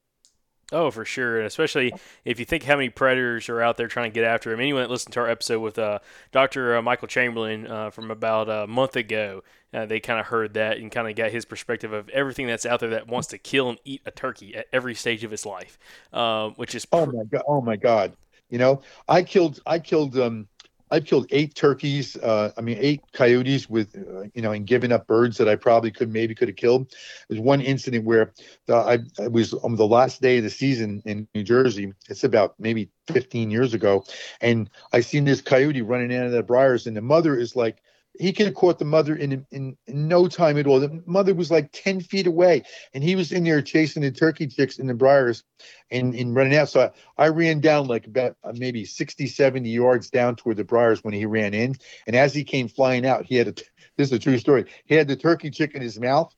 Oh, 0.73 0.91
for 0.91 1.05
sure, 1.05 1.39
and 1.39 1.47
especially 1.47 1.93
if 2.25 2.41
you 2.41 2.45
think 2.45 2.65
how 2.65 2.75
many 2.75 2.89
predators 2.89 3.49
are 3.49 3.63
out 3.63 3.77
there 3.77 3.87
trying 3.87 4.11
to 4.11 4.15
get 4.15 4.25
after 4.25 4.53
him. 4.53 4.59
Anyone 4.59 4.83
that 4.83 4.91
listened 4.91 5.13
to 5.13 5.21
our 5.21 5.31
episode 5.31 5.61
with 5.61 5.79
uh, 5.79 6.01
Dr. 6.33 6.77
Uh, 6.77 6.83
Michael 6.83 7.07
Chamberlain 7.07 7.69
uh, 7.69 7.91
from 7.91 8.11
about 8.11 8.49
a 8.49 8.67
month 8.67 8.97
ago, 8.97 9.45
uh, 9.73 9.87
they 9.87 10.01
kind 10.01 10.19
of 10.19 10.27
heard 10.27 10.55
that 10.55 10.79
and 10.79 10.91
kind 10.91 11.09
of 11.09 11.15
got 11.15 11.31
his 11.31 11.45
perspective 11.45 11.93
of 11.93 12.09
everything 12.09 12.49
that's 12.49 12.67
out 12.67 12.81
there 12.81 12.91
that 12.91 13.07
wants 13.07 13.29
to 13.29 13.39
kill 13.39 13.69
and 13.69 13.79
eat 13.85 14.03
a 14.07 14.11
turkey 14.11 14.57
at 14.57 14.67
every 14.73 14.95
stage 14.97 15.23
of 15.23 15.33
its 15.33 15.47
life, 15.47 15.79
uh, 16.13 16.49
which 16.57 16.75
is 16.75 16.85
Oh 16.91 17.07
my 17.07 17.23
god! 17.31 17.43
Oh 17.47 17.61
my 17.61 17.77
god! 17.77 18.17
You 18.51 18.59
know, 18.59 18.83
I 19.09 19.23
killed 19.23 19.61
I 19.67 19.79
killed 19.79 20.19
um 20.19 20.49
I've 20.91 21.05
killed 21.05 21.27
eight 21.31 21.55
turkeys. 21.55 22.17
Uh, 22.17 22.53
I 22.57 22.61
mean, 22.61 22.79
eight 22.81 23.03
coyotes 23.13 23.69
with, 23.69 23.97
uh, 23.97 24.29
you 24.35 24.43
know, 24.43 24.53
and 24.53 24.67
given 24.67 24.93
up 24.93 25.07
birds 25.07 25.37
that 25.39 25.49
I 25.49 25.57
probably 25.57 25.91
could 25.91 26.13
maybe 26.13 26.35
could 26.35 26.49
have 26.49 26.57
killed. 26.57 26.95
There's 27.29 27.41
one 27.41 27.61
incident 27.61 28.05
where 28.05 28.33
the, 28.67 28.77
I, 28.77 28.99
I 29.23 29.29
was 29.29 29.53
on 29.55 29.77
the 29.77 29.87
last 29.87 30.23
day 30.23 30.39
of 30.39 30.45
the 30.45 30.51
season 30.51 31.03
in 31.05 31.27
New 31.35 31.43
Jersey. 31.43 31.93
It's 32.09 32.25
about 32.25 32.55
maybe 32.59 32.91
15 33.09 33.51
years 33.51 33.75
ago, 33.75 34.05
and 34.41 34.71
I 34.93 35.01
seen 35.01 35.25
this 35.25 35.41
coyote 35.41 35.83
running 35.83 36.15
out 36.17 36.27
of 36.27 36.33
the 36.33 36.43
briars, 36.43 36.87
and 36.87 36.97
the 36.97 37.03
mother 37.03 37.37
is 37.37 37.57
like 37.57 37.83
he 38.19 38.33
could 38.33 38.47
have 38.47 38.55
caught 38.55 38.79
the 38.79 38.85
mother 38.85 39.15
in, 39.15 39.47
in 39.51 39.77
in 39.87 40.09
no 40.09 40.29
time 40.29 40.59
at 40.59 40.67
all. 40.67 40.81
The 40.81 41.03
mother 41.07 41.35
was 41.35 41.51
like 41.51 41.71
ten 41.73 42.01
feet 42.01 42.27
away, 42.27 42.63
and 42.95 43.03
he 43.03 43.17
was 43.17 43.33
in 43.33 43.45
there 43.45 43.63
chasing 43.63 44.03
the 44.03 44.11
turkey 44.11 44.47
chicks 44.47 44.79
in 44.79 44.87
the 44.87 44.95
briars, 44.95 45.45
and, 45.91 46.15
and 46.15 46.35
running 46.35 46.57
out. 46.57 46.69
So 46.69 46.93
I, 47.19 47.25
I 47.25 47.29
ran 47.29 47.61
down 47.61 47.87
like 47.87 48.07
about 48.07 48.37
uh, 48.45 48.53
maybe 48.55 48.85
60, 48.85 49.27
70 49.27 49.69
yards 49.69 50.11
down 50.11 50.37
toward 50.37 50.57
the 50.57 50.65
briars 50.65 51.03
when 51.03 51.15
he 51.15 51.27
ran 51.27 51.55
in, 51.55 51.77
and 52.07 52.17
as 52.17 52.35
he 52.35 52.45
came 52.45 52.69
flying 52.69 53.07
out, 53.07 53.27
he 53.27 53.37
had 53.37 53.49
a. 53.49 53.55
This 53.97 54.09
is 54.09 54.13
a 54.13 54.19
true 54.19 54.39
story. 54.39 54.67
He 54.85 54.95
had 54.95 55.09
the 55.09 55.17
turkey 55.17 55.51
chick 55.51 55.75
in 55.75 55.81
his 55.81 55.99
mouth, 55.99 56.35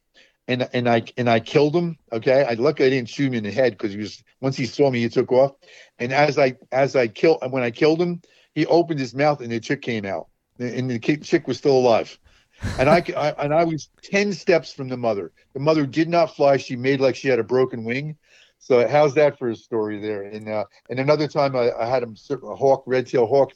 and 0.48 0.68
and 0.72 0.88
I 0.88 1.04
and 1.16 1.28
I 1.28 1.40
killed 1.40 1.76
him. 1.76 1.98
Okay, 2.12 2.42
I 2.44 2.54
luckily 2.54 2.86
I 2.86 2.90
didn't 2.90 3.10
shoot 3.10 3.26
him 3.26 3.34
in 3.34 3.44
the 3.44 3.52
head 3.52 3.72
because 3.72 3.92
he 3.92 3.98
was 3.98 4.22
once 4.40 4.56
he 4.56 4.66
saw 4.66 4.90
me, 4.90 5.00
he 5.00 5.08
took 5.08 5.30
off. 5.30 5.52
And 5.98 6.12
as 6.12 6.38
I 6.38 6.56
as 6.72 6.96
I 6.96 7.06
killed 7.06 7.38
when 7.50 7.62
I 7.62 7.70
killed 7.70 8.00
him, 8.00 8.22
he 8.54 8.66
opened 8.66 8.98
his 8.98 9.14
mouth 9.14 9.40
and 9.40 9.52
the 9.52 9.60
chick 9.60 9.82
came 9.82 10.04
out, 10.04 10.28
and 10.58 10.90
the 10.90 10.98
chick 10.98 11.46
was 11.46 11.58
still 11.58 11.78
alive. 11.78 12.18
And 12.78 12.88
I, 12.88 13.04
I 13.16 13.30
and 13.44 13.54
I 13.54 13.64
was 13.64 13.88
ten 14.02 14.32
steps 14.32 14.72
from 14.72 14.88
the 14.88 14.96
mother. 14.96 15.32
The 15.54 15.60
mother 15.60 15.86
did 15.86 16.08
not 16.08 16.34
fly; 16.34 16.56
she 16.56 16.76
made 16.76 17.00
like 17.00 17.14
she 17.14 17.28
had 17.28 17.38
a 17.38 17.44
broken 17.44 17.84
wing. 17.84 18.16
So 18.58 18.86
how's 18.88 19.14
that 19.14 19.38
for 19.38 19.48
a 19.48 19.56
story 19.56 20.00
there? 20.00 20.22
And 20.22 20.48
uh, 20.48 20.64
and 20.90 20.98
another 20.98 21.28
time 21.28 21.54
I, 21.54 21.70
I 21.72 21.86
had 21.86 22.02
him 22.02 22.16
a 22.30 22.56
hawk, 22.56 22.82
red 22.86 23.06
tail 23.06 23.26
hawk, 23.26 23.52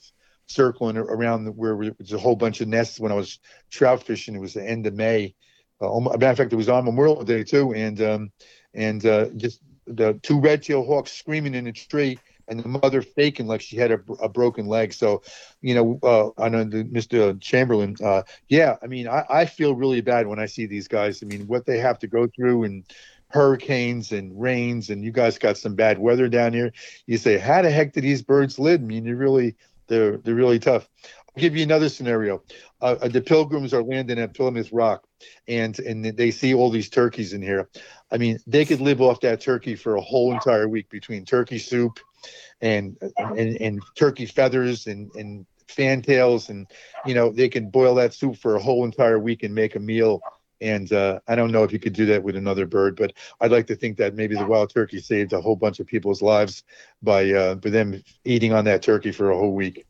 circling 0.46 0.96
around 0.96 1.44
the, 1.44 1.52
where 1.52 1.76
there 1.76 1.94
was 1.98 2.12
a 2.12 2.18
whole 2.18 2.36
bunch 2.36 2.60
of 2.60 2.68
nests 2.68 3.00
when 3.00 3.10
I 3.10 3.16
was 3.16 3.40
trout 3.70 4.04
fishing. 4.04 4.36
It 4.36 4.40
was 4.40 4.54
the 4.54 4.64
end 4.64 4.86
of 4.86 4.94
May. 4.94 5.34
Uh, 5.80 5.98
matter 5.98 6.28
of 6.28 6.36
fact, 6.36 6.52
it 6.52 6.56
was 6.56 6.68
on 6.68 6.84
Memorial 6.84 7.24
Day 7.24 7.42
too, 7.42 7.74
and 7.74 8.00
um, 8.00 8.32
and 8.74 9.04
uh, 9.04 9.26
just 9.36 9.60
the 9.86 10.14
two 10.22 10.40
red 10.40 10.62
tail 10.62 10.84
hawks 10.84 11.12
screaming 11.12 11.54
in 11.54 11.66
a 11.66 11.72
tree, 11.72 12.18
and 12.52 12.62
the 12.62 12.68
mother 12.68 13.02
faking 13.02 13.46
like 13.46 13.60
she 13.60 13.76
had 13.76 13.90
a, 13.90 14.00
a 14.20 14.28
broken 14.28 14.66
leg. 14.66 14.92
So, 14.92 15.22
you 15.60 15.74
know, 15.74 15.98
uh, 16.02 16.40
I 16.40 16.48
know 16.48 16.64
the, 16.64 16.84
Mr. 16.84 17.40
Chamberlain. 17.40 17.96
Uh, 18.02 18.22
yeah, 18.48 18.76
I 18.82 18.86
mean, 18.86 19.08
I, 19.08 19.24
I 19.28 19.44
feel 19.46 19.74
really 19.74 20.00
bad 20.00 20.26
when 20.26 20.38
I 20.38 20.46
see 20.46 20.66
these 20.66 20.88
guys. 20.88 21.22
I 21.22 21.26
mean, 21.26 21.46
what 21.46 21.66
they 21.66 21.78
have 21.78 21.98
to 22.00 22.06
go 22.06 22.26
through 22.26 22.64
and 22.64 22.84
hurricanes 23.28 24.12
and 24.12 24.38
rains, 24.40 24.90
and 24.90 25.02
you 25.02 25.10
guys 25.10 25.38
got 25.38 25.56
some 25.56 25.74
bad 25.74 25.98
weather 25.98 26.28
down 26.28 26.52
here. 26.52 26.72
You 27.06 27.16
say, 27.16 27.38
how 27.38 27.62
the 27.62 27.70
heck 27.70 27.94
did 27.94 28.04
these 28.04 28.22
birds 28.22 28.58
live? 28.58 28.80
I 28.80 28.84
mean, 28.84 29.04
you're 29.04 29.16
really 29.16 29.56
they're 29.88 30.18
they're 30.18 30.34
really 30.34 30.58
tough. 30.58 30.88
I'll 31.04 31.40
give 31.40 31.56
you 31.56 31.62
another 31.62 31.88
scenario. 31.88 32.42
Uh, 32.80 32.96
uh, 33.00 33.08
the 33.08 33.22
pilgrims 33.22 33.72
are 33.72 33.82
landing 33.82 34.18
at 34.18 34.34
Plymouth 34.34 34.70
Rock, 34.72 35.06
and 35.48 35.78
and 35.78 36.04
they 36.04 36.30
see 36.30 36.54
all 36.54 36.70
these 36.70 36.90
turkeys 36.90 37.32
in 37.32 37.42
here. 37.42 37.68
I 38.10 38.18
mean, 38.18 38.38
they 38.46 38.64
could 38.64 38.80
live 38.80 39.00
off 39.00 39.20
that 39.20 39.40
turkey 39.40 39.74
for 39.74 39.96
a 39.96 40.00
whole 40.00 40.32
entire 40.34 40.68
week 40.68 40.90
between 40.90 41.24
turkey 41.24 41.58
soup, 41.58 42.00
and 42.60 42.96
and, 43.16 43.60
and 43.60 43.82
turkey 43.94 44.26
feathers 44.26 44.86
and 44.86 45.10
and 45.14 45.46
fantails, 45.68 46.48
and 46.48 46.66
you 47.06 47.14
know 47.14 47.30
they 47.30 47.48
can 47.48 47.70
boil 47.70 47.94
that 47.96 48.14
soup 48.14 48.36
for 48.36 48.56
a 48.56 48.62
whole 48.62 48.84
entire 48.84 49.18
week 49.18 49.42
and 49.42 49.54
make 49.54 49.74
a 49.74 49.80
meal. 49.80 50.20
And 50.60 50.92
uh, 50.92 51.18
I 51.26 51.34
don't 51.34 51.50
know 51.50 51.64
if 51.64 51.72
you 51.72 51.80
could 51.80 51.92
do 51.92 52.06
that 52.06 52.22
with 52.22 52.36
another 52.36 52.66
bird, 52.66 52.94
but 52.94 53.14
I'd 53.40 53.50
like 53.50 53.66
to 53.66 53.74
think 53.74 53.96
that 53.98 54.14
maybe 54.14 54.36
the 54.36 54.46
wild 54.46 54.72
turkey 54.72 55.00
saved 55.00 55.32
a 55.32 55.40
whole 55.40 55.56
bunch 55.56 55.80
of 55.80 55.88
people's 55.88 56.22
lives 56.22 56.62
by 57.02 57.30
uh, 57.32 57.56
by 57.56 57.70
them 57.70 58.02
eating 58.24 58.52
on 58.52 58.64
that 58.66 58.82
turkey 58.82 59.10
for 59.10 59.30
a 59.30 59.36
whole 59.36 59.54
week. 59.54 59.84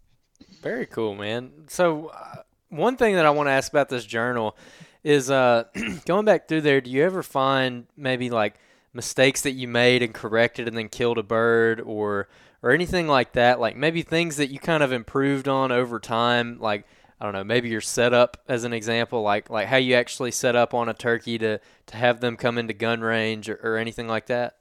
Very 0.63 0.87
cool, 0.87 1.15
man. 1.15 1.53
So, 1.69 2.07
uh, 2.07 2.43
one 2.69 2.97
thing 2.97 3.17
that 3.17 3.27
I 3.27 3.31
want 3.31 3.49
to 3.49 3.51
ask 3.51 3.71
about 3.71 3.91
this 3.91 4.05
journal 4.05 4.57
is 5.05 5.31
uh, 5.31 5.65
going 6.07 6.25
back 6.25 6.49
through 6.49 6.63
there. 6.63 6.81
Do 6.81 6.91
you 6.91 7.05
ever 7.05 7.23
find 7.23 7.87
maybe 7.97 8.31
like 8.31 8.55
mistakes 8.93 9.41
that 9.43 9.53
you 9.53 9.69
made 9.69 10.03
and 10.03 10.15
corrected 10.15 10.69
and 10.69 10.77
then 10.77 10.89
killed 10.89 11.19
a 11.19 11.23
bird, 11.23 11.81
or 11.81 12.29
or 12.63 12.71
anything 12.73 13.09
like 13.09 13.33
that? 13.33 13.61
Like 13.61 13.77
maybe 13.77 14.03
things 14.03 14.37
that 14.37 14.51
you 14.51 14.59
kind 14.59 14.83
of 14.83 14.93
improved 14.93 15.49
on 15.49 15.73
over 15.73 15.99
time, 16.01 16.59
like. 16.61 16.87
I 17.21 17.25
don't 17.25 17.35
know, 17.35 17.45
maybe 17.45 17.69
your 17.69 17.81
setup 17.81 18.37
as 18.49 18.65
an 18.65 18.73
example, 18.73 19.23
like 19.23 19.49
like 19.49 19.69
how 19.69 19.77
you 19.77 19.95
actually 19.95 20.33
set 20.33 20.57
up 20.57 20.75
on 20.75 20.89
a 20.89 20.95
turkey 20.95 21.39
to 21.39 21.61
to 21.87 21.97
have 21.97 22.21
them 22.21 22.37
come 22.37 22.59
into 22.59 22.75
gun 22.75 23.01
range 23.01 23.49
or, 23.49 23.61
or 23.63 23.77
anything 23.77 24.09
like 24.09 24.27
that. 24.27 24.57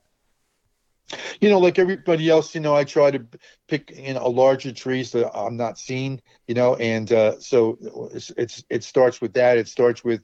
you 1.41 1.49
know, 1.49 1.59
like 1.59 1.79
everybody 1.79 2.29
else, 2.29 2.55
you 2.55 2.61
know, 2.61 2.75
I 2.75 2.83
try 2.83 3.11
to 3.11 3.25
pick 3.67 3.91
you 3.95 4.13
know 4.13 4.25
a 4.25 4.29
larger 4.29 4.71
tree 4.71 5.03
so 5.03 5.29
I'm 5.33 5.57
not 5.57 5.77
seen, 5.77 6.21
you 6.47 6.55
know, 6.55 6.75
and 6.75 7.11
uh, 7.11 7.39
so 7.39 7.77
it's, 8.13 8.31
it's 8.37 8.63
it 8.69 8.83
starts 8.83 9.21
with 9.21 9.33
that. 9.33 9.57
It 9.57 9.67
starts 9.67 10.03
with, 10.03 10.21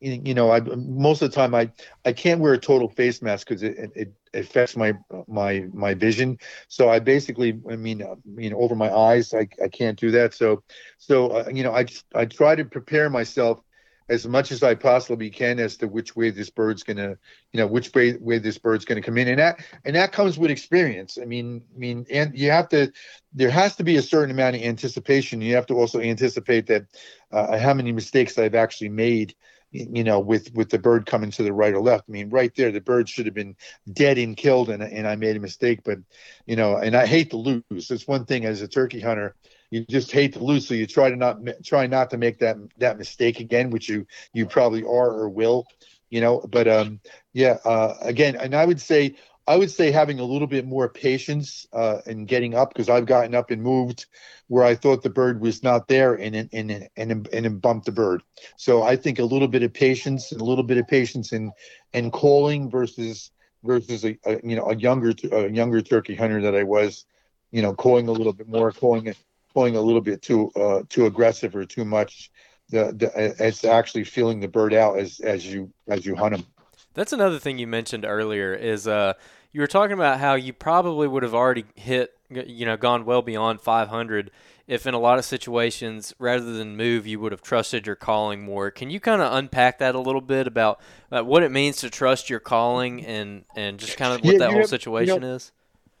you 0.00 0.34
know, 0.34 0.50
I 0.50 0.60
most 0.60 1.22
of 1.22 1.30
the 1.30 1.34
time 1.34 1.54
I 1.54 1.70
I 2.04 2.12
can't 2.12 2.40
wear 2.40 2.54
a 2.54 2.58
total 2.58 2.88
face 2.88 3.22
mask 3.22 3.48
because 3.48 3.62
it, 3.62 3.76
it 3.78 3.90
it 3.94 4.14
affects 4.34 4.76
my 4.76 4.94
my 5.28 5.66
my 5.72 5.94
vision. 5.94 6.38
So 6.68 6.88
I 6.88 6.98
basically, 7.00 7.60
I 7.70 7.76
mean, 7.76 8.02
uh, 8.02 8.16
you 8.36 8.50
know, 8.50 8.58
over 8.58 8.74
my 8.74 8.90
eyes, 8.92 9.34
I 9.34 9.48
I 9.62 9.68
can't 9.68 9.98
do 9.98 10.10
that. 10.12 10.34
So 10.34 10.62
so 10.98 11.28
uh, 11.30 11.48
you 11.52 11.62
know, 11.62 11.74
I 11.74 11.86
I 12.14 12.24
try 12.26 12.54
to 12.56 12.64
prepare 12.64 13.10
myself 13.10 13.60
as 14.08 14.26
much 14.26 14.50
as 14.50 14.62
I 14.64 14.74
possibly 14.74 15.30
can 15.30 15.60
as 15.60 15.76
to 15.76 15.86
which 15.86 16.16
way 16.16 16.30
this 16.30 16.50
bird's 16.50 16.82
gonna, 16.82 17.16
you 17.52 17.60
know, 17.60 17.66
which 17.68 17.94
way 17.94 18.16
way 18.16 18.38
this 18.38 18.58
bird's 18.58 18.84
gonna 18.84 19.02
come 19.02 19.18
in, 19.18 19.28
and 19.28 19.38
that 19.38 19.64
and 19.84 19.94
that 19.94 20.12
comes 20.12 20.36
with 20.38 20.50
experience. 20.50 21.18
I 21.20 21.26
mean, 21.26 21.62
I 21.74 21.78
mean, 21.78 22.06
and 22.10 22.36
you 22.36 22.50
have 22.50 22.68
to, 22.70 22.92
there 23.32 23.50
has 23.50 23.76
to 23.76 23.84
be 23.84 23.96
a 23.96 24.02
certain 24.02 24.30
amount 24.32 24.56
of 24.56 24.62
anticipation. 24.62 25.40
You 25.40 25.54
have 25.54 25.66
to 25.66 25.74
also 25.74 26.00
anticipate 26.00 26.66
that 26.66 26.86
uh, 27.30 27.56
how 27.58 27.74
many 27.74 27.92
mistakes 27.92 28.36
I've 28.38 28.56
actually 28.56 28.88
made, 28.88 29.34
you 29.72 30.04
know, 30.04 30.20
with 30.20 30.52
with 30.54 30.70
the 30.70 30.78
bird 30.78 31.06
coming 31.06 31.30
to 31.32 31.42
the 31.42 31.52
right 31.52 31.74
or 31.74 31.80
left. 31.80 32.04
I 32.08 32.12
mean, 32.12 32.30
right 32.30 32.54
there, 32.56 32.72
the 32.72 32.80
bird 32.80 33.08
should 33.08 33.26
have 33.26 33.34
been 33.34 33.56
dead 33.92 34.18
and 34.18 34.36
killed, 34.36 34.70
and 34.70 34.82
and 34.82 35.06
I 35.06 35.16
made 35.16 35.36
a 35.36 35.40
mistake. 35.40 35.80
But 35.84 35.98
you 36.46 36.56
know, 36.56 36.76
and 36.76 36.96
I 36.96 37.06
hate 37.06 37.30
to 37.30 37.36
lose. 37.36 37.62
It's 37.70 38.08
one 38.08 38.24
thing 38.24 38.44
as 38.44 38.62
a 38.62 38.68
turkey 38.68 39.00
hunter 39.00 39.34
you 39.70 39.84
just 39.88 40.10
hate 40.10 40.32
to 40.34 40.44
lose 40.44 40.66
so 40.66 40.74
you 40.74 40.86
try 40.86 41.10
to 41.10 41.16
not 41.16 41.38
try 41.64 41.86
not 41.86 42.10
to 42.10 42.18
make 42.18 42.38
that 42.38 42.56
that 42.78 42.98
mistake 42.98 43.40
again 43.40 43.70
which 43.70 43.88
you 43.88 44.06
you 44.32 44.46
probably 44.46 44.82
are 44.82 45.10
or 45.10 45.28
will 45.28 45.64
you 46.10 46.20
know 46.20 46.40
but 46.48 46.68
um 46.68 47.00
yeah 47.32 47.56
uh 47.64 47.94
again 48.02 48.36
and 48.36 48.54
i 48.54 48.64
would 48.64 48.80
say 48.80 49.14
i 49.50 49.56
would 49.56 49.70
say 49.70 49.90
having 49.90 50.20
a 50.20 50.24
little 50.24 50.46
bit 50.46 50.66
more 50.66 50.88
patience 50.88 51.66
uh 51.72 51.98
in 52.06 52.24
getting 52.24 52.54
up 52.54 52.72
because 52.72 52.88
i've 52.88 53.06
gotten 53.06 53.34
up 53.34 53.50
and 53.50 53.62
moved 53.62 54.06
where 54.48 54.64
i 54.64 54.74
thought 54.74 55.02
the 55.02 55.10
bird 55.10 55.40
was 55.40 55.62
not 55.62 55.88
there 55.88 56.14
and 56.14 56.34
and 56.34 56.48
and 56.52 56.70
and, 56.96 57.12
and, 57.12 57.28
and 57.46 57.60
bumped 57.60 57.86
the 57.86 57.92
bird 57.92 58.22
so 58.56 58.82
i 58.82 58.96
think 58.96 59.18
a 59.18 59.24
little 59.24 59.48
bit 59.48 59.62
of 59.62 59.72
patience 59.72 60.32
and 60.32 60.40
a 60.40 60.44
little 60.44 60.64
bit 60.64 60.78
of 60.78 60.86
patience 60.88 61.32
in 61.32 61.52
in 61.92 62.10
calling 62.10 62.70
versus 62.70 63.30
versus 63.64 64.04
a, 64.04 64.18
a 64.24 64.40
you 64.42 64.56
know 64.56 64.70
a 64.70 64.76
younger 64.76 65.12
a 65.32 65.48
younger 65.50 65.82
turkey 65.82 66.14
hunter 66.14 66.40
that 66.40 66.54
i 66.54 66.62
was 66.62 67.04
you 67.50 67.62
know 67.62 67.74
calling 67.74 68.08
a 68.08 68.12
little 68.12 68.32
bit 68.32 68.48
more 68.48 68.72
calling 68.72 69.06
it 69.06 69.16
pulling 69.52 69.76
a 69.76 69.80
little 69.80 70.00
bit 70.00 70.22
too 70.22 70.50
uh, 70.56 70.82
too 70.88 71.06
aggressive 71.06 71.54
or 71.54 71.64
too 71.64 71.84
much. 71.84 72.30
The, 72.70 72.92
the 72.96 73.44
it's 73.44 73.64
actually 73.64 74.04
feeling 74.04 74.40
the 74.40 74.48
bird 74.48 74.72
out 74.72 74.98
as 74.98 75.20
as 75.20 75.44
you 75.44 75.72
as 75.88 76.06
you 76.06 76.14
hunt 76.14 76.36
them. 76.36 76.46
That's 76.94 77.12
another 77.12 77.38
thing 77.38 77.58
you 77.58 77.66
mentioned 77.66 78.04
earlier 78.04 78.54
is 78.54 78.86
uh 78.86 79.14
you 79.52 79.60
were 79.60 79.66
talking 79.66 79.94
about 79.94 80.20
how 80.20 80.34
you 80.34 80.52
probably 80.52 81.08
would 81.08 81.22
have 81.22 81.34
already 81.34 81.64
hit 81.74 82.12
you 82.30 82.64
know 82.64 82.76
gone 82.76 83.04
well 83.04 83.22
beyond 83.22 83.60
500 83.60 84.30
if 84.68 84.86
in 84.86 84.94
a 84.94 84.98
lot 85.00 85.18
of 85.18 85.24
situations 85.24 86.14
rather 86.20 86.52
than 86.52 86.76
move 86.76 87.04
you 87.06 87.18
would 87.18 87.32
have 87.32 87.42
trusted 87.42 87.86
your 87.88 87.96
calling 87.96 88.40
more. 88.42 88.70
Can 88.70 88.88
you 88.88 89.00
kind 89.00 89.20
of 89.20 89.32
unpack 89.32 89.78
that 89.78 89.96
a 89.96 90.00
little 90.00 90.20
bit 90.20 90.46
about, 90.46 90.80
about 91.10 91.26
what 91.26 91.42
it 91.42 91.50
means 91.50 91.78
to 91.78 91.90
trust 91.90 92.30
your 92.30 92.38
calling 92.38 93.04
and 93.04 93.44
and 93.56 93.78
just 93.80 93.96
kind 93.96 94.14
of 94.14 94.24
what 94.24 94.34
Yeah, 94.34 94.38
that 94.38 94.50
whole 94.50 94.60
have- 94.60 94.68
situation 94.68 95.14
you 95.14 95.20
know, 95.20 95.34
is? 95.34 95.50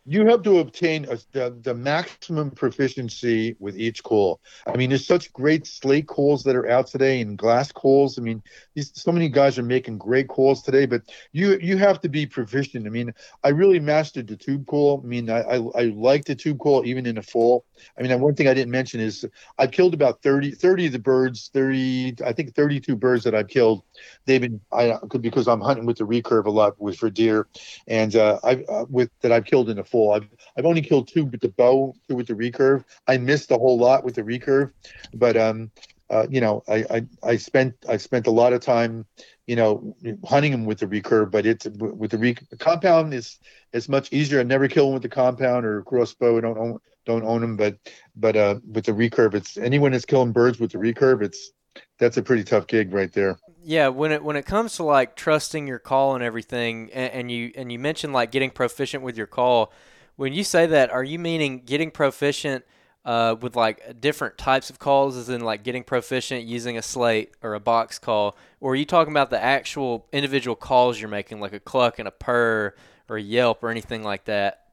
You 0.06 0.26
have 0.26 0.42
to 0.42 0.58
obtain 0.58 1.04
a, 1.04 1.18
the, 1.32 1.56
the 1.62 1.74
maximum 1.74 2.50
proficiency 2.50 3.56
with 3.58 3.78
each 3.78 4.02
call. 4.02 4.40
I 4.66 4.76
mean, 4.76 4.90
there's 4.90 5.06
such 5.06 5.32
great 5.32 5.66
slate 5.66 6.06
calls 6.06 6.42
that 6.44 6.56
are 6.56 6.68
out 6.68 6.86
today 6.86 7.20
and 7.20 7.36
glass 7.36 7.70
calls. 7.70 8.18
I 8.18 8.22
mean, 8.22 8.42
these, 8.74 8.92
so 8.94 9.12
many 9.12 9.28
guys 9.28 9.58
are 9.58 9.62
making 9.62 9.98
great 9.98 10.28
calls 10.28 10.62
today, 10.62 10.86
but 10.86 11.02
you 11.32 11.58
you 11.60 11.76
have 11.76 12.00
to 12.00 12.08
be 12.08 12.26
proficient. 12.26 12.86
I 12.86 12.90
mean, 12.90 13.12
I 13.44 13.50
really 13.50 13.80
mastered 13.80 14.26
the 14.26 14.36
tube 14.36 14.66
call. 14.66 15.00
I 15.02 15.06
mean, 15.06 15.28
I 15.30 15.40
I, 15.40 15.56
I 15.56 15.82
like 15.94 16.24
the 16.24 16.34
tube 16.34 16.58
call 16.58 16.84
even 16.86 17.06
in 17.06 17.16
the 17.16 17.22
fall. 17.22 17.64
I 17.98 18.02
mean, 18.02 18.18
one 18.20 18.34
thing 18.34 18.48
I 18.48 18.54
didn't 18.54 18.72
mention 18.72 19.00
is 19.00 19.24
I've 19.58 19.70
killed 19.70 19.94
about 19.94 20.22
30, 20.22 20.52
30 20.52 20.86
of 20.86 20.92
the 20.92 20.98
birds, 20.98 21.50
30, 21.52 22.16
I 22.24 22.32
think 22.32 22.54
32 22.54 22.96
birds 22.96 23.24
that 23.24 23.34
I've 23.34 23.48
killed. 23.48 23.82
They've 24.26 24.40
been, 24.40 24.60
I 24.72 24.98
because 25.20 25.48
I'm 25.48 25.60
hunting 25.60 25.86
with 25.86 25.98
the 25.98 26.04
recurve 26.04 26.46
a 26.46 26.50
lot 26.50 26.80
with 26.80 26.96
for 26.96 27.10
deer, 27.10 27.48
and 27.86 28.14
uh, 28.16 28.38
I've 28.42 28.64
uh, 28.68 28.86
with 28.88 29.10
that 29.22 29.32
I've 29.32 29.44
killed 29.44 29.68
in 29.70 29.76
the 29.76 29.84
fall. 29.84 30.14
I've 30.14 30.28
I've 30.56 30.66
only 30.66 30.82
killed 30.82 31.08
two 31.08 31.24
with 31.24 31.40
the 31.40 31.48
bow, 31.48 31.94
two 32.08 32.16
with 32.16 32.26
the 32.28 32.34
recurve. 32.34 32.84
I 33.06 33.18
missed 33.18 33.50
a 33.50 33.58
whole 33.58 33.78
lot 33.78 34.04
with 34.04 34.14
the 34.14 34.22
recurve, 34.22 34.72
but 35.14 35.36
um, 35.36 35.70
uh, 36.10 36.26
you 36.28 36.40
know, 36.40 36.62
I, 36.68 36.84
I 36.90 37.06
I 37.22 37.36
spent 37.36 37.74
I 37.88 37.96
spent 37.96 38.26
a 38.26 38.32
lot 38.32 38.52
of 38.52 38.60
time, 38.60 39.06
you 39.46 39.54
know, 39.54 39.94
hunting 40.24 40.50
them 40.50 40.64
with 40.64 40.80
the 40.80 40.86
recurve. 40.86 41.30
But 41.30 41.46
it's 41.46 41.66
with 41.66 42.10
the, 42.10 42.18
rec- 42.18 42.48
the 42.50 42.56
compound 42.56 43.14
is 43.14 43.38
it's 43.72 43.88
much 43.88 44.12
easier. 44.12 44.40
I 44.40 44.42
never 44.42 44.66
kill 44.66 44.86
them 44.86 44.94
with 44.94 45.02
the 45.02 45.08
compound 45.08 45.64
or 45.64 45.82
crossbow. 45.82 46.36
I 46.36 46.40
don't 46.40 46.58
own 46.58 46.78
don't 47.06 47.24
own 47.24 47.40
them, 47.42 47.56
but 47.56 47.78
but 48.16 48.36
uh, 48.36 48.58
with 48.66 48.86
the 48.86 48.92
recurve, 48.92 49.34
it's 49.34 49.56
anyone 49.56 49.92
that's 49.92 50.04
killing 50.04 50.32
birds 50.32 50.58
with 50.58 50.72
the 50.72 50.78
recurve. 50.78 51.22
It's 51.22 51.52
that's 52.00 52.16
a 52.16 52.22
pretty 52.22 52.42
tough 52.42 52.66
gig 52.66 52.92
right 52.92 53.12
there. 53.12 53.38
Yeah, 53.62 53.88
when 53.88 54.10
it 54.10 54.24
when 54.24 54.36
it 54.36 54.46
comes 54.46 54.76
to 54.76 54.84
like 54.84 55.16
trusting 55.16 55.66
your 55.66 55.78
call 55.78 56.14
and 56.14 56.24
everything, 56.24 56.90
and, 56.92 57.12
and 57.12 57.30
you 57.30 57.52
and 57.54 57.70
you 57.70 57.78
mentioned 57.78 58.12
like 58.12 58.30
getting 58.30 58.50
proficient 58.50 59.02
with 59.02 59.16
your 59.16 59.26
call. 59.26 59.72
When 60.16 60.32
you 60.32 60.44
say 60.44 60.66
that, 60.66 60.90
are 60.90 61.04
you 61.04 61.18
meaning 61.18 61.62
getting 61.64 61.90
proficient 61.90 62.64
uh, 63.04 63.36
with 63.40 63.56
like 63.56 64.00
different 64.00 64.38
types 64.38 64.70
of 64.70 64.78
calls, 64.78 65.16
as 65.16 65.28
in 65.28 65.42
like 65.42 65.62
getting 65.62 65.84
proficient 65.84 66.44
using 66.44 66.78
a 66.78 66.82
slate 66.82 67.34
or 67.42 67.54
a 67.54 67.60
box 67.60 67.98
call, 67.98 68.36
or 68.60 68.72
are 68.72 68.76
you 68.76 68.86
talking 68.86 69.12
about 69.12 69.30
the 69.30 69.42
actual 69.42 70.06
individual 70.12 70.56
calls 70.56 70.98
you're 70.98 71.10
making, 71.10 71.40
like 71.40 71.52
a 71.52 71.60
cluck 71.60 71.98
and 71.98 72.08
a 72.08 72.10
purr 72.12 72.74
or 73.08 73.16
a 73.16 73.22
yelp 73.22 73.62
or 73.62 73.68
anything 73.70 74.02
like 74.02 74.24
that? 74.24 74.69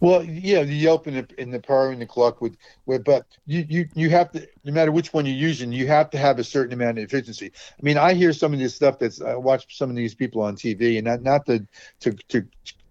Well, 0.00 0.24
yeah, 0.24 0.62
the 0.64 0.74
Yelp 0.74 1.06
and 1.06 1.16
the, 1.18 1.28
and 1.38 1.52
the 1.52 1.60
Purr 1.60 1.92
and 1.92 2.00
the 2.00 2.06
Cluck 2.06 2.40
would, 2.40 2.56
would, 2.86 3.04
but 3.04 3.26
you, 3.46 3.64
you, 3.68 3.88
you 3.94 4.10
have 4.10 4.30
to, 4.32 4.46
no 4.64 4.72
matter 4.72 4.90
which 4.90 5.12
one 5.12 5.26
you're 5.26 5.34
using, 5.34 5.70
you 5.72 5.86
have 5.86 6.10
to 6.10 6.18
have 6.18 6.38
a 6.38 6.44
certain 6.44 6.72
amount 6.72 6.98
of 6.98 7.04
efficiency. 7.04 7.52
I 7.54 7.82
mean, 7.82 7.98
I 7.98 8.14
hear 8.14 8.32
some 8.32 8.52
of 8.52 8.58
this 8.58 8.74
stuff 8.74 8.98
that's, 8.98 9.20
I 9.20 9.34
watch 9.34 9.76
some 9.76 9.90
of 9.90 9.96
these 9.96 10.14
people 10.14 10.42
on 10.42 10.56
TV 10.56 10.96
and 10.96 11.04
not, 11.04 11.22
not 11.22 11.46
to, 11.46 11.66
to, 12.00 12.12
to, 12.28 12.46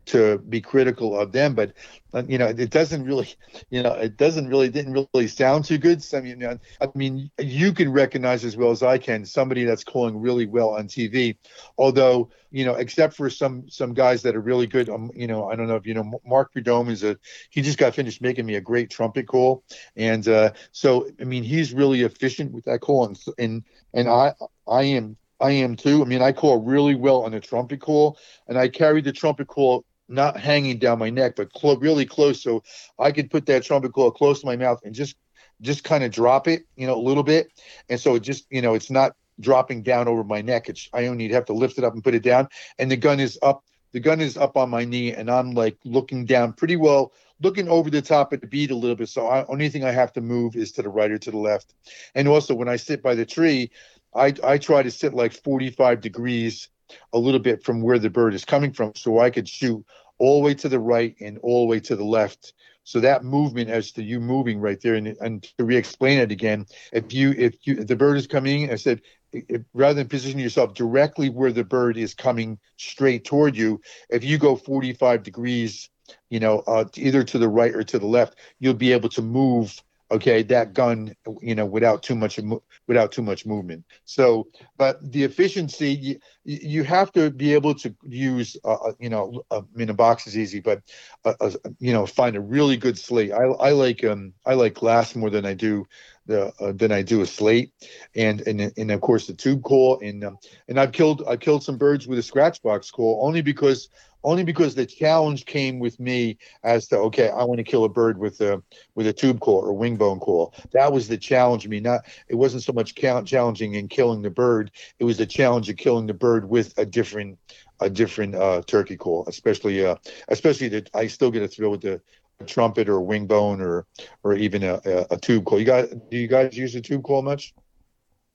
to 0.10 0.38
be 0.38 0.62
critical 0.62 1.20
of 1.20 1.32
them, 1.32 1.56
but 1.56 1.74
uh, 2.14 2.24
you 2.28 2.38
know, 2.38 2.48
it 2.48 2.70
doesn't 2.70 3.04
really, 3.04 3.30
you 3.70 3.84
know, 3.84 3.94
it 3.94 4.18
doesn't 4.18 4.48
really 4.48 4.70
didn't 4.70 5.08
really 5.14 5.28
sound 5.28 5.66
too 5.66 5.78
good. 5.78 6.04
So, 6.04 6.20
you 6.20 6.36
know, 6.36 6.58
I 6.82 6.88
mean, 6.96 7.30
you 7.40 7.74
can 7.74 7.92
recognize 7.92 8.44
as 8.44 8.58
well 8.58 8.72
as 8.72 8.84
I 8.84 8.98
can 8.98 9.26
somebody 9.26 9.64
that's 9.64 9.84
calling 9.84 10.20
really 10.20 10.46
well 10.46 10.70
on 10.70 10.88
TV, 10.88 11.38
although 11.78 12.30
you 12.52 12.66
know, 12.66 12.74
except 12.74 13.16
for 13.16 13.30
some 13.30 13.70
some 13.70 13.94
guys 13.94 14.24
that 14.24 14.36
are 14.36 14.42
really 14.42 14.68
good. 14.68 14.90
Um, 14.90 15.12
you 15.16 15.28
know, 15.28 15.50
I 15.50 15.56
don't 15.56 15.68
know 15.68 15.76
if 15.76 15.86
you 15.86 15.94
know 15.94 16.20
Mark 16.26 16.52
Prudhomme 16.52 16.90
is 16.90 17.04
a 17.04 17.18
he 17.50 17.62
just 17.62 17.78
got 17.78 17.96
finished 17.96 18.22
making 18.22 18.46
me 18.46 18.56
a 18.56 18.62
great 18.62 18.90
trumpet 18.90 19.28
call, 19.28 19.64
and 19.96 20.28
uh, 20.28 20.52
so 20.72 21.08
I 21.20 21.26
mean, 21.26 21.44
he's 21.44 21.74
really 21.74 22.02
efficient 22.02 22.52
with 22.52 22.66
that 22.66 22.80
call, 22.80 23.06
and 23.06 23.20
and 23.38 23.64
and 23.94 24.10
I 24.10 24.34
I 24.68 24.84
am 24.84 25.18
I 25.40 25.52
am 25.52 25.76
too. 25.76 26.02
I 26.02 26.06
mean, 26.06 26.22
I 26.22 26.32
call 26.32 26.62
really 26.62 26.96
well 26.96 27.24
on 27.24 27.32
the 27.32 27.40
trumpet 27.40 27.82
call, 27.82 28.18
and 28.48 28.58
I 28.58 28.68
carry 28.68 29.02
the 29.02 29.14
trumpet 29.14 29.48
call 29.48 29.86
not 30.10 30.38
hanging 30.38 30.80
down 30.80 31.00
my 31.00 31.10
neck, 31.10 31.36
but 31.36 31.54
clo- 31.54 31.78
really 31.78 32.06
close, 32.06 32.42
so 32.42 32.64
I 32.98 33.12
could 33.12 33.30
put 33.30 33.46
that 33.46 33.64
trumpet 33.64 33.94
call 33.94 34.12
close 34.12 34.42
to 34.42 34.46
my 34.46 34.56
mouth 34.58 34.80
and 34.84 34.94
just 34.94 35.16
just 35.62 35.84
kind 35.84 36.04
of 36.04 36.12
drop 36.12 36.48
it, 36.48 36.64
you 36.76 36.88
know, 36.88 36.96
a 36.96 37.02
little 37.02 37.24
bit, 37.24 37.48
and 37.90 38.00
so 38.00 38.16
it 38.16 38.22
just 38.22 38.46
you 38.50 38.62
know 38.62 38.74
it's 38.74 38.90
not 38.92 39.14
dropping 39.40 39.84
down 39.84 40.08
over 40.08 40.24
my 40.24 40.42
neck. 40.42 40.70
It's 40.70 40.90
I 40.94 41.08
only 41.08 41.30
have 41.30 41.46
to 41.46 41.54
lift 41.54 41.78
it 41.78 41.84
up 41.84 41.94
and 41.94 42.04
put 42.04 42.16
it 42.16 42.24
down, 42.24 42.48
and 42.78 42.90
the 42.92 42.98
gun 42.98 43.20
is 43.20 43.38
up. 43.42 43.64
The 43.92 44.00
gun 44.00 44.22
is 44.22 44.38
up 44.38 44.56
on 44.56 44.70
my 44.70 44.86
knee, 44.86 45.14
and 45.14 45.32
I'm 45.32 45.52
like 45.52 45.78
looking 45.84 46.26
down 46.26 46.54
pretty 46.54 46.76
well, 46.76 47.12
looking 47.42 47.68
over 47.68 47.90
the 47.90 48.02
top 48.04 48.34
of 48.34 48.42
the 48.42 48.48
bead 48.48 48.72
a 48.72 48.76
little 48.76 48.96
bit. 48.96 49.10
So 49.10 49.28
I, 49.28 49.46
only 49.46 49.70
thing 49.70 49.84
I 49.84 49.92
have 49.92 50.14
to 50.14 50.22
move 50.22 50.56
is 50.56 50.72
to 50.74 50.84
the 50.84 50.90
right 50.90 51.10
or 51.12 51.18
to 51.18 51.32
the 51.32 51.38
left. 51.38 51.74
And 52.14 52.28
also 52.28 52.54
when 52.54 52.70
I 52.70 52.76
sit 52.76 53.02
by 53.02 53.16
the 53.16 53.26
tree, 53.26 53.72
I 54.16 54.34
I 54.44 54.58
try 54.58 54.84
to 54.84 54.92
sit 54.92 55.14
like 55.14 55.34
45 55.34 56.02
degrees 56.02 56.70
a 57.14 57.20
little 57.20 57.40
bit 57.40 57.64
from 57.64 57.82
where 57.82 58.00
the 58.00 58.10
bird 58.10 58.34
is 58.34 58.46
coming 58.46 58.72
from 58.74 58.94
so 58.96 59.20
I 59.20 59.30
could 59.30 59.48
shoot 59.48 59.86
all 60.18 60.40
the 60.40 60.46
way 60.46 60.54
to 60.56 60.70
the 60.70 60.80
right 60.80 61.16
and 61.22 61.38
all 61.40 61.66
the 61.66 61.70
way 61.70 61.80
to 61.80 61.96
the 61.96 62.04
left. 62.04 62.54
So 62.84 63.00
that 63.02 63.24
movement 63.24 63.70
as 63.70 63.92
to 63.94 64.04
you 64.04 64.20
moving 64.20 64.60
right 64.60 64.82
there 64.82 64.96
and, 64.96 65.08
and 65.20 65.44
to 65.58 65.64
re-explain 65.64 66.20
it 66.20 66.32
again, 66.32 66.66
if 66.92 67.14
you 67.14 67.32
if 67.38 67.56
you 67.68 67.80
if 67.80 67.88
the 67.88 67.96
bird 67.96 68.18
is 68.18 68.28
coming 68.28 68.72
I 68.72 68.76
said 68.76 69.02
if, 69.32 69.62
rather 69.74 69.96
than 69.96 70.08
position 70.08 70.40
yourself 70.40 70.74
directly 70.74 71.30
where 71.30 71.52
the 71.52 71.64
bird 71.64 71.98
is 71.98 72.14
coming 72.14 72.58
straight 72.78 73.26
toward 73.26 73.56
you, 73.56 73.82
if 74.10 74.24
you 74.24 74.38
go 74.38 74.56
45 74.56 75.24
degrees, 75.24 75.90
you 76.30 76.40
know, 76.40 76.60
uh, 76.68 76.86
either 76.96 77.24
to 77.24 77.38
the 77.38 77.50
right 77.50 77.76
or 77.76 77.84
to 77.84 78.00
the 78.00 78.08
left, 78.08 78.36
you'll 78.60 78.74
be 78.74 78.92
able 78.92 79.10
to 79.10 79.22
move 79.22 79.80
okay 80.12 80.42
that 80.42 80.74
gun 80.74 81.14
you 81.42 81.54
know 81.54 81.66
without 81.66 82.02
too 82.02 82.16
much 82.16 82.40
without 82.88 83.12
too 83.12 83.22
much 83.22 83.46
movement 83.46 83.84
so 84.06 84.48
but 84.78 85.00
the 85.12 85.24
efficiency 85.24 86.20
you, 86.50 86.84
have 86.84 87.12
to 87.12 87.30
be 87.30 87.54
able 87.54 87.76
to 87.76 87.94
use 88.04 88.58
uh, 88.64 88.74
uh, 88.74 88.94
you 89.00 89.10
know 89.10 89.44
i 89.52 89.62
mean 89.74 89.90
a 89.90 89.94
box 89.94 90.26
is 90.26 90.38
easy 90.38 90.60
but 90.60 90.82
uh, 91.26 91.34
uh, 91.40 91.52
you 91.80 91.94
know 91.94 92.06
find 92.06 92.36
a 92.36 92.42
really 92.42 92.78
good 92.78 92.98
slate. 92.98 93.32
I, 93.32 93.44
I 93.44 93.72
like 93.72 94.04
um 94.04 94.34
i 94.46 94.54
like 94.54 94.74
glass 94.74 95.16
more 95.16 95.30
than 95.30 95.46
i 95.46 95.54
do 95.54 95.86
the 96.26 96.52
uh, 96.60 96.72
than 96.76 96.92
i 96.92 97.02
do 97.02 97.22
a 97.22 97.26
slate. 97.26 97.72
And 98.16 98.42
and 98.48 98.74
and 98.76 98.92
of 98.92 99.02
course 99.02 99.28
the 99.28 99.34
tube 99.34 99.64
call 99.64 100.00
and 100.00 100.24
um, 100.24 100.38
and 100.68 100.80
i've 100.80 100.92
killed 100.92 101.24
i've 101.28 101.40
killed 101.40 101.64
some 101.64 101.78
birds 101.78 102.08
with 102.08 102.18
a 102.20 102.24
scratch 102.24 102.62
box 102.64 102.90
call 102.90 103.20
only 103.24 103.42
because 103.42 103.90
only 104.24 104.44
because 104.44 104.76
the 104.76 104.86
challenge 104.86 105.46
came 105.46 105.80
with 105.80 106.00
me 106.00 106.38
as 106.64 106.88
to 106.88 106.98
okay 106.98 107.30
i 107.30 107.44
want 107.44 107.58
to 107.58 107.64
kill 107.64 107.86
a 107.86 107.90
bird 107.90 108.18
with 108.18 108.42
a 108.42 108.62
with 108.96 109.08
a 109.08 109.14
tube 109.14 109.40
call 109.40 109.62
or 109.62 109.74
wing 109.74 109.96
bone 109.96 110.20
call 110.20 110.54
that 110.72 110.92
was 110.92 111.08
the 111.08 111.18
challenge 111.18 111.64
to 111.64 111.70
me 111.70 111.80
not 111.80 112.02
it 112.28 112.36
wasn't 112.36 112.62
so 112.62 112.74
much 112.74 112.96
count 112.96 113.28
challenging 113.28 113.76
in 113.76 113.88
killing 113.88 114.22
the 114.22 114.30
bird 114.30 114.72
it 115.00 115.04
was 115.04 115.18
the 115.18 115.26
challenge 115.26 115.70
of 115.70 115.78
killing 115.78 116.08
the 116.08 116.14
bird 116.14 116.39
with 116.46 116.78
a 116.78 116.86
different 116.86 117.38
a 117.82 117.90
different 117.90 118.36
uh, 118.36 118.62
turkey 118.68 118.98
call 118.98 119.26
especially 119.28 119.86
uh 119.86 119.96
especially 120.30 120.68
that 120.68 120.90
i 120.94 121.08
still 121.08 121.32
get 121.32 121.44
a 121.44 121.48
thrill 121.48 121.72
with 121.72 121.82
the 121.82 122.02
trumpet 122.48 122.88
or 122.88 123.02
wing 123.02 123.28
bone 123.28 123.62
or 123.62 123.86
or 124.24 124.34
even 124.34 124.64
a, 124.64 124.80
a, 124.86 125.06
a 125.12 125.18
tube 125.18 125.46
call 125.46 125.60
you 125.60 125.66
guys 125.66 125.90
do 126.10 126.18
you 126.18 126.28
guys 126.28 126.58
use 126.58 126.76
a 126.76 126.82
tube 126.82 127.04
call 127.04 127.22
much 127.22 127.54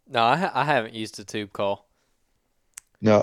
No, 0.06 0.24
I, 0.24 0.36
ha- 0.36 0.52
I 0.54 0.64
haven't 0.64 0.94
used 0.94 1.18
a 1.18 1.24
tube 1.24 1.52
call. 1.52 1.88
No, 3.00 3.22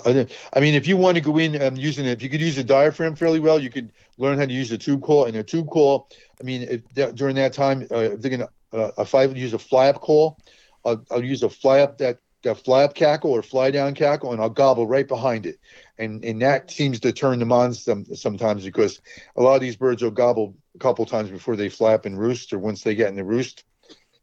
I 0.53 0.59
mean, 0.59 0.75
if 0.75 0.87
you 0.87 0.95
want 0.95 1.15
to 1.15 1.21
go 1.21 1.39
in 1.39 1.59
um, 1.59 1.75
using 1.75 2.05
it, 2.05 2.11
if 2.11 2.21
you 2.21 2.29
could 2.29 2.41
use 2.41 2.57
a 2.57 2.63
diaphragm 2.63 3.15
fairly 3.15 3.39
well, 3.39 3.59
you 3.59 3.71
could 3.71 3.91
learn 4.17 4.37
how 4.37 4.45
to 4.45 4.53
use 4.53 4.71
a 4.71 4.77
tube 4.77 5.01
call. 5.01 5.25
And 5.25 5.35
a 5.37 5.43
tube 5.43 5.69
call, 5.69 6.07
I 6.39 6.43
mean, 6.43 6.61
if 6.63 6.87
that, 6.93 7.15
during 7.15 7.35
that 7.37 7.53
time, 7.53 7.87
uh, 7.91 7.97
if 7.97 8.21
they're 8.21 8.29
gonna, 8.29 8.49
uh, 8.73 8.91
if 8.99 9.15
I 9.15 9.25
would 9.25 9.37
use 9.37 9.53
a 9.53 9.59
fly 9.59 9.87
up 9.87 9.99
call, 9.99 10.37
I'll, 10.85 11.03
I'll 11.09 11.23
use 11.23 11.41
a 11.41 11.49
fly 11.49 11.79
up 11.79 11.97
that 11.97 12.19
that 12.43 12.63
flap 12.63 12.93
cackle 12.93 13.31
or 13.31 13.41
fly 13.41 13.71
down 13.71 13.93
cackle, 13.93 14.31
and 14.31 14.41
I'll 14.41 14.49
gobble 14.49 14.87
right 14.87 15.07
behind 15.07 15.45
it, 15.45 15.59
and 15.97 16.23
and 16.23 16.41
that 16.41 16.67
mm-hmm. 16.67 16.69
seems 16.69 16.99
to 17.01 17.11
turn 17.11 17.39
them 17.39 17.51
on 17.51 17.73
some 17.73 18.05
sometimes 18.15 18.63
because 18.63 19.01
a 19.35 19.41
lot 19.41 19.55
of 19.55 19.61
these 19.61 19.75
birds 19.75 20.01
will 20.01 20.11
gobble 20.11 20.55
a 20.75 20.79
couple 20.79 21.05
times 21.05 21.29
before 21.29 21.55
they 21.55 21.69
flap 21.69 22.05
and 22.05 22.19
roost, 22.19 22.53
or 22.53 22.59
once 22.59 22.83
they 22.83 22.95
get 22.95 23.09
in 23.09 23.15
the 23.15 23.23
roost. 23.23 23.63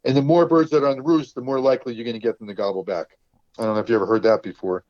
And 0.05 0.16
the 0.16 0.23
more 0.23 0.47
birds 0.47 0.71
that 0.71 0.83
are 0.83 0.89
on 0.89 0.97
the 0.97 1.03
roost, 1.03 1.35
the 1.35 1.41
more 1.41 1.61
likely 1.61 1.95
you're 1.95 2.05
going 2.05 2.14
to 2.14 2.21
get 2.21 2.39
them 2.39 2.49
to 2.49 2.55
gobble 2.55 2.85
back. 2.85 3.19
I 3.59 3.64
don't 3.64 3.75
know 3.75 3.81
if 3.81 3.89
you 3.89 3.97
ever 3.97 4.07
heard 4.07 4.23
that 4.23 4.43
before. 4.43 4.85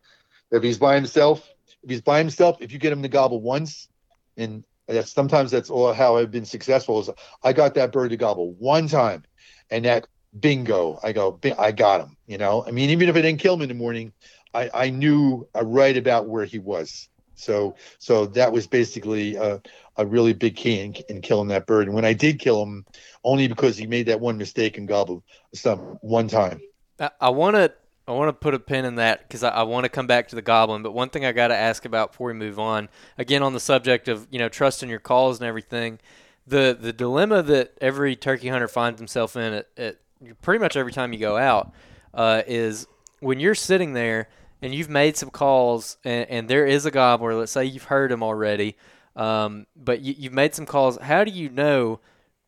If 0.50 0.62
he's 0.62 0.78
by 0.78 0.94
himself, 0.94 1.48
if 1.82 1.90
he's 1.90 2.02
by 2.02 2.18
himself, 2.18 2.58
if 2.60 2.72
you 2.72 2.78
get 2.78 2.92
him 2.92 3.02
to 3.02 3.08
gobble 3.08 3.40
once, 3.40 3.88
and 4.36 4.64
that's 4.86 5.12
sometimes 5.12 5.50
that's 5.50 5.70
all 5.70 5.92
how 5.92 6.16
I've 6.16 6.30
been 6.30 6.44
successful 6.44 7.00
is 7.00 7.10
I 7.42 7.52
got 7.52 7.74
that 7.74 7.92
bird 7.92 8.10
to 8.10 8.16
gobble 8.16 8.52
one 8.52 8.88
time, 8.88 9.24
and 9.70 9.84
that 9.84 10.06
bingo, 10.38 10.98
I 11.02 11.12
go, 11.12 11.32
"Bing- 11.32 11.54
I 11.58 11.72
got 11.72 12.00
him. 12.00 12.16
You 12.26 12.38
know, 12.38 12.64
I 12.66 12.70
mean, 12.70 12.90
even 12.90 13.08
if 13.08 13.16
I 13.16 13.22
didn't 13.22 13.40
kill 13.40 13.54
him 13.54 13.62
in 13.62 13.68
the 13.68 13.74
morning, 13.74 14.12
I 14.54 14.70
I 14.72 14.90
knew 14.90 15.46
uh, 15.54 15.64
right 15.64 15.96
about 15.96 16.28
where 16.28 16.44
he 16.44 16.58
was. 16.58 17.08
So 17.34 17.76
so 17.98 18.26
that 18.26 18.52
was 18.52 18.66
basically 18.66 19.36
a, 19.36 19.62
a 19.96 20.04
really 20.06 20.32
big 20.32 20.56
key 20.56 20.80
in, 20.80 20.94
in 21.08 21.20
killing 21.20 21.48
that 21.48 21.66
bird. 21.66 21.86
And 21.86 21.94
when 21.94 22.04
I 22.04 22.12
did 22.12 22.40
kill 22.40 22.62
him, 22.62 22.84
only 23.24 23.46
because 23.46 23.76
he 23.76 23.86
made 23.86 24.06
that 24.06 24.20
one 24.20 24.36
mistake 24.36 24.76
and 24.76 24.88
gobbled 24.88 25.22
some 25.54 25.78
one 26.00 26.28
time. 26.28 26.60
I 27.20 27.30
want 27.30 27.54
to 27.56 27.72
I 28.08 28.12
want 28.12 28.28
to 28.28 28.32
put 28.32 28.54
a 28.54 28.58
pin 28.58 28.84
in 28.84 28.96
that 28.96 29.20
because 29.20 29.44
I, 29.44 29.50
I 29.50 29.62
want 29.62 29.84
to 29.84 29.88
come 29.88 30.06
back 30.06 30.28
to 30.28 30.34
the 30.34 30.42
gobbling. 30.42 30.82
But 30.82 30.92
one 30.92 31.10
thing 31.10 31.24
I 31.24 31.32
got 31.32 31.48
to 31.48 31.56
ask 31.56 31.84
about 31.84 32.12
before 32.12 32.28
we 32.28 32.34
move 32.34 32.58
on, 32.58 32.88
again 33.18 33.42
on 33.42 33.52
the 33.52 33.60
subject 33.60 34.08
of 34.08 34.26
you 34.30 34.38
know 34.38 34.48
trusting 34.48 34.88
your 34.88 34.98
calls 34.98 35.38
and 35.38 35.46
everything, 35.46 36.00
the 36.46 36.76
the 36.78 36.92
dilemma 36.92 37.42
that 37.42 37.76
every 37.80 38.16
turkey 38.16 38.48
hunter 38.48 38.68
finds 38.68 38.98
himself 38.98 39.36
in 39.36 39.52
at, 39.52 39.68
at 39.76 39.98
pretty 40.42 40.60
much 40.60 40.76
every 40.76 40.92
time 40.92 41.12
you 41.12 41.18
go 41.18 41.36
out 41.36 41.72
uh, 42.14 42.42
is 42.46 42.86
when 43.20 43.40
you're 43.40 43.54
sitting 43.54 43.92
there 43.92 44.28
and 44.62 44.74
you've 44.74 44.88
made 44.88 45.16
some 45.16 45.30
calls 45.30 45.98
and, 46.04 46.28
and 46.28 46.48
there 46.48 46.66
is 46.66 46.86
a 46.86 46.90
gobbler. 46.90 47.34
Let's 47.34 47.52
say 47.52 47.64
you've 47.64 47.84
heard 47.84 48.10
him 48.10 48.22
already, 48.22 48.76
um, 49.16 49.66
but 49.76 50.00
you, 50.00 50.14
you've 50.16 50.32
made 50.32 50.54
some 50.54 50.66
calls. 50.66 50.98
How 50.98 51.24
do 51.24 51.30
you 51.30 51.48
know? 51.48 52.00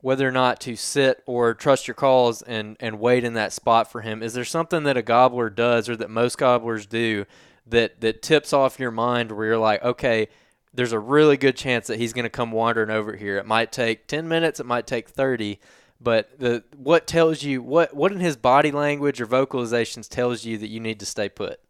whether 0.02 0.26
or 0.26 0.32
not 0.32 0.60
to 0.60 0.76
sit 0.76 1.22
or 1.26 1.54
trust 1.54 1.86
your 1.86 1.94
calls 1.94 2.42
and, 2.42 2.76
and 2.80 2.98
wait 2.98 3.24
in 3.24 3.34
that 3.34 3.52
spot 3.52 3.90
for 3.90 4.00
him. 4.00 4.22
Is 4.22 4.32
there 4.32 4.44
something 4.44 4.84
that 4.84 4.96
a 4.96 5.02
gobbler 5.02 5.50
does 5.50 5.88
or 5.88 5.96
that 5.96 6.10
most 6.10 6.38
gobblers 6.38 6.86
do 6.86 7.26
that, 7.66 8.00
that 8.00 8.22
tips 8.22 8.52
off 8.52 8.80
your 8.80 8.90
mind 8.90 9.30
where 9.30 9.46
you're 9.46 9.58
like, 9.58 9.82
okay, 9.82 10.28
there's 10.72 10.92
a 10.92 10.98
really 10.98 11.36
good 11.36 11.56
chance 11.56 11.86
that 11.88 11.98
he's 11.98 12.12
going 12.12 12.24
to 12.24 12.30
come 12.30 12.52
wandering 12.52 12.90
over 12.90 13.14
here. 13.16 13.36
It 13.36 13.46
might 13.46 13.72
take 13.72 14.06
10 14.06 14.28
minutes, 14.28 14.60
it 14.60 14.66
might 14.66 14.86
take 14.86 15.08
30, 15.08 15.58
but 16.00 16.38
the 16.38 16.64
what 16.76 17.06
tells 17.06 17.42
you 17.42 17.62
what 17.62 17.94
what 17.94 18.12
in 18.12 18.20
his 18.20 18.36
body 18.36 18.70
language 18.70 19.20
or 19.20 19.26
vocalizations 19.26 20.08
tells 20.08 20.44
you 20.44 20.58
that 20.58 20.68
you 20.68 20.80
need 20.80 20.98
to 21.00 21.06
stay 21.06 21.28
put? 21.28 21.60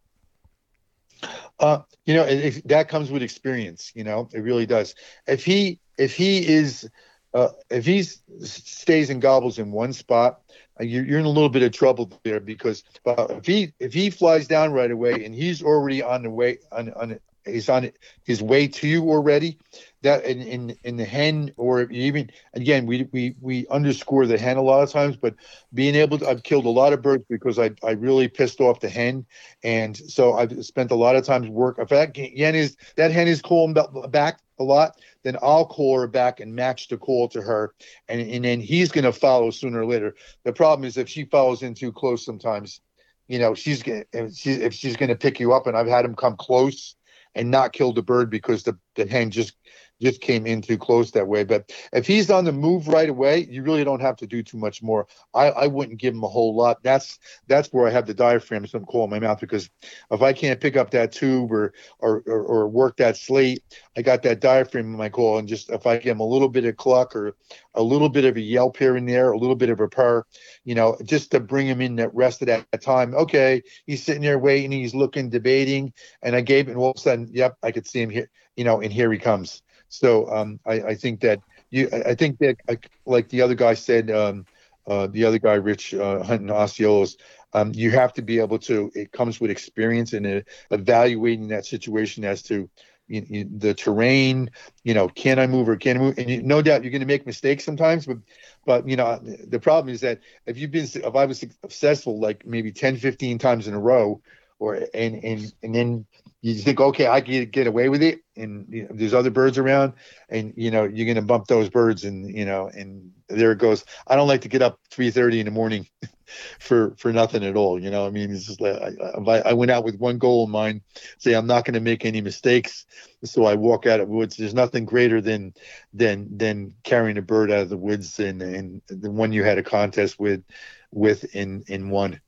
Uh, 1.59 1.83
you 2.07 2.14
know, 2.14 2.24
it, 2.24 2.66
that 2.66 2.89
comes 2.89 3.11
with 3.11 3.22
experience. 3.22 3.93
You 3.95 4.05
know, 4.05 4.28
it 4.33 4.41
really 4.41 4.66
does. 4.66 4.95
If 5.26 5.45
he 5.45 5.78
if 5.99 6.14
he 6.14 6.47
is 6.47 6.89
uh, 7.35 7.49
if 7.70 7.85
he 7.85 8.03
stays 8.03 9.11
and 9.11 9.20
gobbles 9.20 9.59
in 9.59 9.71
one 9.71 9.92
spot, 9.92 10.41
uh, 10.80 10.84
you're, 10.84 11.05
you're 11.05 11.18
in 11.18 11.26
a 11.26 11.29
little 11.29 11.49
bit 11.49 11.63
of 11.63 11.72
trouble 11.72 12.11
there 12.25 12.41
because 12.41 12.83
uh, 13.07 13.26
if 13.30 13.46
he 13.46 13.72
if 13.79 13.92
he 13.92 14.11
flies 14.11 14.46
down 14.46 14.72
right 14.72 14.91
away 14.91 15.25
and 15.25 15.34
he's 15.34 15.63
already 15.63 16.03
on 16.03 16.22
the 16.22 16.30
way 16.30 16.59
on 16.72 16.92
on 16.95 17.18
is 17.45 17.68
on 17.68 17.91
his 18.25 18.42
way 18.42 18.68
to 18.68 18.88
you 18.88 19.11
already. 19.11 19.58
That 20.03 20.25
in 20.25 20.41
in, 20.41 20.76
in 20.84 20.96
the 20.96 21.04
hen 21.04 21.53
or 21.57 21.83
even 21.91 22.30
again 22.54 22.87
we, 22.87 23.07
we 23.12 23.34
we 23.41 23.67
underscore 23.68 24.26
the 24.26 24.38
hen 24.38 24.57
a 24.57 24.62
lot 24.62 24.83
of 24.83 24.91
times, 24.91 25.17
but 25.17 25.34
being 25.75 25.95
able 25.95 26.18
to 26.18 26.29
I've 26.29 26.42
killed 26.42 26.64
a 26.64 26.71
lot 26.71 26.92
of 26.92 27.03
birds 27.03 27.25
because 27.29 27.58
I 27.58 27.72
I 27.84 27.92
really 27.92 28.29
pissed 28.29 28.61
off 28.61 28.80
the 28.80 28.88
hen, 28.88 29.26
and 29.62 29.96
so 29.96 30.34
I've 30.34 30.64
spent 30.64 30.91
a 30.91 30.95
lot 30.95 31.17
of 31.17 31.26
times 31.26 31.49
work. 31.49 31.79
If 31.79 31.88
that 31.91 32.17
hen 32.17 32.54
is 32.54 32.76
that 32.96 33.11
hen 33.11 33.29
is 33.29 33.42
calling 33.42 33.75
back 34.08 34.41
a 34.58 34.64
lot, 34.64 34.99
then 35.22 35.37
I'll 35.42 35.67
call 35.67 35.99
her 36.00 36.07
back 36.07 36.41
and 36.41 36.54
match 36.54 36.88
the 36.88 36.96
call 36.96 37.29
to 37.30 37.42
her, 37.42 37.75
and 38.08 38.21
and 38.21 38.45
then 38.45 38.61
he's 38.61 38.92
going 38.92 39.04
to 39.04 39.12
follow 39.12 39.50
sooner 39.50 39.80
or 39.80 39.87
later. 39.87 40.14
The 40.45 40.53
problem 40.53 40.87
is 40.87 40.96
if 40.96 41.08
she 41.08 41.25
follows 41.25 41.62
in 41.62 41.75
too 41.75 41.92
close, 41.92 42.25
sometimes, 42.25 42.80
you 43.26 43.38
know, 43.38 43.54
she's 43.54 43.83
gonna 43.83 44.04
if 44.12 44.34
she's 44.34 44.58
if 44.58 44.72
she's 44.75 44.96
to 44.96 45.17
pick 45.17 45.41
you 45.41 45.53
up, 45.53 45.67
and 45.67 45.76
I've 45.76 45.88
had 45.88 46.04
him 46.04 46.14
come 46.14 46.37
close 46.37 46.95
and 47.35 47.51
not 47.51 47.73
kill 47.73 47.93
the 47.93 48.03
bird 48.03 48.31
because 48.31 48.65
the 48.65 48.79
the 48.97 49.07
hen 49.07 49.31
just 49.31 49.55
just 50.01 50.21
came 50.21 50.47
in 50.47 50.63
too 50.63 50.79
close 50.79 51.11
that 51.11 51.29
way. 51.29 51.45
But 51.45 51.72
if 51.93 52.07
he's 52.07 52.31
on 52.31 52.45
the 52.45 52.53
move 52.53 52.89
right 52.89 53.09
away, 53.09 53.47
you 53.51 53.63
really 53.63 53.85
don't 53.85 54.01
have 54.01 54.17
to 54.17 54.27
do 54.27 54.43
too 54.43 54.59
much 54.59 54.83
more. 54.83 55.07
I, 55.35 55.51
I 55.51 55.67
wouldn't 55.67 56.01
give 56.01 56.14
him 56.14 56.25
a 56.25 56.29
whole 56.29 56.55
lot. 56.55 56.83
That's 56.83 57.18
that's 57.47 57.68
where 57.72 57.87
I 57.87 57.91
have 57.91 58.07
the 58.07 58.14
diaphragm 58.14 58.67
some 58.67 58.85
coal 58.85 59.05
in 59.05 59.11
my 59.11 59.18
mouth 59.18 59.41
because 59.41 59.68
if 60.11 60.22
I 60.22 60.33
can't 60.33 60.61
pick 60.61 60.77
up 60.77 60.91
that 60.91 61.13
tube 61.13 61.53
or 61.53 61.72
or, 61.99 62.22
or, 62.27 62.43
or 62.43 62.68
work 62.68 62.97
that 62.97 63.17
slate, 63.17 63.63
I 63.97 64.03
got 64.03 64.22
that 64.22 64.41
diaphragm 64.41 64.87
in 64.87 64.99
my 64.99 65.09
call, 65.09 65.39
and 65.39 65.49
just 65.49 65.71
if 65.71 65.87
I 65.87 65.99
give 65.99 66.13
him 66.13 66.21
a 66.21 66.27
little 66.27 66.49
bit 66.49 66.64
of 66.64 66.77
cluck 66.77 67.14
or 67.14 67.37
a 67.75 67.83
little 67.83 68.09
bit 68.09 68.25
of 68.25 68.37
a 68.37 68.41
yelp 68.41 68.77
here 68.77 68.97
and 68.97 69.09
there, 69.09 69.33
a 69.33 69.39
little 69.39 69.57
bit 69.57 69.71
of 69.71 69.81
a 69.81 69.89
purr, 69.89 70.25
you 70.64 70.75
know, 70.75 70.97
just 71.05 71.31
to 71.33 71.41
bring 71.41 71.67
him 71.67 71.81
in 71.81 71.97
that 71.97 72.14
rest 72.14 72.43
of 72.43 72.47
that 72.47 72.67
time. 72.83 73.14
Okay, 73.14 73.63
he's 73.87 74.03
sitting 74.03 74.22
there 74.22 74.39
waiting, 74.39 74.72
he's 74.72 74.95
looking, 74.95 75.29
debating, 75.29 75.93
and 76.22 76.35
I 76.35 76.41
gave, 76.41 76.68
and 76.68 76.77
all 76.77 76.91
of 76.91 76.97
a 76.97 77.01
sudden, 77.01 77.29
yep, 77.33 77.57
I 77.63 77.72
could 77.72 77.87
see 77.87 78.01
him 78.01 78.11
here, 78.11 78.31
you 78.57 78.64
know, 78.64 78.81
and 78.81 78.93
here 78.93 79.13
he 79.13 79.18
comes. 79.18 79.63
So 79.91 80.30
um, 80.30 80.61
I, 80.64 80.80
I, 80.80 80.95
think 80.95 81.21
that 81.21 81.41
you, 81.71 81.91
I 81.92 82.14
think 82.14 82.38
that 82.38 82.57
like 83.04 83.29
the 83.29 83.42
other 83.42 83.54
guy 83.54 83.75
said, 83.75 84.11
um, 84.11 84.46
uh, 84.87 85.08
the 85.08 85.25
other 85.25 85.38
guy, 85.38 85.54
Rich 85.54 85.95
uh, 85.95 86.22
Hunting 86.22 86.49
Osceolas, 86.49 87.17
um, 87.53 87.72
you 87.75 87.91
have 87.91 88.12
to 88.14 88.22
be 88.22 88.38
able 88.38 88.58
to. 88.61 88.91
It 88.95 89.12
comes 89.12 89.41
with 89.41 89.50
experience 89.50 90.12
and 90.12 90.26
uh, 90.26 90.41
evaluating 90.71 91.49
that 91.49 91.67
situation 91.67 92.25
as 92.25 92.42
to 92.45 92.71
you, 93.08 93.26
you, 93.29 93.49
the 93.58 93.75
terrain. 93.75 94.50
You 94.84 94.95
know, 94.95 95.08
can 95.08 95.38
I 95.38 95.49
move 95.49 95.68
or 95.68 95.76
can 95.76 95.96
I 95.96 96.00
move? 96.00 96.18
And 96.18 96.30
you, 96.30 96.42
no 96.42 96.62
doubt 96.62 96.83
you're 96.83 96.92
going 96.92 97.00
to 97.00 97.07
make 97.07 97.26
mistakes 97.26 97.64
sometimes, 97.64 98.07
but 98.07 98.18
but 98.64 98.88
you 98.88 98.96
know 98.96 99.21
the 99.22 99.58
problem 99.58 99.92
is 99.92 100.00
that 100.03 100.21
if 100.46 100.57
you've 100.57 100.71
been 100.71 100.87
if 100.95 101.14
I 101.17 101.25
was 101.25 101.41
successful 101.41 102.21
like 102.21 102.46
maybe 102.46 102.71
10, 102.71 102.96
15 102.96 103.38
times 103.38 103.67
in 103.67 103.75
a 103.75 103.80
row, 103.80 104.22
or 104.61 104.74
and 104.95 105.24
and 105.24 105.53
and 105.62 105.74
then 105.74 106.07
you 106.42 106.54
think, 106.54 106.80
okay, 106.80 107.07
I 107.07 107.20
can 107.20 107.50
get 107.50 107.66
away 107.66 107.88
with 107.88 108.03
it, 108.03 108.20
and 108.37 108.66
you 108.70 108.82
know, 108.84 108.91
there's 108.92 109.12
other 109.12 109.30
birds 109.30 109.58
around, 109.58 109.95
and 110.28 110.54
you 110.57 110.70
know 110.70 110.84
you're 110.84 111.07
gonna 111.07 111.26
bump 111.26 111.46
those 111.49 111.68
birds, 111.68 112.04
and 112.04 112.30
you 112.30 112.45
know, 112.45 112.70
and 112.72 113.11
there 113.28 113.53
it 113.53 113.58
goes. 113.58 113.84
I 114.07 114.16
don't 114.16 114.28
like 114.28 114.42
to 114.42 114.49
get 114.49 114.62
up 114.62 114.78
3:30 114.91 115.41
in 115.41 115.46
the 115.46 115.50
morning 115.50 115.87
for 116.61 116.95
for 116.96 117.12
nothing 117.12 117.45
at 117.45 117.57
all. 117.57 117.82
You 117.82 117.91
know, 117.91 118.07
I 118.07 118.11
mean, 118.11 118.30
it's 118.30 118.46
just 118.46 118.61
like 118.61 118.76
I, 118.80 119.50
I 119.50 119.53
went 119.54 119.70
out 119.70 119.84
with 119.84 119.99
one 119.99 120.18
goal 120.18 120.45
in 120.45 120.50
mind, 120.50 120.82
say 121.18 121.34
I'm 121.34 121.46
not 121.46 121.64
to 121.64 121.80
make 121.80 122.04
any 122.04 122.20
mistakes, 122.20 122.87
so 123.24 123.45
I 123.46 123.54
walk 123.54 123.87
out 123.87 124.00
of 124.00 124.08
woods. 124.08 124.37
There's 124.37 124.54
nothing 124.54 124.84
greater 124.84 125.20
than 125.20 125.54
than 125.92 126.37
than 126.37 126.74
carrying 126.84 127.18
a 127.18 127.22
bird 127.22 127.50
out 127.50 127.62
of 127.62 127.70
the 127.70 127.76
woods, 127.76 128.18
and 128.20 128.42
and 128.42 128.82
the 128.88 129.11
one 129.11 129.32
you 129.32 129.42
had 129.42 129.58
a 129.58 129.62
contest 129.62 130.18
with 130.18 130.42
with 130.91 131.34
in 131.34 131.64
in 131.68 131.91
one. 131.91 132.20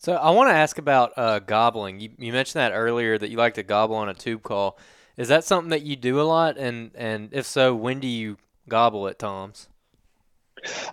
So 0.00 0.14
I 0.14 0.30
want 0.30 0.48
to 0.48 0.54
ask 0.54 0.78
about 0.78 1.12
uh, 1.18 1.40
gobbling. 1.40 2.00
You, 2.00 2.08
you 2.16 2.32
mentioned 2.32 2.58
that 2.60 2.72
earlier 2.72 3.18
that 3.18 3.28
you 3.28 3.36
like 3.36 3.52
to 3.54 3.62
gobble 3.62 3.96
on 3.96 4.08
a 4.08 4.14
tube 4.14 4.42
call. 4.42 4.78
Is 5.18 5.28
that 5.28 5.44
something 5.44 5.68
that 5.68 5.82
you 5.82 5.94
do 5.94 6.18
a 6.18 6.24
lot? 6.24 6.56
And 6.56 6.90
and 6.94 7.28
if 7.32 7.44
so, 7.44 7.74
when 7.74 8.00
do 8.00 8.08
you 8.08 8.38
gobble 8.66 9.06
at 9.08 9.18
Tom's? 9.18 9.68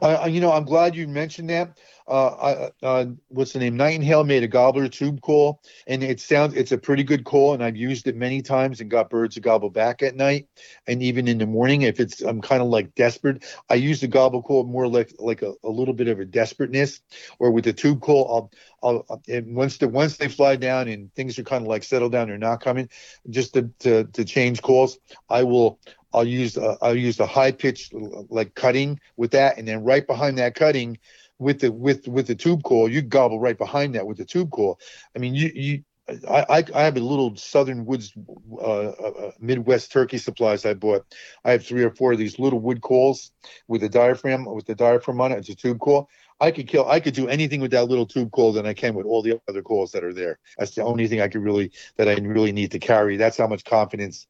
Uh, 0.02 0.27
you 0.30 0.41
know, 0.41 0.52
I'm 0.52 0.65
glad 0.65 0.95
you 0.95 1.07
mentioned 1.07 1.49
that. 1.49 1.77
Uh, 2.07 2.69
uh, 2.81 3.06
what's 3.27 3.52
the 3.52 3.60
name? 3.60 3.76
Nightingale 3.76 4.23
made 4.23 4.41
a 4.44 4.48
gobbler 4.48 4.88
tube 4.88 5.19
call, 5.19 5.61
and 5.88 6.02
it 6.02 6.22
sounds 6.22 6.53
it's 6.53 6.72
a 6.72 6.77
pretty 6.77 7.03
good 7.03 7.26
call, 7.26 7.53
and 7.53 7.61
I've 7.61 7.76
used 7.76 8.07
it 8.07 8.15
many 8.15 8.41
times 8.41 8.80
and 8.80 8.89
got 8.89 9.10
birds 9.10 9.35
to 9.35 9.41
gobble 9.41 9.69
back 9.69 10.02
at 10.02 10.15
night, 10.15 10.48
and 10.88 11.03
even 11.03 11.27
in 11.27 11.38
the 11.38 11.45
morning 11.45 11.81
if 11.81 11.99
it's 11.99 12.22
I'm 12.22 12.41
kind 12.41 12.61
of 12.61 12.69
like 12.69 12.95
desperate. 12.95 13.44
I 13.69 13.76
use 13.76 13.99
the 13.99 14.07
gobble 14.07 14.41
call 14.41 14.64
more 14.64 14.88
like 14.88 15.14
like 15.19 15.41
a, 15.41 15.53
a 15.65 15.69
little 15.69 15.94
bit 15.94 16.07
of 16.07 16.22
a 16.22 16.26
desperateness, 16.26 17.02
or 17.39 17.52
with 17.52 17.65
the 17.65 17.73
tube 17.73 17.99
call, 17.99 18.52
I'll 18.81 19.03
I'll 19.10 19.22
and 19.27 19.53
once 19.53 19.77
the 19.77 19.89
once 19.89 20.15
they 20.15 20.30
fly 20.30 20.56
down 20.56 20.88
and 20.88 21.14
things 21.14 21.38
are 21.39 21.44
kind 21.44 21.64
of 21.64 21.68
like 21.68 21.84
settled 21.84 22.14
down, 22.14 22.30
they're 22.30 22.38
not 22.38 22.61
coming, 22.61 22.88
just 23.30 23.53
to 23.56 23.69
to, 23.80 24.06
to 24.06 24.23
change 24.23 24.61
calls, 24.61 24.98
I 25.30 25.44
will 25.44 25.80
I'll 26.14 26.28
use 26.28 26.58
uh, 26.58 26.76
I'll 26.82 26.96
use 26.96 27.20
a 27.20 27.26
high 27.26 27.52
pitch 27.52 27.92
like 28.30 28.56
cutting 28.56 29.00
with 29.18 29.32
that, 29.32 29.58
and 29.58 29.68
then 29.68 29.84
right 29.84 30.06
behind 30.06 30.38
that 30.38 30.56
cutting 30.56 30.98
with 31.40 31.60
the 31.60 31.72
with 31.72 32.08
with 32.08 32.28
the 32.28 32.36
tube 32.36 32.64
call, 32.64 32.90
you 32.90 33.02
gobble 33.02 33.40
right 33.40 33.58
behind 33.58 33.96
that 33.96 34.08
with 34.08 34.18
the 34.18 34.26
tube 34.26 34.52
call. 34.52 34.80
I 35.16 35.20
mean, 35.20 35.36
you 35.36 35.52
you. 35.54 35.84
I, 36.30 36.64
I 36.74 36.84
have 36.84 36.96
a 36.96 37.02
little 37.02 37.36
Southern 37.36 37.86
Woods 37.86 38.14
uh, 38.54 38.64
uh, 38.64 39.32
Midwest 39.42 39.92
turkey 39.92 40.18
supplies 40.18 40.66
I 40.66 40.74
bought. 40.74 41.06
I 41.44 41.52
have 41.52 41.66
three 41.66 41.84
or 41.84 41.92
four 41.92 42.14
of 42.14 42.18
these 42.18 42.40
little 42.40 42.62
wood 42.62 42.80
calls 42.80 43.34
with 43.68 43.84
a 43.84 43.90
diaphragm 43.90 44.46
with 44.46 44.68
the 44.68 44.76
diaphragm 44.76 45.20
on 45.20 45.34
it. 45.34 45.40
It's 45.40 45.50
a 45.50 45.56
tube 45.56 45.80
call. 45.80 46.08
I 46.40 46.52
could 46.52 46.68
kill. 46.70 46.90
I 46.90 47.02
could 47.02 47.14
do 47.14 47.28
anything 47.28 47.60
with 47.60 47.72
that 47.72 47.90
little 47.90 48.06
tube 48.06 48.32
call 48.32 48.54
than 48.54 48.66
I 48.66 48.74
can 48.74 48.94
with 48.94 49.06
all 49.06 49.22
the 49.22 49.42
other 49.50 49.62
calls 49.62 49.92
that 49.92 50.04
are 50.06 50.14
there. 50.14 50.40
That's 50.58 50.76
the 50.76 50.84
only 50.84 51.08
thing 51.08 51.20
I 51.20 51.28
could 51.28 51.44
really 51.44 51.72
that 51.98 52.08
I 52.08 52.14
really 52.14 52.54
need 52.54 52.72
to 52.72 52.80
carry. 52.80 53.18
That's 53.18 53.38
how 53.38 53.48
much 53.48 53.66
confidence 53.66 54.28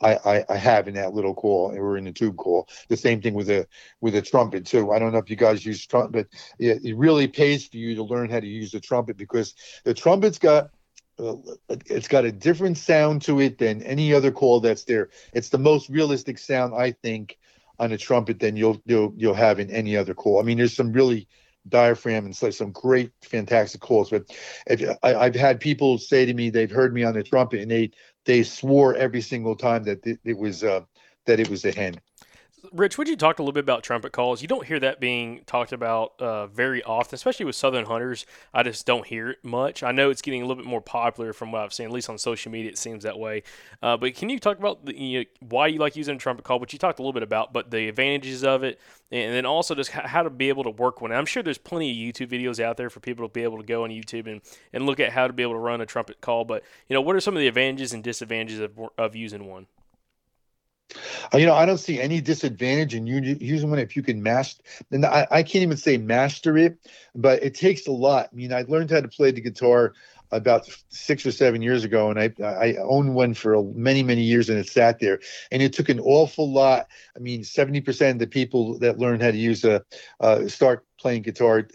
I, 0.00 0.14
I, 0.14 0.44
I, 0.48 0.56
have 0.56 0.86
in 0.86 0.94
that 0.94 1.14
little 1.14 1.34
call 1.34 1.72
or 1.76 1.96
in 1.96 2.04
the 2.04 2.12
tube 2.12 2.36
call. 2.36 2.68
The 2.88 2.96
same 2.96 3.20
thing 3.20 3.34
with 3.34 3.50
a 3.50 3.66
with 4.00 4.14
a 4.14 4.22
trumpet 4.22 4.66
too. 4.66 4.92
I 4.92 4.98
don't 4.98 5.12
know 5.12 5.18
if 5.18 5.30
you 5.30 5.36
guys 5.36 5.66
use 5.66 5.84
trumpet. 5.86 6.28
It, 6.58 6.84
it 6.84 6.96
really 6.96 7.26
pays 7.26 7.66
for 7.66 7.76
you 7.76 7.94
to 7.96 8.02
learn 8.02 8.30
how 8.30 8.40
to 8.40 8.46
use 8.46 8.70
the 8.70 8.80
trumpet 8.80 9.16
because 9.16 9.54
the 9.84 9.94
trumpet's 9.94 10.38
got 10.38 10.70
uh, 11.18 11.34
it's 11.68 12.08
got 12.08 12.24
a 12.24 12.32
different 12.32 12.78
sound 12.78 13.22
to 13.22 13.40
it 13.40 13.58
than 13.58 13.82
any 13.82 14.14
other 14.14 14.30
call 14.30 14.60
that's 14.60 14.84
there. 14.84 15.10
It's 15.32 15.48
the 15.48 15.58
most 15.58 15.88
realistic 15.88 16.38
sound 16.38 16.74
I 16.74 16.92
think 16.92 17.38
on 17.78 17.92
a 17.92 17.98
trumpet 17.98 18.40
than 18.40 18.56
you'll 18.56 18.80
you'll 18.86 19.12
you'll 19.16 19.34
have 19.34 19.58
in 19.58 19.70
any 19.70 19.96
other 19.96 20.14
call. 20.14 20.40
I 20.40 20.42
mean, 20.44 20.58
there's 20.58 20.76
some 20.76 20.92
really 20.92 21.28
diaphragm 21.68 22.24
and 22.24 22.36
so 22.36 22.50
some 22.50 22.72
great 22.72 23.12
fantastic 23.22 23.80
calls 23.80 24.10
but 24.10 24.24
if 24.66 24.82
I, 25.02 25.14
i've 25.14 25.34
had 25.34 25.60
people 25.60 25.98
say 25.98 26.24
to 26.24 26.34
me 26.34 26.50
they've 26.50 26.70
heard 26.70 26.94
me 26.94 27.04
on 27.04 27.14
the 27.14 27.22
trumpet 27.22 27.60
and 27.60 27.70
they 27.70 27.90
they 28.28 28.44
swore 28.44 28.96
every 28.96 29.22
single 29.22 29.56
time 29.56 29.84
that 29.86 30.06
it, 30.06 30.20
it 30.24 30.38
was 30.38 30.64
uh, 30.64 30.82
that 31.26 31.40
it 31.40 31.50
was 31.50 31.66
a 31.66 31.72
hen. 31.72 31.96
Rich, 32.72 32.98
would 32.98 33.08
you 33.08 33.16
talk 33.16 33.38
a 33.38 33.42
little 33.42 33.52
bit 33.52 33.64
about 33.64 33.82
trumpet 33.82 34.12
calls? 34.12 34.42
You 34.42 34.48
don't 34.48 34.66
hear 34.66 34.80
that 34.80 35.00
being 35.00 35.42
talked 35.46 35.72
about 35.72 36.20
uh, 36.20 36.46
very 36.48 36.82
often, 36.82 37.14
especially 37.14 37.46
with 37.46 37.56
Southern 37.56 37.86
hunters. 37.86 38.26
I 38.52 38.62
just 38.62 38.86
don't 38.86 39.06
hear 39.06 39.30
it 39.30 39.44
much. 39.44 39.82
I 39.82 39.92
know 39.92 40.10
it's 40.10 40.22
getting 40.22 40.42
a 40.42 40.46
little 40.46 40.62
bit 40.62 40.68
more 40.68 40.80
popular 40.80 41.32
from 41.32 41.52
what 41.52 41.62
I've 41.62 41.72
seen, 41.72 41.86
at 41.86 41.92
least 41.92 42.10
on 42.10 42.18
social 42.18 42.50
media. 42.52 42.70
It 42.70 42.78
seems 42.78 43.04
that 43.04 43.18
way. 43.18 43.42
Uh, 43.82 43.96
but 43.96 44.14
can 44.14 44.28
you 44.28 44.38
talk 44.38 44.58
about 44.58 44.84
the, 44.84 44.98
you 44.98 45.20
know, 45.20 45.24
why 45.48 45.68
you 45.68 45.78
like 45.78 45.96
using 45.96 46.16
a 46.16 46.18
trumpet 46.18 46.44
call? 46.44 46.58
Which 46.58 46.72
you 46.72 46.78
talked 46.78 46.98
a 46.98 47.02
little 47.02 47.12
bit 47.12 47.22
about, 47.22 47.52
but 47.52 47.70
the 47.70 47.88
advantages 47.88 48.44
of 48.44 48.64
it, 48.64 48.80
and 49.10 49.34
then 49.34 49.46
also 49.46 49.74
just 49.74 49.90
how 49.90 50.22
to 50.22 50.30
be 50.30 50.48
able 50.48 50.64
to 50.64 50.70
work 50.70 51.00
one. 51.00 51.12
I'm 51.12 51.26
sure 51.26 51.42
there's 51.42 51.58
plenty 51.58 51.90
of 51.90 51.96
YouTube 51.96 52.30
videos 52.30 52.60
out 52.60 52.76
there 52.76 52.90
for 52.90 53.00
people 53.00 53.26
to 53.26 53.32
be 53.32 53.42
able 53.42 53.58
to 53.58 53.64
go 53.64 53.84
on 53.84 53.90
YouTube 53.90 54.26
and, 54.26 54.40
and 54.72 54.84
look 54.84 55.00
at 55.00 55.12
how 55.12 55.26
to 55.26 55.32
be 55.32 55.42
able 55.42 55.54
to 55.54 55.58
run 55.58 55.80
a 55.80 55.86
trumpet 55.86 56.20
call. 56.20 56.44
But 56.44 56.62
you 56.88 56.94
know, 56.94 57.00
what 57.00 57.16
are 57.16 57.20
some 57.20 57.34
of 57.34 57.40
the 57.40 57.48
advantages 57.48 57.92
and 57.92 58.04
disadvantages 58.04 58.60
of, 58.60 58.78
of 58.98 59.16
using 59.16 59.46
one? 59.46 59.66
Uh, 61.32 61.38
you 61.38 61.46
know, 61.46 61.54
I 61.54 61.66
don't 61.66 61.78
see 61.78 62.00
any 62.00 62.20
disadvantage 62.20 62.94
in 62.94 63.06
using 63.06 63.70
one 63.70 63.78
if 63.78 63.96
you 63.96 64.02
can 64.02 64.22
master. 64.22 64.62
And 64.90 65.04
I, 65.04 65.26
I 65.30 65.42
can't 65.42 65.62
even 65.62 65.76
say 65.76 65.98
master 65.98 66.56
it, 66.56 66.78
but 67.14 67.42
it 67.42 67.54
takes 67.54 67.86
a 67.86 67.92
lot. 67.92 68.30
I 68.32 68.36
mean, 68.36 68.52
I 68.52 68.62
learned 68.62 68.90
how 68.90 69.00
to 69.00 69.08
play 69.08 69.30
the 69.30 69.40
guitar 69.40 69.92
about 70.30 70.68
six 70.90 71.24
or 71.24 71.32
seven 71.32 71.62
years 71.62 71.84
ago, 71.84 72.10
and 72.10 72.20
I 72.20 72.32
I 72.44 72.76
owned 72.82 73.14
one 73.14 73.32
for 73.34 73.62
many 73.74 74.02
many 74.02 74.22
years, 74.22 74.50
and 74.50 74.58
it 74.58 74.68
sat 74.68 74.98
there. 74.98 75.20
And 75.50 75.62
it 75.62 75.72
took 75.72 75.88
an 75.88 76.00
awful 76.00 76.52
lot. 76.52 76.88
I 77.16 77.18
mean, 77.18 77.44
seventy 77.44 77.80
percent 77.80 78.16
of 78.16 78.18
the 78.20 78.26
people 78.26 78.78
that 78.80 78.98
learn 78.98 79.20
how 79.20 79.30
to 79.30 79.36
use 79.38 79.64
a 79.64 79.82
start 80.48 80.84
playing 80.98 81.22
guitar, 81.22 81.66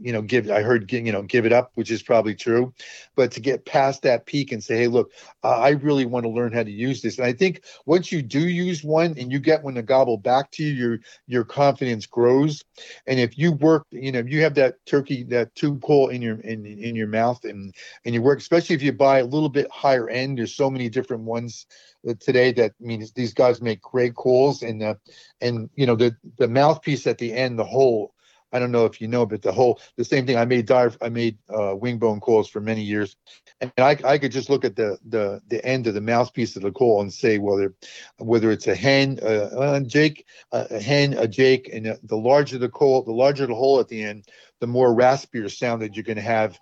you 0.00 0.12
know, 0.12 0.22
give 0.22 0.50
I 0.50 0.62
heard 0.62 0.90
you 0.90 1.12
know 1.12 1.22
give 1.22 1.46
it 1.46 1.52
up, 1.52 1.72
which 1.74 1.90
is 1.90 2.02
probably 2.02 2.34
true, 2.34 2.72
but 3.16 3.32
to 3.32 3.40
get 3.40 3.64
past 3.64 4.02
that 4.02 4.26
peak 4.26 4.52
and 4.52 4.62
say, 4.62 4.76
hey, 4.76 4.86
look, 4.86 5.12
uh, 5.42 5.58
I 5.58 5.70
really 5.70 6.06
want 6.06 6.24
to 6.24 6.30
learn 6.30 6.52
how 6.52 6.62
to 6.62 6.70
use 6.70 7.02
this. 7.02 7.18
And 7.18 7.26
I 7.26 7.32
think 7.32 7.64
once 7.86 8.12
you 8.12 8.22
do 8.22 8.40
use 8.40 8.82
one 8.84 9.14
and 9.18 9.32
you 9.32 9.38
get 9.38 9.62
one 9.62 9.74
to 9.74 9.82
gobble 9.82 10.16
back 10.16 10.50
to 10.52 10.62
you, 10.62 10.72
your 10.72 10.98
your 11.26 11.44
confidence 11.44 12.06
grows. 12.06 12.64
And 13.06 13.18
if 13.18 13.36
you 13.36 13.52
work, 13.52 13.86
you 13.90 14.12
know, 14.12 14.20
you 14.20 14.42
have 14.42 14.54
that 14.54 14.84
turkey 14.86 15.24
that 15.24 15.54
tube 15.54 15.82
call 15.82 16.08
in 16.08 16.22
your 16.22 16.40
in 16.40 16.64
in 16.64 16.94
your 16.94 17.08
mouth 17.08 17.44
and 17.44 17.74
and 18.04 18.14
you 18.14 18.22
work, 18.22 18.38
especially 18.38 18.76
if 18.76 18.82
you 18.82 18.92
buy 18.92 19.18
a 19.18 19.24
little 19.24 19.48
bit 19.48 19.70
higher 19.70 20.08
end. 20.08 20.38
There's 20.38 20.54
so 20.54 20.70
many 20.70 20.88
different 20.88 21.24
ones 21.24 21.66
uh, 22.08 22.14
today 22.20 22.52
that 22.52 22.72
I 22.80 22.84
means 22.84 23.12
these 23.12 23.34
guys 23.34 23.60
make 23.60 23.82
great 23.82 24.14
calls 24.14 24.62
and 24.62 24.82
uh, 24.82 24.94
and 25.40 25.68
you 25.74 25.86
know 25.86 25.96
the 25.96 26.16
the 26.38 26.48
mouthpiece 26.48 27.06
at 27.06 27.18
the 27.18 27.32
end, 27.32 27.58
the 27.58 27.64
hole 27.64 28.14
I 28.52 28.58
don't 28.58 28.72
know 28.72 28.86
if 28.86 29.00
you 29.00 29.08
know, 29.08 29.26
but 29.26 29.42
the 29.42 29.52
whole 29.52 29.80
the 29.96 30.04
same 30.04 30.26
thing. 30.26 30.36
I 30.36 30.44
made 30.44 30.66
dive, 30.66 30.96
I 31.02 31.08
made 31.08 31.38
uh, 31.48 31.74
wing 31.76 31.98
bone 31.98 32.20
calls 32.20 32.48
for 32.48 32.60
many 32.60 32.82
years, 32.82 33.16
and 33.60 33.72
I, 33.78 33.98
I 34.04 34.18
could 34.18 34.32
just 34.32 34.48
look 34.48 34.64
at 34.64 34.76
the 34.76 34.98
the 35.08 35.40
the 35.48 35.64
end 35.64 35.86
of 35.86 35.94
the 35.94 36.00
mouthpiece 36.00 36.56
of 36.56 36.62
the 36.62 36.72
call 36.72 37.00
and 37.00 37.12
say 37.12 37.38
whether 37.38 37.74
whether 38.18 38.50
it's 38.50 38.66
a 38.66 38.74
hen, 38.74 39.18
uh, 39.22 39.26
uh, 39.26 39.80
Jake, 39.80 40.26
uh, 40.52 40.64
a 40.70 40.80
hen, 40.80 41.14
a 41.14 41.28
Jake, 41.28 41.68
and 41.72 41.98
the 42.02 42.16
larger 42.16 42.58
the 42.58 42.68
call, 42.68 43.02
the 43.02 43.12
larger 43.12 43.46
the 43.46 43.54
hole 43.54 43.80
at 43.80 43.88
the 43.88 44.02
end, 44.02 44.26
the 44.60 44.66
more 44.66 44.94
raspier 44.94 45.50
sound 45.50 45.82
that 45.82 45.94
you're 45.96 46.04
going 46.04 46.16
to 46.16 46.22
have. 46.22 46.58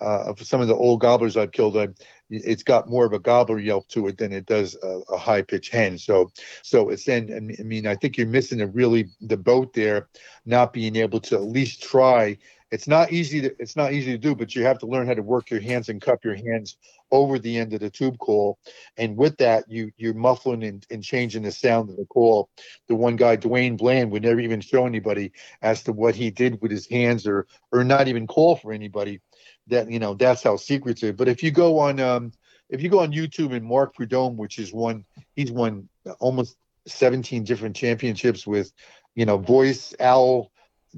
Uh, 0.00 0.32
for 0.32 0.44
some 0.44 0.60
of 0.60 0.68
the 0.68 0.76
old 0.76 1.00
gobblers 1.00 1.36
I've 1.36 1.50
killed, 1.50 1.76
I, 1.76 1.88
it's 2.30 2.62
got 2.62 2.88
more 2.88 3.06
of 3.06 3.12
a 3.12 3.18
gobbler 3.18 3.58
yelp 3.58 3.88
to 3.88 4.06
it 4.08 4.18
than 4.18 4.32
it 4.32 4.46
does 4.46 4.76
a, 4.82 5.00
a 5.10 5.18
high 5.18 5.42
pitched 5.42 5.72
hen. 5.72 5.98
So, 5.98 6.30
so 6.62 6.88
it's 6.90 7.04
then. 7.04 7.56
I 7.58 7.62
mean- 7.62 7.86
I 7.86 7.94
think 7.94 8.16
you're 8.16 8.26
missing 8.26 8.60
a 8.60 8.66
really 8.66 9.08
the 9.20 9.36
boat 9.36 9.72
there, 9.72 10.08
not 10.44 10.72
being 10.72 10.96
able 10.96 11.20
to 11.20 11.36
at 11.36 11.42
least 11.42 11.82
try. 11.82 12.36
It's 12.70 12.86
not 12.86 13.12
easy 13.12 13.40
to 13.40 13.54
it's 13.58 13.76
not 13.76 13.92
easy 13.92 14.12
to 14.12 14.18
do, 14.18 14.34
but 14.34 14.54
you 14.54 14.62
have 14.64 14.78
to 14.80 14.86
learn 14.86 15.06
how 15.06 15.14
to 15.14 15.22
work 15.22 15.50
your 15.50 15.60
hands 15.60 15.88
and 15.88 16.02
cup 16.02 16.24
your 16.24 16.34
hands 16.34 16.76
over 17.10 17.38
the 17.38 17.56
end 17.56 17.72
of 17.72 17.80
the 17.80 17.88
tube 17.88 18.18
call, 18.18 18.58
and 18.98 19.16
with 19.16 19.38
that, 19.38 19.64
you 19.68 19.90
you're 19.96 20.12
muffling 20.12 20.62
and, 20.62 20.86
and 20.90 21.02
changing 21.02 21.42
the 21.42 21.50
sound 21.50 21.88
of 21.88 21.96
the 21.96 22.04
call. 22.04 22.50
The 22.88 22.94
one 22.94 23.16
guy, 23.16 23.36
Dwain 23.36 23.78
Bland, 23.78 24.10
would 24.10 24.22
never 24.22 24.40
even 24.40 24.60
show 24.60 24.84
anybody 24.84 25.32
as 25.62 25.82
to 25.84 25.92
what 25.92 26.14
he 26.14 26.30
did 26.30 26.60
with 26.60 26.70
his 26.70 26.86
hands, 26.86 27.26
or 27.26 27.46
or 27.72 27.84
not 27.84 28.08
even 28.08 28.26
call 28.26 28.56
for 28.56 28.72
anybody. 28.72 29.20
That 29.68 29.90
you 29.90 29.98
know, 29.98 30.14
that's 30.14 30.42
how 30.42 30.56
secretive. 30.56 31.16
But 31.16 31.28
if 31.28 31.42
you 31.42 31.50
go 31.50 31.78
on 31.78 32.00
um, 32.00 32.32
if 32.68 32.82
you 32.82 32.88
go 32.88 33.00
on 33.00 33.12
YouTube 33.12 33.54
and 33.54 33.64
Mark 33.64 33.94
Prudhomme, 33.94 34.36
which 34.36 34.58
is 34.58 34.72
one, 34.72 35.04
he's 35.34 35.50
won 35.50 35.88
almost 36.20 36.56
17 36.86 37.44
different 37.44 37.76
championships 37.76 38.46
with, 38.46 38.72
you 39.14 39.26
know, 39.26 39.38
voice, 39.38 39.94
owl, 40.00 40.50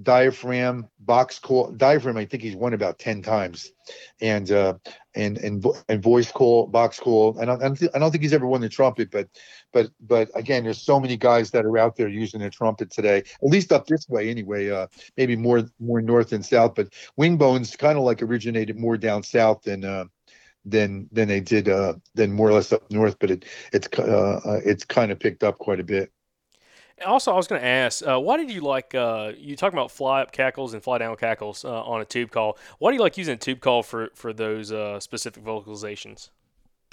diaphragm, 0.03 0.89
box 1.01 1.39
call, 1.39 1.71
diaphragm. 1.73 2.17
I 2.17 2.25
think 2.25 2.43
he's 2.43 2.57
won 2.57 2.75
about 2.75 2.99
10 2.99 3.23
times, 3.23 3.73
and 4.21 4.51
uh, 4.51 4.75
and 5.15 5.39
and 5.39 5.65
and 5.89 6.03
voice 6.03 6.31
call, 6.31 6.67
box 6.67 6.99
call. 6.99 7.33
Don't, 7.33 7.63
I 7.63 7.67
I 7.95 7.99
don't 7.99 8.11
think 8.11 8.23
he's 8.23 8.33
ever 8.33 8.47
won 8.47 8.61
the 8.61 8.69
trumpet, 8.69 9.11
but 9.11 9.29
but 9.73 9.91
but 10.01 10.31
again, 10.35 10.65
there's 10.65 10.81
so 10.81 11.01
many 11.01 11.17
guys 11.17 11.51
that 11.53 11.65
are 11.65 11.79
out 11.79 11.97
there 11.97 12.09
using 12.09 12.41
the 12.41 12.51
trumpet 12.51 12.91
today. 12.91 13.19
At 13.19 13.27
least 13.43 13.73
up 13.73 13.87
this 13.87 14.09
way, 14.09 14.31
anyway. 14.31 14.71
Uh, 14.71 14.87
maybe 15.17 15.37
more 15.37 15.63
more 15.79 16.01
north 16.01 16.33
and 16.33 16.45
south, 16.45 16.75
but 16.75 16.93
wing 17.17 17.37
bones 17.37 17.77
kind 17.77 17.99
of 17.99 18.05
like 18.05 18.23
originated 18.23 18.79
more 18.79 18.97
down 18.97 19.23
south 19.23 19.63
than. 19.63 19.85
Uh, 19.85 20.05
than 20.67 21.09
than 21.11 21.27
they 21.27 21.41
did 21.41 21.71
uh 21.71 21.95
than 22.15 22.31
more 22.31 22.51
or 22.51 22.53
less 22.53 22.71
up 22.71 22.83
north 22.91 23.19
but 23.19 23.31
it 23.31 23.47
it's 23.73 23.89
uh 23.99 24.41
uh, 24.45 24.61
it's 24.63 24.85
kind 24.85 25.11
of 25.11 25.19
picked 25.19 25.43
up 25.43 25.57
quite 25.57 25.81
a 25.81 25.83
bit 25.83 26.13
Also, 27.07 27.33
I 27.33 27.37
was 27.37 27.47
going 27.47 27.63
to 27.63 27.67
ask, 27.67 28.07
uh, 28.07 28.21
why 28.21 28.37
did 28.37 28.51
you 28.51 28.61
like 28.61 28.95
uh, 28.95 29.33
you 29.39 29.57
talking 29.57 29.79
about 29.79 29.91
fly 29.91 30.21
up 30.21 30.33
cackles 30.33 30.75
and 30.75 30.83
fly 30.83 30.99
down 30.99 31.17
cackles 31.17 31.65
uh, 31.65 31.83
on 31.83 32.01
a 32.01 32.05
tube 32.05 32.31
call? 32.31 32.59
Why 32.79 32.91
do 32.91 32.97
you 32.97 33.01
like 33.01 33.17
using 33.17 33.35
a 33.35 33.39
tube 33.39 33.61
call 33.61 33.83
for 33.83 34.11
for 34.15 34.33
those 34.33 34.71
uh, 34.71 35.01
specific 35.01 35.43
vocalizations? 35.43 36.29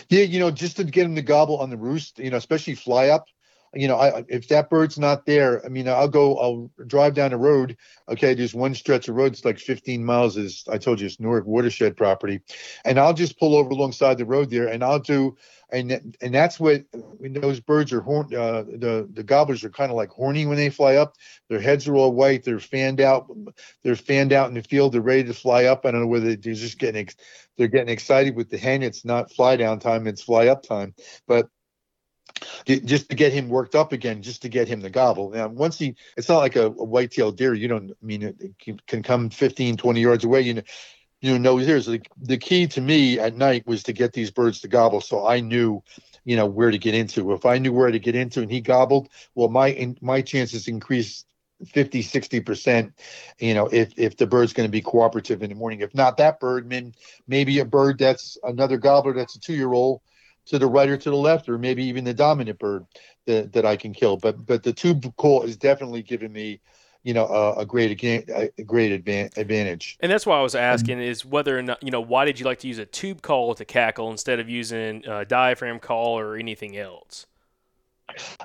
Yeah 0.10 0.24
you 0.24 0.40
know 0.40 0.52
just 0.52 0.78
to 0.78 0.84
get 0.84 1.04
them 1.04 1.16
to 1.16 1.22
gobble 1.22 1.58
on 1.58 1.70
the 1.70 1.78
roost 1.78 2.20
you 2.20 2.30
know 2.30 2.38
especially 2.38 2.76
fly 2.76 3.10
up 3.10 3.28
you 3.74 3.88
know 3.88 3.98
I, 3.98 4.24
if 4.30 4.48
that 4.48 4.70
bird's 4.70 4.98
not 4.98 5.26
there 5.26 5.66
i 5.66 5.70
mean 5.70 5.88
i'll 5.88 6.08
go 6.08 6.38
i'll 6.38 6.72
drive 6.86 7.14
down 7.14 7.32
the 7.32 7.38
road 7.38 7.78
okay 8.08 8.34
there's 8.34 8.56
one 8.56 8.74
stretch 8.74 9.08
of 9.08 9.16
road 9.16 9.34
it's 9.34 9.46
like 9.46 9.60
15 9.60 10.04
miles 10.04 10.38
is 10.38 10.64
i 10.72 10.78
told 10.78 11.00
you 11.00 11.08
it's 11.08 11.20
newark 11.20 11.46
watershed 11.46 11.98
property 11.98 12.42
and 12.86 13.00
i'll 13.00 13.14
just 13.14 13.40
pull 13.40 13.56
over 13.56 13.70
alongside 13.70 14.18
the 14.18 14.26
road 14.26 14.50
there 14.50 14.68
and 14.68 14.84
i'll 14.84 15.00
do 15.00 15.36
and 15.72 16.16
and 16.22 16.34
that's 16.34 16.60
what 16.60 16.84
those 17.20 17.60
birds 17.60 17.92
are 17.92 18.02
horn 18.02 18.34
uh, 18.34 18.64
the 18.64 19.08
the 19.14 19.24
gobblers 19.24 19.64
are 19.64 19.70
kind 19.70 19.92
of 19.92 19.98
like 19.98 20.10
horny 20.10 20.46
when 20.46 20.58
they 20.58 20.70
fly 20.70 20.96
up 20.96 21.16
their 21.50 21.60
heads 21.60 21.88
are 21.88 21.96
all 21.96 22.14
white 22.14 22.44
they're 22.44 22.60
fanned 22.60 23.02
out 23.02 23.30
they're 23.84 23.96
fanned 23.96 24.32
out 24.32 24.48
in 24.48 24.54
the 24.54 24.64
field 24.64 24.94
they're 24.94 25.02
ready 25.02 25.24
to 25.24 25.34
fly 25.34 25.66
up 25.66 25.86
i 25.86 25.92
don't 25.92 26.02
know 26.02 26.08
whether 26.08 26.36
they're 26.36 26.54
just 26.54 26.80
getting 26.80 27.02
ex- 27.02 27.16
they're 27.58 27.68
getting 27.68 27.90
excited 27.90 28.36
with 28.36 28.50
the 28.50 28.58
hen 28.58 28.82
it's 28.82 29.04
not 29.04 29.32
fly 29.32 29.56
down 29.56 29.80
time 29.80 30.08
it's 30.08 30.24
fly 30.24 30.48
up 30.48 30.64
time 30.64 30.94
but 31.28 31.50
just 32.66 33.10
to 33.10 33.16
get 33.16 33.34
him 33.34 33.50
worked 33.50 33.76
up 33.76 33.94
again, 33.94 34.22
just 34.22 34.42
to 34.42 34.50
get 34.50 34.68
him 34.68 34.82
to 34.82 34.90
gobble. 34.90 35.30
Now, 35.32 35.48
once 35.48 35.78
he, 35.78 35.96
it's 36.18 36.30
not 36.30 36.40
like 36.40 36.56
a, 36.56 36.66
a 36.66 36.70
white-tailed 36.70 37.38
deer. 37.38 37.54
You 37.54 37.68
don't 37.68 37.92
I 37.92 38.06
mean 38.06 38.24
it 38.24 38.36
can- 38.60 38.80
can 38.88 39.04
come 39.04 39.30
15, 39.30 39.78
20 39.78 40.02
yards 40.02 40.24
away. 40.24 40.42
You 40.42 40.56
know, 40.56 40.62
you 41.22 41.40
know, 41.40 41.58
here's 41.58 41.86
the, 41.88 42.02
the 42.22 42.38
key 42.38 42.68
to 42.68 42.82
me 42.82 43.20
at 43.20 43.36
night 43.36 43.66
was 43.66 43.84
to 43.84 43.94
get 43.94 44.14
these 44.14 44.32
birds 44.32 44.62
to 44.62 44.68
gobble. 44.68 45.02
So 45.02 45.26
I 45.28 45.40
knew, 45.40 45.84
you 46.26 46.36
know, 46.36 46.46
where 46.46 46.72
to 46.72 46.78
get 46.78 46.94
into. 46.94 47.34
If 47.34 47.46
I 47.46 47.58
knew 47.58 47.74
where 47.74 47.92
to 47.92 48.00
get 48.00 48.16
into 48.16 48.42
and 48.42 48.52
he 48.52 48.62
gobbled, 48.62 49.10
well, 49.34 49.50
my 49.50 49.70
in, 49.70 49.98
my 50.02 50.22
chances 50.22 50.68
increased 50.68 51.26
50, 51.66 52.04
60 52.04 52.40
percent. 52.42 52.94
You 53.40 53.56
know, 53.56 53.68
if 53.68 53.98
if 53.98 54.18
the 54.18 54.28
bird's 54.28 54.54
going 54.54 54.68
to 54.68 54.72
be 54.72 54.82
cooperative 54.82 55.42
in 55.42 55.50
the 55.50 55.56
morning. 55.56 55.82
If 55.82 55.96
not 55.96 56.18
that 56.18 56.40
bird, 56.40 56.70
then 56.70 56.94
maybe 57.28 57.60
a 57.60 57.66
bird 57.66 57.98
that's 57.98 58.38
another 58.44 58.78
gobbler 58.78 59.14
that's 59.14 59.36
a 59.36 59.40
two-year-old 59.40 60.02
to 60.48 60.60
the 60.60 60.68
right 60.68 60.90
or 60.90 60.98
to 60.98 61.10
the 61.10 61.16
left, 61.16 61.50
or 61.50 61.58
maybe 61.58 61.84
even 61.86 62.04
the 62.04 62.14
dominant 62.14 62.60
bird 62.60 62.86
that, 63.26 63.54
that 63.54 63.66
I 63.66 63.76
can 63.76 63.94
kill. 63.94 64.18
But 64.18 64.46
but 64.46 64.64
the 64.64 64.74
tube 64.74 65.16
call 65.16 65.44
is 65.44 65.58
definitely 65.58 66.04
giving 66.04 66.32
me, 66.32 66.62
you 67.08 67.14
know, 67.14 67.26
a, 67.26 67.62
a 67.62 67.66
great 67.66 68.04
a 68.04 68.64
great 68.64 68.92
advantage. 68.92 69.98
And 70.02 70.12
that's 70.12 70.26
why 70.26 70.38
I 70.38 70.42
was 70.42 70.56
asking 70.56 71.00
is 71.00 71.24
whether 71.24 71.58
or 71.58 71.62
not 71.62 71.82
you 71.82 71.90
know 71.90 72.02
why 72.02 72.26
did 72.26 72.38
you 72.38 72.46
like 72.46 72.60
to 72.60 72.68
use 72.68 72.80
a 72.80 72.86
tube 72.86 73.22
call 73.22 73.56
to 73.56 73.64
cackle 73.64 74.12
instead 74.12 74.42
of 74.42 74.50
using 74.50 75.06
a 75.08 75.24
diaphragm 75.24 75.80
call 75.80 76.20
or 76.20 76.36
anything 76.36 76.76
else? 76.76 77.26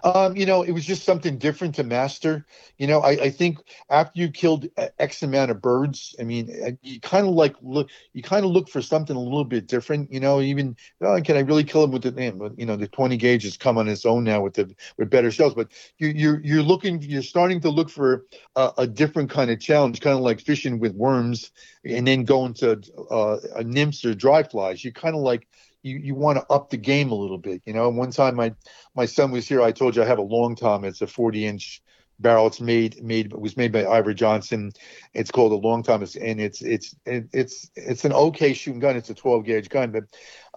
Um, 0.04 0.36
you 0.36 0.46
know, 0.46 0.62
it 0.62 0.72
was 0.72 0.84
just 0.84 1.04
something 1.04 1.38
different 1.38 1.74
to 1.76 1.84
master. 1.84 2.44
You 2.78 2.86
know, 2.86 3.00
I, 3.00 3.10
I 3.10 3.30
think 3.30 3.58
after 3.90 4.20
you 4.20 4.28
killed 4.30 4.66
X 4.98 5.22
amount 5.22 5.50
of 5.50 5.62
birds, 5.62 6.14
I 6.20 6.24
mean, 6.24 6.50
uh, 6.64 6.70
you 6.82 7.00
kind 7.00 7.26
of 7.26 7.34
like 7.34 7.54
look, 7.62 7.88
you 8.12 8.22
kind 8.22 8.44
of 8.44 8.50
look 8.50 8.68
for 8.68 8.82
something 8.82 9.14
a 9.14 9.20
little 9.20 9.44
bit 9.44 9.66
different. 9.66 10.12
You 10.12 10.20
know, 10.20 10.40
even 10.40 10.76
oh, 11.00 11.20
can 11.22 11.36
I 11.36 11.40
really 11.40 11.64
kill 11.64 11.84
him 11.84 11.92
with 11.92 12.02
the 12.02 12.52
you 12.56 12.66
know, 12.66 12.76
the 12.76 12.88
20 12.88 13.16
gauge 13.16 13.44
has 13.44 13.56
come 13.56 13.78
on 13.78 13.88
its 13.88 14.04
own 14.04 14.24
now 14.24 14.42
with 14.42 14.54
the 14.54 14.74
with 14.98 15.10
better 15.10 15.30
shells. 15.30 15.54
But 15.54 15.68
you, 15.98 16.08
you're 16.08 16.40
you're 16.42 16.62
looking, 16.62 17.00
you're 17.02 17.22
starting 17.22 17.60
to 17.60 17.70
look 17.70 17.90
for 17.90 18.26
a, 18.56 18.72
a 18.78 18.86
different 18.86 19.30
kind 19.30 19.50
of 19.50 19.60
challenge, 19.60 20.00
kind 20.00 20.16
of 20.16 20.22
like 20.22 20.40
fishing 20.40 20.78
with 20.80 20.94
worms, 20.94 21.50
and 21.84 22.06
then 22.06 22.24
going 22.24 22.54
to 22.54 22.80
uh, 23.10 23.38
a 23.56 23.64
nymphs 23.64 24.04
or 24.04 24.14
dry 24.14 24.42
flies. 24.42 24.84
You 24.84 24.92
kind 24.92 25.14
of 25.14 25.22
like 25.22 25.46
you 25.82 25.98
you 25.98 26.14
want 26.14 26.38
to 26.38 26.46
up 26.52 26.70
the 26.70 26.76
game 26.76 27.10
a 27.10 27.14
little 27.14 27.38
bit. 27.38 27.62
You 27.66 27.72
know, 27.74 27.88
one 27.90 28.10
time 28.10 28.36
my 28.36 28.54
my 28.94 29.06
son 29.06 29.30
was 29.30 29.48
here. 29.48 29.62
I 29.62 29.72
told 29.72 29.96
you 29.96 30.02
I 30.02 30.06
have 30.06 30.18
a 30.18 30.22
long 30.22 30.54
tom. 30.56 30.84
It's 30.84 31.02
a 31.02 31.06
40 31.06 31.46
inch 31.46 31.82
barrel. 32.20 32.46
It's 32.46 32.60
made 32.60 33.02
made 33.02 33.32
was 33.32 33.56
made 33.56 33.72
by 33.72 33.86
Iver 33.86 34.14
Johnson. 34.14 34.72
It's 35.14 35.30
called 35.30 35.52
a 35.52 35.56
long 35.56 35.82
tom, 35.82 36.02
It's- 36.02 36.16
and 36.22 36.40
it's 36.40 36.62
it's 36.62 36.94
it, 37.06 37.26
it's 37.32 37.70
it's 37.76 38.04
an 38.04 38.12
okay 38.12 38.52
shooting 38.54 38.80
gun. 38.80 38.96
It's 38.96 39.10
a 39.10 39.14
12 39.14 39.44
gauge 39.44 39.68
gun, 39.68 39.90
but 39.92 40.04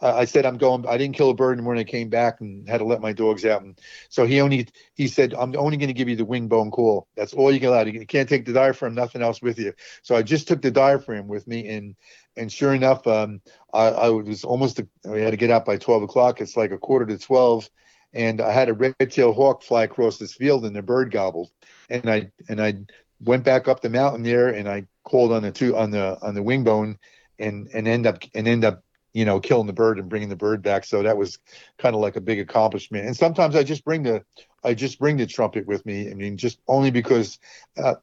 uh, 0.02 0.14
I 0.16 0.26
said 0.26 0.46
I'm 0.46 0.58
going. 0.58 0.86
I 0.88 0.98
didn't 0.98 1.16
kill 1.16 1.30
a 1.30 1.34
bird 1.34 1.58
the 1.58 1.64
morning. 1.64 1.82
I 1.88 1.90
came 1.90 2.10
back 2.10 2.42
and 2.42 2.68
had 2.68 2.80
to 2.80 2.86
let 2.86 3.02
my 3.02 3.14
dogs 3.14 3.46
out, 3.46 3.62
and 3.62 3.80
so 4.10 4.26
he 4.26 4.42
only 4.42 4.68
he 4.94 5.08
said 5.08 5.34
I'm 5.34 5.56
only 5.58 5.78
going 5.78 5.88
to 5.88 5.94
give 5.94 6.10
you 6.10 6.16
the 6.16 6.26
wing 6.26 6.48
bone 6.48 6.72
call. 6.72 7.08
That's 7.16 7.34
all 7.34 7.52
you 7.52 7.60
can 7.60 7.70
allow. 7.70 7.84
You 7.84 8.06
can't 8.06 8.28
take 8.30 8.46
the 8.46 8.54
diaphragm, 8.54 8.94
nothing 8.96 9.22
else 9.22 9.42
with 9.42 9.58
you. 9.60 9.74
So 10.04 10.16
I 10.16 10.22
just 10.22 10.48
took 10.48 10.62
the 10.62 10.72
diaphragm 10.72 11.28
with 11.28 11.48
me, 11.48 11.68
and 11.70 11.96
and 12.38 12.52
sure 12.52 12.74
enough, 12.74 13.06
um, 13.08 13.42
I, 13.74 13.88
I 13.88 14.10
was 14.10 14.44
almost 14.44 14.82
we 15.06 15.22
had 15.22 15.32
to 15.32 15.38
get 15.38 15.52
out 15.52 15.66
by 15.66 15.78
12 15.78 16.04
o'clock. 16.04 16.42
It's 16.42 16.58
like 16.58 16.72
a 16.72 16.78
quarter 16.78 17.06
to 17.06 17.18
12 17.18 17.70
and 18.16 18.40
I 18.40 18.52
had 18.52 18.70
a 18.70 18.74
red-tailed 18.74 19.36
hawk 19.36 19.62
fly 19.62 19.84
across 19.84 20.18
this 20.18 20.34
field, 20.34 20.66
and 20.66 20.76
the 20.76 20.82
bird 20.82 21.12
gobbled. 21.12 21.52
And 21.90 22.10
I 22.10 22.32
and 22.50 22.62
I 22.62 22.76
went 23.20 23.44
back 23.44 23.68
up 23.68 23.82
the 23.82 23.90
mountain 23.90 24.24
there, 24.24 24.48
and 24.48 24.68
I 24.68 24.88
called 25.04 25.34
on 25.34 25.44
the 25.44 25.52
two 25.52 25.76
on 25.76 25.92
the 25.92 26.18
on 26.22 26.34
the 26.34 26.42
wing 26.42 26.64
bone, 26.64 26.98
and 27.38 27.68
and 27.74 27.88
end 27.88 28.08
up 28.08 28.24
and 28.34 28.48
end 28.48 28.64
up 28.64 28.84
you 29.14 29.26
know 29.26 29.40
killing 29.40 29.68
the 29.68 29.74
bird 29.74 30.00
and 30.00 30.10
bringing 30.10 30.30
the 30.30 30.36
bird 30.36 30.64
back. 30.64 30.86
So 30.86 31.04
that 31.04 31.18
was 31.18 31.38
kind 31.78 31.94
of 31.94 32.02
like 32.02 32.16
a 32.16 32.22
big 32.22 32.40
accomplishment. 32.40 33.06
And 33.06 33.16
sometimes 33.16 33.56
I 33.56 33.64
just 33.64 33.84
bring 33.84 34.04
the 34.04 34.24
I 34.64 34.74
just 34.74 34.98
bring 34.98 35.18
the 35.18 35.28
trumpet 35.28 35.68
with 35.68 35.86
me. 35.86 36.10
I 36.10 36.14
mean, 36.14 36.38
just 36.38 36.60
only 36.68 36.92
because 36.92 37.38
uh, 37.78 37.96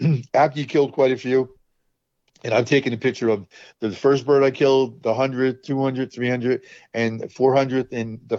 after 0.32 0.60
you 0.60 0.66
killed 0.66 0.92
quite 0.92 1.10
a 1.10 1.16
few. 1.16 1.55
And 2.44 2.52
I've 2.52 2.66
taken 2.66 2.92
a 2.92 2.98
picture 2.98 3.28
of 3.28 3.46
the 3.80 3.90
first 3.90 4.26
bird 4.26 4.44
I 4.44 4.50
killed, 4.50 5.02
the 5.02 5.10
100, 5.10 5.64
200, 5.64 6.12
300, 6.12 6.62
and 6.94 7.22
400th, 7.22 7.92
and 7.92 8.20
the 8.28 8.36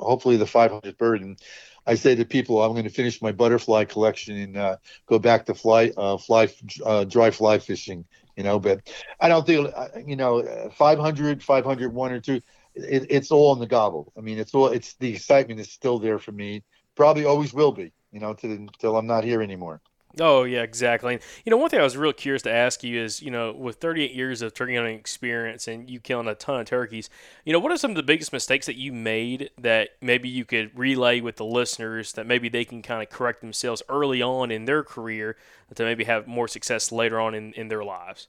hopefully 0.00 0.36
the 0.36 0.46
500th 0.46 0.96
bird. 0.98 1.20
And 1.20 1.38
I 1.86 1.94
say 1.94 2.14
to 2.14 2.24
people, 2.24 2.62
I'm 2.62 2.72
going 2.72 2.84
to 2.84 2.90
finish 2.90 3.22
my 3.22 3.32
butterfly 3.32 3.84
collection 3.84 4.36
and 4.36 4.56
uh, 4.56 4.76
go 5.06 5.18
back 5.18 5.46
to 5.46 5.54
fly, 5.54 5.92
uh, 5.96 6.16
fly, 6.18 6.48
uh, 6.84 7.04
dry 7.04 7.30
fly 7.30 7.58
fishing. 7.58 8.04
You 8.36 8.44
know, 8.44 8.58
but 8.60 8.88
I 9.20 9.28
don't 9.28 9.44
think, 9.44 9.72
uh, 9.74 9.88
you 10.06 10.14
know, 10.16 10.40
uh, 10.40 10.70
500, 10.70 11.42
500, 11.42 11.92
one 11.92 12.12
or 12.12 12.20
two. 12.20 12.40
It, 12.74 13.06
it's 13.10 13.32
all 13.32 13.52
in 13.54 13.58
the 13.58 13.66
gobble. 13.66 14.12
I 14.16 14.20
mean, 14.20 14.38
it's 14.38 14.54
all. 14.54 14.68
It's 14.68 14.94
the 14.94 15.12
excitement 15.12 15.60
is 15.60 15.72
still 15.72 15.98
there 15.98 16.18
for 16.18 16.30
me. 16.30 16.62
Probably 16.94 17.24
always 17.24 17.52
will 17.52 17.72
be. 17.72 17.92
You 18.12 18.20
know, 18.20 18.34
till 18.34 18.52
until 18.52 18.96
I'm 18.96 19.06
not 19.06 19.24
here 19.24 19.42
anymore. 19.42 19.80
Oh 20.20 20.44
yeah, 20.44 20.62
exactly. 20.62 21.20
You 21.44 21.50
know, 21.50 21.58
one 21.58 21.68
thing 21.70 21.80
I 21.80 21.84
was 21.84 21.96
real 21.96 22.12
curious 22.12 22.42
to 22.42 22.52
ask 22.52 22.82
you 22.82 23.00
is, 23.00 23.20
you 23.22 23.30
know, 23.30 23.52
with 23.52 23.76
38 23.76 24.12
years 24.12 24.42
of 24.42 24.54
turkey 24.54 24.74
hunting 24.74 24.98
experience 24.98 25.68
and 25.68 25.88
you 25.88 26.00
killing 26.00 26.26
a 26.26 26.34
ton 26.34 26.60
of 26.60 26.66
turkeys, 26.66 27.10
you 27.44 27.52
know, 27.52 27.58
what 27.58 27.72
are 27.72 27.76
some 27.76 27.90
of 27.92 27.96
the 27.96 28.02
biggest 28.02 28.32
mistakes 28.32 28.66
that 28.66 28.76
you 28.76 28.92
made 28.92 29.50
that 29.58 29.90
maybe 30.00 30.28
you 30.28 30.44
could 30.44 30.76
relay 30.76 31.20
with 31.20 31.36
the 31.36 31.44
listeners 31.44 32.14
that 32.14 32.26
maybe 32.26 32.48
they 32.48 32.64
can 32.64 32.82
kind 32.82 33.02
of 33.02 33.10
correct 33.10 33.42
themselves 33.42 33.82
early 33.88 34.22
on 34.22 34.50
in 34.50 34.64
their 34.64 34.82
career 34.82 35.36
to 35.74 35.84
maybe 35.84 36.04
have 36.04 36.26
more 36.26 36.48
success 36.48 36.90
later 36.90 37.20
on 37.20 37.34
in, 37.34 37.52
in 37.52 37.68
their 37.68 37.84
lives? 37.84 38.28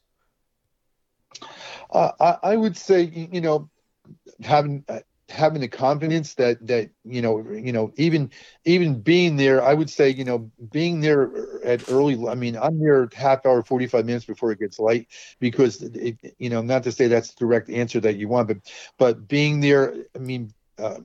Uh, 1.91 2.11
I, 2.19 2.51
I 2.51 2.56
would 2.57 2.77
say, 2.77 3.03
you 3.03 3.41
know, 3.41 3.69
having 4.43 4.84
uh, 4.89 4.99
having 5.30 5.61
the 5.61 5.68
confidence 5.68 6.35
that 6.35 6.65
that 6.68 6.89
you 7.06 7.22
know, 7.22 7.39
you 7.51 7.72
know, 7.72 7.91
even 7.97 8.31
even 8.65 9.01
being 9.01 9.35
there, 9.35 9.64
I 9.64 9.73
would 9.73 9.89
say, 9.89 10.10
you 10.10 10.23
know, 10.26 10.51
being 10.72 11.01
there 11.01 11.31
at 11.64 11.89
early. 11.89 12.18
I 12.27 12.35
mean, 12.35 12.57
I'm 12.57 12.80
there 12.80 13.07
half 13.14 13.45
hour, 13.45 13.64
forty 13.64 13.88
five 13.88 14.06
minutes 14.06 14.26
before 14.26 14.51
it 14.51 14.60
gets 14.60 14.80
light, 14.80 15.07
because 15.39 15.81
it, 15.81 16.18
you 16.38 16.49
know, 16.49 16.61
not 16.61 16.84
to 16.84 16.91
say 16.91 17.07
that's 17.07 17.34
the 17.34 17.39
direct 17.45 17.69
answer 17.69 17.99
that 18.01 18.18
you 18.18 18.27
want, 18.27 18.47
but 18.47 18.57
but 18.97 19.27
being 19.27 19.60
there, 19.61 19.95
I 20.15 20.19
mean. 20.19 20.53
Uh, 20.80 20.99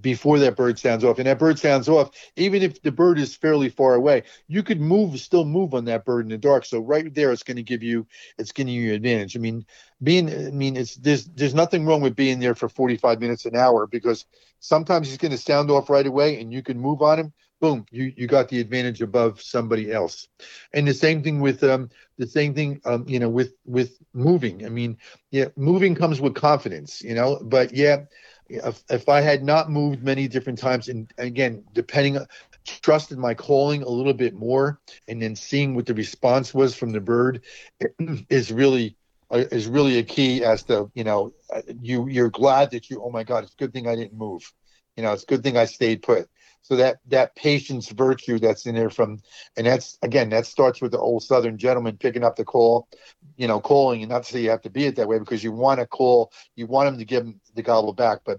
before 0.00 0.38
that 0.38 0.56
bird 0.56 0.78
sounds 0.78 1.04
off, 1.04 1.18
and 1.18 1.26
that 1.26 1.38
bird 1.38 1.58
sounds 1.58 1.88
off, 1.88 2.10
even 2.36 2.62
if 2.62 2.80
the 2.82 2.92
bird 2.92 3.18
is 3.18 3.36
fairly 3.36 3.68
far 3.68 3.94
away, 3.94 4.22
you 4.48 4.62
could 4.62 4.80
move, 4.80 5.18
still 5.20 5.44
move 5.44 5.74
on 5.74 5.84
that 5.84 6.04
bird 6.04 6.24
in 6.24 6.30
the 6.30 6.38
dark. 6.38 6.64
So 6.64 6.80
right 6.80 7.12
there, 7.14 7.32
it's 7.32 7.42
going 7.42 7.56
to 7.56 7.62
give 7.62 7.82
you, 7.82 8.06
it's 8.38 8.52
give 8.52 8.68
you 8.68 8.94
advantage. 8.94 9.36
I 9.36 9.40
mean, 9.40 9.66
being 10.02 10.30
i 10.30 10.50
mean 10.50 10.76
it's 10.76 10.94
there's 10.96 11.26
there's 11.26 11.54
nothing 11.54 11.84
wrong 11.84 12.00
with 12.00 12.16
being 12.16 12.38
there 12.38 12.54
for 12.54 12.68
45 12.68 13.20
minutes 13.20 13.44
an 13.44 13.56
hour 13.56 13.86
because 13.86 14.26
sometimes 14.60 15.08
he's 15.08 15.18
going 15.18 15.32
to 15.32 15.38
sound 15.38 15.70
off 15.70 15.90
right 15.90 16.06
away 16.06 16.40
and 16.40 16.52
you 16.52 16.62
can 16.62 16.78
move 16.78 17.02
on 17.02 17.18
him 17.18 17.32
boom 17.60 17.84
you 17.90 18.12
you 18.16 18.26
got 18.26 18.48
the 18.48 18.60
advantage 18.60 19.02
above 19.02 19.40
somebody 19.40 19.92
else 19.92 20.28
and 20.72 20.88
the 20.88 20.94
same 20.94 21.22
thing 21.22 21.40
with 21.40 21.62
um 21.62 21.90
the 22.16 22.26
same 22.26 22.54
thing 22.54 22.80
um 22.84 23.04
you 23.06 23.18
know 23.18 23.28
with 23.28 23.52
with 23.66 23.98
moving 24.14 24.64
i 24.64 24.68
mean 24.68 24.96
yeah 25.30 25.46
moving 25.56 25.94
comes 25.94 26.20
with 26.20 26.34
confidence 26.34 27.02
you 27.02 27.14
know 27.14 27.38
but 27.44 27.74
yeah 27.74 28.04
if, 28.50 28.82
if 28.90 29.08
i 29.08 29.20
had 29.20 29.42
not 29.42 29.70
moved 29.70 30.02
many 30.02 30.28
different 30.28 30.58
times 30.58 30.88
and 30.88 31.12
again 31.18 31.64
depending 31.72 32.18
trusted 32.64 33.18
my 33.18 33.34
calling 33.34 33.82
a 33.82 33.88
little 33.88 34.12
bit 34.14 34.34
more 34.34 34.80
and 35.08 35.22
then 35.22 35.34
seeing 35.34 35.74
what 35.74 35.86
the 35.86 35.94
response 35.94 36.54
was 36.54 36.74
from 36.74 36.92
the 36.92 37.00
bird 37.00 37.42
is 38.28 38.52
really 38.52 38.96
uh, 39.30 39.44
is 39.50 39.66
really 39.66 39.98
a 39.98 40.02
key 40.02 40.44
as 40.44 40.62
to 40.64 40.90
you 40.94 41.04
know 41.04 41.32
uh, 41.54 41.62
you 41.80 42.08
you're 42.08 42.30
glad 42.30 42.70
that 42.70 42.90
you 42.90 43.02
oh 43.02 43.10
my 43.10 43.24
god 43.24 43.44
it's 43.44 43.54
a 43.54 43.56
good 43.56 43.72
thing 43.72 43.86
I 43.88 43.94
didn't 43.96 44.14
move. 44.18 44.52
You 44.96 45.02
know 45.02 45.12
it's 45.12 45.22
a 45.22 45.26
good 45.26 45.42
thing 45.42 45.56
I 45.56 45.64
stayed 45.66 46.02
put 46.02 46.28
so 46.62 46.76
that 46.76 46.98
that 47.08 47.34
patience 47.36 47.88
virtue 47.90 48.38
that's 48.38 48.66
in 48.66 48.74
there 48.74 48.90
from 48.90 49.18
and 49.56 49.66
that's 49.66 49.98
again 50.02 50.28
that 50.30 50.46
starts 50.46 50.80
with 50.80 50.92
the 50.92 50.98
old 50.98 51.22
southern 51.22 51.58
gentleman 51.58 51.96
picking 51.96 52.24
up 52.24 52.36
the 52.36 52.44
call 52.44 52.88
you 53.36 53.46
know 53.46 53.60
calling 53.60 54.02
and 54.02 54.10
not 54.10 54.22
to 54.22 54.32
say 54.32 54.40
you 54.40 54.50
have 54.50 54.60
to 54.62 54.70
be 54.70 54.86
it 54.86 54.96
that 54.96 55.08
way 55.08 55.18
because 55.18 55.42
you 55.42 55.52
want 55.52 55.80
to 55.80 55.86
call 55.86 56.32
you 56.56 56.66
want 56.66 56.88
him 56.88 56.98
to 56.98 57.04
give 57.04 57.24
him 57.24 57.40
the 57.54 57.62
gobble 57.62 57.92
back 57.92 58.18
but 58.24 58.38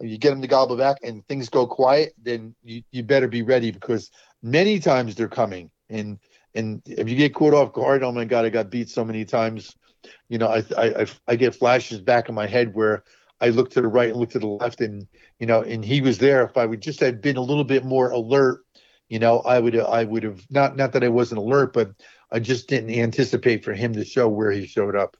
you 0.00 0.18
get 0.18 0.32
him 0.32 0.42
to 0.42 0.48
gobble 0.48 0.76
back 0.76 0.98
and 1.02 1.26
things 1.28 1.48
go 1.48 1.66
quiet 1.66 2.12
then 2.22 2.54
you, 2.62 2.82
you 2.90 3.02
better 3.02 3.28
be 3.28 3.42
ready 3.42 3.70
because 3.70 4.10
many 4.42 4.78
times 4.78 5.14
they're 5.14 5.28
coming. 5.28 5.70
And 5.88 6.18
and 6.54 6.82
if 6.86 7.08
you 7.08 7.16
get 7.16 7.34
caught 7.34 7.54
off 7.54 7.72
guard 7.72 8.02
oh 8.02 8.12
my 8.12 8.24
god 8.24 8.44
I 8.44 8.50
got 8.50 8.70
beat 8.70 8.88
so 8.90 9.04
many 9.04 9.24
times 9.24 9.76
you 10.28 10.38
know, 10.38 10.48
I, 10.48 10.64
I 10.76 11.02
I 11.02 11.06
I 11.28 11.36
get 11.36 11.54
flashes 11.54 12.00
back 12.00 12.28
in 12.28 12.34
my 12.34 12.46
head 12.46 12.74
where 12.74 13.04
I 13.42 13.48
looked 13.48 13.72
to 13.72 13.80
the 13.80 13.88
right 13.88 14.10
and 14.10 14.18
looked 14.18 14.32
to 14.32 14.38
the 14.38 14.46
left, 14.46 14.80
and 14.80 15.06
you 15.40 15.46
know, 15.46 15.62
and 15.62 15.84
he 15.84 16.00
was 16.00 16.18
there. 16.18 16.44
If 16.44 16.56
I 16.56 16.64
would 16.64 16.80
just 16.80 17.00
have 17.00 17.20
been 17.20 17.36
a 17.36 17.42
little 17.42 17.64
bit 17.64 17.84
more 17.84 18.10
alert, 18.10 18.60
you 19.08 19.18
know, 19.18 19.40
I 19.40 19.58
would 19.58 19.76
I 19.76 20.04
would 20.04 20.22
have 20.22 20.40
not 20.48 20.76
not 20.76 20.92
that 20.92 21.02
I 21.02 21.08
wasn't 21.08 21.40
alert, 21.40 21.72
but 21.72 21.90
I 22.30 22.38
just 22.38 22.68
didn't 22.68 22.90
anticipate 22.90 23.64
for 23.64 23.74
him 23.74 23.92
to 23.94 24.04
show 24.04 24.28
where 24.28 24.52
he 24.52 24.66
showed 24.66 24.94
up. 24.94 25.16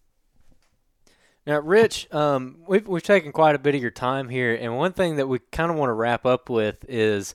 Now, 1.45 1.59
Rich, 1.59 2.07
um, 2.15 2.59
we've 2.69 2.87
we've 2.87 3.03
taken 3.03 3.33
quite 3.33 3.57
a 3.57 3.59
bit 3.59 3.75
of 3.75 3.83
your 3.83 3.91
time 3.91 4.29
here, 4.29 4.55
and 4.55 4.77
one 4.77 4.93
thing 4.93 5.17
that 5.17 5.27
we 5.27 5.41
kind 5.51 5.73
of 5.73 5.77
want 5.77 5.91
to 5.91 5.95
wrap 5.95 6.25
up 6.25 6.49
with 6.49 6.85
is 6.89 7.35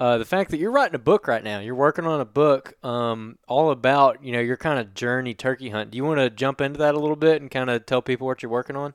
uh, 0.00 0.18
the 0.18 0.24
fact 0.24 0.50
that 0.50 0.58
you're 0.58 0.72
writing 0.72 0.96
a 0.96 0.98
book 0.98 1.28
right 1.28 1.44
now. 1.44 1.60
You're 1.60 1.76
working 1.76 2.06
on 2.06 2.20
a 2.20 2.24
book 2.24 2.74
um, 2.82 3.38
all 3.46 3.70
about 3.70 4.24
you 4.24 4.32
know 4.32 4.40
your 4.40 4.56
kind 4.56 4.80
of 4.80 4.94
journey 4.94 5.34
turkey 5.34 5.68
hunt. 5.68 5.92
Do 5.92 5.96
you 5.96 6.04
want 6.04 6.18
to 6.18 6.28
jump 6.28 6.60
into 6.60 6.80
that 6.80 6.96
a 6.96 6.98
little 6.98 7.14
bit 7.14 7.40
and 7.40 7.48
kind 7.48 7.70
of 7.70 7.86
tell 7.86 8.02
people 8.02 8.26
what 8.26 8.42
you're 8.42 8.50
working 8.50 8.74
on? 8.74 8.94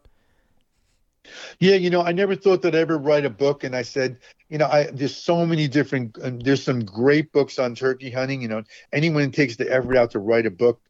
Yeah, 1.59 1.75
you 1.75 1.89
know, 1.89 2.01
I 2.01 2.11
never 2.11 2.35
thought 2.35 2.61
that 2.61 2.75
I'd 2.75 2.79
ever 2.81 2.97
write 2.97 3.25
a 3.25 3.29
book, 3.29 3.63
and 3.63 3.75
I 3.75 3.81
said, 3.81 4.19
you 4.49 4.57
know, 4.57 4.65
I 4.65 4.89
there's 4.91 5.15
so 5.15 5.45
many 5.45 5.67
different. 5.67 6.17
Um, 6.23 6.39
there's 6.39 6.63
some 6.63 6.83
great 6.83 7.31
books 7.31 7.59
on 7.59 7.75
turkey 7.75 8.09
hunting. 8.09 8.41
You 8.41 8.47
know, 8.47 8.63
anyone 8.93 9.23
who 9.23 9.31
takes 9.31 9.55
the 9.55 9.71
effort 9.71 9.95
out 9.95 10.11
to 10.11 10.19
write 10.19 10.45
a 10.45 10.51
book, 10.51 10.81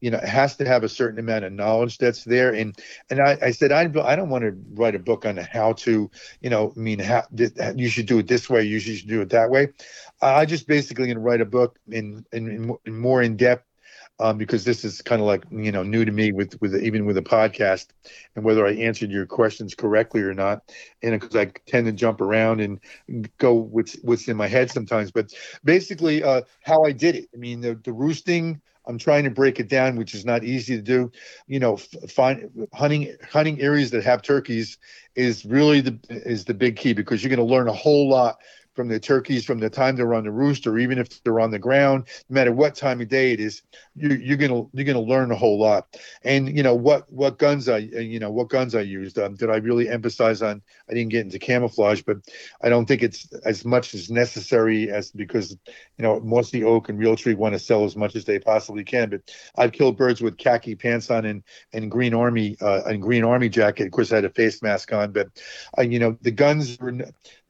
you 0.00 0.10
know, 0.10 0.18
has 0.18 0.56
to 0.56 0.66
have 0.66 0.84
a 0.84 0.88
certain 0.88 1.18
amount 1.18 1.44
of 1.44 1.52
knowledge 1.52 1.98
that's 1.98 2.24
there. 2.24 2.54
And 2.54 2.76
and 3.10 3.20
I, 3.20 3.38
I 3.42 3.50
said, 3.50 3.72
I 3.72 3.82
I 3.82 4.16
don't 4.16 4.30
want 4.30 4.44
to 4.44 4.56
write 4.74 4.94
a 4.94 5.00
book 5.00 5.26
on 5.26 5.36
how 5.36 5.72
to, 5.74 6.10
you 6.40 6.50
know, 6.50 6.72
I 6.76 6.78
mean, 6.80 6.98
how 7.00 7.24
this, 7.30 7.52
you 7.76 7.88
should 7.88 8.06
do 8.06 8.18
it 8.18 8.28
this 8.28 8.48
way, 8.48 8.62
you 8.62 8.78
should 8.80 9.08
do 9.08 9.20
it 9.20 9.30
that 9.30 9.50
way. 9.50 9.68
I 10.20 10.46
just 10.46 10.66
basically 10.66 11.06
going 11.06 11.16
to 11.16 11.22
write 11.22 11.40
a 11.40 11.46
book 11.46 11.78
in 11.88 12.24
in, 12.32 12.76
in 12.84 12.98
more 12.98 13.22
in 13.22 13.36
depth 13.36 13.67
um, 14.20 14.38
because 14.38 14.64
this 14.64 14.84
is 14.84 15.00
kind 15.02 15.20
of 15.20 15.26
like 15.26 15.44
you 15.50 15.70
know 15.72 15.82
new 15.82 16.04
to 16.04 16.12
me 16.12 16.32
with 16.32 16.60
with 16.60 16.74
even 16.82 17.06
with 17.06 17.16
a 17.16 17.22
podcast 17.22 17.88
and 18.34 18.44
whether 18.44 18.66
I 18.66 18.72
answered 18.72 19.10
your 19.10 19.26
questions 19.26 19.74
correctly 19.74 20.22
or 20.22 20.34
not, 20.34 20.62
and 21.02 21.18
because 21.18 21.36
I 21.36 21.46
tend 21.66 21.86
to 21.86 21.92
jump 21.92 22.20
around 22.20 22.60
and 22.60 22.80
go 23.38 23.54
what's 23.54 23.94
what's 24.02 24.28
in 24.28 24.36
my 24.36 24.48
head 24.48 24.70
sometimes. 24.70 25.10
But 25.10 25.32
basically, 25.64 26.22
uh, 26.22 26.42
how 26.62 26.84
I 26.84 26.92
did 26.92 27.16
it. 27.16 27.28
I 27.34 27.36
mean, 27.36 27.60
the, 27.60 27.74
the 27.74 27.92
roosting. 27.92 28.60
I'm 28.86 28.96
trying 28.96 29.24
to 29.24 29.30
break 29.30 29.60
it 29.60 29.68
down, 29.68 29.96
which 29.96 30.14
is 30.14 30.24
not 30.24 30.44
easy 30.44 30.74
to 30.74 30.80
do. 30.80 31.12
You 31.46 31.60
know, 31.60 31.76
find 31.76 32.50
hunting 32.72 33.14
hunting 33.30 33.60
areas 33.60 33.90
that 33.90 34.02
have 34.04 34.22
turkeys 34.22 34.78
is 35.14 35.44
really 35.44 35.82
the 35.82 35.98
is 36.08 36.46
the 36.46 36.54
big 36.54 36.76
key 36.76 36.94
because 36.94 37.22
you're 37.22 37.28
going 37.34 37.46
to 37.46 37.54
learn 37.54 37.68
a 37.68 37.72
whole 37.72 38.08
lot 38.08 38.38
from 38.78 38.86
the 38.86 39.00
turkeys 39.00 39.44
from 39.44 39.58
the 39.58 39.68
time 39.68 39.96
they're 39.96 40.14
on 40.14 40.22
the 40.22 40.30
roost 40.30 40.64
or 40.64 40.78
even 40.78 40.98
if 40.98 41.20
they're 41.24 41.40
on 41.40 41.50
the 41.50 41.58
ground 41.58 42.06
no 42.28 42.34
matter 42.34 42.52
what 42.52 42.76
time 42.76 43.00
of 43.00 43.08
day 43.08 43.32
it 43.32 43.40
is 43.40 43.62
you, 43.96 44.10
you're 44.10 44.36
gonna 44.36 44.62
you're 44.72 44.84
gonna 44.84 45.00
learn 45.00 45.32
a 45.32 45.34
whole 45.34 45.58
lot. 45.58 45.96
And 46.22 46.56
you 46.56 46.62
know 46.62 46.76
what 46.76 47.12
what 47.12 47.38
guns 47.38 47.68
i 47.68 47.78
you 47.78 48.20
know 48.20 48.30
what 48.30 48.48
guns 48.48 48.76
i 48.76 48.80
used 48.80 49.18
um, 49.18 49.34
did 49.34 49.50
i 49.50 49.56
really 49.56 49.88
emphasize 49.88 50.42
on 50.42 50.62
i 50.88 50.94
didn't 50.94 51.10
get 51.10 51.24
into 51.24 51.40
camouflage 51.40 52.02
but 52.02 52.18
i 52.62 52.68
don't 52.68 52.86
think 52.86 53.02
it's 53.02 53.32
as 53.44 53.64
much 53.64 53.94
as 53.94 54.10
necessary 54.10 54.90
as 54.90 55.10
because 55.10 55.50
you 55.50 56.02
know 56.02 56.20
Mossy 56.20 56.62
Oak 56.62 56.88
and 56.88 57.00
Realtree 57.00 57.36
want 57.36 57.54
to 57.54 57.58
sell 57.58 57.84
as 57.84 57.96
much 57.96 58.14
as 58.14 58.24
they 58.24 58.38
possibly 58.38 58.84
can 58.84 59.10
but 59.10 59.22
i've 59.56 59.72
killed 59.72 59.96
birds 59.96 60.20
with 60.20 60.38
khaki 60.38 60.76
pants 60.76 61.10
on 61.10 61.24
and 61.24 61.42
and 61.72 61.90
green 61.90 62.14
army 62.14 62.56
uh, 62.60 62.82
and 62.86 63.02
green 63.02 63.24
army 63.24 63.48
jacket. 63.48 63.86
Of 63.86 63.92
course 63.92 64.12
i 64.12 64.16
had 64.16 64.24
a 64.24 64.30
face 64.30 64.62
mask 64.62 64.92
on 64.92 65.10
but 65.10 65.28
uh, 65.76 65.82
you 65.82 65.98
know 65.98 66.16
the 66.22 66.30
guns 66.30 66.78
were 66.78 66.94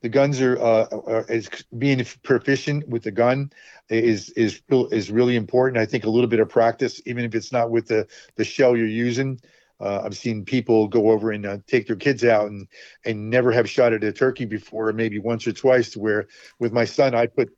the 0.00 0.08
guns 0.08 0.40
are, 0.40 0.58
uh, 0.58 0.86
are 1.06 1.24
is 1.28 1.48
being 1.76 2.04
proficient 2.22 2.88
with 2.88 3.02
the 3.02 3.10
gun 3.10 3.50
is 3.88 4.30
is 4.30 4.60
is 4.70 5.10
really 5.10 5.36
important. 5.36 5.80
I 5.80 5.86
think 5.86 6.04
a 6.04 6.10
little 6.10 6.28
bit 6.28 6.40
of 6.40 6.48
practice, 6.48 7.00
even 7.06 7.24
if 7.24 7.34
it's 7.34 7.52
not 7.52 7.70
with 7.70 7.86
the 7.88 8.06
the 8.36 8.44
shell 8.44 8.76
you're 8.76 8.86
using. 8.86 9.40
Uh, 9.80 10.02
I've 10.04 10.16
seen 10.16 10.44
people 10.44 10.88
go 10.88 11.10
over 11.10 11.30
and 11.30 11.46
uh, 11.46 11.58
take 11.68 11.86
their 11.86 11.96
kids 11.96 12.24
out 12.24 12.50
and 12.50 12.66
and 13.04 13.30
never 13.30 13.52
have 13.52 13.68
shot 13.70 13.92
at 13.92 14.04
a 14.04 14.12
turkey 14.12 14.44
before, 14.44 14.92
maybe 14.92 15.18
once 15.18 15.46
or 15.46 15.52
twice. 15.52 15.96
Where 15.96 16.26
with 16.58 16.72
my 16.72 16.84
son, 16.84 17.14
I 17.14 17.26
put 17.26 17.50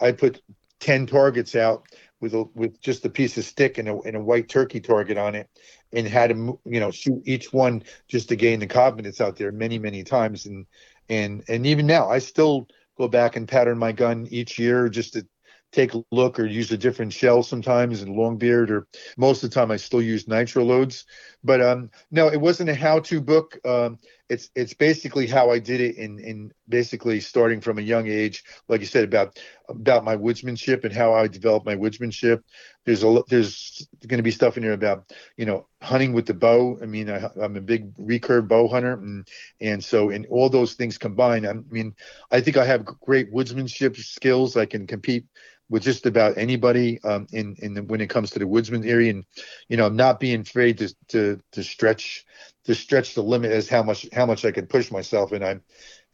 I 0.00 0.12
put 0.12 0.42
ten 0.80 1.06
targets 1.06 1.54
out 1.54 1.84
with 2.20 2.34
a 2.34 2.44
with 2.54 2.80
just 2.80 3.04
a 3.04 3.10
piece 3.10 3.38
of 3.38 3.44
stick 3.44 3.78
and 3.78 3.88
a 3.88 3.98
and 4.00 4.16
a 4.16 4.20
white 4.20 4.48
turkey 4.48 4.80
target 4.80 5.18
on 5.18 5.34
it, 5.34 5.48
and 5.92 6.06
had 6.06 6.30
him 6.30 6.58
you 6.64 6.80
know 6.80 6.90
shoot 6.90 7.22
each 7.24 7.52
one 7.52 7.82
just 8.08 8.28
to 8.28 8.36
gain 8.36 8.60
the 8.60 8.66
confidence 8.66 9.20
out 9.20 9.36
there 9.36 9.52
many 9.52 9.78
many 9.78 10.02
times 10.02 10.46
and 10.46 10.66
and 11.08 11.42
and 11.48 11.66
even 11.66 11.86
now 11.86 12.08
I 12.08 12.18
still 12.18 12.68
go 12.96 13.08
back 13.08 13.36
and 13.36 13.48
pattern 13.48 13.78
my 13.78 13.92
gun 13.92 14.26
each 14.30 14.58
year 14.58 14.88
just 14.88 15.14
to 15.14 15.26
take 15.70 15.94
a 15.94 16.02
look 16.10 16.40
or 16.40 16.46
use 16.46 16.72
a 16.72 16.78
different 16.78 17.12
shell 17.12 17.42
sometimes 17.42 18.02
and 18.02 18.16
long 18.16 18.38
beard 18.38 18.70
or 18.70 18.86
most 19.18 19.44
of 19.44 19.50
the 19.50 19.54
time 19.54 19.70
I 19.70 19.76
still 19.76 20.00
use 20.00 20.26
nitro 20.26 20.64
loads. 20.64 21.04
But 21.44 21.60
um 21.60 21.90
no 22.10 22.28
it 22.28 22.40
wasn't 22.40 22.70
a 22.70 22.74
how-to 22.74 23.20
book. 23.20 23.58
Um 23.66 23.98
it's 24.28 24.50
it's 24.54 24.74
basically 24.74 25.26
how 25.26 25.50
I 25.50 25.58
did 25.58 25.80
it 25.80 25.96
in 25.96 26.18
in 26.18 26.52
basically 26.68 27.20
starting 27.20 27.60
from 27.60 27.78
a 27.78 27.82
young 27.82 28.06
age 28.08 28.44
like 28.68 28.80
you 28.80 28.86
said 28.86 29.04
about 29.04 29.38
about 29.68 30.04
my 30.04 30.16
woodsmanship 30.16 30.84
and 30.84 30.92
how 30.92 31.14
I 31.14 31.28
developed 31.28 31.66
my 31.66 31.76
woodsmanship. 31.76 32.42
There's 32.84 33.02
a 33.04 33.22
there's 33.28 33.86
going 34.06 34.18
to 34.18 34.22
be 34.22 34.30
stuff 34.30 34.56
in 34.56 34.62
here 34.62 34.72
about 34.72 35.10
you 35.36 35.46
know 35.46 35.66
hunting 35.82 36.12
with 36.12 36.26
the 36.26 36.34
bow. 36.34 36.78
I 36.82 36.86
mean 36.86 37.10
I, 37.10 37.28
i'm 37.40 37.56
a 37.56 37.60
big 37.60 37.94
recurve 37.96 38.48
bow 38.48 38.68
hunter 38.68 38.94
and 38.94 39.26
and 39.60 39.82
so 39.82 40.10
in 40.10 40.26
all 40.26 40.48
those 40.48 40.74
things 40.74 40.98
combined 40.98 41.46
i 41.46 41.54
mean 41.70 41.94
i 42.30 42.40
think 42.40 42.56
i 42.56 42.64
have 42.64 42.84
great 42.84 43.32
woodsmanship 43.32 43.96
skills. 43.96 44.56
I 44.56 44.66
can 44.66 44.86
compete 44.86 45.24
with 45.70 45.82
just 45.82 46.06
about 46.06 46.38
anybody 46.38 47.00
um, 47.04 47.26
in 47.32 47.56
in 47.60 47.74
the, 47.74 47.82
when 47.82 48.00
it 48.00 48.10
comes 48.10 48.30
to 48.30 48.38
the 48.38 48.46
woodsman 48.46 48.84
area, 48.84 49.10
and 49.10 49.24
you 49.68 49.76
know, 49.76 49.88
not 49.88 50.20
being 50.20 50.40
afraid 50.42 50.78
to 50.78 50.94
to 51.08 51.40
to 51.52 51.62
stretch 51.62 52.24
to 52.64 52.74
stretch 52.74 53.14
the 53.14 53.22
limit 53.22 53.52
as 53.52 53.68
how 53.68 53.82
much 53.82 54.06
how 54.12 54.26
much 54.26 54.44
I 54.44 54.52
could 54.52 54.68
push 54.68 54.90
myself. 54.90 55.32
And 55.32 55.44
I'm, 55.44 55.62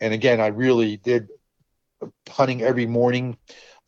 and 0.00 0.14
again, 0.14 0.40
I 0.40 0.48
really 0.48 0.96
did 0.98 1.28
hunting 2.28 2.62
every 2.62 2.86
morning. 2.86 3.36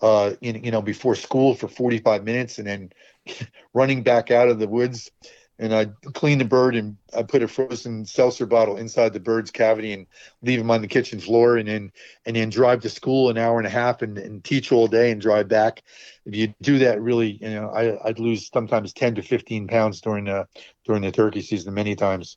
uh, 0.03 0.35
in, 0.43 0.65
you 0.65 0.71
know, 0.71 0.83
before 0.83 1.17
school 1.17 1.55
for 1.57 1.69
45 1.69 2.25
minutes 2.25 2.59
and 2.59 2.67
then 2.69 2.91
running 3.75 4.03
back 4.05 4.31
out 4.31 4.49
of 4.49 4.59
the 4.61 4.69
woods. 4.69 5.11
And 5.59 5.75
I 5.75 5.87
clean 6.13 6.39
the 6.39 6.45
bird 6.45 6.77
and 6.77 6.97
I 7.17 7.23
put 7.23 7.43
a 7.43 7.49
frozen 7.49 8.05
seltzer 8.05 8.45
bottle 8.45 8.77
inside 8.77 9.15
the 9.15 9.21
bird's 9.21 9.51
cavity 9.51 9.95
and 9.95 10.07
leave 10.43 10.61
him 10.61 10.71
on 10.71 10.83
the 10.83 10.89
kitchen 10.89 11.19
floor 11.19 11.57
and 11.57 11.67
then 11.67 11.93
and 12.27 12.37
then 12.37 12.51
drive 12.51 12.83
to 12.83 12.91
school 12.91 13.31
an 13.31 13.39
hour 13.39 13.57
and 13.57 13.67
a 13.67 13.71
half 13.71 14.03
and, 14.03 14.19
and 14.19 14.45
teach 14.45 14.71
all 14.71 14.87
day 14.87 15.11
and 15.11 15.21
drive 15.21 15.49
back. 15.49 15.83
If 16.27 16.37
you 16.37 16.55
do 16.61 16.79
that, 16.81 17.01
really, 17.01 17.39
you 17.41 17.51
know, 17.51 17.71
I, 17.71 18.07
I'd 18.07 18.19
lose 18.19 18.51
sometimes 18.53 18.93
10 18.93 19.15
to 19.15 19.23
15 19.23 19.67
pounds 19.69 20.01
during 20.03 20.27
the 20.27 20.47
during 20.85 21.03
the 21.03 21.13
turkey 21.13 21.41
season 21.41 21.73
many 21.73 21.97
times. 21.97 22.37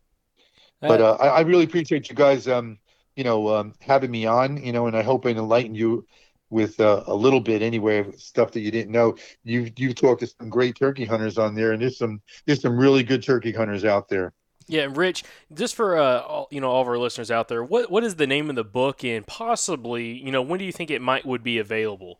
But 0.87 1.01
uh, 1.01 1.17
I, 1.19 1.27
I 1.27 1.39
really 1.41 1.65
appreciate 1.65 2.09
you 2.09 2.15
guys, 2.15 2.47
um, 2.47 2.79
you 3.15 3.23
know, 3.25 3.49
um, 3.53 3.73
having 3.81 4.11
me 4.11 4.25
on, 4.25 4.63
you 4.63 4.71
know, 4.71 4.87
and 4.87 4.95
I 4.95 5.03
hope 5.03 5.25
I 5.25 5.31
enlighten 5.31 5.75
you 5.75 6.05
with 6.49 6.79
uh, 6.79 7.03
a 7.07 7.15
little 7.15 7.39
bit 7.39 7.61
anyway 7.61 7.99
of 7.99 8.19
stuff 8.19 8.51
that 8.51 8.61
you 8.61 8.71
didn't 8.71 8.91
know. 8.91 9.15
You 9.43 9.71
you 9.75 9.93
talked 9.93 10.21
to 10.21 10.27
some 10.27 10.49
great 10.49 10.75
turkey 10.75 11.05
hunters 11.05 11.37
on 11.37 11.55
there, 11.55 11.71
and 11.71 11.81
there's 11.81 11.97
some 11.97 12.21
there's 12.45 12.61
some 12.61 12.77
really 12.77 13.03
good 13.03 13.23
turkey 13.23 13.51
hunters 13.51 13.85
out 13.85 14.09
there. 14.09 14.33
Yeah, 14.67 14.83
and 14.83 14.95
Rich, 14.95 15.23
just 15.51 15.75
for 15.75 15.97
uh, 15.97 16.19
all, 16.19 16.47
you 16.51 16.61
know 16.61 16.69
all 16.69 16.81
of 16.81 16.87
our 16.87 16.97
listeners 16.97 17.31
out 17.31 17.47
there, 17.47 17.63
what 17.63 17.89
what 17.89 18.03
is 18.03 18.15
the 18.15 18.27
name 18.27 18.49
of 18.49 18.55
the 18.55 18.63
book, 18.63 19.03
and 19.03 19.25
possibly, 19.25 20.11
you 20.11 20.31
know, 20.31 20.41
when 20.41 20.59
do 20.59 20.65
you 20.65 20.71
think 20.71 20.91
it 20.91 21.01
might 21.01 21.25
would 21.25 21.43
be 21.43 21.57
available? 21.57 22.19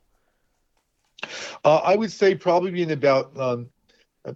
Uh, 1.64 1.78
I 1.78 1.96
would 1.96 2.12
say 2.12 2.34
probably 2.34 2.82
in 2.82 2.92
about, 2.92 3.38
um, 3.38 3.70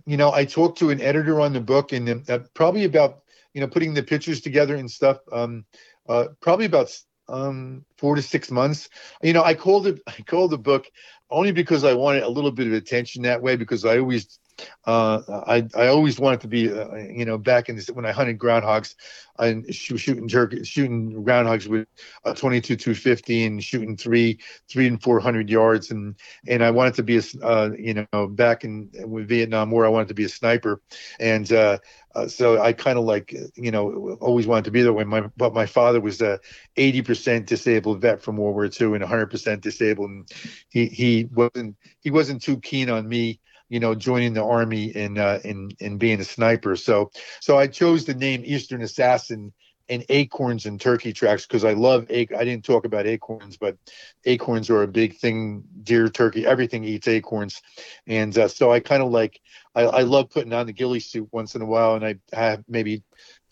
you 0.05 0.17
know, 0.17 0.31
I 0.31 0.43
talked 0.45 0.77
to 0.79 0.89
an 0.89 1.01
editor 1.01 1.39
on 1.39 1.53
the 1.53 1.61
book, 1.61 1.91
and 1.91 2.29
uh, 2.29 2.39
probably 2.53 2.83
about 2.83 3.23
you 3.53 3.61
know 3.61 3.67
putting 3.67 3.93
the 3.93 4.03
pictures 4.03 4.41
together 4.41 4.75
and 4.75 4.89
stuff. 4.89 5.19
Um, 5.31 5.65
uh, 6.07 6.27
probably 6.41 6.65
about 6.65 6.95
um, 7.29 7.85
four 7.97 8.15
to 8.15 8.21
six 8.21 8.51
months. 8.51 8.89
You 9.21 9.33
know, 9.33 9.43
I 9.43 9.53
called 9.53 9.87
it 9.87 10.01
I 10.07 10.21
called 10.23 10.51
the 10.51 10.57
book 10.57 10.85
only 11.29 11.51
because 11.51 11.83
I 11.83 11.93
wanted 11.93 12.23
a 12.23 12.29
little 12.29 12.51
bit 12.51 12.67
of 12.67 12.73
attention 12.73 13.23
that 13.23 13.41
way 13.41 13.55
because 13.55 13.85
I 13.85 13.99
always 13.99 14.39
uh, 14.85 15.21
I 15.47 15.67
I 15.75 15.87
always 15.87 16.19
wanted 16.19 16.41
to 16.41 16.47
be 16.47 16.71
uh, 16.71 16.95
you 16.95 17.25
know 17.25 17.37
back 17.37 17.69
in 17.69 17.75
this 17.75 17.87
when 17.87 18.05
I 18.05 18.11
hunted 18.11 18.37
groundhogs 18.37 18.95
and 19.39 19.65
sh- 19.73 19.93
shooting 19.97 20.27
turkey 20.27 20.63
shooting 20.63 21.23
groundhogs 21.23 21.67
with 21.67 21.87
a 22.23 22.33
22 22.33 22.75
250 22.75 23.45
and 23.45 23.63
shooting 23.63 23.97
three 23.97 24.39
three 24.69 24.87
and 24.87 25.01
four 25.01 25.19
hundred 25.19 25.49
yards. 25.49 25.91
And 25.91 26.15
and 26.47 26.63
I 26.63 26.71
wanted 26.71 26.95
to 26.95 27.03
be 27.03 27.17
a 27.17 27.21
uh, 27.41 27.71
you 27.77 28.05
know 28.11 28.27
back 28.27 28.63
in 28.63 28.89
with 29.05 29.27
Vietnam 29.27 29.71
War 29.71 29.85
I 29.85 29.89
wanted 29.89 30.09
to 30.09 30.13
be 30.13 30.25
a 30.25 30.29
sniper. 30.29 30.81
And 31.19 31.51
uh, 31.51 31.79
uh, 32.15 32.27
so 32.27 32.61
I 32.61 32.73
kind 32.73 32.99
of 32.99 33.05
like 33.05 33.33
you 33.55 33.71
know 33.71 34.17
always 34.21 34.47
wanted 34.47 34.65
to 34.65 34.71
be 34.71 34.81
that 34.83 34.93
way. 34.93 35.03
My 35.03 35.21
but 35.37 35.53
my 35.53 35.65
father 35.65 35.99
was 35.99 36.21
a 36.21 36.39
80% 36.77 37.45
disabled 37.45 38.01
vet 38.01 38.21
from 38.21 38.37
World 38.37 38.55
War 38.55 38.65
II 38.65 38.95
and 38.95 39.03
100% 39.03 39.61
disabled, 39.61 40.09
and 40.09 40.29
he 40.69 40.87
he 40.87 41.29
wasn't 41.33 41.75
he 42.01 42.11
wasn't 42.11 42.41
too 42.41 42.59
keen 42.59 42.89
on 42.89 43.07
me 43.07 43.39
you 43.69 43.79
know 43.79 43.95
joining 43.95 44.33
the 44.33 44.43
army 44.43 44.91
and 44.95 45.17
uh, 45.17 45.39
and 45.43 45.75
and 45.81 45.99
being 45.99 46.19
a 46.19 46.23
sniper. 46.23 46.75
So 46.75 47.11
so 47.41 47.57
I 47.57 47.67
chose 47.67 48.05
the 48.05 48.13
name 48.13 48.43
Eastern 48.45 48.81
Assassin 48.81 49.53
and 49.89 50.05
acorns 50.09 50.65
and 50.65 50.79
turkey 50.79 51.11
tracks 51.11 51.45
because 51.45 51.65
I 51.65 51.73
love 51.73 52.05
ac- 52.09 52.33
I 52.37 52.43
didn't 52.45 52.63
talk 52.65 52.85
about 52.85 53.05
acorns, 53.05 53.57
but 53.57 53.77
acorns 54.25 54.69
are 54.69 54.83
a 54.83 54.87
big 54.87 55.17
thing. 55.17 55.63
Deer, 55.83 56.07
turkey, 56.09 56.45
everything 56.45 56.83
eats 56.83 57.07
acorns, 57.07 57.61
and 58.07 58.37
uh, 58.37 58.47
so 58.47 58.71
I 58.71 58.79
kind 58.79 59.03
of 59.03 59.11
like 59.11 59.39
I, 59.75 59.83
I 59.83 60.01
love 60.03 60.29
putting 60.29 60.53
on 60.53 60.67
the 60.67 60.73
ghillie 60.73 60.99
suit 60.99 61.27
once 61.31 61.55
in 61.55 61.61
a 61.61 61.65
while, 61.65 61.95
and 61.95 62.05
I 62.05 62.15
have 62.35 62.63
maybe 62.67 63.03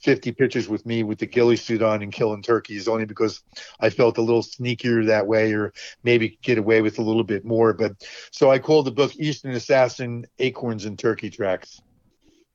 50 0.02 0.32
pictures 0.34 0.68
with 0.68 0.86
me 0.86 1.04
with 1.04 1.20
the 1.20 1.26
ghillie 1.26 1.56
suit 1.56 1.82
on 1.82 2.02
and 2.02 2.12
killing 2.12 2.42
turkeys 2.42 2.88
only 2.88 3.06
because 3.06 3.44
I 3.80 3.90
felt 3.90 4.18
a 4.18 4.22
little 4.22 4.44
sneakier 4.44 5.06
that 5.08 5.28
way, 5.28 5.54
or 5.54 5.74
maybe 6.04 6.38
get 6.42 6.58
away 6.58 6.82
with 6.82 7.00
a 7.00 7.04
little 7.04 7.24
bit 7.24 7.46
more. 7.46 7.74
But 7.74 7.94
so 8.32 8.52
I 8.52 8.60
called 8.60 8.86
the 8.86 8.92
book 8.92 9.16
Eastern 9.18 9.52
Assassin 9.52 10.26
Acorns 10.40 10.86
and 10.86 10.98
Turkey 10.98 11.30
Tracks. 11.30 11.82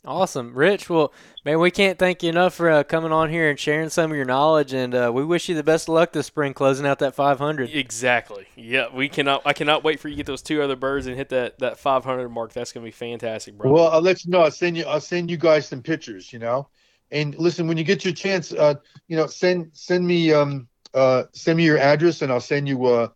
Awesome, 0.07 0.55
Rich. 0.55 0.89
Well, 0.89 1.13
man, 1.45 1.59
we 1.59 1.73
can't 1.73 1.99
thank 1.99 2.23
you 2.23 2.29
enough 2.29 2.55
for 2.55 2.71
uh, 2.71 2.85
coming 2.85 3.11
on 3.11 3.29
here 3.29 3.51
and 3.51 3.59
sharing 3.59 3.89
some 3.89 4.13
of 4.13 4.17
your 4.17 4.25
knowledge, 4.25 4.73
and 4.73 4.95
uh, 4.95 5.11
we 5.13 5.25
wish 5.25 5.49
you 5.49 5.57
the 5.57 5.65
best 5.65 5.89
of 5.89 5.95
luck 5.95 6.13
this 6.13 6.27
spring, 6.27 6.55
closing 6.55 6.87
out 6.87 7.01
that 7.01 7.17
500. 7.17 7.71
Exactly. 7.71 8.47
Yeah, 8.55 8.87
we 8.95 9.09
cannot. 9.09 9.43
I 9.45 9.53
cannot 9.53 9.83
wait 9.83 9.99
for 9.99 10.07
you 10.07 10.15
to 10.15 10.17
get 10.19 10.27
those 10.27 10.43
two 10.43 10.63
other 10.63 10.77
birds 10.77 11.09
and 11.09 11.17
hit 11.17 11.31
that 11.31 11.59
that 11.59 11.79
500 11.79 12.29
mark. 12.29 12.53
That's 12.53 12.71
gonna 12.73 12.85
be 12.85 12.93
fantastic, 12.93 13.59
bro. 13.59 13.73
Well, 13.73 13.89
I'll 13.89 14.01
let 14.01 14.25
you 14.25 14.31
know. 14.31 14.43
I'll 14.43 14.51
send 14.53 14.77
you. 14.77 14.85
I'll 14.85 15.01
send 15.01 15.29
you 15.29 15.37
guys 15.37 15.67
some 15.67 15.83
pictures. 15.83 16.33
You 16.33 16.39
know, 16.39 16.69
and 17.11 17.35
listen 17.39 17.67
when 17.69 17.77
you 17.77 17.85
get 17.85 18.05
your 18.05 18.15
chance. 18.15 18.53
Uh, 18.53 18.75
you 19.09 19.17
know, 19.17 19.27
send 19.27 19.71
send 19.73 20.07
me 20.07 20.33
um 20.33 20.69
uh 20.95 21.25
send 21.33 21.57
me 21.57 21.65
your 21.65 21.79
address 21.79 22.23
and 22.23 22.33
I'll 22.33 22.41
send 22.41 22.69
you 22.69 22.85
uh 22.87 23.09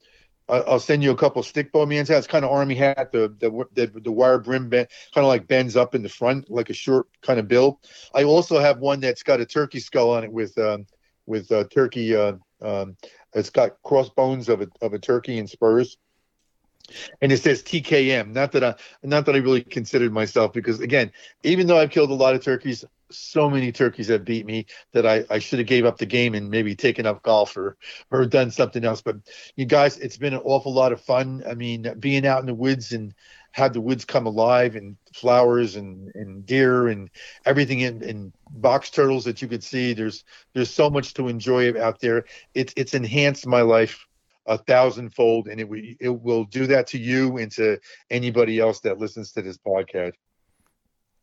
I'll 0.49 0.81
send 0.81 1.05
you 1.05 1.13
a 1.13 1.17
couple 1.17 1.43
stick 1.45 1.71
bow 1.71 1.87
man's 1.87 2.09
hats, 2.09 2.27
kind 2.27 2.45
of 2.45 2.51
army 2.51 2.75
hat. 2.75 3.13
The 3.13 3.35
the 3.39 3.67
the, 3.75 4.01
the 4.01 4.13
wire 4.13 4.39
brim 4.39 4.69
bend, 4.69 4.89
kind 5.15 5.25
of 5.25 5.29
like 5.29 5.47
bends 5.47 5.77
up 5.77 5.95
in 5.95 6.03
the 6.03 6.09
front, 6.09 6.51
like 6.51 6.71
a 6.71 6.75
short 6.75 7.07
kind 7.23 7.39
of 7.39 7.47
bill. 7.47 7.81
I 8.15 8.25
also 8.25 8.59
have 8.59 8.79
one 8.79 9.01
that's 9.01 9.23
got 9.23 9.41
a 9.41 9.47
turkey 9.47 9.81
skull 9.81 10.11
on 10.11 10.25
it 10.25 10.33
with 10.33 10.57
um 10.59 10.87
with 11.27 11.51
uh, 11.53 11.65
turkey. 11.73 12.17
Uh, 12.17 12.35
um, 12.63 12.97
it's 13.33 13.51
got 13.51 13.81
crossbones 13.85 14.49
of 14.49 14.61
a 14.61 14.69
of 14.83 14.93
a 14.93 14.99
turkey 14.99 15.39
and 15.39 15.49
spurs 15.49 15.97
and 17.21 17.33
it 17.33 17.39
says 17.39 17.63
TKM. 17.63 18.33
Not 18.33 18.53
that 18.53 18.65
I, 18.65 18.75
not 19.03 19.27
that 19.27 19.35
I 19.35 19.39
really 19.39 19.63
considered 19.63 20.13
myself, 20.13 20.53
because 20.53 20.81
again, 20.81 21.13
even 21.43 21.67
though 21.67 21.79
I've 21.79 21.91
killed 21.91 22.11
a 22.11 22.15
lot 22.15 22.35
of 22.35 22.43
turkeys, 22.43 22.85
so 23.11 23.51
many 23.51 23.73
turkeys 23.73 24.09
have 24.09 24.25
beat 24.25 24.47
me 24.47 24.67
that 24.93 25.07
I, 25.07 25.25
I 25.31 25.39
should 25.39 25.59
have 25.59 25.69
gave 25.69 25.85
up 25.85 25.99
the 25.99 26.07
game 26.07 26.35
and 26.35 26.51
maybe 26.51 26.75
taken 26.75 27.07
up 27.07 27.23
golf 27.23 27.57
or 27.57 27.77
or 28.11 28.27
done 28.27 28.51
something 28.51 28.85
else. 28.85 29.03
But 29.03 29.17
you 29.57 29.67
guys, 29.67 29.99
it's 29.99 30.17
been 30.17 30.35
an 30.35 30.43
awful 30.45 30.73
lot 30.73 30.93
of 30.93 31.01
fun. 31.01 31.43
I 31.49 31.55
mean, 31.55 31.93
being 31.99 32.27
out 32.27 32.41
in 32.41 32.47
the 32.47 32.55
woods 32.55 32.93
and 32.93 33.15
have 33.53 33.73
the 33.73 33.81
woods 33.81 34.05
come 34.05 34.27
alive 34.27 34.77
and 34.77 34.97
flowers 35.15 35.77
and 35.77 36.11
and 36.15 36.47
deer 36.47 36.89
and 36.89 37.11
everything 37.45 37.81
in, 37.81 38.03
and 38.03 38.33
box 38.51 38.91
turtles 38.91 39.25
that 39.25 39.43
you 39.43 39.49
could 39.49 39.65
see. 39.65 39.93
There's 39.93 40.25
there's 40.55 40.71
so 40.71 40.91
much 40.91 41.15
to 41.15 41.29
enjoy 41.29 41.81
out 41.81 42.01
there. 42.01 42.25
It's 42.55 42.73
it's 42.77 42.95
enhanced 42.95 43.47
my 43.47 43.63
life 43.63 44.07
a 44.47 44.59
thousandfold, 44.59 45.49
and 45.49 45.61
it 45.61 45.69
it 46.01 46.09
will 46.09 46.45
do 46.45 46.67
that 46.67 46.87
to 46.89 46.99
you 46.99 47.39
and 47.39 47.51
to 47.53 47.79
anybody 48.11 48.59
else 48.59 48.81
that 48.81 48.99
listens 48.99 49.33
to 49.33 49.43
this 49.43 49.59
podcast. 49.59 50.13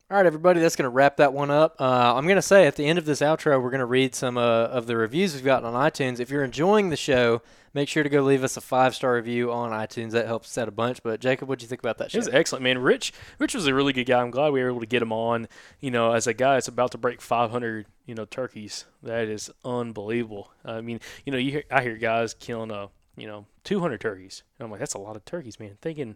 All 0.09 0.15
right, 0.15 0.25
everybody, 0.25 0.61
that's 0.61 0.77
going 0.77 0.83
to 0.85 0.89
wrap 0.89 1.17
that 1.17 1.33
one 1.33 1.51
up. 1.51 1.75
Uh, 1.81 2.13
I'm 2.15 2.23
going 2.23 2.37
to 2.37 2.41
say 2.41 2.65
at 2.65 2.77
the 2.77 2.85
end 2.85 2.97
of 2.97 3.03
this 3.03 3.19
outro, 3.19 3.61
we're 3.61 3.71
going 3.71 3.79
to 3.81 3.85
read 3.85 4.15
some 4.15 4.37
uh, 4.37 4.41
of 4.67 4.87
the 4.87 4.95
reviews 4.95 5.33
we've 5.33 5.43
gotten 5.43 5.67
on 5.67 5.73
iTunes. 5.73 6.21
If 6.21 6.29
you're 6.29 6.45
enjoying 6.45 6.91
the 6.91 6.95
show, 6.95 7.41
make 7.73 7.89
sure 7.89 8.03
to 8.03 8.09
go 8.09 8.21
leave 8.21 8.41
us 8.41 8.55
a 8.55 8.61
five 8.61 8.95
star 8.95 9.15
review 9.15 9.51
on 9.51 9.71
iTunes. 9.71 10.11
That 10.11 10.25
helps 10.25 10.47
us 10.47 10.57
out 10.57 10.69
a 10.69 10.71
bunch. 10.71 11.03
But 11.03 11.19
Jacob, 11.19 11.49
what'd 11.49 11.61
you 11.61 11.67
think 11.67 11.81
about 11.81 11.97
that 11.97 12.05
It 12.05 12.11
show? 12.11 12.19
was 12.19 12.29
excellent, 12.29 12.63
man. 12.63 12.77
Rich, 12.77 13.11
Rich 13.37 13.53
was 13.53 13.67
a 13.67 13.73
really 13.73 13.91
good 13.91 14.05
guy. 14.05 14.21
I'm 14.21 14.31
glad 14.31 14.53
we 14.53 14.61
were 14.63 14.69
able 14.69 14.79
to 14.79 14.85
get 14.85 15.01
him 15.01 15.11
on. 15.11 15.49
You 15.81 15.91
know, 15.91 16.13
as 16.13 16.25
a 16.25 16.33
guy 16.33 16.53
that's 16.53 16.69
about 16.69 16.91
to 16.91 16.97
break 16.97 17.21
500, 17.21 17.85
you 18.05 18.15
know, 18.15 18.23
turkeys, 18.23 18.85
that 19.03 19.27
is 19.27 19.51
unbelievable. 19.65 20.53
I 20.63 20.79
mean, 20.79 21.01
you 21.25 21.33
know, 21.33 21.37
you 21.37 21.51
hear, 21.51 21.63
I 21.69 21.81
hear 21.81 21.97
guys 21.97 22.33
killing 22.33 22.71
a, 22.71 22.87
you 23.17 23.27
know, 23.27 23.45
200 23.65 23.99
turkeys, 23.99 24.43
and 24.57 24.65
I'm 24.67 24.71
like, 24.71 24.79
that's 24.79 24.93
a 24.93 24.99
lot 24.99 25.17
of 25.17 25.25
turkeys, 25.25 25.59
man. 25.59 25.77
Thinking 25.81 26.15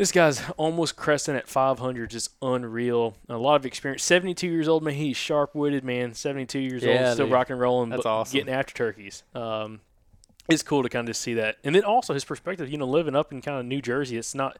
this 0.00 0.12
guy's 0.12 0.42
almost 0.56 0.96
cresting 0.96 1.36
at 1.36 1.46
500, 1.46 2.08
just 2.08 2.30
unreal. 2.40 3.18
A 3.28 3.36
lot 3.36 3.56
of 3.56 3.66
experience. 3.66 4.02
72 4.02 4.46
years 4.48 4.66
old, 4.66 4.82
man. 4.82 4.94
He's 4.94 5.18
sharp 5.18 5.54
witted, 5.54 5.84
man. 5.84 6.14
72 6.14 6.58
years 6.58 6.82
Yeah, 6.82 7.04
old, 7.08 7.12
still 7.12 7.26
dude. 7.26 7.34
rock 7.34 7.50
and 7.50 7.60
rolling, 7.60 7.90
That's 7.90 8.06
awesome. 8.06 8.32
getting 8.38 8.54
after 8.54 8.72
turkeys. 8.72 9.24
Um, 9.34 9.80
it's 10.48 10.62
cool 10.62 10.82
to 10.82 10.88
kind 10.88 11.06
of 11.06 11.10
just 11.12 11.20
see 11.20 11.34
that, 11.34 11.58
and 11.64 11.74
then 11.74 11.84
also 11.84 12.14
his 12.14 12.24
perspective. 12.24 12.70
You 12.70 12.78
know, 12.78 12.86
living 12.86 13.14
up 13.14 13.30
in 13.30 13.42
kind 13.42 13.58
of 13.60 13.66
New 13.66 13.82
Jersey, 13.82 14.16
it's 14.16 14.34
not 14.34 14.58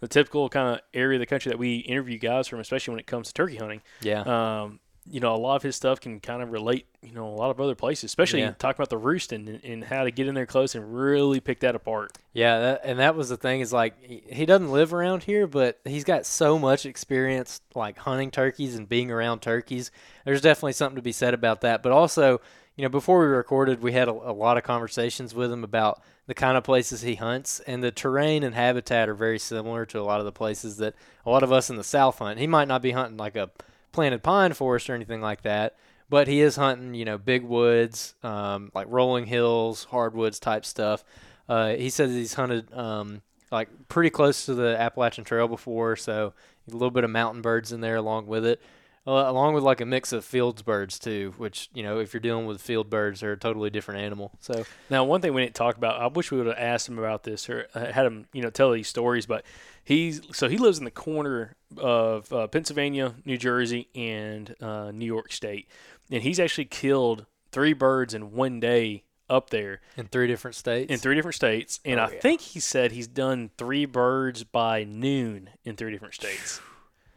the 0.00 0.06
typical 0.06 0.50
kind 0.50 0.74
of 0.76 0.80
area 0.92 1.16
of 1.16 1.20
the 1.20 1.26
country 1.26 1.48
that 1.50 1.58
we 1.58 1.76
interview 1.76 2.18
guys 2.18 2.46
from, 2.46 2.60
especially 2.60 2.92
when 2.92 3.00
it 3.00 3.06
comes 3.06 3.28
to 3.28 3.32
turkey 3.32 3.56
hunting. 3.56 3.80
yeah. 4.02 4.20
Um, 4.20 4.80
you 5.10 5.20
know, 5.20 5.34
a 5.34 5.36
lot 5.36 5.56
of 5.56 5.62
his 5.62 5.76
stuff 5.76 6.00
can 6.00 6.18
kind 6.18 6.42
of 6.42 6.50
relate, 6.50 6.86
you 7.02 7.12
know, 7.12 7.26
a 7.28 7.36
lot 7.36 7.50
of 7.50 7.60
other 7.60 7.74
places, 7.74 8.04
especially 8.04 8.40
Yeah. 8.40 8.52
talking 8.58 8.80
about 8.80 8.88
the 8.90 8.96
roosting 8.96 9.46
and, 9.48 9.62
and 9.64 9.84
how 9.84 10.04
to 10.04 10.10
get 10.10 10.26
in 10.26 10.34
there 10.34 10.46
close 10.46 10.74
and 10.74 10.94
really 10.96 11.40
pick 11.40 11.60
that 11.60 11.74
apart. 11.74 12.16
Yeah, 12.32 12.58
that, 12.60 12.80
and 12.84 12.98
that 12.98 13.14
was 13.14 13.28
the 13.28 13.36
thing 13.36 13.60
is 13.60 13.72
like 13.72 13.94
he, 14.02 14.22
he 14.30 14.46
doesn't 14.46 14.70
live 14.72 14.94
around 14.94 15.24
here, 15.24 15.46
but 15.46 15.78
he's 15.84 16.04
got 16.04 16.24
so 16.24 16.58
much 16.58 16.86
experience 16.86 17.60
like 17.74 17.98
hunting 17.98 18.30
turkeys 18.30 18.76
and 18.76 18.88
being 18.88 19.10
around 19.10 19.40
turkeys. 19.40 19.90
There's 20.24 20.40
definitely 20.40 20.72
something 20.72 20.96
to 20.96 21.02
be 21.02 21.12
said 21.12 21.34
about 21.34 21.60
that. 21.60 21.82
But 21.82 21.92
also, 21.92 22.40
you 22.76 22.82
know, 22.82 22.88
before 22.88 23.20
we 23.20 23.26
recorded, 23.26 23.82
we 23.82 23.92
had 23.92 24.08
a, 24.08 24.12
a 24.12 24.32
lot 24.32 24.56
of 24.56 24.64
conversations 24.64 25.34
with 25.34 25.52
him 25.52 25.64
about 25.64 26.02
the 26.26 26.34
kind 26.34 26.56
of 26.56 26.64
places 26.64 27.02
he 27.02 27.16
hunts, 27.16 27.60
and 27.66 27.84
the 27.84 27.90
terrain 27.90 28.42
and 28.42 28.54
habitat 28.54 29.10
are 29.10 29.14
very 29.14 29.38
similar 29.38 29.84
to 29.84 30.00
a 30.00 30.02
lot 30.02 30.18
of 30.20 30.24
the 30.24 30.32
places 30.32 30.78
that 30.78 30.94
a 31.26 31.30
lot 31.30 31.42
of 31.42 31.52
us 31.52 31.68
in 31.68 31.76
the 31.76 31.84
South 31.84 32.18
hunt. 32.18 32.38
He 32.38 32.46
might 32.46 32.66
not 32.68 32.80
be 32.80 32.92
hunting 32.92 33.18
like 33.18 33.36
a 33.36 33.50
planted 33.94 34.22
pine 34.22 34.52
forest 34.52 34.90
or 34.90 34.94
anything 34.94 35.22
like 35.22 35.42
that, 35.42 35.76
but 36.10 36.28
he 36.28 36.40
is 36.40 36.56
hunting, 36.56 36.94
you 36.94 37.04
know, 37.04 37.16
big 37.16 37.42
woods, 37.44 38.14
um, 38.22 38.70
like 38.74 38.86
rolling 38.90 39.24
hills, 39.24 39.84
hardwoods 39.84 40.38
type 40.38 40.64
stuff. 40.66 41.04
Uh, 41.48 41.74
he 41.74 41.88
says 41.88 42.10
he's 42.10 42.34
hunted 42.34 42.72
um, 42.74 43.22
like 43.50 43.68
pretty 43.88 44.10
close 44.10 44.44
to 44.46 44.54
the 44.54 44.78
Appalachian 44.78 45.24
Trail 45.24 45.48
before, 45.48 45.96
so 45.96 46.34
a 46.68 46.72
little 46.72 46.90
bit 46.90 47.04
of 47.04 47.10
mountain 47.10 47.40
birds 47.40 47.72
in 47.72 47.80
there 47.80 47.96
along 47.96 48.26
with 48.26 48.44
it. 48.44 48.60
Uh, 49.06 49.10
along 49.12 49.54
with 49.54 49.62
like 49.62 49.80
a 49.80 49.86
mix 49.86 50.12
of 50.12 50.24
fields 50.24 50.62
birds 50.62 50.98
too, 50.98 51.34
which 51.36 51.68
you 51.74 51.82
know 51.82 51.98
if 52.00 52.14
you're 52.14 52.20
dealing 52.20 52.46
with 52.46 52.60
field 52.60 52.88
birds, 52.90 53.20
they're 53.20 53.32
a 53.32 53.38
totally 53.38 53.70
different 53.70 54.00
animal. 54.00 54.32
So 54.40 54.64
Now, 54.90 55.04
one 55.04 55.20
thing 55.20 55.34
we 55.34 55.42
didn't 55.42 55.54
talk 55.54 55.76
about, 55.76 56.00
I 56.00 56.06
wish 56.06 56.30
we 56.30 56.38
would 56.38 56.46
have 56.46 56.56
asked 56.58 56.88
him 56.88 56.98
about 56.98 57.22
this 57.24 57.48
or 57.50 57.66
uh, 57.74 57.92
had 57.92 58.06
him, 58.06 58.26
you 58.32 58.42
know, 58.42 58.50
tell 58.50 58.70
these 58.72 58.88
stories. 58.88 59.26
But 59.26 59.44
he's 59.84 60.20
so 60.32 60.48
he 60.48 60.56
lives 60.58 60.78
in 60.78 60.84
the 60.84 60.90
corner 60.90 61.56
of 61.76 62.32
uh, 62.32 62.46
Pennsylvania, 62.46 63.14
New 63.24 63.36
Jersey, 63.36 63.88
and 63.94 64.54
uh, 64.62 64.90
New 64.90 65.06
York 65.06 65.32
State, 65.32 65.68
and 66.10 66.22
he's 66.22 66.40
actually 66.40 66.66
killed 66.66 67.26
three 67.52 67.72
birds 67.72 68.14
in 68.14 68.32
one 68.32 68.58
day 68.60 69.04
up 69.30 69.48
there 69.50 69.80
in 69.96 70.06
three 70.06 70.26
different 70.26 70.54
states. 70.54 70.90
in 70.92 70.98
three 70.98 71.14
different 71.14 71.34
states. 71.34 71.80
And 71.84 71.98
Oh, 71.98 72.04
I 72.04 72.12
yeah. 72.12 72.20
think 72.20 72.40
he 72.42 72.60
said 72.60 72.92
he's 72.92 73.06
done 73.06 73.50
three 73.56 73.86
birds 73.86 74.44
by 74.44 74.84
noon 74.84 75.48
in 75.64 75.76
three 75.76 75.90
different 75.90 76.14
states. 76.14 76.60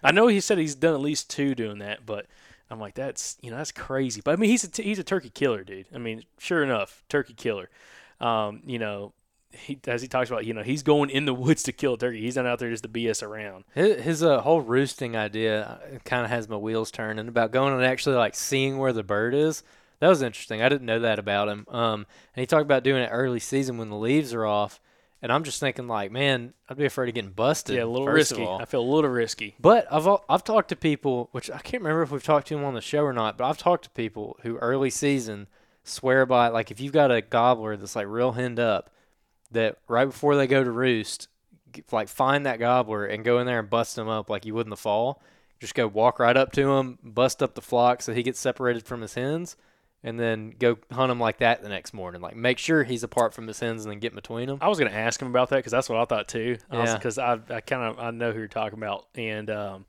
I 0.03 0.11
know 0.11 0.27
he 0.27 0.39
said 0.39 0.57
he's 0.57 0.75
done 0.75 0.93
at 0.93 0.99
least 0.99 1.29
two 1.29 1.55
doing 1.55 1.79
that, 1.79 2.05
but 2.05 2.27
I'm 2.69 2.79
like, 2.79 2.95
that's 2.95 3.37
you 3.41 3.51
know 3.51 3.57
that's 3.57 3.71
crazy. 3.71 4.21
But 4.23 4.31
I 4.31 4.35
mean, 4.35 4.49
he's 4.49 4.63
a 4.63 4.69
t- 4.69 4.83
he's 4.83 4.99
a 4.99 5.03
turkey 5.03 5.29
killer, 5.29 5.63
dude. 5.63 5.87
I 5.93 5.97
mean, 5.97 6.23
sure 6.37 6.63
enough, 6.63 7.03
turkey 7.09 7.33
killer. 7.33 7.69
Um, 8.19 8.61
you 8.65 8.79
know, 8.79 9.13
he 9.51 9.79
as 9.87 10.01
he 10.01 10.07
talks 10.07 10.29
about, 10.29 10.45
you 10.45 10.53
know, 10.53 10.63
he's 10.63 10.83
going 10.83 11.09
in 11.09 11.25
the 11.25 11.33
woods 11.33 11.63
to 11.63 11.71
kill 11.71 11.93
a 11.93 11.97
turkey. 11.97 12.21
He's 12.21 12.35
not 12.35 12.45
out 12.45 12.59
there 12.59 12.69
just 12.69 12.83
to 12.83 12.89
BS 12.89 13.23
around. 13.23 13.63
His, 13.73 14.03
his 14.03 14.23
uh, 14.23 14.41
whole 14.41 14.61
roosting 14.61 15.15
idea 15.15 15.79
kind 16.05 16.23
of 16.23 16.29
has 16.29 16.49
my 16.49 16.57
wheels 16.57 16.91
turning 16.91 17.27
about 17.27 17.51
going 17.51 17.73
and 17.73 17.83
actually 17.83 18.15
like 18.15 18.35
seeing 18.35 18.77
where 18.77 18.93
the 18.93 19.03
bird 19.03 19.33
is. 19.33 19.63
That 19.99 20.09
was 20.09 20.21
interesting. 20.21 20.61
I 20.61 20.69
didn't 20.69 20.85
know 20.85 20.99
that 20.99 21.17
about 21.17 21.49
him. 21.49 21.65
Um, 21.69 22.05
and 22.35 22.41
he 22.41 22.45
talked 22.45 22.65
about 22.65 22.83
doing 22.83 23.01
it 23.01 23.09
early 23.11 23.39
season 23.39 23.77
when 23.77 23.89
the 23.89 23.95
leaves 23.95 24.33
are 24.33 24.45
off. 24.45 24.79
And 25.21 25.31
I'm 25.31 25.43
just 25.43 25.59
thinking 25.59 25.87
like, 25.87 26.11
man, 26.11 26.53
I'd 26.69 26.77
be 26.77 26.85
afraid 26.85 27.09
of 27.09 27.15
getting 27.15 27.31
busted. 27.31 27.75
yeah, 27.75 27.83
a 27.83 27.85
little 27.85 28.07
risky. 28.07 28.45
I 28.45 28.65
feel 28.65 28.81
a 28.81 28.93
little 28.93 29.09
risky. 29.09 29.55
But 29.59 29.87
I've 29.91 30.07
I've 30.29 30.43
talked 30.43 30.69
to 30.69 30.75
people, 30.75 31.29
which 31.31 31.49
I 31.49 31.57
can't 31.59 31.81
remember 31.81 32.03
if 32.03 32.11
we've 32.11 32.23
talked 32.23 32.47
to 32.47 32.55
them 32.55 32.63
on 32.63 32.75
the 32.75 32.81
show 32.81 33.01
or 33.03 33.13
not. 33.13 33.37
But 33.37 33.49
I've 33.49 33.57
talked 33.57 33.85
to 33.85 33.89
people 33.91 34.37
who 34.43 34.57
early 34.57 34.89
season 34.89 35.47
swear 35.83 36.25
by 36.25 36.49
like 36.49 36.69
if 36.69 36.79
you've 36.79 36.93
got 36.93 37.11
a 37.11 37.21
gobbler 37.21 37.77
that's 37.77 37.95
like 37.95 38.07
real 38.07 38.33
henned 38.33 38.59
up, 38.59 38.91
that 39.51 39.77
right 39.87 40.05
before 40.05 40.35
they 40.35 40.45
go 40.45 40.63
to 40.63 40.71
roost, 40.71 41.29
like 41.91 42.09
find 42.09 42.45
that 42.45 42.59
gobbler 42.59 43.05
and 43.05 43.23
go 43.25 43.39
in 43.39 43.47
there 43.47 43.59
and 43.59 43.69
bust 43.69 43.97
him 43.97 44.07
up 44.07 44.29
like 44.29 44.45
you 44.45 44.53
would 44.53 44.65
in 44.65 44.69
the 44.71 44.77
fall. 44.77 45.21
Just 45.59 45.73
go 45.73 45.87
walk 45.87 46.19
right 46.19 46.37
up 46.37 46.51
to 46.51 46.73
him, 46.73 46.99
bust 47.03 47.41
up 47.41 47.55
the 47.55 47.61
flock 47.61 48.03
so 48.03 48.13
he 48.13 48.21
gets 48.21 48.39
separated 48.39 48.85
from 48.85 49.01
his 49.01 49.15
hens, 49.15 49.55
and 50.03 50.19
then 50.19 50.53
go 50.57 50.77
hunt 50.91 51.11
him 51.11 51.19
like 51.19 51.39
that 51.39 51.61
the 51.61 51.69
next 51.69 51.93
morning. 51.93 52.21
Like 52.21 52.35
make 52.35 52.57
sure 52.57 52.83
he's 52.83 53.03
apart 53.03 53.33
from 53.33 53.47
his 53.47 53.59
hens 53.59 53.83
and 53.83 53.91
then 53.91 53.99
get 53.99 54.13
between 54.13 54.47
them. 54.47 54.59
I 54.61 54.67
was 54.67 54.79
going 54.79 54.91
to 54.91 54.97
ask 54.97 55.21
him 55.21 55.27
about 55.27 55.49
that 55.49 55.57
because 55.57 55.71
that's 55.71 55.89
what 55.89 55.99
I 55.99 56.05
thought 56.05 56.27
too. 56.27 56.57
Yeah. 56.71 56.95
Because 56.95 57.17
I, 57.17 57.39
I 57.49 57.61
kind 57.61 57.83
of 57.83 57.99
I 57.99 58.11
know 58.11 58.31
who 58.31 58.39
you're 58.39 58.47
talking 58.47 58.77
about, 58.77 59.07
and 59.15 59.49
um, 59.49 59.85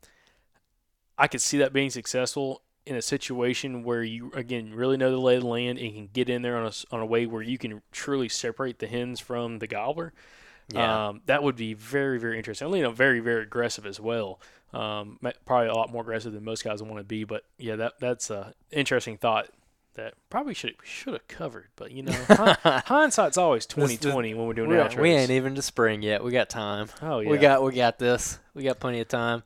I 1.17 1.27
could 1.27 1.41
see 1.41 1.59
that 1.59 1.73
being 1.73 1.89
successful 1.89 2.63
in 2.85 2.95
a 2.95 3.01
situation 3.01 3.83
where 3.83 4.01
you 4.01 4.31
again 4.33 4.73
really 4.73 4.97
know 4.97 5.11
the 5.11 5.17
lay 5.17 5.35
of 5.35 5.43
the 5.43 5.47
land 5.47 5.77
and 5.77 5.93
can 5.93 6.09
get 6.11 6.27
in 6.27 6.41
there 6.41 6.57
on 6.57 6.65
a 6.65 6.71
on 6.95 7.01
a 7.01 7.05
way 7.05 7.25
where 7.25 7.43
you 7.43 7.57
can 7.57 7.81
truly 7.91 8.27
separate 8.27 8.79
the 8.79 8.87
hens 8.87 9.19
from 9.19 9.59
the 9.59 9.67
gobbler. 9.67 10.13
Yeah. 10.73 11.09
Um, 11.09 11.21
that 11.25 11.43
would 11.43 11.55
be 11.55 11.73
very 11.73 12.19
very 12.19 12.37
interesting. 12.37 12.73
You 12.73 12.83
know, 12.83 12.91
very 12.91 13.19
very 13.19 13.43
aggressive 13.43 13.85
as 13.85 13.99
well. 13.99 14.39
Um, 14.73 15.19
probably 15.45 15.67
a 15.67 15.73
lot 15.73 15.91
more 15.91 16.01
aggressive 16.01 16.33
than 16.33 16.43
most 16.43 16.63
guys 16.63 16.81
want 16.81 16.97
to 16.97 17.03
be. 17.03 17.23
But 17.23 17.43
yeah, 17.57 17.75
that 17.75 17.93
that's 17.99 18.29
a 18.29 18.53
interesting 18.71 19.17
thought. 19.17 19.49
That 19.99 20.13
probably 20.29 20.53
should 20.53 20.75
should 20.83 21.13
have 21.13 21.27
covered, 21.27 21.67
but 21.75 21.91
you 21.91 22.03
know, 22.03 22.13
hindsight's 22.85 23.37
always 23.37 23.65
twenty 23.65 23.97
twenty 23.97 24.33
when 24.33 24.47
we're 24.47 24.53
doing 24.53 24.69
we, 24.69 24.75
outros. 24.77 25.01
we 25.01 25.09
ain't 25.11 25.31
even 25.31 25.55
to 25.55 25.61
spring 25.61 26.01
yet. 26.01 26.23
We 26.23 26.31
got 26.31 26.49
time. 26.49 26.87
Oh, 27.01 27.19
yeah, 27.19 27.29
We 27.29 27.37
got 27.37 27.63
we 27.63 27.73
got 27.73 27.99
this. 27.99 28.39
We 28.53 28.63
got 28.63 28.79
plenty 28.79 29.01
of 29.01 29.07
time. 29.09 29.43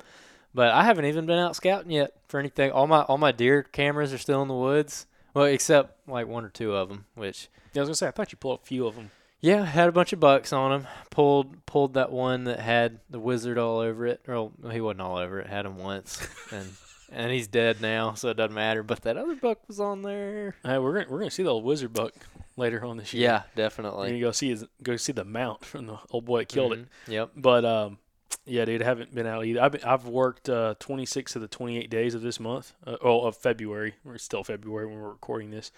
But 0.53 0.69
I 0.69 0.84
haven't 0.84 1.05
even 1.05 1.25
been 1.25 1.39
out 1.39 1.55
scouting 1.55 1.89
yet 1.91 2.13
for 2.27 2.39
anything. 2.39 2.71
All 2.71 2.85
my 2.85 3.01
all 3.01 3.17
my 3.17 3.31
deer 3.31 3.63
cameras 3.63 4.13
are 4.13 4.19
still 4.19 4.41
in 4.43 4.47
the 4.47 4.53
woods. 4.53 5.07
Well, 5.34 5.45
except 5.45 6.07
like 6.07 6.27
one 6.27 6.45
or 6.45 6.49
two 6.49 6.75
of 6.75 6.89
them, 6.89 7.05
which 7.15 7.49
Yeah, 7.73 7.80
I 7.80 7.81
was 7.81 7.89
gonna 7.89 7.95
say 7.95 8.07
I 8.07 8.11
thought 8.11 8.31
you 8.31 8.38
pulled 8.38 8.59
a 8.61 8.65
few 8.65 8.85
of 8.85 8.95
them. 8.95 9.09
yeah, 9.41 9.65
had 9.65 9.89
a 9.89 9.91
bunch 9.91 10.13
of 10.13 10.19
bucks 10.19 10.53
on 10.53 10.69
them. 10.69 10.88
Pulled 11.09 11.65
pulled 11.65 11.95
that 11.95 12.11
one 12.11 12.43
that 12.43 12.59
had 12.59 12.99
the 13.09 13.19
wizard 13.19 13.57
all 13.57 13.80
over 13.80 14.05
it. 14.05 14.21
Or 14.27 14.51
well, 14.61 14.71
he 14.71 14.80
wasn't 14.81 15.01
all 15.01 15.17
over 15.17 15.39
it. 15.39 15.47
Had 15.47 15.65
him 15.65 15.77
once, 15.80 16.21
and 16.51 16.69
and 17.14 17.31
he's 17.31 17.48
dead 17.48 17.81
now, 17.81 18.14
so 18.14 18.30
it 18.30 18.38
doesn't 18.38 18.53
matter. 18.53 18.84
But 18.84 19.02
that 19.02 19.18
other 19.18 19.35
buck 19.35 19.60
was 19.68 19.80
on 19.80 20.02
there. 20.02 20.56
Hey, 20.64 20.77
we're 20.77 20.94
gonna 20.94 21.06
we're 21.10 21.19
gonna 21.19 21.31
see 21.31 21.44
the 21.44 21.49
old 21.49 21.64
wizard 21.64 21.94
buck 21.94 22.14
later 22.57 22.84
on 22.84 22.98
this 22.98 23.14
year. 23.14 23.23
Yeah, 23.23 23.44
we're 23.56 23.64
definitely. 23.64 24.07
gonna 24.10 24.19
go 24.19 24.31
see 24.31 24.49
his 24.49 24.65
go 24.81 24.95
see 24.98 25.11
the 25.14 25.23
mount 25.26 25.64
from 25.65 25.88
the 25.88 25.98
old 26.11 26.26
boy 26.26 26.40
that 26.40 26.49
killed 26.49 26.73
it. 26.73 26.80
Mhm. 26.80 26.88
Yep. 27.07 27.31
But 27.35 27.65
um, 27.65 27.98
yeah, 28.45 28.65
dude, 28.65 28.81
I 28.81 28.85
haven't 28.85 29.14
been 29.15 29.27
out 29.27 29.45
either. 29.45 29.61
I've 29.61 29.72
been, 29.72 29.84
I've 29.84 30.06
worked 30.06 30.49
uh, 30.49 30.76
26 30.80 31.35
of 31.35 31.41
the 31.41 31.48
28 31.48 31.90
days 31.90 32.14
of 32.14 32.22
this 32.22 32.40
month. 32.40 32.73
Uh, 32.85 32.98
oh, 33.02 33.22
of 33.22 33.38
February. 33.38 33.95
We're 34.03 34.18
still 34.18 34.44
February 34.44 34.88
when 34.88 34.99
we're 34.99 35.10
recording 35.10 35.52
this. 35.52 35.72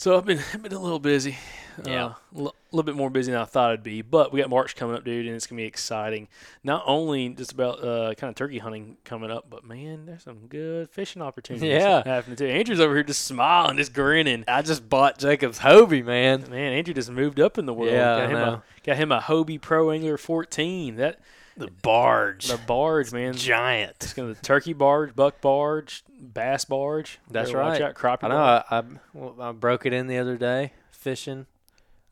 So 0.00 0.16
I've 0.16 0.24
been 0.24 0.38
I've 0.54 0.62
been 0.62 0.72
a 0.72 0.78
little 0.78 0.98
busy. 0.98 1.36
Yeah. 1.84 2.06
Uh, 2.06 2.14
a 2.34 2.52
little 2.72 2.84
bit 2.84 2.94
more 2.94 3.10
busy 3.10 3.32
than 3.32 3.40
I 3.40 3.44
thought 3.44 3.70
I'd 3.70 3.82
be. 3.82 4.00
But 4.00 4.32
we 4.32 4.40
got 4.40 4.48
March 4.48 4.74
coming 4.74 4.96
up, 4.96 5.04
dude, 5.04 5.26
and 5.26 5.36
it's 5.36 5.46
gonna 5.46 5.58
be 5.60 5.66
exciting. 5.66 6.28
Not 6.64 6.84
only 6.86 7.28
just 7.28 7.52
about 7.52 7.84
uh, 7.84 8.14
kind 8.14 8.30
of 8.30 8.34
turkey 8.34 8.56
hunting 8.56 8.96
coming 9.04 9.30
up, 9.30 9.50
but 9.50 9.62
man, 9.62 10.06
there's 10.06 10.22
some 10.22 10.46
good 10.48 10.88
fishing 10.88 11.20
opportunities. 11.20 11.68
Yeah. 11.68 12.02
happening 12.06 12.38
too. 12.38 12.46
Andrew's 12.46 12.80
over 12.80 12.94
here 12.94 13.02
just 13.02 13.26
smiling, 13.26 13.76
just 13.76 13.92
grinning. 13.92 14.44
I 14.48 14.62
just 14.62 14.88
bought 14.88 15.18
Jacob's 15.18 15.58
Hobie, 15.58 16.02
man. 16.02 16.46
Man, 16.48 16.72
Andrew 16.72 16.94
just 16.94 17.10
moved 17.10 17.38
up 17.38 17.58
in 17.58 17.66
the 17.66 17.74
world. 17.74 17.92
Yeah, 17.92 18.20
got 18.20 18.30
him 18.30 18.38
a 18.38 18.62
got 18.82 18.96
him 18.96 19.12
a 19.12 19.20
Hobie 19.20 19.60
Pro 19.60 19.90
Angler 19.90 20.16
14. 20.16 20.96
That 20.96 21.20
The 21.56 21.68
barge. 21.82 22.46
the 22.48 22.56
barge, 22.58 23.12
man. 23.12 23.34
giant. 23.34 23.96
It's 24.00 24.14
gonna 24.14 24.28
the 24.34 24.40
turkey 24.40 24.72
barge, 24.72 25.14
buck 25.14 25.40
barge, 25.40 26.04
bass 26.20 26.64
barge. 26.64 27.18
That's 27.30 27.50
Better 27.50 27.62
watch 27.62 27.80
right. 27.80 27.82
out, 27.90 27.94
crappie 27.94 28.24
I 28.24 28.28
know. 28.28 28.34
barge. 28.36 28.64
I, 28.70 28.78
I, 28.78 28.82
well, 29.14 29.36
I 29.40 29.52
broke 29.52 29.84
it 29.86 29.92
in 29.92 30.06
the 30.06 30.18
other 30.18 30.36
day 30.36 30.72
fishing 30.90 31.46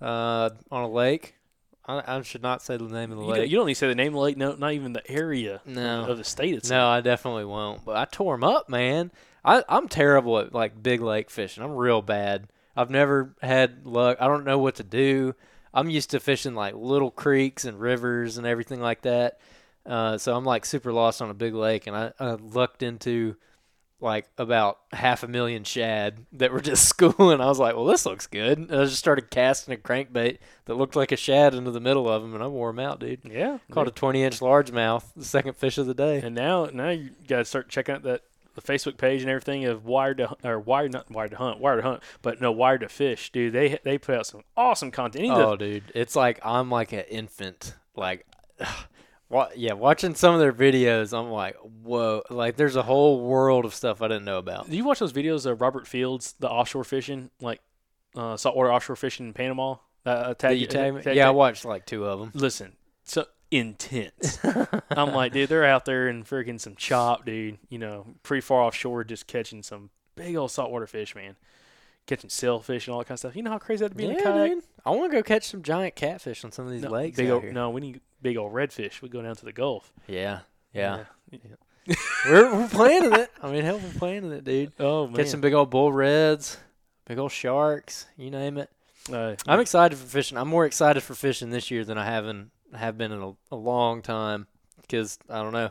uh, 0.01 0.51
on 0.71 0.83
a 0.83 0.89
lake. 0.89 1.35
I, 1.87 2.17
I 2.19 2.23
should 2.23 2.43
not 2.43 2.63
say 2.63 2.77
the 2.77 2.85
name 2.85 3.11
of 3.13 3.19
the 3.19 3.25
You 3.25 3.29
don't, 3.31 3.39
lake. 3.41 3.51
you 3.51 3.57
don't 3.57 3.67
need 3.67 3.75
to 3.75 3.79
say 3.79 3.89
the 3.89 3.95
name 3.95 4.09
of 4.09 4.15
the 4.15 4.21
lake, 4.21 4.37
no, 4.37 4.55
not 4.55 4.73
even 4.75 4.93
the 4.93 5.11
area 5.11 5.63
No. 5.65 6.05
of 6.05 6.19
the 6.19 6.25
state 6.25 6.55
it's 6.55 6.69
no, 6.69 6.87
I 6.87 7.01
definitely 7.01 7.47
won't. 7.47 7.85
But 7.85 7.97
I 7.97 8.05
tore 8.05 8.35
them 8.35 8.45
up, 8.45 8.69
man. 8.69 9.11
I, 9.45 9.65
I'm 9.69 9.89
terrible 9.89 10.39
at 10.39 10.53
like 10.55 10.83
big 10.83 11.01
lake 11.01 11.31
fishing. 11.31 11.63
I'm 11.63 11.73
real 11.75 12.03
bad. 12.03 12.49
I've 12.77 12.91
never 12.91 13.35
had 13.41 13.87
luck. 13.87 14.19
I 14.21 14.27
don't 14.27 14.45
know 14.45 14.59
what 14.59 14.75
to 14.77 14.83
do. 14.85 15.35
I'm 15.73 15.91
used 15.91 16.11
to 16.11 16.21
fishing 16.21 16.55
like 16.55 16.75
little 16.75 17.11
creeks 17.11 17.65
and 17.65 17.81
rivers 17.81 18.39
and 18.39 18.47
everything 18.47 18.81
like 18.81 19.03
that. 19.03 19.41
Uh, 19.87 20.19
so 20.19 20.37
I'm 20.37 20.45
like 20.45 20.67
super 20.67 20.93
lost 20.93 21.23
on 21.23 21.31
a 21.31 21.35
big 21.35 21.55
lake, 21.55 21.87
and 21.87 21.97
I, 21.97 22.13
I 22.21 22.33
lucked 22.33 22.83
into 22.83 23.37
like 24.01 24.27
about 24.39 24.79
half 24.93 25.23
a 25.23 25.29
million 25.29 25.65
shad 25.65 26.25
that 26.33 26.53
were 26.53 26.61
just 26.61 26.85
schooling. 26.89 27.41
I 27.41 27.47
was 27.47 27.59
like, 27.59 27.75
well, 27.75 27.87
this 27.87 28.07
looks 28.07 28.27
good. 28.27 28.59
And 28.59 28.73
I 28.73 28.85
just 28.85 28.99
started 28.99 29.31
casting 29.31 29.75
a 29.75 29.77
crankbait 29.77 30.39
that 30.67 30.75
looked 30.75 30.95
like 30.95 31.11
a 31.11 31.17
shad 31.17 31.55
into 31.55 31.71
the 31.71 31.81
middle 31.81 32.09
of 32.09 32.23
them, 32.23 32.35
and 32.35 32.43
I 32.43 32.47
wore 32.47 32.71
them 32.71 32.79
out, 32.79 33.01
dude. 33.01 33.21
Yeah, 33.25 33.59
Caught 33.71 33.89
a 33.89 33.93
20 33.93 34.23
inch 34.23 34.41
largemouth, 34.41 35.05
the 35.17 35.25
second 35.37 35.57
fish 35.57 35.79
of 35.79 35.87
the 35.87 35.95
day. 35.95 36.21
And 36.21 36.35
now, 36.35 36.67
now 36.67 36.91
you 36.91 37.11
got 37.27 37.39
to 37.39 37.45
start 37.45 37.69
checking 37.69 37.95
out 37.97 38.03
that 38.05 38.23
the 38.61 38.73
Facebook 38.73 38.97
page 38.97 39.21
and 39.23 39.31
everything 39.31 39.65
of 39.67 39.85
Wired 39.85 40.19
to 40.19 40.37
or 40.45 40.59
Wired 40.59 40.93
not 40.93 41.11
Wired 41.11 41.31
to 41.33 41.37
Hunt, 41.37 41.61
Wired 41.61 41.83
to 41.83 41.89
Hunt, 41.89 42.03
but 42.23 42.41
no 42.41 42.51
Wired 42.53 42.81
to 42.81 42.89
Fish, 42.89 43.31
dude. 43.31 43.53
They 43.53 43.79
they 43.85 43.99
put 43.99 44.17
out 44.17 44.27
some 44.27 44.43
awesome 44.57 44.91
content. 44.91 45.25
You 45.25 45.31
need 45.33 45.37
to- 45.39 45.47
Oh, 45.47 45.57
dude, 45.57 45.85
it's 45.95 46.17
like 46.17 46.41
I'm 46.45 46.71
like 46.71 46.93
an 46.93 47.05
infant. 47.09 47.75
Like, 47.95 48.27
wa- 49.29 49.51
yeah, 49.57 49.73
watching 49.75 50.15
some 50.15 50.35
of 50.35 50.41
their 50.41 50.53
videos, 50.53 51.17
I'm 51.19 51.31
like, 51.31 51.57
whoa! 51.57 52.23
Like, 52.31 52.57
there's 52.57 52.77
a 52.77 52.83
whole 52.83 53.21
world 53.21 53.65
of 53.65 53.75
stuff 53.75 54.03
I 54.03 54.09
didn't 54.09 54.25
know 54.25 54.39
about. 54.39 54.69
Do 54.71 54.77
you 54.77 54.85
watch 54.85 54.99
those 54.99 55.13
videos 55.13 55.47
of 55.47 55.61
Robert 55.61 55.87
Fields, 55.87 56.35
the 56.39 56.49
offshore 56.49 56.85
fishing, 56.85 57.31
like 57.41 57.61
uh, 58.17 58.37
saltwater 58.37 58.73
offshore 58.73 58.97
fishing 58.97 59.27
in 59.27 59.33
Panama? 59.35 59.77
Uh, 60.07 60.33
tag, 60.35 60.59
you 60.59 60.67
tag 60.67 61.03
tag- 61.03 61.17
Yeah, 61.17 61.29
I 61.29 61.31
watched 61.31 61.65
like 61.65 61.85
two 61.87 62.05
of 62.07 62.19
them. 62.21 62.31
Listen, 62.35 62.77
so 63.05 63.27
intense. 63.51 64.39
I'm 64.91 65.13
like, 65.13 65.33
dude, 65.33 65.49
they're 65.49 65.65
out 65.65 65.85
there 65.85 66.09
in 66.09 66.25
freaking 66.25 66.61
some 66.61 66.75
chop, 66.77 67.25
dude. 67.25 67.59
You 67.69 67.79
know, 67.79 68.07
pretty 68.23 68.41
far 68.41 68.63
offshore, 68.63 69.05
just 69.05 69.27
catching 69.27 69.63
some 69.63 69.91
big 70.15 70.37
old 70.37 70.51
saltwater 70.51 70.87
fish, 70.87 71.15
man. 71.15 71.37
Catching 72.07 72.31
sailfish 72.31 72.87
and 72.87 72.93
all 72.95 73.01
that 73.01 73.07
kind 73.07 73.17
of 73.17 73.19
stuff. 73.21 73.37
You 73.37 73.43
know 73.43 73.51
how 73.51 73.59
crazy 73.59 73.85
that'd 73.85 73.97
be 73.97 74.05
in 74.07 74.13
a 74.13 74.15
Yeah, 74.15 74.23
kayak? 74.23 74.51
dude. 74.51 74.65
I 74.87 74.91
want 74.91 75.11
to 75.13 75.19
go 75.19 75.23
catch 75.23 75.45
some 75.45 75.63
giant 75.63 75.95
catfish 75.95 76.43
on 76.45 76.53
some 76.53 76.65
of 76.67 76.73
these 76.73 76.83
No, 76.83 76.91
lakes 76.91 77.17
big 77.17 77.29
out 77.29 77.35
old, 77.35 77.43
here. 77.45 77.53
no, 77.53 77.71
we 77.71 77.81
need 77.83 78.01
big 78.23 78.37
old 78.39 78.53
redfish. 78.53 79.03
We 79.03 79.09
go 79.11 79.21
down 79.21 79.37
to 79.37 79.45
the 79.45 79.53
Gulf. 79.53 79.93
Yeah, 80.07 80.41
yeah. 80.73 81.05
Yeah. 81.31 81.39
we're 82.27 82.55
we're 82.55 82.69
planning 82.69 83.13
it. 83.13 83.31
I 83.43 83.51
mean, 83.53 83.63
hell, 83.65 83.79
we're 83.79 83.99
planning 83.99 84.33
it, 84.33 84.45
dude. 84.45 84.73
Oh 84.79 85.07
man. 85.07 85.17
Catch 85.17 85.29
some 85.29 85.41
big 85.43 85.53
old 85.55 85.69
bull 85.71 85.93
reds, 85.93 86.57
big 87.07 87.19
old 87.19 87.31
sharks. 87.33 88.07
You 88.17 88.31
name 88.31 88.57
it. 88.59 88.71
Uh, 89.13 89.37
I'm 89.47 89.61
excited 89.61 89.97
for 89.99 90.07
fishing. 90.07 90.37
I'm 90.39 90.49
more 90.49 90.65
excited 90.67 91.03
for 91.03 91.15
fishing 91.15 91.51
this 91.51 91.71
year 91.71 91.85
than 91.85 91.97
I 91.99 92.05
haven't 92.07 92.51
have 92.75 92.99
been 92.99 93.13
in 93.13 93.23
a, 93.23 93.33
a 93.53 93.57
long 93.57 94.03
time 94.03 94.47
because 94.83 95.19
I 95.29 95.43
don't 95.43 95.53
know. 95.53 95.71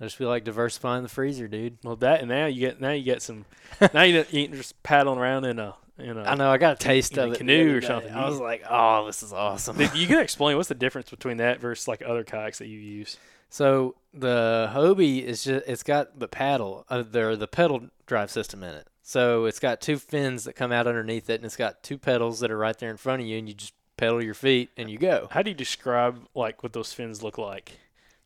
I 0.00 0.04
just 0.04 0.16
feel 0.16 0.28
like 0.28 0.44
diversifying 0.44 1.02
the 1.02 1.08
freezer, 1.10 1.46
dude. 1.46 1.78
well, 1.84 1.96
that 1.96 2.20
and 2.20 2.30
now 2.30 2.46
you 2.46 2.60
get 2.60 2.80
now 2.80 2.92
you 2.92 3.04
get 3.04 3.22
some. 3.22 3.44
now 3.92 4.02
you 4.02 4.24
ain't 4.32 4.54
just 4.54 4.82
paddling 4.82 5.18
around 5.18 5.44
in 5.44 5.58
a 5.58 5.74
in 5.98 6.16
a. 6.16 6.22
I 6.22 6.34
know 6.34 6.50
I 6.50 6.58
got 6.58 6.74
a 6.74 6.84
taste 6.84 7.12
in 7.12 7.18
a 7.18 7.26
of 7.26 7.32
it. 7.34 7.38
canoe 7.38 7.76
or 7.76 7.82
something. 7.82 8.12
I 8.12 8.28
was 8.28 8.40
like, 8.40 8.64
oh, 8.68 9.06
this 9.06 9.22
is 9.22 9.32
awesome. 9.32 9.78
You 9.94 10.06
can 10.06 10.18
explain 10.22 10.56
what's 10.56 10.68
the 10.70 10.74
difference 10.74 11.10
between 11.10 11.36
that 11.38 11.60
versus 11.60 11.86
like 11.86 12.02
other 12.04 12.24
kayaks 12.24 12.58
that 12.58 12.68
you 12.68 12.78
use. 12.78 13.18
So 13.50 13.96
the 14.14 14.70
Hobie 14.72 15.22
is 15.22 15.44
just 15.44 15.66
it's 15.68 15.82
got 15.82 16.18
the 16.18 16.28
paddle, 16.28 16.86
uh, 16.88 17.02
the 17.02 17.36
the 17.36 17.48
pedal 17.48 17.88
drive 18.06 18.30
system 18.30 18.62
in 18.62 18.74
it. 18.74 18.88
So 19.02 19.44
it's 19.46 19.58
got 19.58 19.80
two 19.80 19.98
fins 19.98 20.44
that 20.44 20.54
come 20.54 20.70
out 20.72 20.86
underneath 20.86 21.28
it, 21.28 21.34
and 21.34 21.44
it's 21.44 21.56
got 21.56 21.82
two 21.82 21.98
pedals 21.98 22.40
that 22.40 22.50
are 22.50 22.56
right 22.56 22.78
there 22.78 22.90
in 22.90 22.96
front 22.96 23.20
of 23.22 23.28
you, 23.28 23.38
and 23.38 23.48
you 23.48 23.54
just 23.54 23.74
pedal 24.00 24.24
your 24.24 24.34
feet 24.34 24.70
and 24.78 24.90
you 24.90 24.96
go. 24.96 25.28
How 25.30 25.42
do 25.42 25.50
you 25.50 25.54
describe 25.54 26.26
like 26.34 26.62
what 26.62 26.72
those 26.72 26.92
fins 26.92 27.22
look 27.22 27.36
like? 27.36 27.78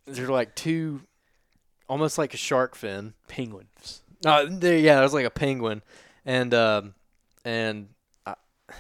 They're 0.07 0.29
like 0.29 0.55
two, 0.55 1.01
almost 1.89 2.17
like 2.17 2.33
a 2.33 2.37
shark 2.37 2.77
fin. 2.77 3.15
Penguins. 3.27 4.03
Uh, 4.25 4.47
there, 4.49 4.79
yeah, 4.79 5.01
it 5.01 5.03
was 5.03 5.13
like 5.13 5.27
a 5.27 5.31
penguin, 5.31 5.83
and 6.25 6.55
um, 6.55 6.95
and 7.45 7.89
I, 8.25 8.35
I 8.71 8.75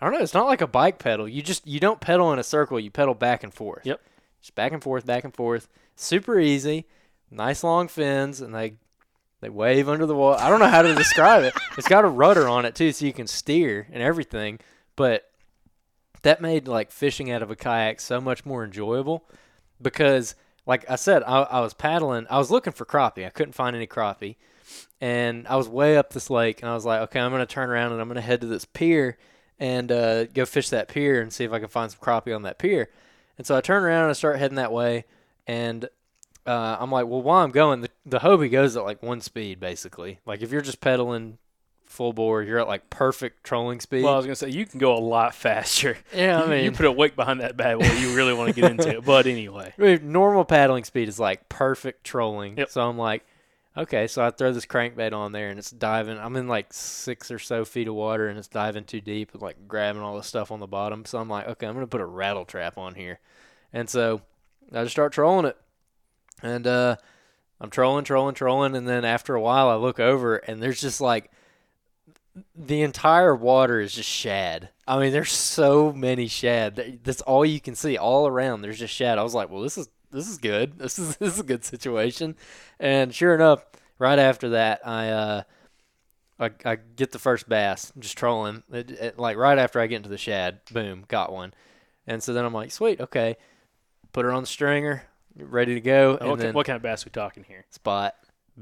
don't 0.00 0.14
know. 0.14 0.20
It's 0.20 0.34
not 0.34 0.46
like 0.46 0.62
a 0.62 0.66
bike 0.66 0.98
pedal. 0.98 1.28
You 1.28 1.42
just 1.42 1.66
you 1.66 1.78
don't 1.78 2.00
pedal 2.00 2.32
in 2.32 2.38
a 2.38 2.42
circle. 2.42 2.80
You 2.80 2.90
pedal 2.90 3.14
back 3.14 3.44
and 3.44 3.52
forth. 3.52 3.84
Yep. 3.84 4.00
Just 4.40 4.54
back 4.54 4.72
and 4.72 4.82
forth, 4.82 5.04
back 5.04 5.24
and 5.24 5.34
forth. 5.34 5.68
Super 5.94 6.40
easy. 6.40 6.86
Nice 7.30 7.62
long 7.62 7.86
fins, 7.86 8.40
and 8.40 8.54
they 8.54 8.74
they 9.40 9.50
wave 9.50 9.90
under 9.90 10.06
the 10.06 10.14
water. 10.14 10.42
I 10.42 10.48
don't 10.48 10.60
know 10.60 10.68
how 10.68 10.82
to 10.82 10.94
describe 10.94 11.44
it. 11.44 11.52
It's 11.76 11.88
got 11.88 12.04
a 12.04 12.08
rudder 12.08 12.48
on 12.48 12.64
it 12.64 12.74
too, 12.74 12.92
so 12.92 13.04
you 13.04 13.12
can 13.12 13.26
steer 13.26 13.86
and 13.92 14.02
everything. 14.02 14.58
But 14.96 15.30
that 16.24 16.40
made 16.40 16.66
like 16.66 16.90
fishing 16.90 17.30
out 17.30 17.42
of 17.42 17.50
a 17.50 17.56
kayak 17.56 18.00
so 18.00 18.20
much 18.20 18.44
more 18.44 18.64
enjoyable 18.64 19.24
because, 19.80 20.34
like 20.66 20.88
I 20.90 20.96
said, 20.96 21.22
I, 21.22 21.42
I 21.42 21.60
was 21.60 21.74
paddling. 21.74 22.26
I 22.28 22.38
was 22.38 22.50
looking 22.50 22.72
for 22.72 22.84
crappie. 22.84 23.26
I 23.26 23.30
couldn't 23.30 23.52
find 23.52 23.76
any 23.76 23.86
crappie, 23.86 24.36
and 25.00 25.46
I 25.46 25.56
was 25.56 25.68
way 25.68 25.96
up 25.96 26.12
this 26.12 26.30
lake, 26.30 26.62
and 26.62 26.70
I 26.70 26.74
was 26.74 26.86
like, 26.86 27.02
okay, 27.02 27.20
I'm 27.20 27.30
gonna 27.30 27.46
turn 27.46 27.70
around 27.70 27.92
and 27.92 28.00
I'm 28.00 28.08
gonna 28.08 28.22
head 28.22 28.40
to 28.40 28.46
this 28.46 28.64
pier 28.64 29.18
and 29.60 29.92
uh, 29.92 30.24
go 30.24 30.44
fish 30.44 30.70
that 30.70 30.88
pier 30.88 31.20
and 31.20 31.32
see 31.32 31.44
if 31.44 31.52
I 31.52 31.60
can 31.60 31.68
find 31.68 31.92
some 31.92 32.00
crappie 32.00 32.34
on 32.34 32.42
that 32.42 32.58
pier. 32.58 32.90
And 33.38 33.46
so 33.46 33.56
I 33.56 33.60
turn 33.60 33.84
around 33.84 34.04
and 34.04 34.10
I 34.10 34.14
start 34.14 34.38
heading 34.38 34.56
that 34.56 34.72
way, 34.72 35.04
and 35.46 35.88
uh, 36.46 36.76
I'm 36.80 36.90
like, 36.90 37.06
well, 37.06 37.22
while 37.22 37.44
I'm 37.44 37.50
going, 37.50 37.82
the, 37.82 37.90
the 38.06 38.20
Hobie 38.20 38.50
goes 38.50 38.76
at 38.76 38.84
like 38.84 39.02
one 39.02 39.20
speed 39.20 39.60
basically. 39.60 40.20
Like 40.24 40.40
if 40.40 40.50
you're 40.50 40.62
just 40.62 40.80
pedaling 40.80 41.38
full 41.86 42.12
bore, 42.12 42.42
you're 42.42 42.58
at 42.58 42.68
like 42.68 42.90
perfect 42.90 43.44
trolling 43.44 43.80
speed. 43.80 44.04
Well, 44.04 44.14
I 44.14 44.16
was 44.16 44.26
gonna 44.26 44.36
say 44.36 44.50
you 44.50 44.66
can 44.66 44.78
go 44.78 44.96
a 44.96 44.98
lot 44.98 45.34
faster. 45.34 45.96
Yeah, 46.14 46.42
I 46.42 46.46
mean- 46.46 46.64
you 46.64 46.72
put 46.72 46.86
a 46.86 46.92
wake 46.92 47.16
behind 47.16 47.40
that 47.40 47.56
bad 47.56 47.78
boy. 47.78 47.86
You 47.92 48.14
really 48.16 48.32
want 48.34 48.54
to 48.54 48.60
get 48.60 48.70
into 48.70 48.88
it, 48.88 49.04
but 49.06 49.26
anyway. 49.26 49.74
Normal 50.02 50.44
paddling 50.44 50.84
speed 50.84 51.08
is 51.08 51.18
like 51.18 51.48
perfect 51.48 52.04
trolling. 52.04 52.56
Yep. 52.58 52.70
So 52.70 52.88
I'm 52.88 52.98
like, 52.98 53.24
okay, 53.76 54.06
so 54.06 54.24
I 54.24 54.30
throw 54.30 54.52
this 54.52 54.66
crankbait 54.66 55.12
on 55.12 55.32
there 55.32 55.50
and 55.50 55.58
it's 55.58 55.70
diving. 55.70 56.18
I'm 56.18 56.36
in 56.36 56.46
like 56.48 56.72
six 56.72 57.30
or 57.30 57.38
so 57.38 57.64
feet 57.64 57.88
of 57.88 57.94
water 57.94 58.28
and 58.28 58.38
it's 58.38 58.48
diving 58.48 58.84
too 58.84 59.00
deep 59.00 59.32
and 59.32 59.42
like 59.42 59.68
grabbing 59.68 60.02
all 60.02 60.16
the 60.16 60.22
stuff 60.22 60.50
on 60.52 60.60
the 60.60 60.66
bottom. 60.66 61.04
So 61.04 61.18
I'm 61.18 61.28
like, 61.28 61.48
okay, 61.48 61.66
I'm 61.66 61.74
gonna 61.74 61.86
put 61.86 62.00
a 62.00 62.06
rattle 62.06 62.44
trap 62.44 62.78
on 62.78 62.94
here, 62.94 63.18
and 63.72 63.88
so 63.90 64.22
I 64.72 64.82
just 64.82 64.92
start 64.92 65.12
trolling 65.12 65.46
it, 65.46 65.56
and 66.42 66.66
uh, 66.66 66.96
I'm 67.60 67.70
trolling, 67.70 68.04
trolling, 68.04 68.34
trolling, 68.34 68.74
and 68.76 68.86
then 68.88 69.04
after 69.04 69.34
a 69.34 69.40
while 69.40 69.68
I 69.68 69.74
look 69.76 69.98
over 70.00 70.36
and 70.36 70.62
there's 70.62 70.80
just 70.80 71.00
like 71.00 71.30
the 72.56 72.82
entire 72.82 73.34
water 73.34 73.80
is 73.80 73.92
just 73.94 74.08
shad. 74.08 74.70
I 74.86 74.98
mean, 74.98 75.12
there's 75.12 75.32
so 75.32 75.92
many 75.92 76.26
shad. 76.28 76.76
That- 76.76 77.04
That's 77.04 77.20
all 77.22 77.44
you 77.44 77.60
can 77.60 77.74
see 77.74 77.96
all 77.96 78.26
around. 78.26 78.62
There's 78.62 78.78
just 78.78 78.94
shad. 78.94 79.18
I 79.18 79.22
was 79.22 79.34
like, 79.34 79.50
well, 79.50 79.62
this 79.62 79.78
is 79.78 79.88
this 80.10 80.28
is 80.28 80.38
good. 80.38 80.74
This 80.78 80.98
is 80.98 81.16
this 81.16 81.34
is 81.34 81.40
a 81.40 81.44
good 81.44 81.64
situation. 81.64 82.36
And 82.80 83.14
sure 83.14 83.34
enough, 83.34 83.64
right 83.98 84.18
after 84.18 84.50
that, 84.50 84.86
I 84.86 85.08
uh, 85.10 85.42
I, 86.40 86.50
I 86.64 86.76
get 86.76 87.12
the 87.12 87.18
first 87.18 87.48
bass. 87.48 87.92
I'm 87.94 88.02
just 88.02 88.18
trolling. 88.18 88.62
It, 88.72 88.90
it, 88.90 89.18
like 89.18 89.36
right 89.36 89.58
after 89.58 89.80
I 89.80 89.86
get 89.86 89.96
into 89.96 90.08
the 90.08 90.18
shad, 90.18 90.60
boom, 90.72 91.04
got 91.08 91.32
one. 91.32 91.54
And 92.06 92.22
so 92.22 92.32
then 92.34 92.44
I'm 92.44 92.52
like, 92.52 92.70
sweet, 92.72 93.00
okay. 93.00 93.36
Put 94.12 94.24
her 94.24 94.32
on 94.32 94.42
the 94.42 94.46
stringer, 94.48 95.04
ready 95.36 95.74
to 95.74 95.80
go, 95.80 96.16
and 96.20 96.30
What, 96.30 96.38
then 96.38 96.54
what 96.54 96.66
kind 96.66 96.76
of 96.76 96.82
bass 96.82 97.04
we 97.04 97.10
talking 97.10 97.44
here? 97.44 97.64
spot, 97.70 98.14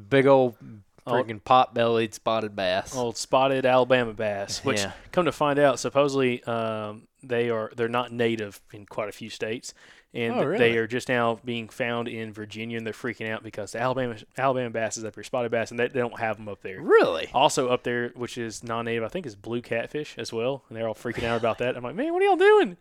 big 0.08 0.26
old. 0.26 0.56
Freaking 1.06 1.42
pot 1.42 1.74
bellied 1.74 2.14
spotted 2.14 2.54
bass. 2.54 2.94
Old 2.96 3.16
spotted 3.16 3.66
Alabama 3.66 4.12
bass, 4.12 4.64
which 4.64 4.80
Yeah. 4.80 4.92
come 5.12 5.24
to 5.24 5.32
find 5.32 5.58
out, 5.58 5.78
supposedly 5.78 6.42
um, 6.44 7.08
they 7.22 7.50
are 7.50 7.70
they're 7.76 7.88
not 7.88 8.12
native 8.12 8.60
in 8.72 8.86
quite 8.86 9.08
a 9.08 9.12
few 9.12 9.30
states, 9.30 9.74
and 10.14 10.34
Oh, 10.34 10.44
really? 10.44 10.58
they 10.58 10.76
are 10.76 10.86
just 10.86 11.08
now 11.08 11.38
being 11.44 11.68
found 11.68 12.06
in 12.08 12.32
Virginia, 12.32 12.76
and 12.76 12.86
they're 12.86 12.92
freaking 12.92 13.30
out 13.30 13.42
because 13.42 13.72
the 13.72 13.80
Alabama 13.80 14.16
Alabama 14.36 14.70
bass 14.70 14.96
is 14.96 15.04
up 15.04 15.14
here, 15.14 15.24
spotted 15.24 15.50
bass, 15.50 15.70
and 15.70 15.78
they, 15.80 15.88
they 15.88 16.00
don't 16.00 16.18
have 16.20 16.36
them 16.36 16.48
up 16.48 16.62
there. 16.62 16.80
Really? 16.80 17.28
Also 17.32 17.68
up 17.68 17.82
there, 17.84 18.10
which 18.14 18.36
is 18.38 18.62
non-native, 18.64 19.02
I 19.04 19.08
think 19.08 19.26
is 19.26 19.34
blue 19.36 19.62
catfish 19.62 20.14
as 20.18 20.32
well, 20.32 20.62
and 20.68 20.76
they're 20.76 20.86
all 20.88 20.94
freaking 20.94 21.24
out 21.24 21.38
about 21.38 21.58
that. 21.58 21.76
I'm 21.76 21.82
like, 21.82 21.94
man, 21.96 22.12
what 22.12 22.22
are 22.22 22.26
y'all 22.26 22.36
doing? 22.36 22.76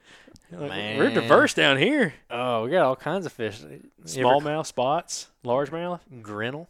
Like, 0.51 0.97
We're 0.97 1.13
diverse 1.13 1.53
down 1.53 1.77
here. 1.77 2.13
Oh, 2.29 2.65
we 2.65 2.71
got 2.71 2.85
all 2.85 2.95
kinds 2.97 3.25
of 3.25 3.31
fish. 3.31 3.61
Smallmouth, 4.05 4.65
spots, 4.65 5.29
largemouth. 5.45 6.01
grinnell, 6.21 6.67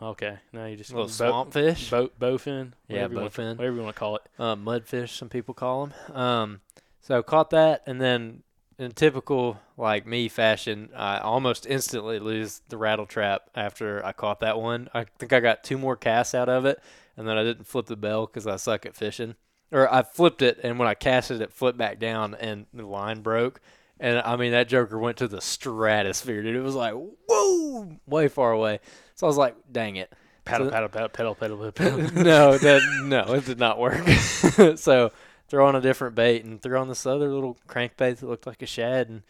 Okay, 0.00 0.38
now 0.52 0.66
you 0.66 0.76
just 0.76 0.90
a 0.90 0.94
little 0.94 1.06
bo- 1.08 1.12
swamp 1.12 1.52
fish, 1.52 1.90
Boat, 1.90 2.18
bowfin, 2.20 2.72
Yeah, 2.86 2.96
whatever 2.98 3.12
you 3.14 3.18
wanna- 3.20 3.30
bowfin. 3.30 3.56
whatever 3.58 3.76
you 3.76 3.82
want 3.82 3.96
to 3.96 3.98
call 3.98 4.16
it. 4.16 4.22
uh, 4.38 4.54
mudfish. 4.54 5.08
Some 5.10 5.28
people 5.28 5.54
call 5.54 5.86
them. 5.86 6.16
Um, 6.16 6.60
so 7.00 7.20
caught 7.22 7.50
that, 7.50 7.82
and 7.86 8.00
then 8.00 8.44
in 8.78 8.92
typical 8.92 9.58
like 9.76 10.06
me 10.06 10.28
fashion, 10.28 10.90
I 10.94 11.18
almost 11.18 11.66
instantly 11.66 12.20
lose 12.20 12.62
the 12.68 12.76
rattle 12.78 13.06
trap 13.06 13.50
after 13.56 14.04
I 14.06 14.12
caught 14.12 14.38
that 14.40 14.60
one. 14.60 14.88
I 14.94 15.04
think 15.18 15.32
I 15.32 15.40
got 15.40 15.64
two 15.64 15.78
more 15.78 15.96
casts 15.96 16.32
out 16.32 16.48
of 16.48 16.64
it, 16.64 16.80
and 17.16 17.26
then 17.26 17.36
I 17.36 17.42
didn't 17.42 17.64
flip 17.66 17.86
the 17.86 17.96
bell 17.96 18.26
because 18.26 18.46
I 18.46 18.54
suck 18.54 18.86
at 18.86 18.94
fishing. 18.94 19.34
Or 19.72 19.92
I 19.92 20.02
flipped 20.02 20.42
it, 20.42 20.60
and 20.62 20.78
when 20.78 20.86
I 20.86 20.94
casted 20.94 21.40
it, 21.40 21.44
it 21.44 21.52
flipped 21.52 21.76
back 21.76 21.98
down, 21.98 22.34
and 22.36 22.66
the 22.72 22.86
line 22.86 23.20
broke. 23.20 23.60
And 24.00 24.20
I 24.20 24.36
mean, 24.36 24.52
that 24.52 24.68
joker 24.68 24.96
went 24.96 25.16
to 25.18 25.26
the 25.26 25.40
stratosphere, 25.40 26.42
dude. 26.42 26.54
It 26.54 26.60
was 26.60 26.76
like, 26.76 26.94
whoa, 26.94 27.96
way 28.06 28.28
far 28.28 28.52
away. 28.52 28.78
So 29.18 29.26
I 29.26 29.28
was 29.28 29.36
like, 29.36 29.56
dang 29.70 29.96
it. 29.96 30.12
Paddle, 30.44 30.68
So- 30.68 30.70
paddle, 30.70 30.88
paddle, 30.88 31.08
pedal, 31.10 31.34
pedal, 31.34 31.72
pedal. 31.72 31.98
no, 32.22 32.56
that 32.56 33.00
no, 33.04 33.34
it 33.34 33.44
did 33.44 33.58
not 33.58 33.78
work. 33.78 34.06
so 34.76 35.10
throw 35.48 35.66
on 35.66 35.74
a 35.74 35.80
different 35.80 36.14
bait 36.14 36.44
and 36.44 36.62
throw 36.62 36.80
on 36.80 36.88
this 36.88 37.04
other 37.04 37.28
little 37.28 37.58
crankbait 37.68 38.18
that 38.18 38.22
looked 38.22 38.46
like 38.46 38.62
a 38.62 38.66
shad 38.66 39.08
and 39.08 39.22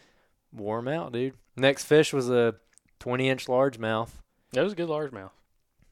wore 0.53 0.77
'em 0.77 0.87
out, 0.87 1.11
dude. 1.11 1.33
Next 1.57 1.85
fish 1.85 2.13
was 2.13 2.29
a 2.29 2.55
20 2.99 3.27
inch 3.29 3.47
largemouth. 3.47 4.09
that 4.53 4.63
was 4.63 4.73
a 4.73 4.75
good 4.75 4.89
largemouth. 4.89 5.31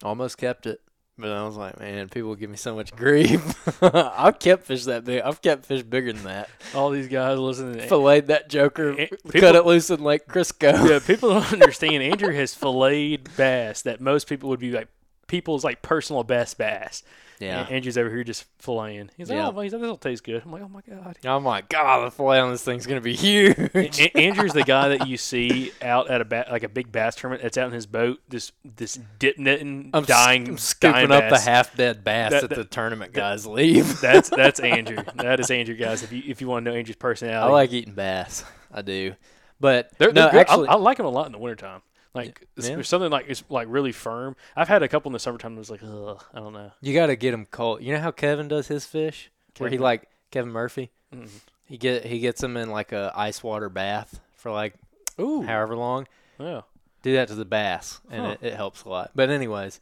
Almost 0.04 0.38
kept 0.38 0.68
it. 0.68 0.80
But 1.20 1.32
I 1.32 1.44
was 1.46 1.56
like, 1.58 1.80
man, 1.80 2.10
people 2.10 2.36
give 2.36 2.50
me 2.52 2.58
so 2.58 2.76
much 2.76 2.96
grief. 2.96 3.42
I've 3.84 4.38
kept 4.38 4.66
fish 4.66 4.84
that 4.86 5.04
big. 5.04 5.22
I've 5.22 5.42
kept 5.42 5.66
fish 5.66 5.82
bigger 5.82 6.14
than 6.14 6.26
that. 6.26 6.48
All 6.76 6.92
these 6.92 7.08
guys 7.08 7.40
listening. 7.40 7.80
To, 7.80 7.88
Filleted 7.88 8.28
that 8.28 8.50
joker, 8.50 8.94
Eh, 9.00 9.08
cut 9.34 9.56
it 9.56 9.66
loose 9.66 9.90
in 9.90 10.04
like 10.04 10.28
Crisco. 10.28 10.88
yeah, 10.90 11.00
people 11.00 11.30
don't 11.30 11.54
understand. 11.54 12.04
Andrew 12.04 12.32
has 12.34 12.54
filleted 12.54 13.36
bass 13.36 13.82
that 13.82 14.00
most 14.00 14.28
people 14.30 14.50
would 14.50 14.60
be 14.60 14.72
like 14.72 14.90
people's 15.28 15.64
like 15.64 15.82
personal 15.82 16.24
best 16.24 16.58
bass. 16.58 17.04
Yeah. 17.40 17.60
And 17.62 17.70
Andrew's 17.72 18.00
over 18.00 18.10
here 18.10 18.24
just 18.24 18.46
filleting. 18.58 19.10
He's 19.16 19.30
like, 19.30 19.38
Yeah. 19.38 19.50
oh, 19.50 19.52
well, 19.52 19.62
he's 19.62 19.72
like, 19.72 19.80
this 19.84 19.88
will 19.90 19.98
taste 19.98 20.24
good. 20.24 20.42
I'm 20.44 20.52
like, 20.52 20.64
oh 20.64 20.68
my 20.70 20.82
god. 20.90 21.18
Oh 21.24 21.36
I'm 21.36 21.46
like, 21.46 21.70
God, 21.70 22.04
the 22.08 22.10
fillet 22.10 22.40
on 22.40 22.50
this 22.50 22.64
thing's 22.64 22.88
gonna 22.88 23.00
be 23.00 23.14
huge. 23.16 23.56
A- 23.76 24.18
Andrew's 24.18 24.54
the 24.54 24.64
guy 24.64 24.90
that 24.98 25.08
you 25.08 25.18
see 25.18 25.72
out 25.84 26.10
at 26.10 26.20
a 26.20 26.26
ba- 26.26 26.48
like 26.50 26.64
a 26.64 26.70
big 26.70 26.92
bass 26.92 27.14
tournament 27.16 27.44
that's 27.44 27.56
out 27.56 27.68
in 27.68 27.74
his 27.74 27.86
boat, 27.86 28.20
this 28.28 28.52
this 28.66 28.98
dip 29.20 29.38
netting, 29.38 29.92
I'm, 29.94 30.02
s- 30.02 30.08
dying, 30.08 30.48
I'm 30.48 30.58
scooping 30.58 31.10
dying 31.10 31.12
up 31.12 31.30
the 31.30 31.38
half 31.40 31.76
dead 31.78 32.04
bass 32.04 32.32
That- 32.32 32.42
that, 32.42 32.50
that- 32.50 32.56
the 32.56 32.64
tournament 32.66 33.14
guys 33.14 33.46
leave. 33.46 34.02
That's 34.02 34.30
that's 34.30 34.60
Andrew. 34.62 34.98
That 35.18 35.40
is 35.40 35.52
Andrew, 35.52 35.76
guys. 35.76 36.02
If 36.02 36.12
you 36.12 36.24
if 36.26 36.42
you 36.42 36.48
want 36.48 36.66
to 36.66 36.72
know 36.72 36.76
Andrew's 36.78 36.96
personality, 36.96 37.52
I 37.52 37.54
like 37.54 37.72
eating 37.72 37.94
bass. 37.94 38.46
I 38.74 38.82
do. 38.82 39.14
But 39.60 39.92
They're, 39.98 40.12
no, 40.12 40.30
they're 40.32 40.40
actually, 40.42 40.68
I, 40.68 40.74
I 40.74 40.76
like 40.76 40.98
them 40.98 41.06
a 41.08 41.10
lot 41.10 41.26
in 41.26 41.32
the 41.32 41.40
wintertime. 41.40 41.82
Like 42.14 42.48
Yeah. 42.56 42.76
there's 42.76 42.88
something 42.90 43.12
like 43.12 43.26
it's 43.28 43.44
like 43.50 43.68
really 43.70 43.92
firm. 43.92 44.36
I've 44.56 44.68
had 44.68 44.82
a 44.84 44.88
couple 44.88 45.10
in 45.10 45.14
the 45.14 45.20
summertime. 45.20 45.56
that 45.56 45.60
was 45.60 45.70
like, 45.72 45.84
ugh, 45.84 46.24
I 46.34 46.40
don't 46.40 46.54
know. 46.54 46.72
you 46.82 46.94
got 46.94 47.08
to 47.08 47.16
get 47.16 47.32
them 47.32 47.46
cold. 47.52 47.84
You 47.84 47.94
know 47.94 48.00
how 48.00 48.12
Kevin 48.12 48.48
does 48.48 48.68
his 48.68 48.86
fish, 48.86 49.30
where 49.58 49.70
he 49.70 49.78
like 49.78 50.08
Kevin 50.32 50.52
Murphy. 50.52 50.92
Mm. 51.14 51.30
He 51.66 51.78
get 51.78 52.06
he 52.06 52.20
gets 52.20 52.42
them 52.42 52.58
in 52.58 52.70
like 52.70 52.92
a 52.92 53.12
ice 53.16 53.44
water 53.44 53.70
bath 53.70 54.20
for 54.36 54.52
like 54.52 54.74
Ooh, 55.20 55.42
however 55.44 55.76
long. 55.76 56.08
yeah. 56.40 56.62
Do 57.04 57.14
that 57.14 57.28
to 57.28 57.36
the 57.36 57.46
bass, 57.46 58.02
and 58.10 58.26
Huh. 58.26 58.36
it, 58.42 58.48
it 58.48 58.54
helps 58.56 58.84
a 58.84 58.90
lot. 58.90 59.12
But 59.16 59.30
anyways, 59.30 59.80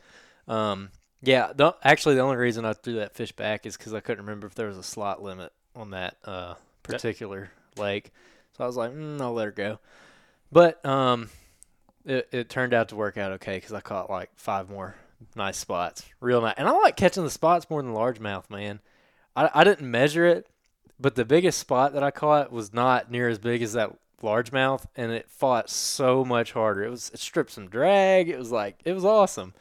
um, 0.48 0.90
yeah. 1.22 1.52
The, 1.56 1.74
actually, 1.84 2.16
the 2.16 2.22
only 2.22 2.36
reason 2.38 2.66
I 2.66 2.74
threw 2.74 2.96
that 2.96 3.16
fish 3.16 3.32
back 3.32 3.66
is 3.66 3.78
because 3.78 3.94
I 3.94 4.00
couldn't 4.02 4.26
remember 4.26 4.46
if 4.48 4.54
there 4.56 4.68
was 4.68 4.78
a 4.78 4.84
slot 4.84 5.24
limit 5.24 5.52
on 5.76 5.92
that 5.92 6.18
uh, 6.26 6.56
particular 6.84 7.52
lake. 7.78 8.12
So 8.58 8.64
I 8.64 8.68
was 8.68 8.76
like, 8.78 8.92
mm, 8.92 9.20
I'll 9.22 9.34
let 9.34 9.46
her 9.46 9.52
go. 9.52 9.80
But 10.52 10.86
um, 10.86 11.30
it, 12.06 12.28
it 12.32 12.50
turned 12.50 12.74
out 12.74 12.90
to 12.90 12.96
work 12.96 13.18
out 13.18 13.34
okay 13.34 13.58
because 13.58 13.74
I 13.74 13.82
caught 13.82 14.10
like 14.10 14.30
five 14.36 14.70
more 14.70 14.96
nice 15.36 15.58
spots, 15.58 16.06
real 16.20 16.42
nice. 16.42 16.56
And 16.58 16.68
I 16.68 16.72
like 16.72 16.98
catching 16.98 17.24
the 17.24 17.30
spots 17.30 17.70
more 17.70 17.82
than 17.82 17.94
largemouth, 17.94 18.50
man. 18.50 18.80
I, 19.36 19.50
I 19.54 19.64
didn't 19.64 19.90
measure 19.90 20.26
it, 20.26 20.48
but 21.00 21.16
the 21.16 21.26
biggest 21.26 21.60
spot 21.60 21.94
that 21.94 22.04
I 22.04 22.12
caught 22.12 22.52
was 22.52 22.74
not 22.74 23.12
near 23.12 23.28
as 23.28 23.40
big 23.40 23.62
as 23.62 23.74
that 23.74 23.96
largemouth, 24.22 24.86
and 24.96 25.12
it 25.12 25.30
fought 25.30 25.70
so 25.70 26.24
much 26.24 26.54
harder. 26.54 26.84
It 26.84 26.90
was 26.90 27.12
it 27.14 27.20
stripped 27.20 27.52
some 27.52 27.70
drag. 27.70 28.30
It 28.30 28.38
was 28.38 28.52
like 28.52 28.80
it 28.86 28.94
was 28.94 29.06
awesome. 29.06 29.54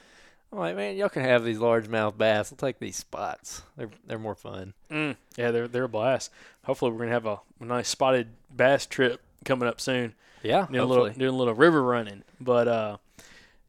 I'm 0.53 0.59
like, 0.61 0.77
man, 0.77 0.97
y'all 0.97 1.09
can 1.09 1.25
have 1.25 1.45
these 1.45 1.59
largemouth 1.59 2.16
bass. 2.16 2.53
I'll 2.53 2.57
take 2.57 2.79
these 2.79 2.97
spots. 2.97 3.62
They're 3.77 3.91
they're 4.07 4.19
more 4.19 4.37
fun. 4.37 4.75
Mm, 4.91 5.16
yeah, 5.37 5.51
they're 5.51 5.69
they're 5.69 5.85
a 5.85 5.89
blast. 5.89 6.31
Hopefully, 6.65 6.93
we're 6.93 6.99
gonna 6.99 7.11
have 7.11 7.27
a, 7.27 7.41
a 7.61 7.65
nice 7.65 7.89
spotted 7.89 8.29
bass 8.55 8.87
trip 8.87 9.21
coming 9.45 9.69
up 9.69 9.81
soon. 9.81 10.15
Yeah, 10.45 10.66
Doing 10.71 10.81
a 10.81 10.87
little 10.87 11.09
doing 11.09 11.35
a 11.35 11.37
little 11.37 11.55
river 11.55 11.83
running. 11.83 12.23
But 12.41 12.69
uh, 12.69 12.97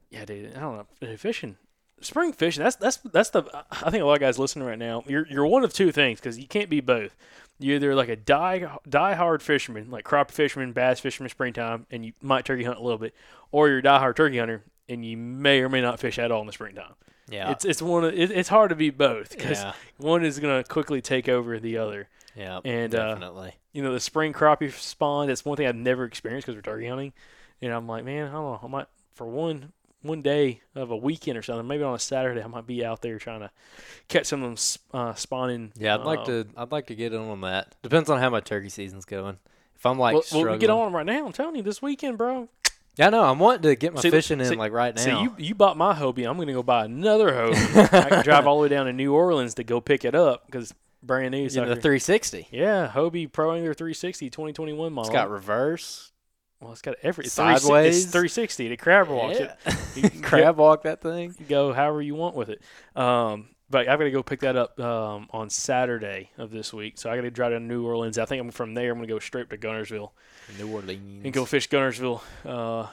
yeah, 0.10 0.26
dude, 0.26 0.56
I 0.56 0.60
don't 0.60 0.86
know 1.02 1.18
fishing. 1.18 1.58
Spring 2.02 2.34
fishing. 2.34 2.64
That's 2.64 2.76
that's 2.76 2.98
that's 2.98 3.30
the. 3.32 3.44
I 3.72 3.90
think 3.90 4.04
a 4.04 4.06
lot 4.06 4.14
of 4.16 4.20
guys 4.20 4.38
listening 4.38 4.68
right 4.68 4.78
now. 4.78 5.04
You're 5.08 5.26
you're 5.28 5.46
one 5.48 5.64
of 5.64 5.74
two 5.74 5.92
things 5.92 6.20
because 6.20 6.38
you 6.38 6.48
can't 6.48 6.70
be 6.70 6.82
both. 6.82 7.16
You're 7.58 7.76
either 7.78 7.96
like 7.96 8.10
a 8.10 8.18
die 8.18 8.68
die 8.88 9.14
hard 9.14 9.42
fisherman, 9.42 9.90
like 9.90 10.04
crappie 10.04 10.32
fisherman, 10.32 10.74
bass 10.74 11.00
fisherman, 11.00 11.30
springtime, 11.30 11.86
and 11.90 12.06
you 12.06 12.12
might 12.22 12.44
turkey 12.46 12.66
hunt 12.66 12.78
a 12.80 12.84
little 12.84 12.98
bit, 13.00 13.16
or 13.52 13.70
you're 13.70 13.78
a 13.78 13.82
die 13.84 14.00
hard 14.00 14.18
turkey 14.18 14.38
hunter 14.40 14.64
and 14.90 15.06
you 15.06 15.18
may 15.18 15.62
or 15.62 15.70
may 15.70 15.82
not 15.82 16.00
fish 16.00 16.20
at 16.20 16.32
all 16.32 16.42
in 16.42 16.48
the 16.48 16.54
springtime. 16.54 16.94
Yeah, 17.30 17.50
It's 17.52 17.66
it's 17.66 17.82
one 17.82 18.04
of, 18.04 18.14
it, 18.14 18.30
it's 18.30 18.50
hard 18.50 18.70
to 18.70 18.76
be 18.76 18.92
both 18.92 19.32
because 19.32 19.60
Yeah. 19.60 19.74
one 19.98 20.24
is 20.24 20.38
gonna 20.40 20.64
quickly 20.64 21.02
take 21.02 21.28
over 21.28 21.60
the 21.60 21.78
other. 21.78 22.08
Yeah, 22.36 22.60
and, 22.64 22.94
uh, 22.94 23.14
definitely. 23.14 23.54
You 23.74 23.84
know, 23.84 23.94
the 23.94 24.00
spring 24.00 24.34
crappie 24.34 24.72
spawn. 24.72 25.28
That's 25.28 25.46
one 25.46 25.58
thing 25.58 25.68
I've 25.68 25.76
never 25.76 26.06
experienced 26.06 26.48
because 26.48 26.58
we're 26.58 26.62
turkey 26.62 26.88
hunting, 26.88 27.14
and 27.62 27.74
I'm 27.74 27.88
like, 27.88 28.04
man, 28.04 28.28
I 28.28 28.32
don't 28.32 28.44
know. 28.44 28.60
I 28.64 28.68
might 28.68 28.88
for 29.14 29.26
one 29.26 29.72
one 30.06 30.22
day 30.22 30.62
of 30.76 30.92
a 30.92 30.98
weekend 30.98 31.38
or 31.38 31.42
something, 31.42 31.68
maybe 31.68 31.84
on 31.84 31.96
a 31.96 32.00
Saturday, 32.00 32.42
I 32.42 32.48
might 32.48 32.68
be 32.68 32.86
out 32.86 33.02
there 33.02 33.18
trying 33.18 33.42
to 33.42 33.52
catch 34.08 34.28
some 34.28 34.44
of 34.44 34.50
them 34.50 35.00
uh, 35.00 35.14
spawning. 35.16 35.74
yeah, 35.76 35.96
I'd 35.96 36.06
like 36.06 36.20
uh, 36.20 36.26
to. 36.26 36.48
I'd 36.56 36.72
like 36.72 36.88
to 36.88 36.96
get 36.96 37.14
in 37.14 37.20
on 37.20 37.42
that. 37.42 37.76
Depends 37.82 38.10
on 38.10 38.20
how 38.20 38.30
my 38.30 38.40
turkey 38.40 38.70
season's 38.70 39.06
going. 39.06 39.38
If 39.76 39.86
I'm 39.86 40.00
like 40.00 40.14
well, 40.14 40.24
well, 40.32 40.54
we 40.54 40.58
get 40.58 40.70
on 40.70 40.94
right 40.94 41.06
now. 41.06 41.26
I'm 41.26 41.34
telling 41.34 41.56
you, 41.56 41.64
this 41.64 41.82
weekend, 41.82 42.18
bro. 42.18 42.50
Yeah, 42.98 43.10
no, 43.10 43.24
I'm 43.24 43.40
wanting 43.40 43.64
to 43.64 43.76
get 43.76 43.94
my 43.94 44.02
See, 44.02 44.10
fishing 44.10 44.40
in 44.40 44.46
see- 44.46 44.56
like 44.56 44.72
right 44.72 44.96
now. 44.96 45.02
See, 45.02 45.12
you 45.12 45.36
you 45.38 45.56
bought 45.56 45.76
my 45.76 45.94
Hobie. 45.94 46.30
I'm 46.30 46.38
gonna 46.38 46.54
go 46.54 46.64
buy 46.64 46.86
another 46.86 47.32
Hobie. 47.32 47.94
I 47.94 48.10
can 48.10 48.24
drive 48.24 48.48
all 48.48 48.58
the 48.58 48.64
way 48.64 48.70
down 48.70 48.86
to 48.86 48.94
New 48.94 49.14
Orleans 49.14 49.56
to 49.56 49.64
go 49.64 49.82
pick 49.82 50.06
it 50.06 50.16
up 50.16 50.46
because 50.46 50.74
brand 51.06 51.32
new. 51.32 51.44
in 51.44 51.54
the 51.70 51.76
360. 51.76 52.48
Yeah, 52.52 52.92
Hobie 52.94 53.32
Pro 53.32 53.54
Angler 53.54 53.74
360 53.74 54.30
2021 54.30 54.94
model. 54.94 55.10
It's 55.10 55.14
got 55.14 55.30
reverse. 55.30 56.12
well, 56.60 56.72
it's 56.72 56.82
got 56.82 56.96
every 57.04 57.26
it's 57.26 57.34
Sideways. 57.34 58.06
360. 58.06 58.06
It's 58.06 58.12
360. 58.12 58.70
The 58.70 58.78
crab 58.78 59.08
walks 59.10 59.38
it. 59.40 59.52
You 59.96 60.10
can 60.10 60.22
Crab 60.22 60.58
walk 60.58 60.84
that 60.84 61.02
thing. 61.02 61.36
go 61.48 61.74
however 61.74 62.02
you 62.02 62.16
want 62.16 62.36
with 62.36 62.50
it. 62.50 62.62
Um, 62.96 63.50
but 63.70 63.88
I've 63.88 63.98
got 63.98 64.06
to 64.06 64.12
go 64.12 64.22
pick 64.22 64.42
that 64.42 64.56
up 64.56 64.80
um, 64.80 65.28
on 65.32 65.50
Saturday 65.50 66.30
of 66.38 66.52
this 66.52 66.72
week. 66.72 66.98
So 67.00 67.10
I 67.10 67.16
got 67.16 67.24
to 67.24 67.32
drive 67.32 67.52
to 67.52 67.60
New 67.60 67.86
Orleans. 67.86 68.18
I 68.20 68.26
think 68.26 68.40
I'm 68.42 68.52
from 68.52 68.74
there. 68.76 68.92
I'm 68.92 68.98
going 68.98 69.08
to 69.08 69.14
go 69.14 69.20
straight 69.20 69.50
to 69.50 69.58
Guntersville 69.58 70.12
New 70.60 70.72
Orleans. 70.72 71.26
and 71.26 71.34
go 71.34 71.46
fish 71.46 71.68
Guntersville 71.70 72.22
uh, 72.46 72.88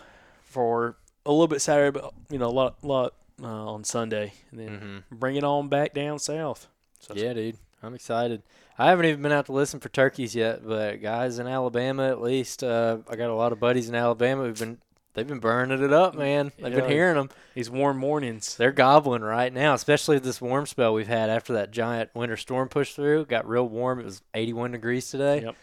for 0.44 0.96
a 1.26 1.30
little 1.30 1.46
bit 1.48 1.60
Saturday, 1.60 1.90
but 1.98 2.12
you 2.30 2.38
know 2.38 2.48
a 2.48 2.50
lot, 2.50 2.82
lot 2.82 3.14
uh, 3.42 3.46
on 3.46 3.84
Sunday, 3.84 4.32
and 4.50 4.58
then 4.60 5.04
bring 5.10 5.36
it 5.36 5.44
on 5.44 5.68
back 5.68 5.92
down 5.92 6.18
south. 6.18 6.68
So 7.00 7.14
Yeah, 7.14 7.32
dude. 7.34 7.56
I'm 7.82 7.94
excited. 7.94 8.42
I 8.78 8.88
haven't 8.90 9.06
even 9.06 9.22
been 9.22 9.32
out 9.32 9.46
to 9.46 9.52
listen 9.52 9.80
for 9.80 9.88
turkeys 9.88 10.34
yet, 10.34 10.66
but 10.66 11.02
guys 11.02 11.38
in 11.38 11.46
Alabama, 11.46 12.08
at 12.08 12.20
least, 12.22 12.62
uh, 12.64 12.98
I 13.08 13.16
got 13.16 13.28
a 13.30 13.34
lot 13.34 13.52
of 13.52 13.60
buddies 13.60 13.88
in 13.88 13.94
Alabama 13.94 14.44
who've 14.44 14.58
been 14.58 14.78
they've 15.14 15.26
been 15.26 15.40
burning 15.40 15.82
it 15.82 15.92
up, 15.92 16.14
man. 16.14 16.52
I've 16.64 16.72
Yeah. 16.72 16.80
been 16.80 16.90
hearing 16.90 17.16
them. 17.16 17.30
these 17.54 17.68
warm 17.68 17.98
mornings. 17.98 18.56
They're 18.56 18.72
gobbling 18.72 19.22
right 19.22 19.52
now, 19.52 19.74
especially 19.74 20.18
this 20.18 20.40
warm 20.40 20.64
spell 20.66 20.94
we've 20.94 21.06
had 21.08 21.28
after 21.28 21.52
that 21.54 21.70
giant 21.70 22.10
winter 22.14 22.36
storm 22.36 22.68
pushed 22.68 22.96
through. 22.96 23.26
Got 23.26 23.46
real 23.46 23.68
warm. 23.68 24.00
It 24.00 24.04
was 24.06 24.22
81 24.32 24.72
degrees 24.72 25.10
today. 25.10 25.42
Yep. 25.42 25.56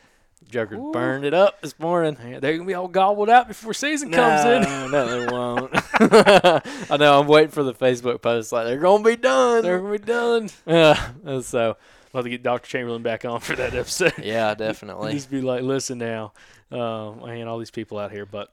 Juggers 0.50 0.94
burned 0.94 1.26
it 1.26 1.34
up 1.34 1.60
this 1.62 1.78
morning. 1.80 2.16
Yeah, 2.26 2.40
They're 2.40 2.54
gonna 2.54 2.66
be 2.68 2.74
all 2.74 2.88
gobbled 2.88 3.30
out 3.30 3.48
before 3.50 3.74
season 3.74 4.10
comes 4.12 4.46
in. 4.46 4.62
No, 4.62 4.88
no, 4.88 5.06
they 5.26 5.26
won't. 5.34 5.72
I 6.92 6.98
know. 6.98 7.20
I'm 7.20 7.28
waiting 7.28 7.50
for 7.52 7.64
the 7.64 7.74
Facebook 7.74 8.22
post. 8.22 8.52
Like 8.54 8.66
they're 8.66 8.78
gonna 8.80 9.04
be 9.04 9.16
done. 9.18 9.64
They're 9.64 9.80
gonna 9.80 9.92
be 9.92 9.98
done. 9.98 10.50
Yeah. 10.66 11.42
so 11.42 11.76
We'll 12.12 12.20
have 12.20 12.26
to 12.26 12.30
get 12.30 12.44
Dr. 12.44 12.68
Chamberlain 12.68 13.04
back 13.04 13.26
on 13.26 13.40
for 13.40 13.56
that 13.56 13.74
episode. 13.76 14.14
yeah, 14.24 14.54
definitely. 14.56 15.14
Just 15.14 15.30
be 15.30 15.42
like, 15.42 15.62
listen 15.64 15.98
now, 16.00 16.34
um, 16.72 17.24
I 17.24 17.36
and 17.36 17.48
all 17.48 17.60
these 17.60 17.72
people 17.72 18.00
out 18.00 18.12
here. 18.12 18.26
But 18.26 18.52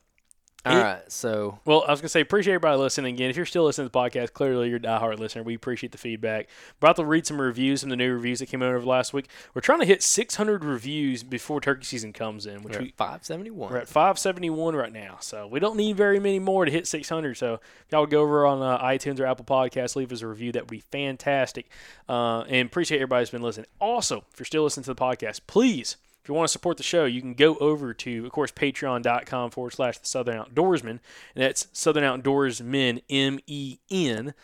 All 0.66 0.76
right. 0.76 1.12
So 1.12 1.58
well, 1.64 1.84
I 1.86 1.90
was 1.92 2.00
gonna 2.00 2.08
say 2.08 2.20
appreciate 2.20 2.54
everybody 2.54 2.78
listening 2.78 3.14
again. 3.14 3.30
If 3.30 3.36
you're 3.36 3.46
still 3.46 3.64
listening 3.64 3.88
to 3.88 3.92
the 3.92 3.98
podcast, 3.98 4.32
clearly 4.32 4.68
you're 4.68 4.78
a 4.78 4.80
diehard 4.80 5.18
listener. 5.18 5.42
We 5.42 5.54
appreciate 5.54 5.92
the 5.92 5.98
feedback. 5.98 6.48
About 6.80 6.96
to 6.96 7.04
read 7.04 7.26
some 7.26 7.40
reviews, 7.40 7.82
some 7.82 7.88
of 7.88 7.92
the 7.92 7.96
new 7.96 8.12
reviews 8.12 8.40
that 8.40 8.46
came 8.46 8.62
out 8.62 8.74
over 8.74 8.84
last 8.84 9.12
week. 9.12 9.28
We're 9.54 9.60
trying 9.60 9.80
to 9.80 9.86
hit 9.86 10.02
600 10.02 10.64
reviews 10.64 11.22
before 11.22 11.60
turkey 11.60 11.84
season 11.84 12.12
comes 12.12 12.46
in, 12.46 12.62
which 12.62 12.74
we're 12.74 12.82
we 12.82 12.88
at 12.88 12.96
571. 12.96 13.70
We're 13.70 13.78
at 13.78 13.88
571 13.88 14.74
right 14.74 14.92
now, 14.92 15.18
so 15.20 15.46
we 15.46 15.60
don't 15.60 15.76
need 15.76 15.96
very 15.96 16.18
many 16.18 16.38
more 16.38 16.64
to 16.64 16.70
hit 16.70 16.86
600. 16.86 17.36
So 17.36 17.54
if 17.54 17.60
y'all 17.92 18.00
would 18.02 18.10
go 18.10 18.22
over 18.22 18.44
on 18.44 18.60
uh, 18.60 18.82
iTunes 18.82 19.20
or 19.20 19.26
Apple 19.26 19.44
Podcasts, 19.44 19.94
leave 19.94 20.10
us 20.10 20.22
a 20.22 20.26
review. 20.26 20.52
That 20.52 20.64
would 20.64 20.70
be 20.70 20.80
fantastic. 20.80 21.70
Uh, 22.08 22.40
and 22.42 22.66
appreciate 22.66 22.98
everybody 22.98 23.22
who's 23.22 23.30
been 23.30 23.42
listening. 23.42 23.66
Also, 23.80 24.24
if 24.32 24.40
you're 24.40 24.46
still 24.46 24.64
listening 24.64 24.84
to 24.84 24.94
the 24.94 25.00
podcast, 25.00 25.42
please, 25.46 25.96
if 26.26 26.28
you 26.28 26.34
want 26.34 26.48
to 26.48 26.52
support 26.52 26.76
the 26.76 26.82
show, 26.82 27.04
you 27.04 27.20
can 27.20 27.34
go 27.34 27.54
over 27.58 27.94
to, 27.94 28.26
of 28.26 28.32
course, 28.32 28.50
patreon.com 28.50 29.52
forward 29.52 29.70
slash 29.70 29.98
the 29.98 30.08
Southern 30.08 30.42
Outdoorsman. 30.42 30.90
And 30.90 31.00
that's 31.36 31.68
Southern 31.72 32.02
Outdoorsmen, 32.02 33.00
M 33.08 33.38
E 33.46 33.78
N. 33.88 34.34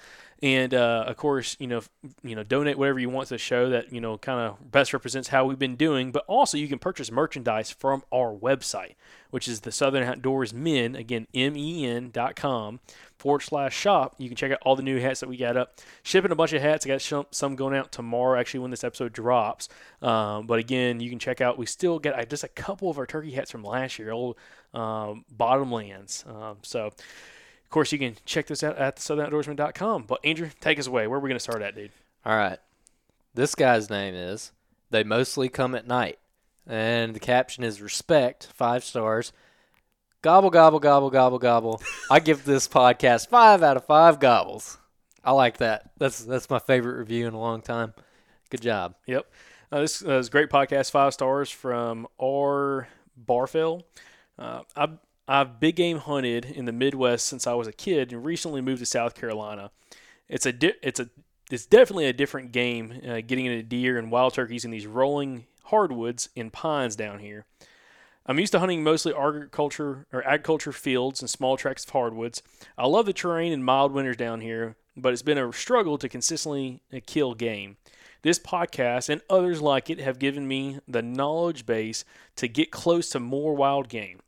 And 0.45 0.75
uh, 0.75 1.05
of 1.09 1.17
course, 1.17 1.57
you 1.59 1.67
know, 1.67 1.83
you 2.23 2.37
know, 2.37 2.45
donate 2.45 2.79
whatever 2.79 3.01
you 3.01 3.11
want 3.11 3.27
to 3.29 3.35
the 3.35 3.39
show 3.39 3.69
that 3.71 3.93
you 3.93 4.01
know 4.01 4.17
kind 4.17 4.39
of 4.39 4.71
best 4.71 4.93
represents 4.93 5.29
how 5.29 5.45
we've 5.45 5.59
been 5.59 5.75
doing. 5.75 6.13
But 6.13 6.25
also, 6.29 6.57
you 6.57 6.69
can 6.69 6.79
purchase 6.79 7.11
merchandise 7.11 7.73
from 7.73 8.05
our 8.13 8.33
website, 8.33 8.95
which 9.31 9.49
is 9.49 9.63
the 9.63 9.73
Southern 9.73 10.05
Outdoors 10.05 10.55
Men 10.55 10.95
again, 10.95 11.27
M 11.35 11.57
E 11.57 11.85
N 11.85 12.11
dot 12.13 12.37
com 12.37 12.79
forward 13.23 13.41
slash 13.41 13.75
shop. 13.75 14.17
You 14.19 14.29
can 14.29 14.37
check 14.37 14.51
out 14.53 14.59
all 14.63 14.77
the 14.77 14.83
new 14.83 15.01
hats 15.01 15.21
that 15.21 15.29
we 15.29 15.37
got 15.37 15.57
up. 15.57 15.79
Shipping 16.03 16.33
a 16.33 16.35
bunch 16.35 16.53
of 16.53 16.61
hats. 16.61 16.85
I 16.85 16.89
got 16.89 17.27
some- 17.31 17.57
going 17.57 17.75
out 17.75 17.93
tomorrow, 17.93 18.39
actually, 18.39 18.61
when 18.61 18.71
this 18.71 18.85
episode 18.85 19.13
drops. 19.13 19.69
Um, 20.03 20.47
but 20.47 20.59
again, 20.59 21.01
you 21.01 21.09
can 21.09 21.19
check 21.19 21.41
out. 21.41 21.57
We 21.57 21.67
still 21.67 21.99
get 21.99 22.19
uh, 22.19 22.25
just 22.25 22.45
a 22.45 22.49
couple 22.49 22.91
of 22.91 22.99
our 22.99 23.07
turkey 23.07 23.31
hats 23.31 23.51
from 23.51 23.63
last 23.63 23.99
year, 23.99 24.11
old 24.11 24.37
um, 24.75 25.25
Bottomlands. 25.35 26.29
Um, 26.29 26.59
so. 26.63 26.87
Of 26.87 27.75
course, 27.75 27.91
you 27.91 27.99
can 27.99 28.17
check 28.27 28.49
this 28.49 28.63
out 28.63 28.77
at 28.77 28.97
southernoutdoorsman.com. 28.97 30.05
But 30.07 30.21
Andrew, 30.25 30.51
take 30.61 30.79
us 30.79 30.87
away. 30.87 31.07
Where 31.07 31.17
are 31.19 31.23
we 31.23 31.31
going 31.31 31.37
to 31.39 31.41
start 31.41 31.63
at, 31.63 31.75
dude? 31.75 31.91
All 32.27 32.37
right. 32.37 32.59
This 33.33 33.55
guy's 33.55 33.89
name 33.89 34.15
is 34.15 34.53
They 34.91 35.05
Mostly 35.05 35.49
Come 35.49 35.75
at 35.75 35.87
Night. 35.87 36.19
And 36.67 37.15
the 37.15 37.21
caption 37.21 37.65
is 37.65 37.81
Respect, 37.81 38.47
five 38.55 38.85
stars. 38.85 39.33
Gobble, 40.23 40.51
gobble, 40.51 40.79
gobble, 40.79 41.11
gobble, 41.11 41.41
gobble. 41.41 41.83
I 42.09 42.21
give 42.21 42.45
this 42.45 42.69
podcast 42.69 43.27
five 43.27 43.61
out 43.65 43.77
of 43.77 43.85
five 43.87 44.21
gobbles. 44.21 44.79
I 45.25 45.33
like 45.33 45.57
that. 45.57 45.91
That's 45.99 46.21
that's 46.21 46.49
my 46.49 46.61
favorite 46.61 46.99
review 46.99 47.27
in 47.27 47.35
a 47.35 47.41
long 47.41 47.61
time. 47.61 47.93
Good 48.49 48.63
job. 48.63 48.95
Yep. 49.07 49.27
Uh, 49.73 49.81
this 49.81 50.05
uh, 50.05 50.19
is 50.19 50.29
great 50.29 50.49
podcast, 50.49 50.93
five 50.93 51.13
stars 51.13 51.51
from 51.51 52.07
R. 52.21 52.87
Barfell. 53.21 53.83
Uh, 54.39 54.61
I've, 54.77 54.99
I've 55.27 55.59
big 55.59 55.75
game 55.75 55.99
hunted 55.99 56.45
in 56.45 56.67
the 56.67 56.73
Midwest 56.73 57.27
since 57.27 57.49
I 57.49 57.55
was 57.55 57.67
a 57.67 57.73
kid 57.73 58.13
and 58.13 58.25
recently 58.25 58.61
moved 58.61 58.79
to 58.79 58.87
South 58.87 59.17
Carolina. 59.17 59.73
It's 60.29 60.47
a 60.47 60.53
di- 60.53 60.75
it's 60.85 61.01
a 61.01 61.11
it's 61.51 61.67
definitely 61.67 62.07
a 62.07 62.13
different 62.13 62.53
game 62.53 63.01
uh, 63.05 63.23
getting 63.27 63.47
into 63.47 63.65
deer 63.65 63.99
and 63.99 64.13
wild 64.13 64.35
turkeys 64.35 64.65
in 64.65 64.71
these 64.71 64.87
rolling 64.87 65.47
hardwoods 65.65 66.29
and 66.37 66.53
pines 66.53 66.95
down 66.95 67.19
here. 67.19 67.45
I'm 68.25 68.39
used 68.39 68.53
to 68.53 68.61
hunting 68.61 68.85
mostly 68.85 69.13
agriculture 69.13 70.07
or 70.13 70.25
agriculture 70.25 70.73
fields 70.73 71.21
and 71.21 71.29
small 71.29 71.57
tracts 71.57 71.85
of 71.85 71.91
hardwoods. 71.91 72.43
I 72.79 72.87
love 72.87 73.07
the 73.07 73.13
terrain 73.13 73.53
and 73.53 73.65
mild 73.65 73.93
winters 73.93 74.17
down 74.17 74.41
here, 74.41 74.77
but 74.97 75.13
it's 75.13 75.23
been 75.23 75.39
a 75.39 75.53
struggle 75.53 75.99
to 75.99 76.09
consistently 76.09 76.83
uh, 76.95 77.01
kill 77.05 77.35
game. 77.35 77.79
This 78.23 78.39
podcast 78.39 79.09
and 79.09 79.21
others 79.29 79.61
like 79.61 79.91
it 79.91 79.99
have 79.99 80.21
given 80.21 80.47
me 80.47 80.79
the 80.87 81.03
knowledge 81.03 81.67
base 81.67 82.05
to 82.37 82.47
get 82.47 82.71
close 82.71 83.11
to 83.11 83.21
more 83.21 83.57
wild 83.57 83.89
game. 83.89 84.21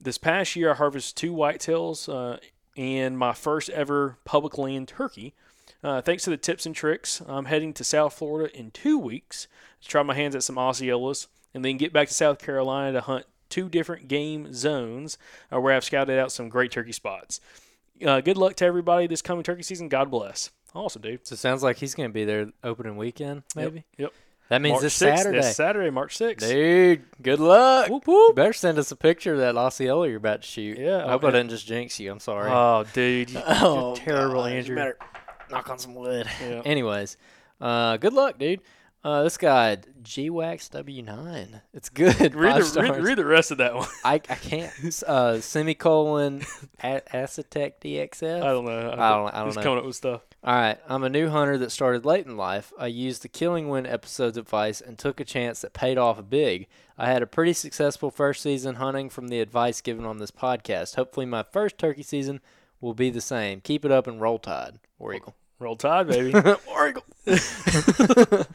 This 0.00 0.18
past 0.18 0.56
year, 0.56 0.72
I 0.72 0.74
harvested 0.74 1.16
two 1.16 1.32
whitetails 1.32 2.12
uh, 2.12 2.38
and 2.76 3.16
my 3.16 3.32
first 3.32 3.70
ever 3.70 4.18
public 4.24 4.58
land 4.58 4.88
turkey. 4.88 5.34
Uh, 5.84 6.00
thanks 6.00 6.24
to 6.24 6.30
the 6.30 6.36
tips 6.36 6.66
and 6.66 6.74
tricks, 6.74 7.22
I'm 7.28 7.44
heading 7.44 7.72
to 7.74 7.84
South 7.84 8.14
Florida 8.14 8.58
in 8.58 8.72
two 8.72 8.98
weeks 8.98 9.46
to 9.82 9.88
try 9.88 10.02
my 10.02 10.14
hands 10.14 10.34
at 10.34 10.42
some 10.42 10.56
Osceolas 10.56 11.28
and 11.54 11.64
then 11.64 11.76
get 11.76 11.92
back 11.92 12.08
to 12.08 12.14
South 12.14 12.38
Carolina 12.38 12.92
to 12.92 13.00
hunt 13.00 13.26
two 13.48 13.68
different 13.68 14.08
game 14.08 14.52
zones 14.52 15.16
uh, 15.52 15.60
where 15.60 15.74
I've 15.74 15.84
scouted 15.84 16.18
out 16.18 16.32
some 16.32 16.48
great 16.48 16.72
turkey 16.72 16.92
spots. 16.92 17.40
Uh, 18.04 18.20
good 18.20 18.36
luck 18.36 18.56
to 18.56 18.64
everybody 18.64 19.06
this 19.06 19.22
coming 19.22 19.44
turkey 19.44 19.62
season. 19.62 19.88
God 19.88 20.10
bless. 20.10 20.50
Awesome, 20.74 21.02
dude. 21.02 21.26
So 21.26 21.34
it 21.34 21.38
sounds 21.38 21.62
like 21.62 21.76
he's 21.76 21.94
going 21.94 22.10
to 22.10 22.12
be 22.12 22.24
there 22.24 22.48
opening 22.64 22.96
weekend, 22.96 23.44
maybe? 23.54 23.84
Yep. 23.96 24.12
That 24.48 24.60
means 24.60 24.74
March 24.74 24.82
this 24.82 24.94
6th, 24.94 25.16
Saturday. 25.16 25.38
This 25.38 25.56
Saturday, 25.56 25.90
March 25.90 26.18
6th. 26.18 26.38
Dude, 26.40 27.04
good 27.22 27.40
luck. 27.40 27.88
Whoop, 27.88 28.06
whoop. 28.06 28.30
You 28.30 28.34
better 28.34 28.52
send 28.52 28.78
us 28.78 28.90
a 28.90 28.96
picture 28.96 29.32
of 29.32 29.38
that 29.38 29.56
Osceola 29.56 30.06
you're 30.08 30.18
about 30.18 30.42
to 30.42 30.48
shoot. 30.48 30.78
Yeah, 30.78 31.04
I 31.06 31.10
hope 31.10 31.24
oh, 31.24 31.28
I 31.28 31.30
didn't 31.30 31.50
just 31.50 31.66
jinx 31.66 31.98
you. 31.98 32.12
I'm 32.12 32.20
sorry. 32.20 32.50
Oh, 32.50 32.84
dude. 32.92 33.30
You, 33.30 33.40
Oh, 33.46 33.86
you're 33.86 33.96
terrible, 33.96 34.48
you 34.48 34.56
Andrew. 34.56 34.76
better 34.76 34.98
knock 35.50 35.70
on 35.70 35.78
some 35.78 35.94
wood. 35.94 36.28
Yeah. 36.42 36.60
Anyways, 36.64 37.16
uh, 37.60 37.96
good 37.96 38.12
luck, 38.12 38.38
dude. 38.38 38.60
Uh, 39.04 39.22
this 39.22 39.36
guy, 39.36 39.76
GWAX 40.02 40.70
W9. 40.70 41.60
It's 41.74 41.90
good. 41.90 42.34
Read 42.34 42.62
the, 42.62 42.80
read, 42.80 43.02
read 43.04 43.18
the 43.18 43.24
rest 43.26 43.50
of 43.50 43.58
that 43.58 43.74
one. 43.74 43.86
I, 44.04 44.14
I 44.14 44.18
can't. 44.18 44.72
Uh, 45.06 45.40
semicolon 45.42 46.40
a- 46.82 47.02
Acetec 47.12 47.74
DXF. 47.82 48.36
I 48.42 48.46
don't 48.46 48.64
know. 48.64 48.78
I 48.92 48.94
don't- 49.10 49.34
I 49.34 49.38
don't 49.40 49.46
He's 49.48 49.56
know. 49.56 49.62
coming 49.62 49.78
up 49.80 49.84
with 49.84 49.96
stuff. 49.96 50.22
All 50.42 50.54
right, 50.54 50.78
I'm 50.88 51.04
a 51.04 51.10
new 51.10 51.28
hunter 51.28 51.58
that 51.58 51.70
started 51.70 52.06
late 52.06 52.24
in 52.24 52.38
life. 52.38 52.72
I 52.78 52.86
used 52.86 53.20
the 53.22 53.28
Killing 53.28 53.68
Wind 53.68 53.86
episode's 53.86 54.38
advice 54.38 54.80
and 54.80 54.98
took 54.98 55.20
a 55.20 55.24
chance 55.24 55.60
that 55.60 55.74
paid 55.74 55.98
off 55.98 56.22
big. 56.30 56.66
I 56.96 57.06
had 57.06 57.22
a 57.22 57.26
pretty 57.26 57.52
successful 57.52 58.10
first 58.10 58.42
season 58.42 58.76
hunting 58.76 59.10
from 59.10 59.28
the 59.28 59.40
advice 59.40 59.80
given 59.82 60.04
on 60.06 60.16
this 60.18 60.30
podcast. 60.30 60.94
Hopefully, 60.96 61.26
my 61.26 61.42
first 61.42 61.76
turkey 61.76 62.02
season 62.02 62.40
will 62.80 62.94
be 62.94 63.10
the 63.10 63.20
same. 63.20 63.60
Keep 63.60 63.84
it 63.84 63.90
up 63.92 64.06
and 64.06 64.18
roll 64.20 64.38
tide. 64.38 64.78
War 64.98 65.12
Eagle. 65.14 65.34
Roll 65.60 65.76
Tide, 65.76 66.08
baby. 66.08 66.32
War 66.66 66.88
Eagle. 66.88 67.04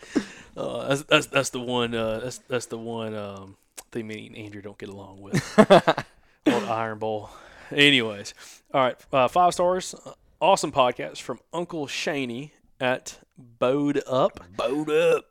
Uh, 0.60 0.88
that's, 0.90 1.03
that's 1.03 1.26
that's 1.27 1.49
the 1.52 1.60
one. 1.60 1.95
Uh, 1.95 2.19
that's 2.19 2.40
that's 2.49 2.65
the 2.65 2.77
one 2.77 3.15
um, 3.15 3.56
thing 3.91 4.07
me 4.07 4.27
and 4.27 4.36
Andrew 4.36 4.61
don't 4.61 4.77
get 4.77 4.90
along 4.90 5.22
with. 5.22 5.60
Old 6.48 6.64
Iron 6.65 6.99
Bowl. 6.99 7.30
Anyways, 7.72 8.34
all 8.73 8.81
right. 8.81 8.98
Uh, 9.14 9.27
five 9.27 9.53
stars. 9.53 9.95
Awesome 10.41 10.72
podcast 10.72 11.22
from 11.22 11.40
Uncle 11.53 11.88
Shaney 11.88 12.52
at 12.80 13.19
Bowed 13.38 14.02
Up. 14.07 14.41
Bowed 14.57 14.90
up. 14.90 15.26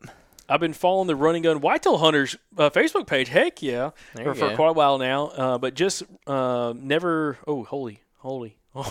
I've 0.48 0.60
been 0.60 0.72
following 0.72 1.08
the 1.08 1.16
Run 1.16 1.34
and 1.34 1.44
Gun 1.44 1.60
Whitetail 1.60 1.98
Hunters 1.98 2.36
uh, 2.56 2.70
Facebook 2.70 3.06
page. 3.06 3.28
Heck 3.28 3.60
yeah, 3.62 3.90
for, 4.16 4.34
for 4.34 4.54
quite 4.54 4.70
a 4.70 4.72
while 4.72 4.96
now. 4.96 5.26
Uh, 5.26 5.58
but 5.58 5.74
just 5.74 6.04
uh, 6.26 6.72
never. 6.74 7.36
Oh, 7.46 7.64
holy, 7.64 8.00
holy. 8.16 8.56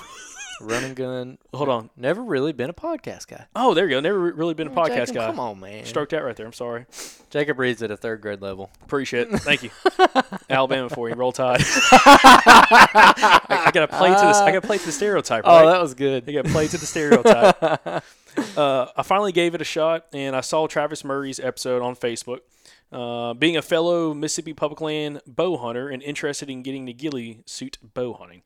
Running 0.60 0.94
gun. 0.94 1.38
Hold 1.54 1.70
on. 1.70 1.90
Never 1.96 2.24
really 2.24 2.54
been 2.54 2.70
a 2.70 2.74
podcast 2.74 3.28
guy. 3.28 3.46
Oh, 3.56 3.74
there 3.74 3.86
you 3.86 3.92
go. 3.92 4.00
Never 4.00 4.20
really 4.32 4.54
been 4.54 4.68
a 4.68 4.72
podcast 4.72 5.08
Jacob, 5.08 5.16
guy. 5.16 5.28
Come 5.28 5.40
on, 5.40 5.60
man. 5.60 5.86
Stroked 5.86 6.14
out 6.14 6.24
right 6.24 6.36
there. 6.36 6.46
I'm 6.46 6.54
sorry. 6.54 6.86
Jacob 7.30 7.60
reads 7.60 7.84
at 7.84 7.92
a 7.92 7.98
third 7.98 8.22
grade 8.22 8.42
level. 8.42 8.72
Appreciate 8.84 9.28
it. 9.32 9.40
Thank 9.40 9.64
you. 9.64 9.70
Alabama 10.50 10.90
for 10.90 11.10
you. 11.10 11.16
Roll 11.16 11.32
Tide. 11.32 11.62
I, 11.92 13.64
I 13.68 13.72
gotta 13.72 13.88
play 13.88 14.10
to 14.10 14.16
this. 14.16 14.38
I 14.38 14.52
gotta 14.52 14.66
play 14.66 14.78
to 14.78 14.86
the 14.86 14.92
stereotype. 14.92 15.46
Right? 15.46 15.64
Oh, 15.64 15.70
that 15.70 15.82
was 15.82 15.94
good. 15.94 16.26
You 16.28 16.34
gotta 16.34 16.50
play 16.50 16.68
to 16.68 16.78
the 16.78 16.86
stereotype. 16.86 17.64
uh, 18.58 18.88
I 18.96 19.04
finally 19.04 19.32
gave 19.32 19.56
it 19.56 19.62
a 19.62 19.66
shot, 19.66 20.06
and 20.14 20.36
I 20.36 20.42
saw 20.42 20.68
Travis 20.68 21.04
Murray's 21.04 21.40
episode 21.40 21.82
on 21.82 21.96
Facebook. 21.96 22.40
Uh, 22.90 23.34
being 23.34 23.58
a 23.58 23.62
fellow 23.62 24.14
Mississippi 24.14 24.54
public 24.54 24.80
land 24.80 25.22
bow 25.28 25.58
hunter 25.58 25.90
and 25.90 26.02
interested 26.02 26.50
in 26.50 26.64
getting 26.64 26.86
the 26.86 26.94
ghillie 26.94 27.42
suit 27.46 27.78
bow 27.82 28.14
hunting. 28.14 28.44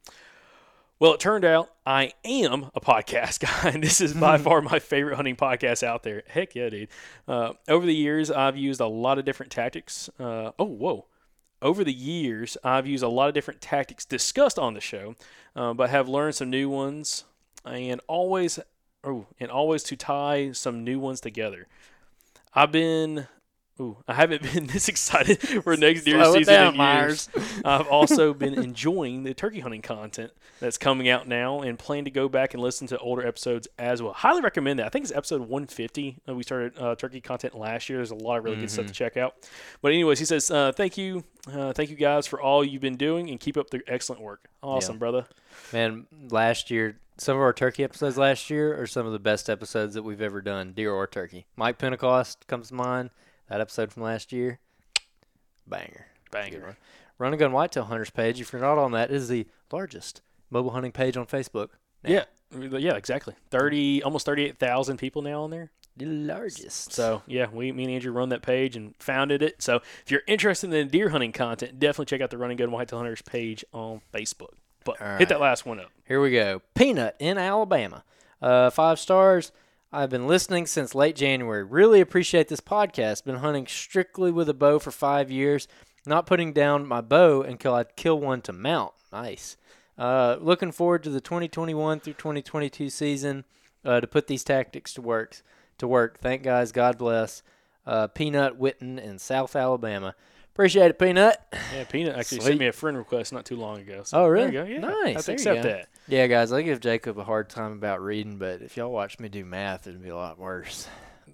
Well, 1.02 1.16
it 1.16 1.20
turned 1.20 1.46
out 1.46 1.72
I 1.84 2.14
am 2.24 2.70
a 2.76 2.80
podcast 2.80 3.40
guy, 3.64 3.72
and 3.72 3.84
this 3.84 4.02
is 4.02 4.14
by 4.14 4.38
far 4.38 4.62
my 4.62 4.78
favorite 4.78 5.16
hunting 5.16 5.36
podcast 5.36 5.82
out 5.82 6.04
there. 6.04 6.22
Heck 6.28 6.54
yeah, 6.54 6.70
dude. 6.70 6.90
Uh, 7.28 7.54
over 7.68 7.88
the 7.88 7.96
years, 7.96 8.30
I've 8.30 8.56
used 8.56 8.80
a 8.80 8.86
lot 8.86 9.18
of 9.18 9.26
different 9.26 9.52
tactics. 9.52 10.12
Uh, 10.20 10.52
oh, 10.60 10.66
whoa. 10.66 11.08
Over 11.60 11.84
the 11.84 11.92
years, 11.92 12.56
I've 12.64 12.86
used 12.86 13.04
a 13.04 13.08
lot 13.08 13.30
of 13.30 13.34
different 13.34 13.62
tactics 13.62 14.06
discussed 14.06 14.60
on 14.60 14.76
the 14.76 14.80
show, 14.80 15.16
uh, 15.56 15.74
but 15.74 15.90
have 15.90 16.08
learned 16.08 16.36
some 16.36 16.52
new 16.52 16.70
ones, 16.70 17.24
and 17.66 18.00
always, 18.06 18.60
oh, 19.04 19.26
and 19.40 19.50
always 19.50 19.82
to 19.86 19.96
tie 19.96 20.52
some 20.52 20.84
new 20.84 21.00
ones 21.00 21.20
together. 21.20 21.68
I've 22.54 22.72
been 22.72 23.28
Ooh, 23.82 23.98
I 24.08 24.14
haven't 24.14 24.44
been 24.54 24.68
this 24.68 24.88
excited 24.88 25.40
for 25.42 25.76
next 25.76 26.04
deer 26.04 26.24
Slow 26.24 26.34
season 26.36 26.54
down, 26.54 26.76
in 26.76 26.82
years. 27.02 27.30
I've 27.66 27.88
also 27.88 28.34
been 28.36 28.54
enjoying 28.54 29.24
the 29.24 29.34
turkey 29.34 29.60
hunting 29.62 29.82
content 29.82 30.32
that's 30.60 30.78
coming 30.78 31.10
out 31.10 31.28
now, 31.28 31.62
and 31.62 31.80
plan 31.80 32.06
to 32.06 32.12
go 32.12 32.30
back 32.30 32.54
and 32.54 32.62
listen 32.62 32.86
to 32.88 32.98
older 33.00 33.26
episodes 33.26 33.68
as 33.80 34.02
well. 34.02 34.14
Highly 34.14 34.42
recommend 34.42 34.78
that. 34.80 34.86
I 34.86 34.90
think 34.90 35.04
it's 35.04 35.12
episode 35.12 35.42
150. 35.42 36.18
Uh, 36.30 36.36
we 36.36 36.44
started 36.44 36.78
uh, 36.78 36.94
turkey 36.96 37.20
content 37.22 37.58
last 37.58 37.90
year. 37.90 37.98
There's 37.98 38.12
a 38.12 38.16
lot 38.16 38.38
of 38.38 38.44
really 38.44 38.58
good 38.58 38.70
stuff 38.70 38.86
to 38.86 38.94
check 38.94 39.18
out. 39.18 39.36
But 39.82 39.92
anyways, 39.94 40.20
he 40.20 40.26
says, 40.26 40.52
uh, 40.52 40.72
"Thank 40.74 40.98
you, 40.98 41.24
uh, 41.52 41.74
thank 41.74 41.90
you 41.90 41.96
guys 41.96 42.28
for 42.28 42.40
all 42.40 42.64
you've 42.64 42.82
been 42.82 42.98
doing, 42.98 43.30
and 43.32 43.40
keep 43.40 43.58
up 43.58 43.72
the 43.72 43.82
excellent 43.88 44.22
work. 44.22 44.48
Awesome, 44.62 44.96
Yeah. 44.96 45.00
brother. 45.00 45.26
Man, 45.74 46.06
last 46.30 46.70
year, 46.70 46.98
some 47.18 47.36
of 47.36 47.42
our 47.42 47.54
turkey 47.54 47.84
episodes 47.84 48.18
last 48.18 48.50
year 48.52 48.80
are 48.80 48.86
some 48.88 49.06
of 49.08 49.12
the 49.14 49.20
best 49.20 49.50
episodes 49.50 49.96
that 49.96 50.04
we've 50.04 50.22
ever 50.22 50.42
done, 50.42 50.74
deer 50.74 50.92
or 50.92 51.08
turkey. 51.08 51.46
Mike 51.56 51.78
Pentecost 51.80 52.46
comes 52.48 52.68
to 52.70 52.76
mind. 52.76 53.10
That 53.52 53.60
episode 53.60 53.92
from 53.92 54.04
last 54.04 54.32
year, 54.32 54.60
banger. 55.68 56.06
Banger. 56.32 56.78
Run 57.18 57.34
and 57.34 57.40
Gun 57.40 57.52
Whitetail 57.52 57.84
Hunters 57.84 58.10
page, 58.10 58.40
if 58.40 58.54
you're 58.54 58.62
not 58.62 58.78
on 58.78 58.94
that, 58.94 59.12
is 59.12 59.28
the 59.28 59.46
largest 59.74 60.22
mobile 60.50 60.72
hunting 60.72 60.94
page 60.94 61.18
on 61.18 61.26
Facebook. 61.26 61.68
Yeah, 62.02 62.24
yeah, 62.58 62.94
exactly. 62.94 63.34
Thirty, 63.50 64.02
almost 64.04 64.26
thirty-eight 64.26 64.58
thousand 64.58 65.00
people 65.00 65.22
now 65.22 65.44
on 65.44 65.50
there. 65.50 65.70
The 65.98 66.06
largest. 66.06 66.94
So 66.94 67.24
yeah, 67.28 67.48
we, 67.52 67.74
me 67.74 67.84
and 67.84 67.92
Andrew 67.92 68.14
run 68.14 68.30
that 68.30 68.42
page 68.42 68.78
and 68.78 68.96
founded 69.00 69.42
it. 69.42 69.62
So 69.62 69.82
if 70.06 70.10
you're 70.10 70.24
interested 70.28 70.74
in 70.74 70.88
deer 70.88 71.10
hunting 71.10 71.34
content, 71.34 71.78
definitely 71.78 72.06
check 72.06 72.22
out 72.22 72.30
the 72.30 72.38
Run 72.38 72.52
and 72.52 72.58
Gun 72.58 72.72
Whitetail 72.72 73.00
Hunters 73.00 73.22
page 73.22 73.66
on 73.74 74.00
Facebook. 74.14 74.54
But 74.86 75.02
All 75.02 75.18
hit 75.18 75.28
that 75.28 75.42
last 75.42 75.66
one 75.66 75.82
up. 75.82 75.92
Here 76.08 76.22
we 76.22 76.32
go. 76.32 76.62
Peanut 76.74 77.18
in 77.20 77.38
Alabama. 77.38 78.06
Uh, 78.42 78.70
five 78.70 78.98
stars. 78.98 79.52
I've 79.94 80.10
been 80.10 80.26
listening 80.26 80.68
since 80.68 80.96
late 80.96 81.18
January. 81.18 81.66
Really 81.66 82.00
appreciate 82.00 82.48
this 82.48 82.62
podcast. 82.62 83.26
Been 83.26 83.36
hunting 83.36 83.68
strictly 83.68 84.32
with 84.32 84.48
a 84.48 84.54
bow 84.54 84.80
for 84.80 84.92
five 84.92 85.30
years. 85.30 85.68
Not 86.06 86.26
putting 86.26 86.54
down 86.54 86.88
my 86.88 87.02
bow 87.02 87.42
until 87.42 87.74
I 87.74 87.84
kill 87.84 88.18
one 88.18 88.42
to 88.44 88.54
mount. 88.54 88.94
Nice. 89.12 89.58
Uh, 89.98 90.38
looking 90.40 90.72
forward 90.72 91.04
to 91.04 91.10
the 91.10 91.20
2021 91.20 92.00
through 92.00 92.14
2022 92.14 92.90
season 92.90 93.44
uh, 93.84 94.00
to 94.00 94.08
put 94.08 94.28
these 94.28 94.46
tactics 94.46 94.94
to 94.94 95.02
work. 95.02 95.42
To 95.80 95.90
work. 95.90 96.20
Thank 96.22 96.44
guys. 96.44 96.72
God 96.72 96.98
bless. 96.98 97.44
Uh, 97.86 98.08
Peanut 98.08 98.58
Witten 98.58 98.98
in 98.98 99.20
South 99.20 99.58
Alabama. 99.58 100.16
Appreciate 100.54 100.88
it, 100.88 101.00
Peanut. 101.00 101.38
Yeah, 101.74 101.86
Peanut 101.86 102.16
actually 102.18 102.40
Sweet. 102.40 102.48
sent 102.48 102.60
me 102.60 102.68
a 102.68 102.72
friend 102.74 102.98
request 102.98 103.32
not 103.32 103.46
too 103.46 103.56
long 103.56 103.80
ago. 103.80 104.02
So 104.04 104.18
Oh, 104.20 104.24
there 104.24 104.32
really? 104.32 104.46
you 104.48 104.52
go. 104.52 104.64
Yeah, 104.64 104.80
Nice. 104.80 104.94
I 105.06 105.10
have 105.12 105.22
to 105.22 105.26
There 105.28 105.34
accept 105.36 105.64
that. 105.64 105.88
Yeah, 106.08 106.28
guys, 106.28 106.52
I 106.52 106.62
give 106.62 106.82
Jacob 106.82 107.18
a 107.18 107.24
hard 107.24 107.50
time 107.50 107.72
about 107.72 108.02
reading, 108.02 108.38
but 108.38 108.62
if 108.62 108.76
y'all 108.76 108.92
watch 108.92 109.18
me 109.20 109.30
do 109.30 109.46
math, 109.46 109.88
it'd 109.88 110.02
be 110.04 110.10
a 110.10 110.16
lot 110.16 110.38
worse. 110.38 110.88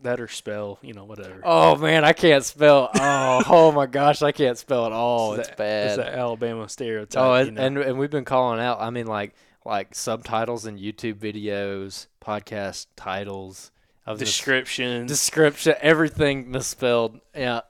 That 0.03 0.19
or 0.21 0.27
spell, 0.27 0.77
you 0.83 0.93
know, 0.93 1.05
whatever. 1.05 1.41
Oh 1.43 1.75
man, 1.77 2.05
I 2.05 2.13
can't 2.13 2.43
spell. 2.45 2.91
Oh, 2.93 3.43
oh 3.47 3.71
my 3.71 3.87
gosh, 3.87 4.21
I 4.21 4.31
can't 4.31 4.57
spell 4.57 4.85
at 4.85 4.91
all. 4.91 5.33
It's 5.33 5.39
It's 5.39 5.47
that- 5.49 5.57
bad. 5.57 5.87
It's 5.87 5.97
that 5.97 6.13
Alabama 6.13 6.69
stereotype. 6.69 7.19
oh, 7.23 7.33
you 7.35 7.47
and, 7.47 7.55
know. 7.55 7.61
and 7.63 7.77
and 7.79 7.97
we've 7.97 8.11
been 8.11 8.25
calling 8.25 8.59
out. 8.59 8.79
I 8.79 8.91
mean, 8.91 9.07
like 9.07 9.33
like 9.65 9.95
subtitles 9.95 10.67
in 10.67 10.77
YouTube 10.77 11.15
videos, 11.15 12.05
podcast 12.23 12.85
titles, 12.95 13.71
of 14.05 14.19
this 14.19 14.29
descriptions. 14.29 15.09
description, 15.09 15.73
everything 15.81 16.51
misspelled. 16.51 17.19
Yeah, 17.35 17.61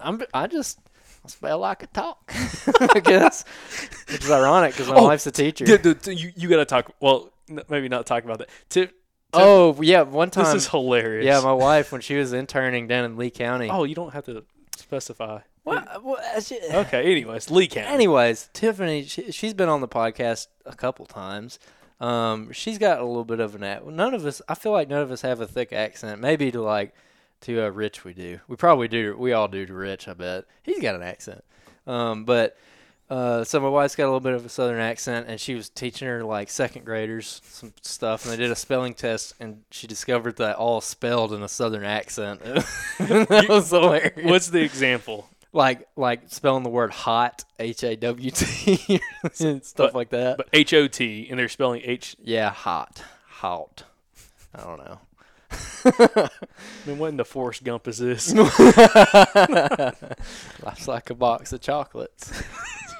I'm. 0.00 0.22
I 0.32 0.46
just 0.46 0.78
I 1.24 1.28
spell 1.28 1.58
like 1.58 1.82
a 1.84 1.86
talk. 1.88 2.32
I 2.80 3.00
guess, 3.00 3.44
which 4.10 4.24
is 4.24 4.30
ironic 4.30 4.72
because 4.72 4.88
my 4.88 4.96
Oh, 4.96 5.04
wife's 5.04 5.26
a 5.26 5.30
teacher. 5.30 5.64
Dude, 5.64 5.82
dude, 6.02 6.06
you, 6.20 6.32
you 6.34 6.48
got 6.48 6.56
to 6.56 6.64
talk. 6.64 6.92
Well, 7.00 7.32
n- 7.48 7.60
maybe 7.68 7.88
not 7.88 8.06
talk 8.06 8.24
about 8.24 8.38
that. 8.38 8.48
Tip, 8.68 8.92
oh 9.32 9.80
yeah, 9.80 10.02
one 10.02 10.30
time. 10.30 10.44
this 10.46 10.54
is 10.54 10.68
hilarious. 10.68 11.24
Yeah, 11.24 11.40
my 11.40 11.52
wife 11.52 11.92
when 11.92 12.00
she 12.00 12.16
was 12.16 12.32
interning 12.32 12.88
down 12.88 13.04
in 13.04 13.16
Lee 13.16 13.30
County. 13.30 13.68
Oh, 13.70 13.84
you 13.84 13.94
don't 13.94 14.12
have 14.12 14.24
to 14.24 14.44
specify. 14.76 15.40
What? 15.64 16.02
what 16.02 16.42
she- 16.42 16.58
Okay. 16.72 17.10
Anyways, 17.12 17.50
Lee 17.50 17.68
County. 17.68 17.86
Anyways, 17.94 18.50
Tiffany, 18.52 19.04
she, 19.04 19.30
she's 19.30 19.54
been 19.54 19.68
on 19.68 19.80
the 19.80 19.88
podcast 19.88 20.48
a 20.66 20.74
couple 20.74 21.06
times. 21.06 21.60
Um, 22.00 22.50
she's 22.50 22.78
got 22.78 22.98
a 22.98 23.04
little 23.04 23.24
bit 23.24 23.38
of 23.38 23.54
an 23.54 23.62
accent. 23.62 23.94
None 23.94 24.12
of 24.12 24.26
us, 24.26 24.42
I 24.48 24.56
feel 24.56 24.72
like 24.72 24.88
none 24.88 25.02
of 25.02 25.12
us 25.12 25.22
have 25.22 25.40
a 25.40 25.46
thick 25.46 25.72
accent. 25.72 26.20
Maybe 26.20 26.50
to 26.50 26.60
like 26.60 26.94
to 27.42 27.66
uh, 27.66 27.68
Rich, 27.68 28.04
we 28.04 28.12
do. 28.14 28.40
We 28.48 28.56
probably 28.56 28.88
do. 28.88 29.16
We 29.16 29.32
all 29.32 29.48
do 29.48 29.64
to 29.66 29.74
Rich. 29.74 30.08
I 30.08 30.14
bet 30.14 30.44
he's 30.62 30.80
got 30.80 30.94
an 30.94 31.02
accent. 31.02 31.44
Um, 31.86 32.24
but 32.24 32.56
uh, 33.10 33.44
so 33.44 33.60
my 33.60 33.68
wife's 33.68 33.94
got 33.96 34.04
a 34.04 34.06
little 34.06 34.20
bit 34.20 34.32
of 34.34 34.46
a 34.46 34.48
southern 34.48 34.80
accent, 34.80 35.26
and 35.28 35.38
she 35.40 35.54
was 35.54 35.68
teaching 35.68 36.08
her 36.08 36.24
like 36.24 36.48
second 36.48 36.84
graders 36.84 37.40
some 37.44 37.72
stuff, 37.82 38.24
and 38.24 38.32
they 38.32 38.36
did 38.38 38.50
a 38.50 38.56
spelling 38.56 38.94
test, 38.94 39.34
and 39.40 39.62
she 39.70 39.86
discovered 39.86 40.36
that 40.36 40.56
all 40.56 40.80
spelled 40.80 41.32
in 41.32 41.42
a 41.42 41.48
southern 41.48 41.84
accent. 41.84 42.40
that 42.98 43.46
was 43.48 43.70
hilarious 43.70 44.12
What's 44.24 44.48
the 44.48 44.62
example? 44.62 45.28
like 45.54 45.86
like 45.96 46.22
spelling 46.28 46.62
the 46.62 46.70
word 46.70 46.90
hot 46.90 47.44
H 47.58 47.82
A 47.84 47.94
W 47.96 48.30
T 48.30 48.76
stuff 49.32 49.74
But- 49.76 49.94
like 49.94 50.08
that. 50.10 50.38
But 50.38 50.48
H 50.54 50.72
O 50.72 50.88
T, 50.88 51.26
and 51.28 51.38
they're 51.38 51.48
spelling 51.50 51.82
H. 51.84 52.16
yeah, 52.22 52.48
hot, 52.50 53.02
hot. 53.26 53.82
I 54.54 54.62
don't 54.64 54.78
know. 54.78 54.98
I 55.84 56.28
mean, 56.86 56.98
what 56.98 57.08
in 57.08 57.16
the 57.16 57.24
Forrest 57.24 57.64
Gump 57.64 57.88
is 57.88 57.98
this? 57.98 58.32
Life's 60.62 60.88
like 60.88 61.10
a 61.10 61.14
box 61.14 61.52
of 61.52 61.60
chocolates. 61.60 62.42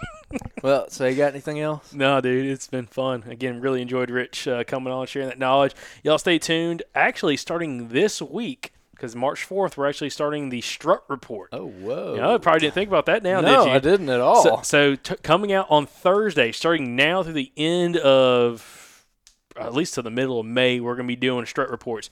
well, 0.62 0.88
so 0.90 1.06
you 1.06 1.16
got 1.16 1.32
anything 1.32 1.60
else? 1.60 1.92
no, 1.92 2.20
dude, 2.20 2.46
it's 2.46 2.66
been 2.66 2.86
fun. 2.86 3.24
Again, 3.28 3.60
really 3.60 3.82
enjoyed 3.82 4.10
Rich 4.10 4.48
uh, 4.48 4.64
coming 4.64 4.92
on, 4.92 5.06
sharing 5.06 5.28
that 5.28 5.38
knowledge. 5.38 5.74
Y'all 6.02 6.18
stay 6.18 6.38
tuned. 6.38 6.82
Actually, 6.94 7.36
starting 7.36 7.88
this 7.88 8.20
week, 8.20 8.72
because 8.92 9.16
March 9.16 9.48
4th, 9.48 9.76
we're 9.76 9.88
actually 9.88 10.10
starting 10.10 10.48
the 10.50 10.60
Strut 10.60 11.02
Report. 11.08 11.48
Oh, 11.52 11.66
whoa. 11.66 12.14
You 12.14 12.20
know, 12.20 12.34
I 12.34 12.38
probably 12.38 12.60
didn't 12.60 12.74
think 12.74 12.88
about 12.88 13.06
that 13.06 13.22
now, 13.22 13.40
no, 13.40 13.48
did 13.48 13.70
you? 13.70 13.74
I 13.74 13.78
didn't 13.78 14.08
at 14.08 14.20
all. 14.20 14.42
So, 14.42 14.60
so 14.62 14.94
t- 14.96 15.16
coming 15.22 15.52
out 15.52 15.66
on 15.70 15.86
Thursday, 15.86 16.52
starting 16.52 16.94
now 16.94 17.22
through 17.22 17.32
the 17.32 17.52
end 17.56 17.96
of, 17.96 19.04
at 19.56 19.74
least 19.74 19.94
to 19.94 20.02
the 20.02 20.10
middle 20.10 20.38
of 20.40 20.46
May, 20.46 20.78
we're 20.80 20.94
going 20.94 21.08
to 21.08 21.12
be 21.12 21.16
doing 21.16 21.46
strut 21.46 21.70
reports. 21.70 22.10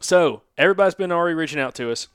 So 0.00 0.42
everybody's 0.58 0.94
been 0.94 1.12
already 1.12 1.34
reaching 1.34 1.60
out 1.60 1.74
to 1.76 1.90
us. 1.90 2.08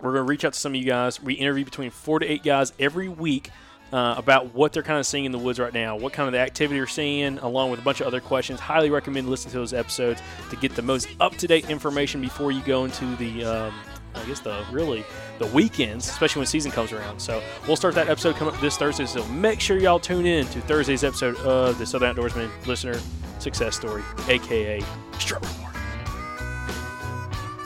We're 0.00 0.12
going 0.12 0.26
to 0.26 0.28
reach 0.28 0.44
out 0.44 0.52
to 0.54 0.58
some 0.58 0.72
of 0.72 0.76
you 0.76 0.86
guys. 0.86 1.22
We 1.22 1.34
interview 1.34 1.64
between 1.64 1.90
four 1.90 2.18
to 2.18 2.26
eight 2.26 2.42
guys 2.42 2.72
every 2.78 3.08
week 3.08 3.50
uh, 3.92 4.14
about 4.18 4.54
what 4.54 4.72
they're 4.72 4.82
kind 4.82 4.98
of 4.98 5.06
seeing 5.06 5.24
in 5.24 5.32
the 5.32 5.38
woods 5.38 5.60
right 5.60 5.72
now, 5.72 5.96
what 5.96 6.12
kind 6.12 6.26
of 6.26 6.32
the 6.32 6.40
activity 6.40 6.76
you're 6.76 6.86
seeing, 6.86 7.38
along 7.38 7.70
with 7.70 7.78
a 7.80 7.82
bunch 7.82 8.00
of 8.00 8.06
other 8.06 8.20
questions. 8.20 8.58
Highly 8.58 8.90
recommend 8.90 9.28
listening 9.28 9.52
to 9.52 9.58
those 9.58 9.72
episodes 9.72 10.20
to 10.50 10.56
get 10.56 10.74
the 10.74 10.82
most 10.82 11.08
up 11.20 11.36
to 11.36 11.46
date 11.46 11.70
information 11.70 12.20
before 12.20 12.50
you 12.50 12.62
go 12.62 12.84
into 12.84 13.14
the. 13.16 13.44
Um, 13.44 13.74
I 14.16 14.24
guess 14.26 14.38
the 14.38 14.64
really 14.70 15.04
the 15.40 15.46
weekends, 15.48 16.08
especially 16.08 16.40
when 16.40 16.46
season 16.46 16.70
comes 16.70 16.92
around. 16.92 17.18
So 17.18 17.42
we'll 17.66 17.74
start 17.74 17.96
that 17.96 18.08
episode 18.08 18.36
coming 18.36 18.54
up 18.54 18.60
this 18.60 18.76
Thursday. 18.76 19.06
So 19.06 19.26
make 19.26 19.58
sure 19.60 19.76
y'all 19.76 19.98
tune 19.98 20.24
in 20.24 20.46
to 20.46 20.60
Thursday's 20.60 21.02
episode 21.02 21.36
of 21.38 21.78
the 21.78 21.86
Southern 21.86 22.14
Outdoorsman 22.14 22.48
Listener 22.64 23.00
Success 23.40 23.74
Story, 23.74 24.04
aka 24.28 24.80
Strut 25.18 25.42
Report. 25.42 25.73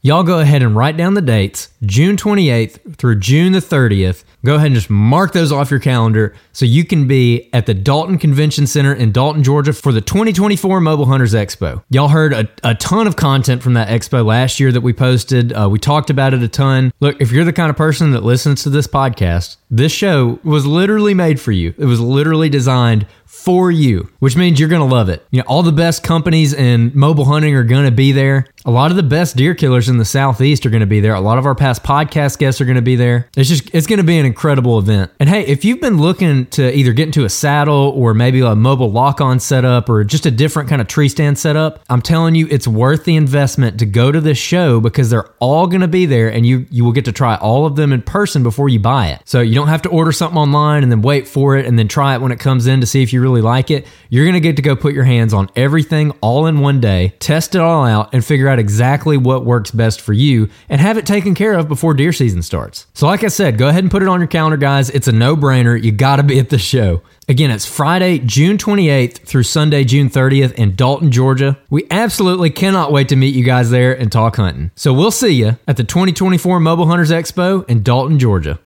Y'all 0.00 0.22
go 0.22 0.38
ahead 0.38 0.62
and 0.62 0.76
write 0.76 0.96
down 0.96 1.14
the 1.14 1.20
dates, 1.20 1.70
June 1.84 2.16
28th 2.16 2.96
through 2.98 3.18
June 3.18 3.50
the 3.50 3.58
30th. 3.58 4.22
Go 4.44 4.54
ahead 4.54 4.66
and 4.66 4.76
just 4.76 4.88
mark 4.88 5.32
those 5.32 5.50
off 5.50 5.72
your 5.72 5.80
calendar 5.80 6.36
so 6.52 6.64
you 6.64 6.84
can 6.84 7.08
be 7.08 7.50
at 7.52 7.66
the 7.66 7.74
Dalton 7.74 8.16
Convention 8.16 8.68
Center 8.68 8.94
in 8.94 9.10
Dalton, 9.10 9.42
Georgia 9.42 9.72
for 9.72 9.90
the 9.90 10.00
2024 10.00 10.80
Mobile 10.80 11.06
Hunters 11.06 11.34
Expo. 11.34 11.82
Y'all 11.90 12.06
heard 12.06 12.32
a, 12.32 12.48
a 12.62 12.76
ton 12.76 13.08
of 13.08 13.16
content 13.16 13.60
from 13.60 13.74
that 13.74 13.88
expo 13.88 14.24
last 14.24 14.60
year 14.60 14.70
that 14.70 14.82
we 14.82 14.92
posted. 14.92 15.52
Uh, 15.52 15.68
we 15.68 15.80
talked 15.80 16.10
about 16.10 16.32
it 16.32 16.44
a 16.44 16.48
ton. 16.48 16.92
Look, 17.00 17.20
if 17.20 17.32
you're 17.32 17.44
the 17.44 17.52
kind 17.52 17.68
of 17.68 17.76
person 17.76 18.12
that 18.12 18.22
listens 18.22 18.62
to 18.62 18.70
this 18.70 18.86
podcast, 18.86 19.56
this 19.68 19.90
show 19.90 20.38
was 20.44 20.64
literally 20.64 21.12
made 21.12 21.40
for 21.40 21.50
you. 21.50 21.74
It 21.76 21.86
was 21.86 22.00
literally 22.00 22.48
designed 22.48 23.04
for 23.28 23.70
you, 23.70 24.10
which 24.20 24.36
means 24.36 24.58
you're 24.58 24.70
going 24.70 24.86
to 24.86 24.94
love 24.94 25.10
it. 25.10 25.24
You 25.30 25.40
know, 25.40 25.44
all 25.46 25.62
the 25.62 25.70
best 25.70 26.02
companies 26.02 26.54
in 26.54 26.90
mobile 26.94 27.26
hunting 27.26 27.54
are 27.54 27.62
going 27.62 27.84
to 27.84 27.90
be 27.90 28.10
there. 28.10 28.46
A 28.64 28.70
lot 28.70 28.90
of 28.90 28.96
the 28.96 29.02
best 29.02 29.36
deer 29.36 29.54
killers 29.54 29.88
in 29.90 29.98
the 29.98 30.04
southeast 30.04 30.64
are 30.64 30.70
going 30.70 30.80
to 30.80 30.86
be 30.86 31.00
there. 31.00 31.14
A 31.14 31.20
lot 31.20 31.36
of 31.36 31.44
our 31.44 31.54
past 31.54 31.82
podcast 31.82 32.38
guests 32.38 32.58
are 32.60 32.64
going 32.64 32.76
to 32.76 32.82
be 32.82 32.96
there. 32.96 33.28
It's 33.36 33.48
just 33.48 33.72
it's 33.74 33.86
going 33.86 33.98
to 33.98 34.04
be 34.04 34.18
an 34.18 34.24
incredible 34.24 34.78
event. 34.78 35.10
And 35.20 35.28
hey, 35.28 35.44
if 35.46 35.62
you've 35.62 35.80
been 35.80 35.98
looking 35.98 36.46
to 36.46 36.74
either 36.74 36.92
get 36.94 37.04
into 37.04 37.26
a 37.26 37.28
saddle 37.28 37.92
or 37.94 38.14
maybe 38.14 38.40
a 38.40 38.54
mobile 38.54 38.90
lock-on 38.90 39.40
setup 39.40 39.90
or 39.90 40.04
just 40.04 40.24
a 40.24 40.30
different 40.30 40.70
kind 40.70 40.80
of 40.80 40.88
tree 40.88 41.10
stand 41.10 41.38
setup, 41.38 41.84
I'm 41.90 42.02
telling 42.02 42.34
you 42.34 42.48
it's 42.50 42.66
worth 42.66 43.04
the 43.04 43.16
investment 43.16 43.78
to 43.80 43.86
go 43.86 44.10
to 44.10 44.22
this 44.22 44.38
show 44.38 44.80
because 44.80 45.10
they're 45.10 45.28
all 45.38 45.66
going 45.66 45.82
to 45.82 45.88
be 45.88 46.06
there 46.06 46.30
and 46.32 46.46
you 46.46 46.66
you 46.70 46.82
will 46.82 46.92
get 46.92 47.04
to 47.04 47.12
try 47.12 47.36
all 47.36 47.66
of 47.66 47.76
them 47.76 47.92
in 47.92 48.00
person 48.00 48.42
before 48.42 48.70
you 48.70 48.80
buy 48.80 49.08
it. 49.08 49.20
So 49.26 49.40
you 49.42 49.54
don't 49.54 49.68
have 49.68 49.82
to 49.82 49.90
order 49.90 50.12
something 50.12 50.38
online 50.38 50.82
and 50.82 50.90
then 50.90 51.02
wait 51.02 51.28
for 51.28 51.56
it 51.56 51.66
and 51.66 51.78
then 51.78 51.88
try 51.88 52.14
it 52.14 52.22
when 52.22 52.32
it 52.32 52.40
comes 52.40 52.66
in 52.66 52.80
to 52.80 52.86
see 52.86 53.02
if 53.02 53.12
you 53.12 53.17
really 53.20 53.42
like 53.42 53.70
it. 53.70 53.86
You're 54.08 54.24
going 54.24 54.34
to 54.34 54.40
get 54.40 54.56
to 54.56 54.62
go 54.62 54.76
put 54.76 54.94
your 54.94 55.04
hands 55.04 55.34
on 55.34 55.50
everything 55.56 56.12
all 56.20 56.46
in 56.46 56.60
one 56.60 56.80
day, 56.80 57.14
test 57.18 57.54
it 57.54 57.60
all 57.60 57.84
out 57.84 58.14
and 58.14 58.24
figure 58.24 58.48
out 58.48 58.58
exactly 58.58 59.16
what 59.16 59.44
works 59.44 59.70
best 59.70 60.00
for 60.00 60.12
you 60.12 60.48
and 60.68 60.80
have 60.80 60.98
it 60.98 61.06
taken 61.06 61.34
care 61.34 61.54
of 61.54 61.68
before 61.68 61.94
deer 61.94 62.12
season 62.12 62.42
starts. 62.42 62.86
So 62.94 63.06
like 63.06 63.24
I 63.24 63.28
said, 63.28 63.58
go 63.58 63.68
ahead 63.68 63.84
and 63.84 63.90
put 63.90 64.02
it 64.02 64.08
on 64.08 64.20
your 64.20 64.28
calendar 64.28 64.56
guys. 64.56 64.90
It's 64.90 65.08
a 65.08 65.12
no-brainer. 65.12 65.82
You 65.82 65.92
got 65.92 66.16
to 66.16 66.22
be 66.22 66.38
at 66.38 66.50
the 66.50 66.58
show. 66.58 67.02
Again, 67.30 67.50
it's 67.50 67.66
Friday, 67.66 68.20
June 68.20 68.56
28th 68.56 69.18
through 69.18 69.42
Sunday, 69.42 69.84
June 69.84 70.08
30th 70.08 70.54
in 70.54 70.74
Dalton, 70.74 71.12
Georgia. 71.12 71.58
We 71.68 71.86
absolutely 71.90 72.48
cannot 72.48 72.90
wait 72.90 73.10
to 73.10 73.16
meet 73.16 73.34
you 73.34 73.44
guys 73.44 73.68
there 73.68 73.92
and 73.92 74.10
talk 74.10 74.36
hunting. 74.36 74.70
So 74.76 74.94
we'll 74.94 75.10
see 75.10 75.34
you 75.34 75.58
at 75.68 75.76
the 75.76 75.84
2024 75.84 76.58
Mobile 76.58 76.86
Hunters 76.86 77.10
Expo 77.10 77.68
in 77.68 77.82
Dalton, 77.82 78.18
Georgia. 78.18 78.56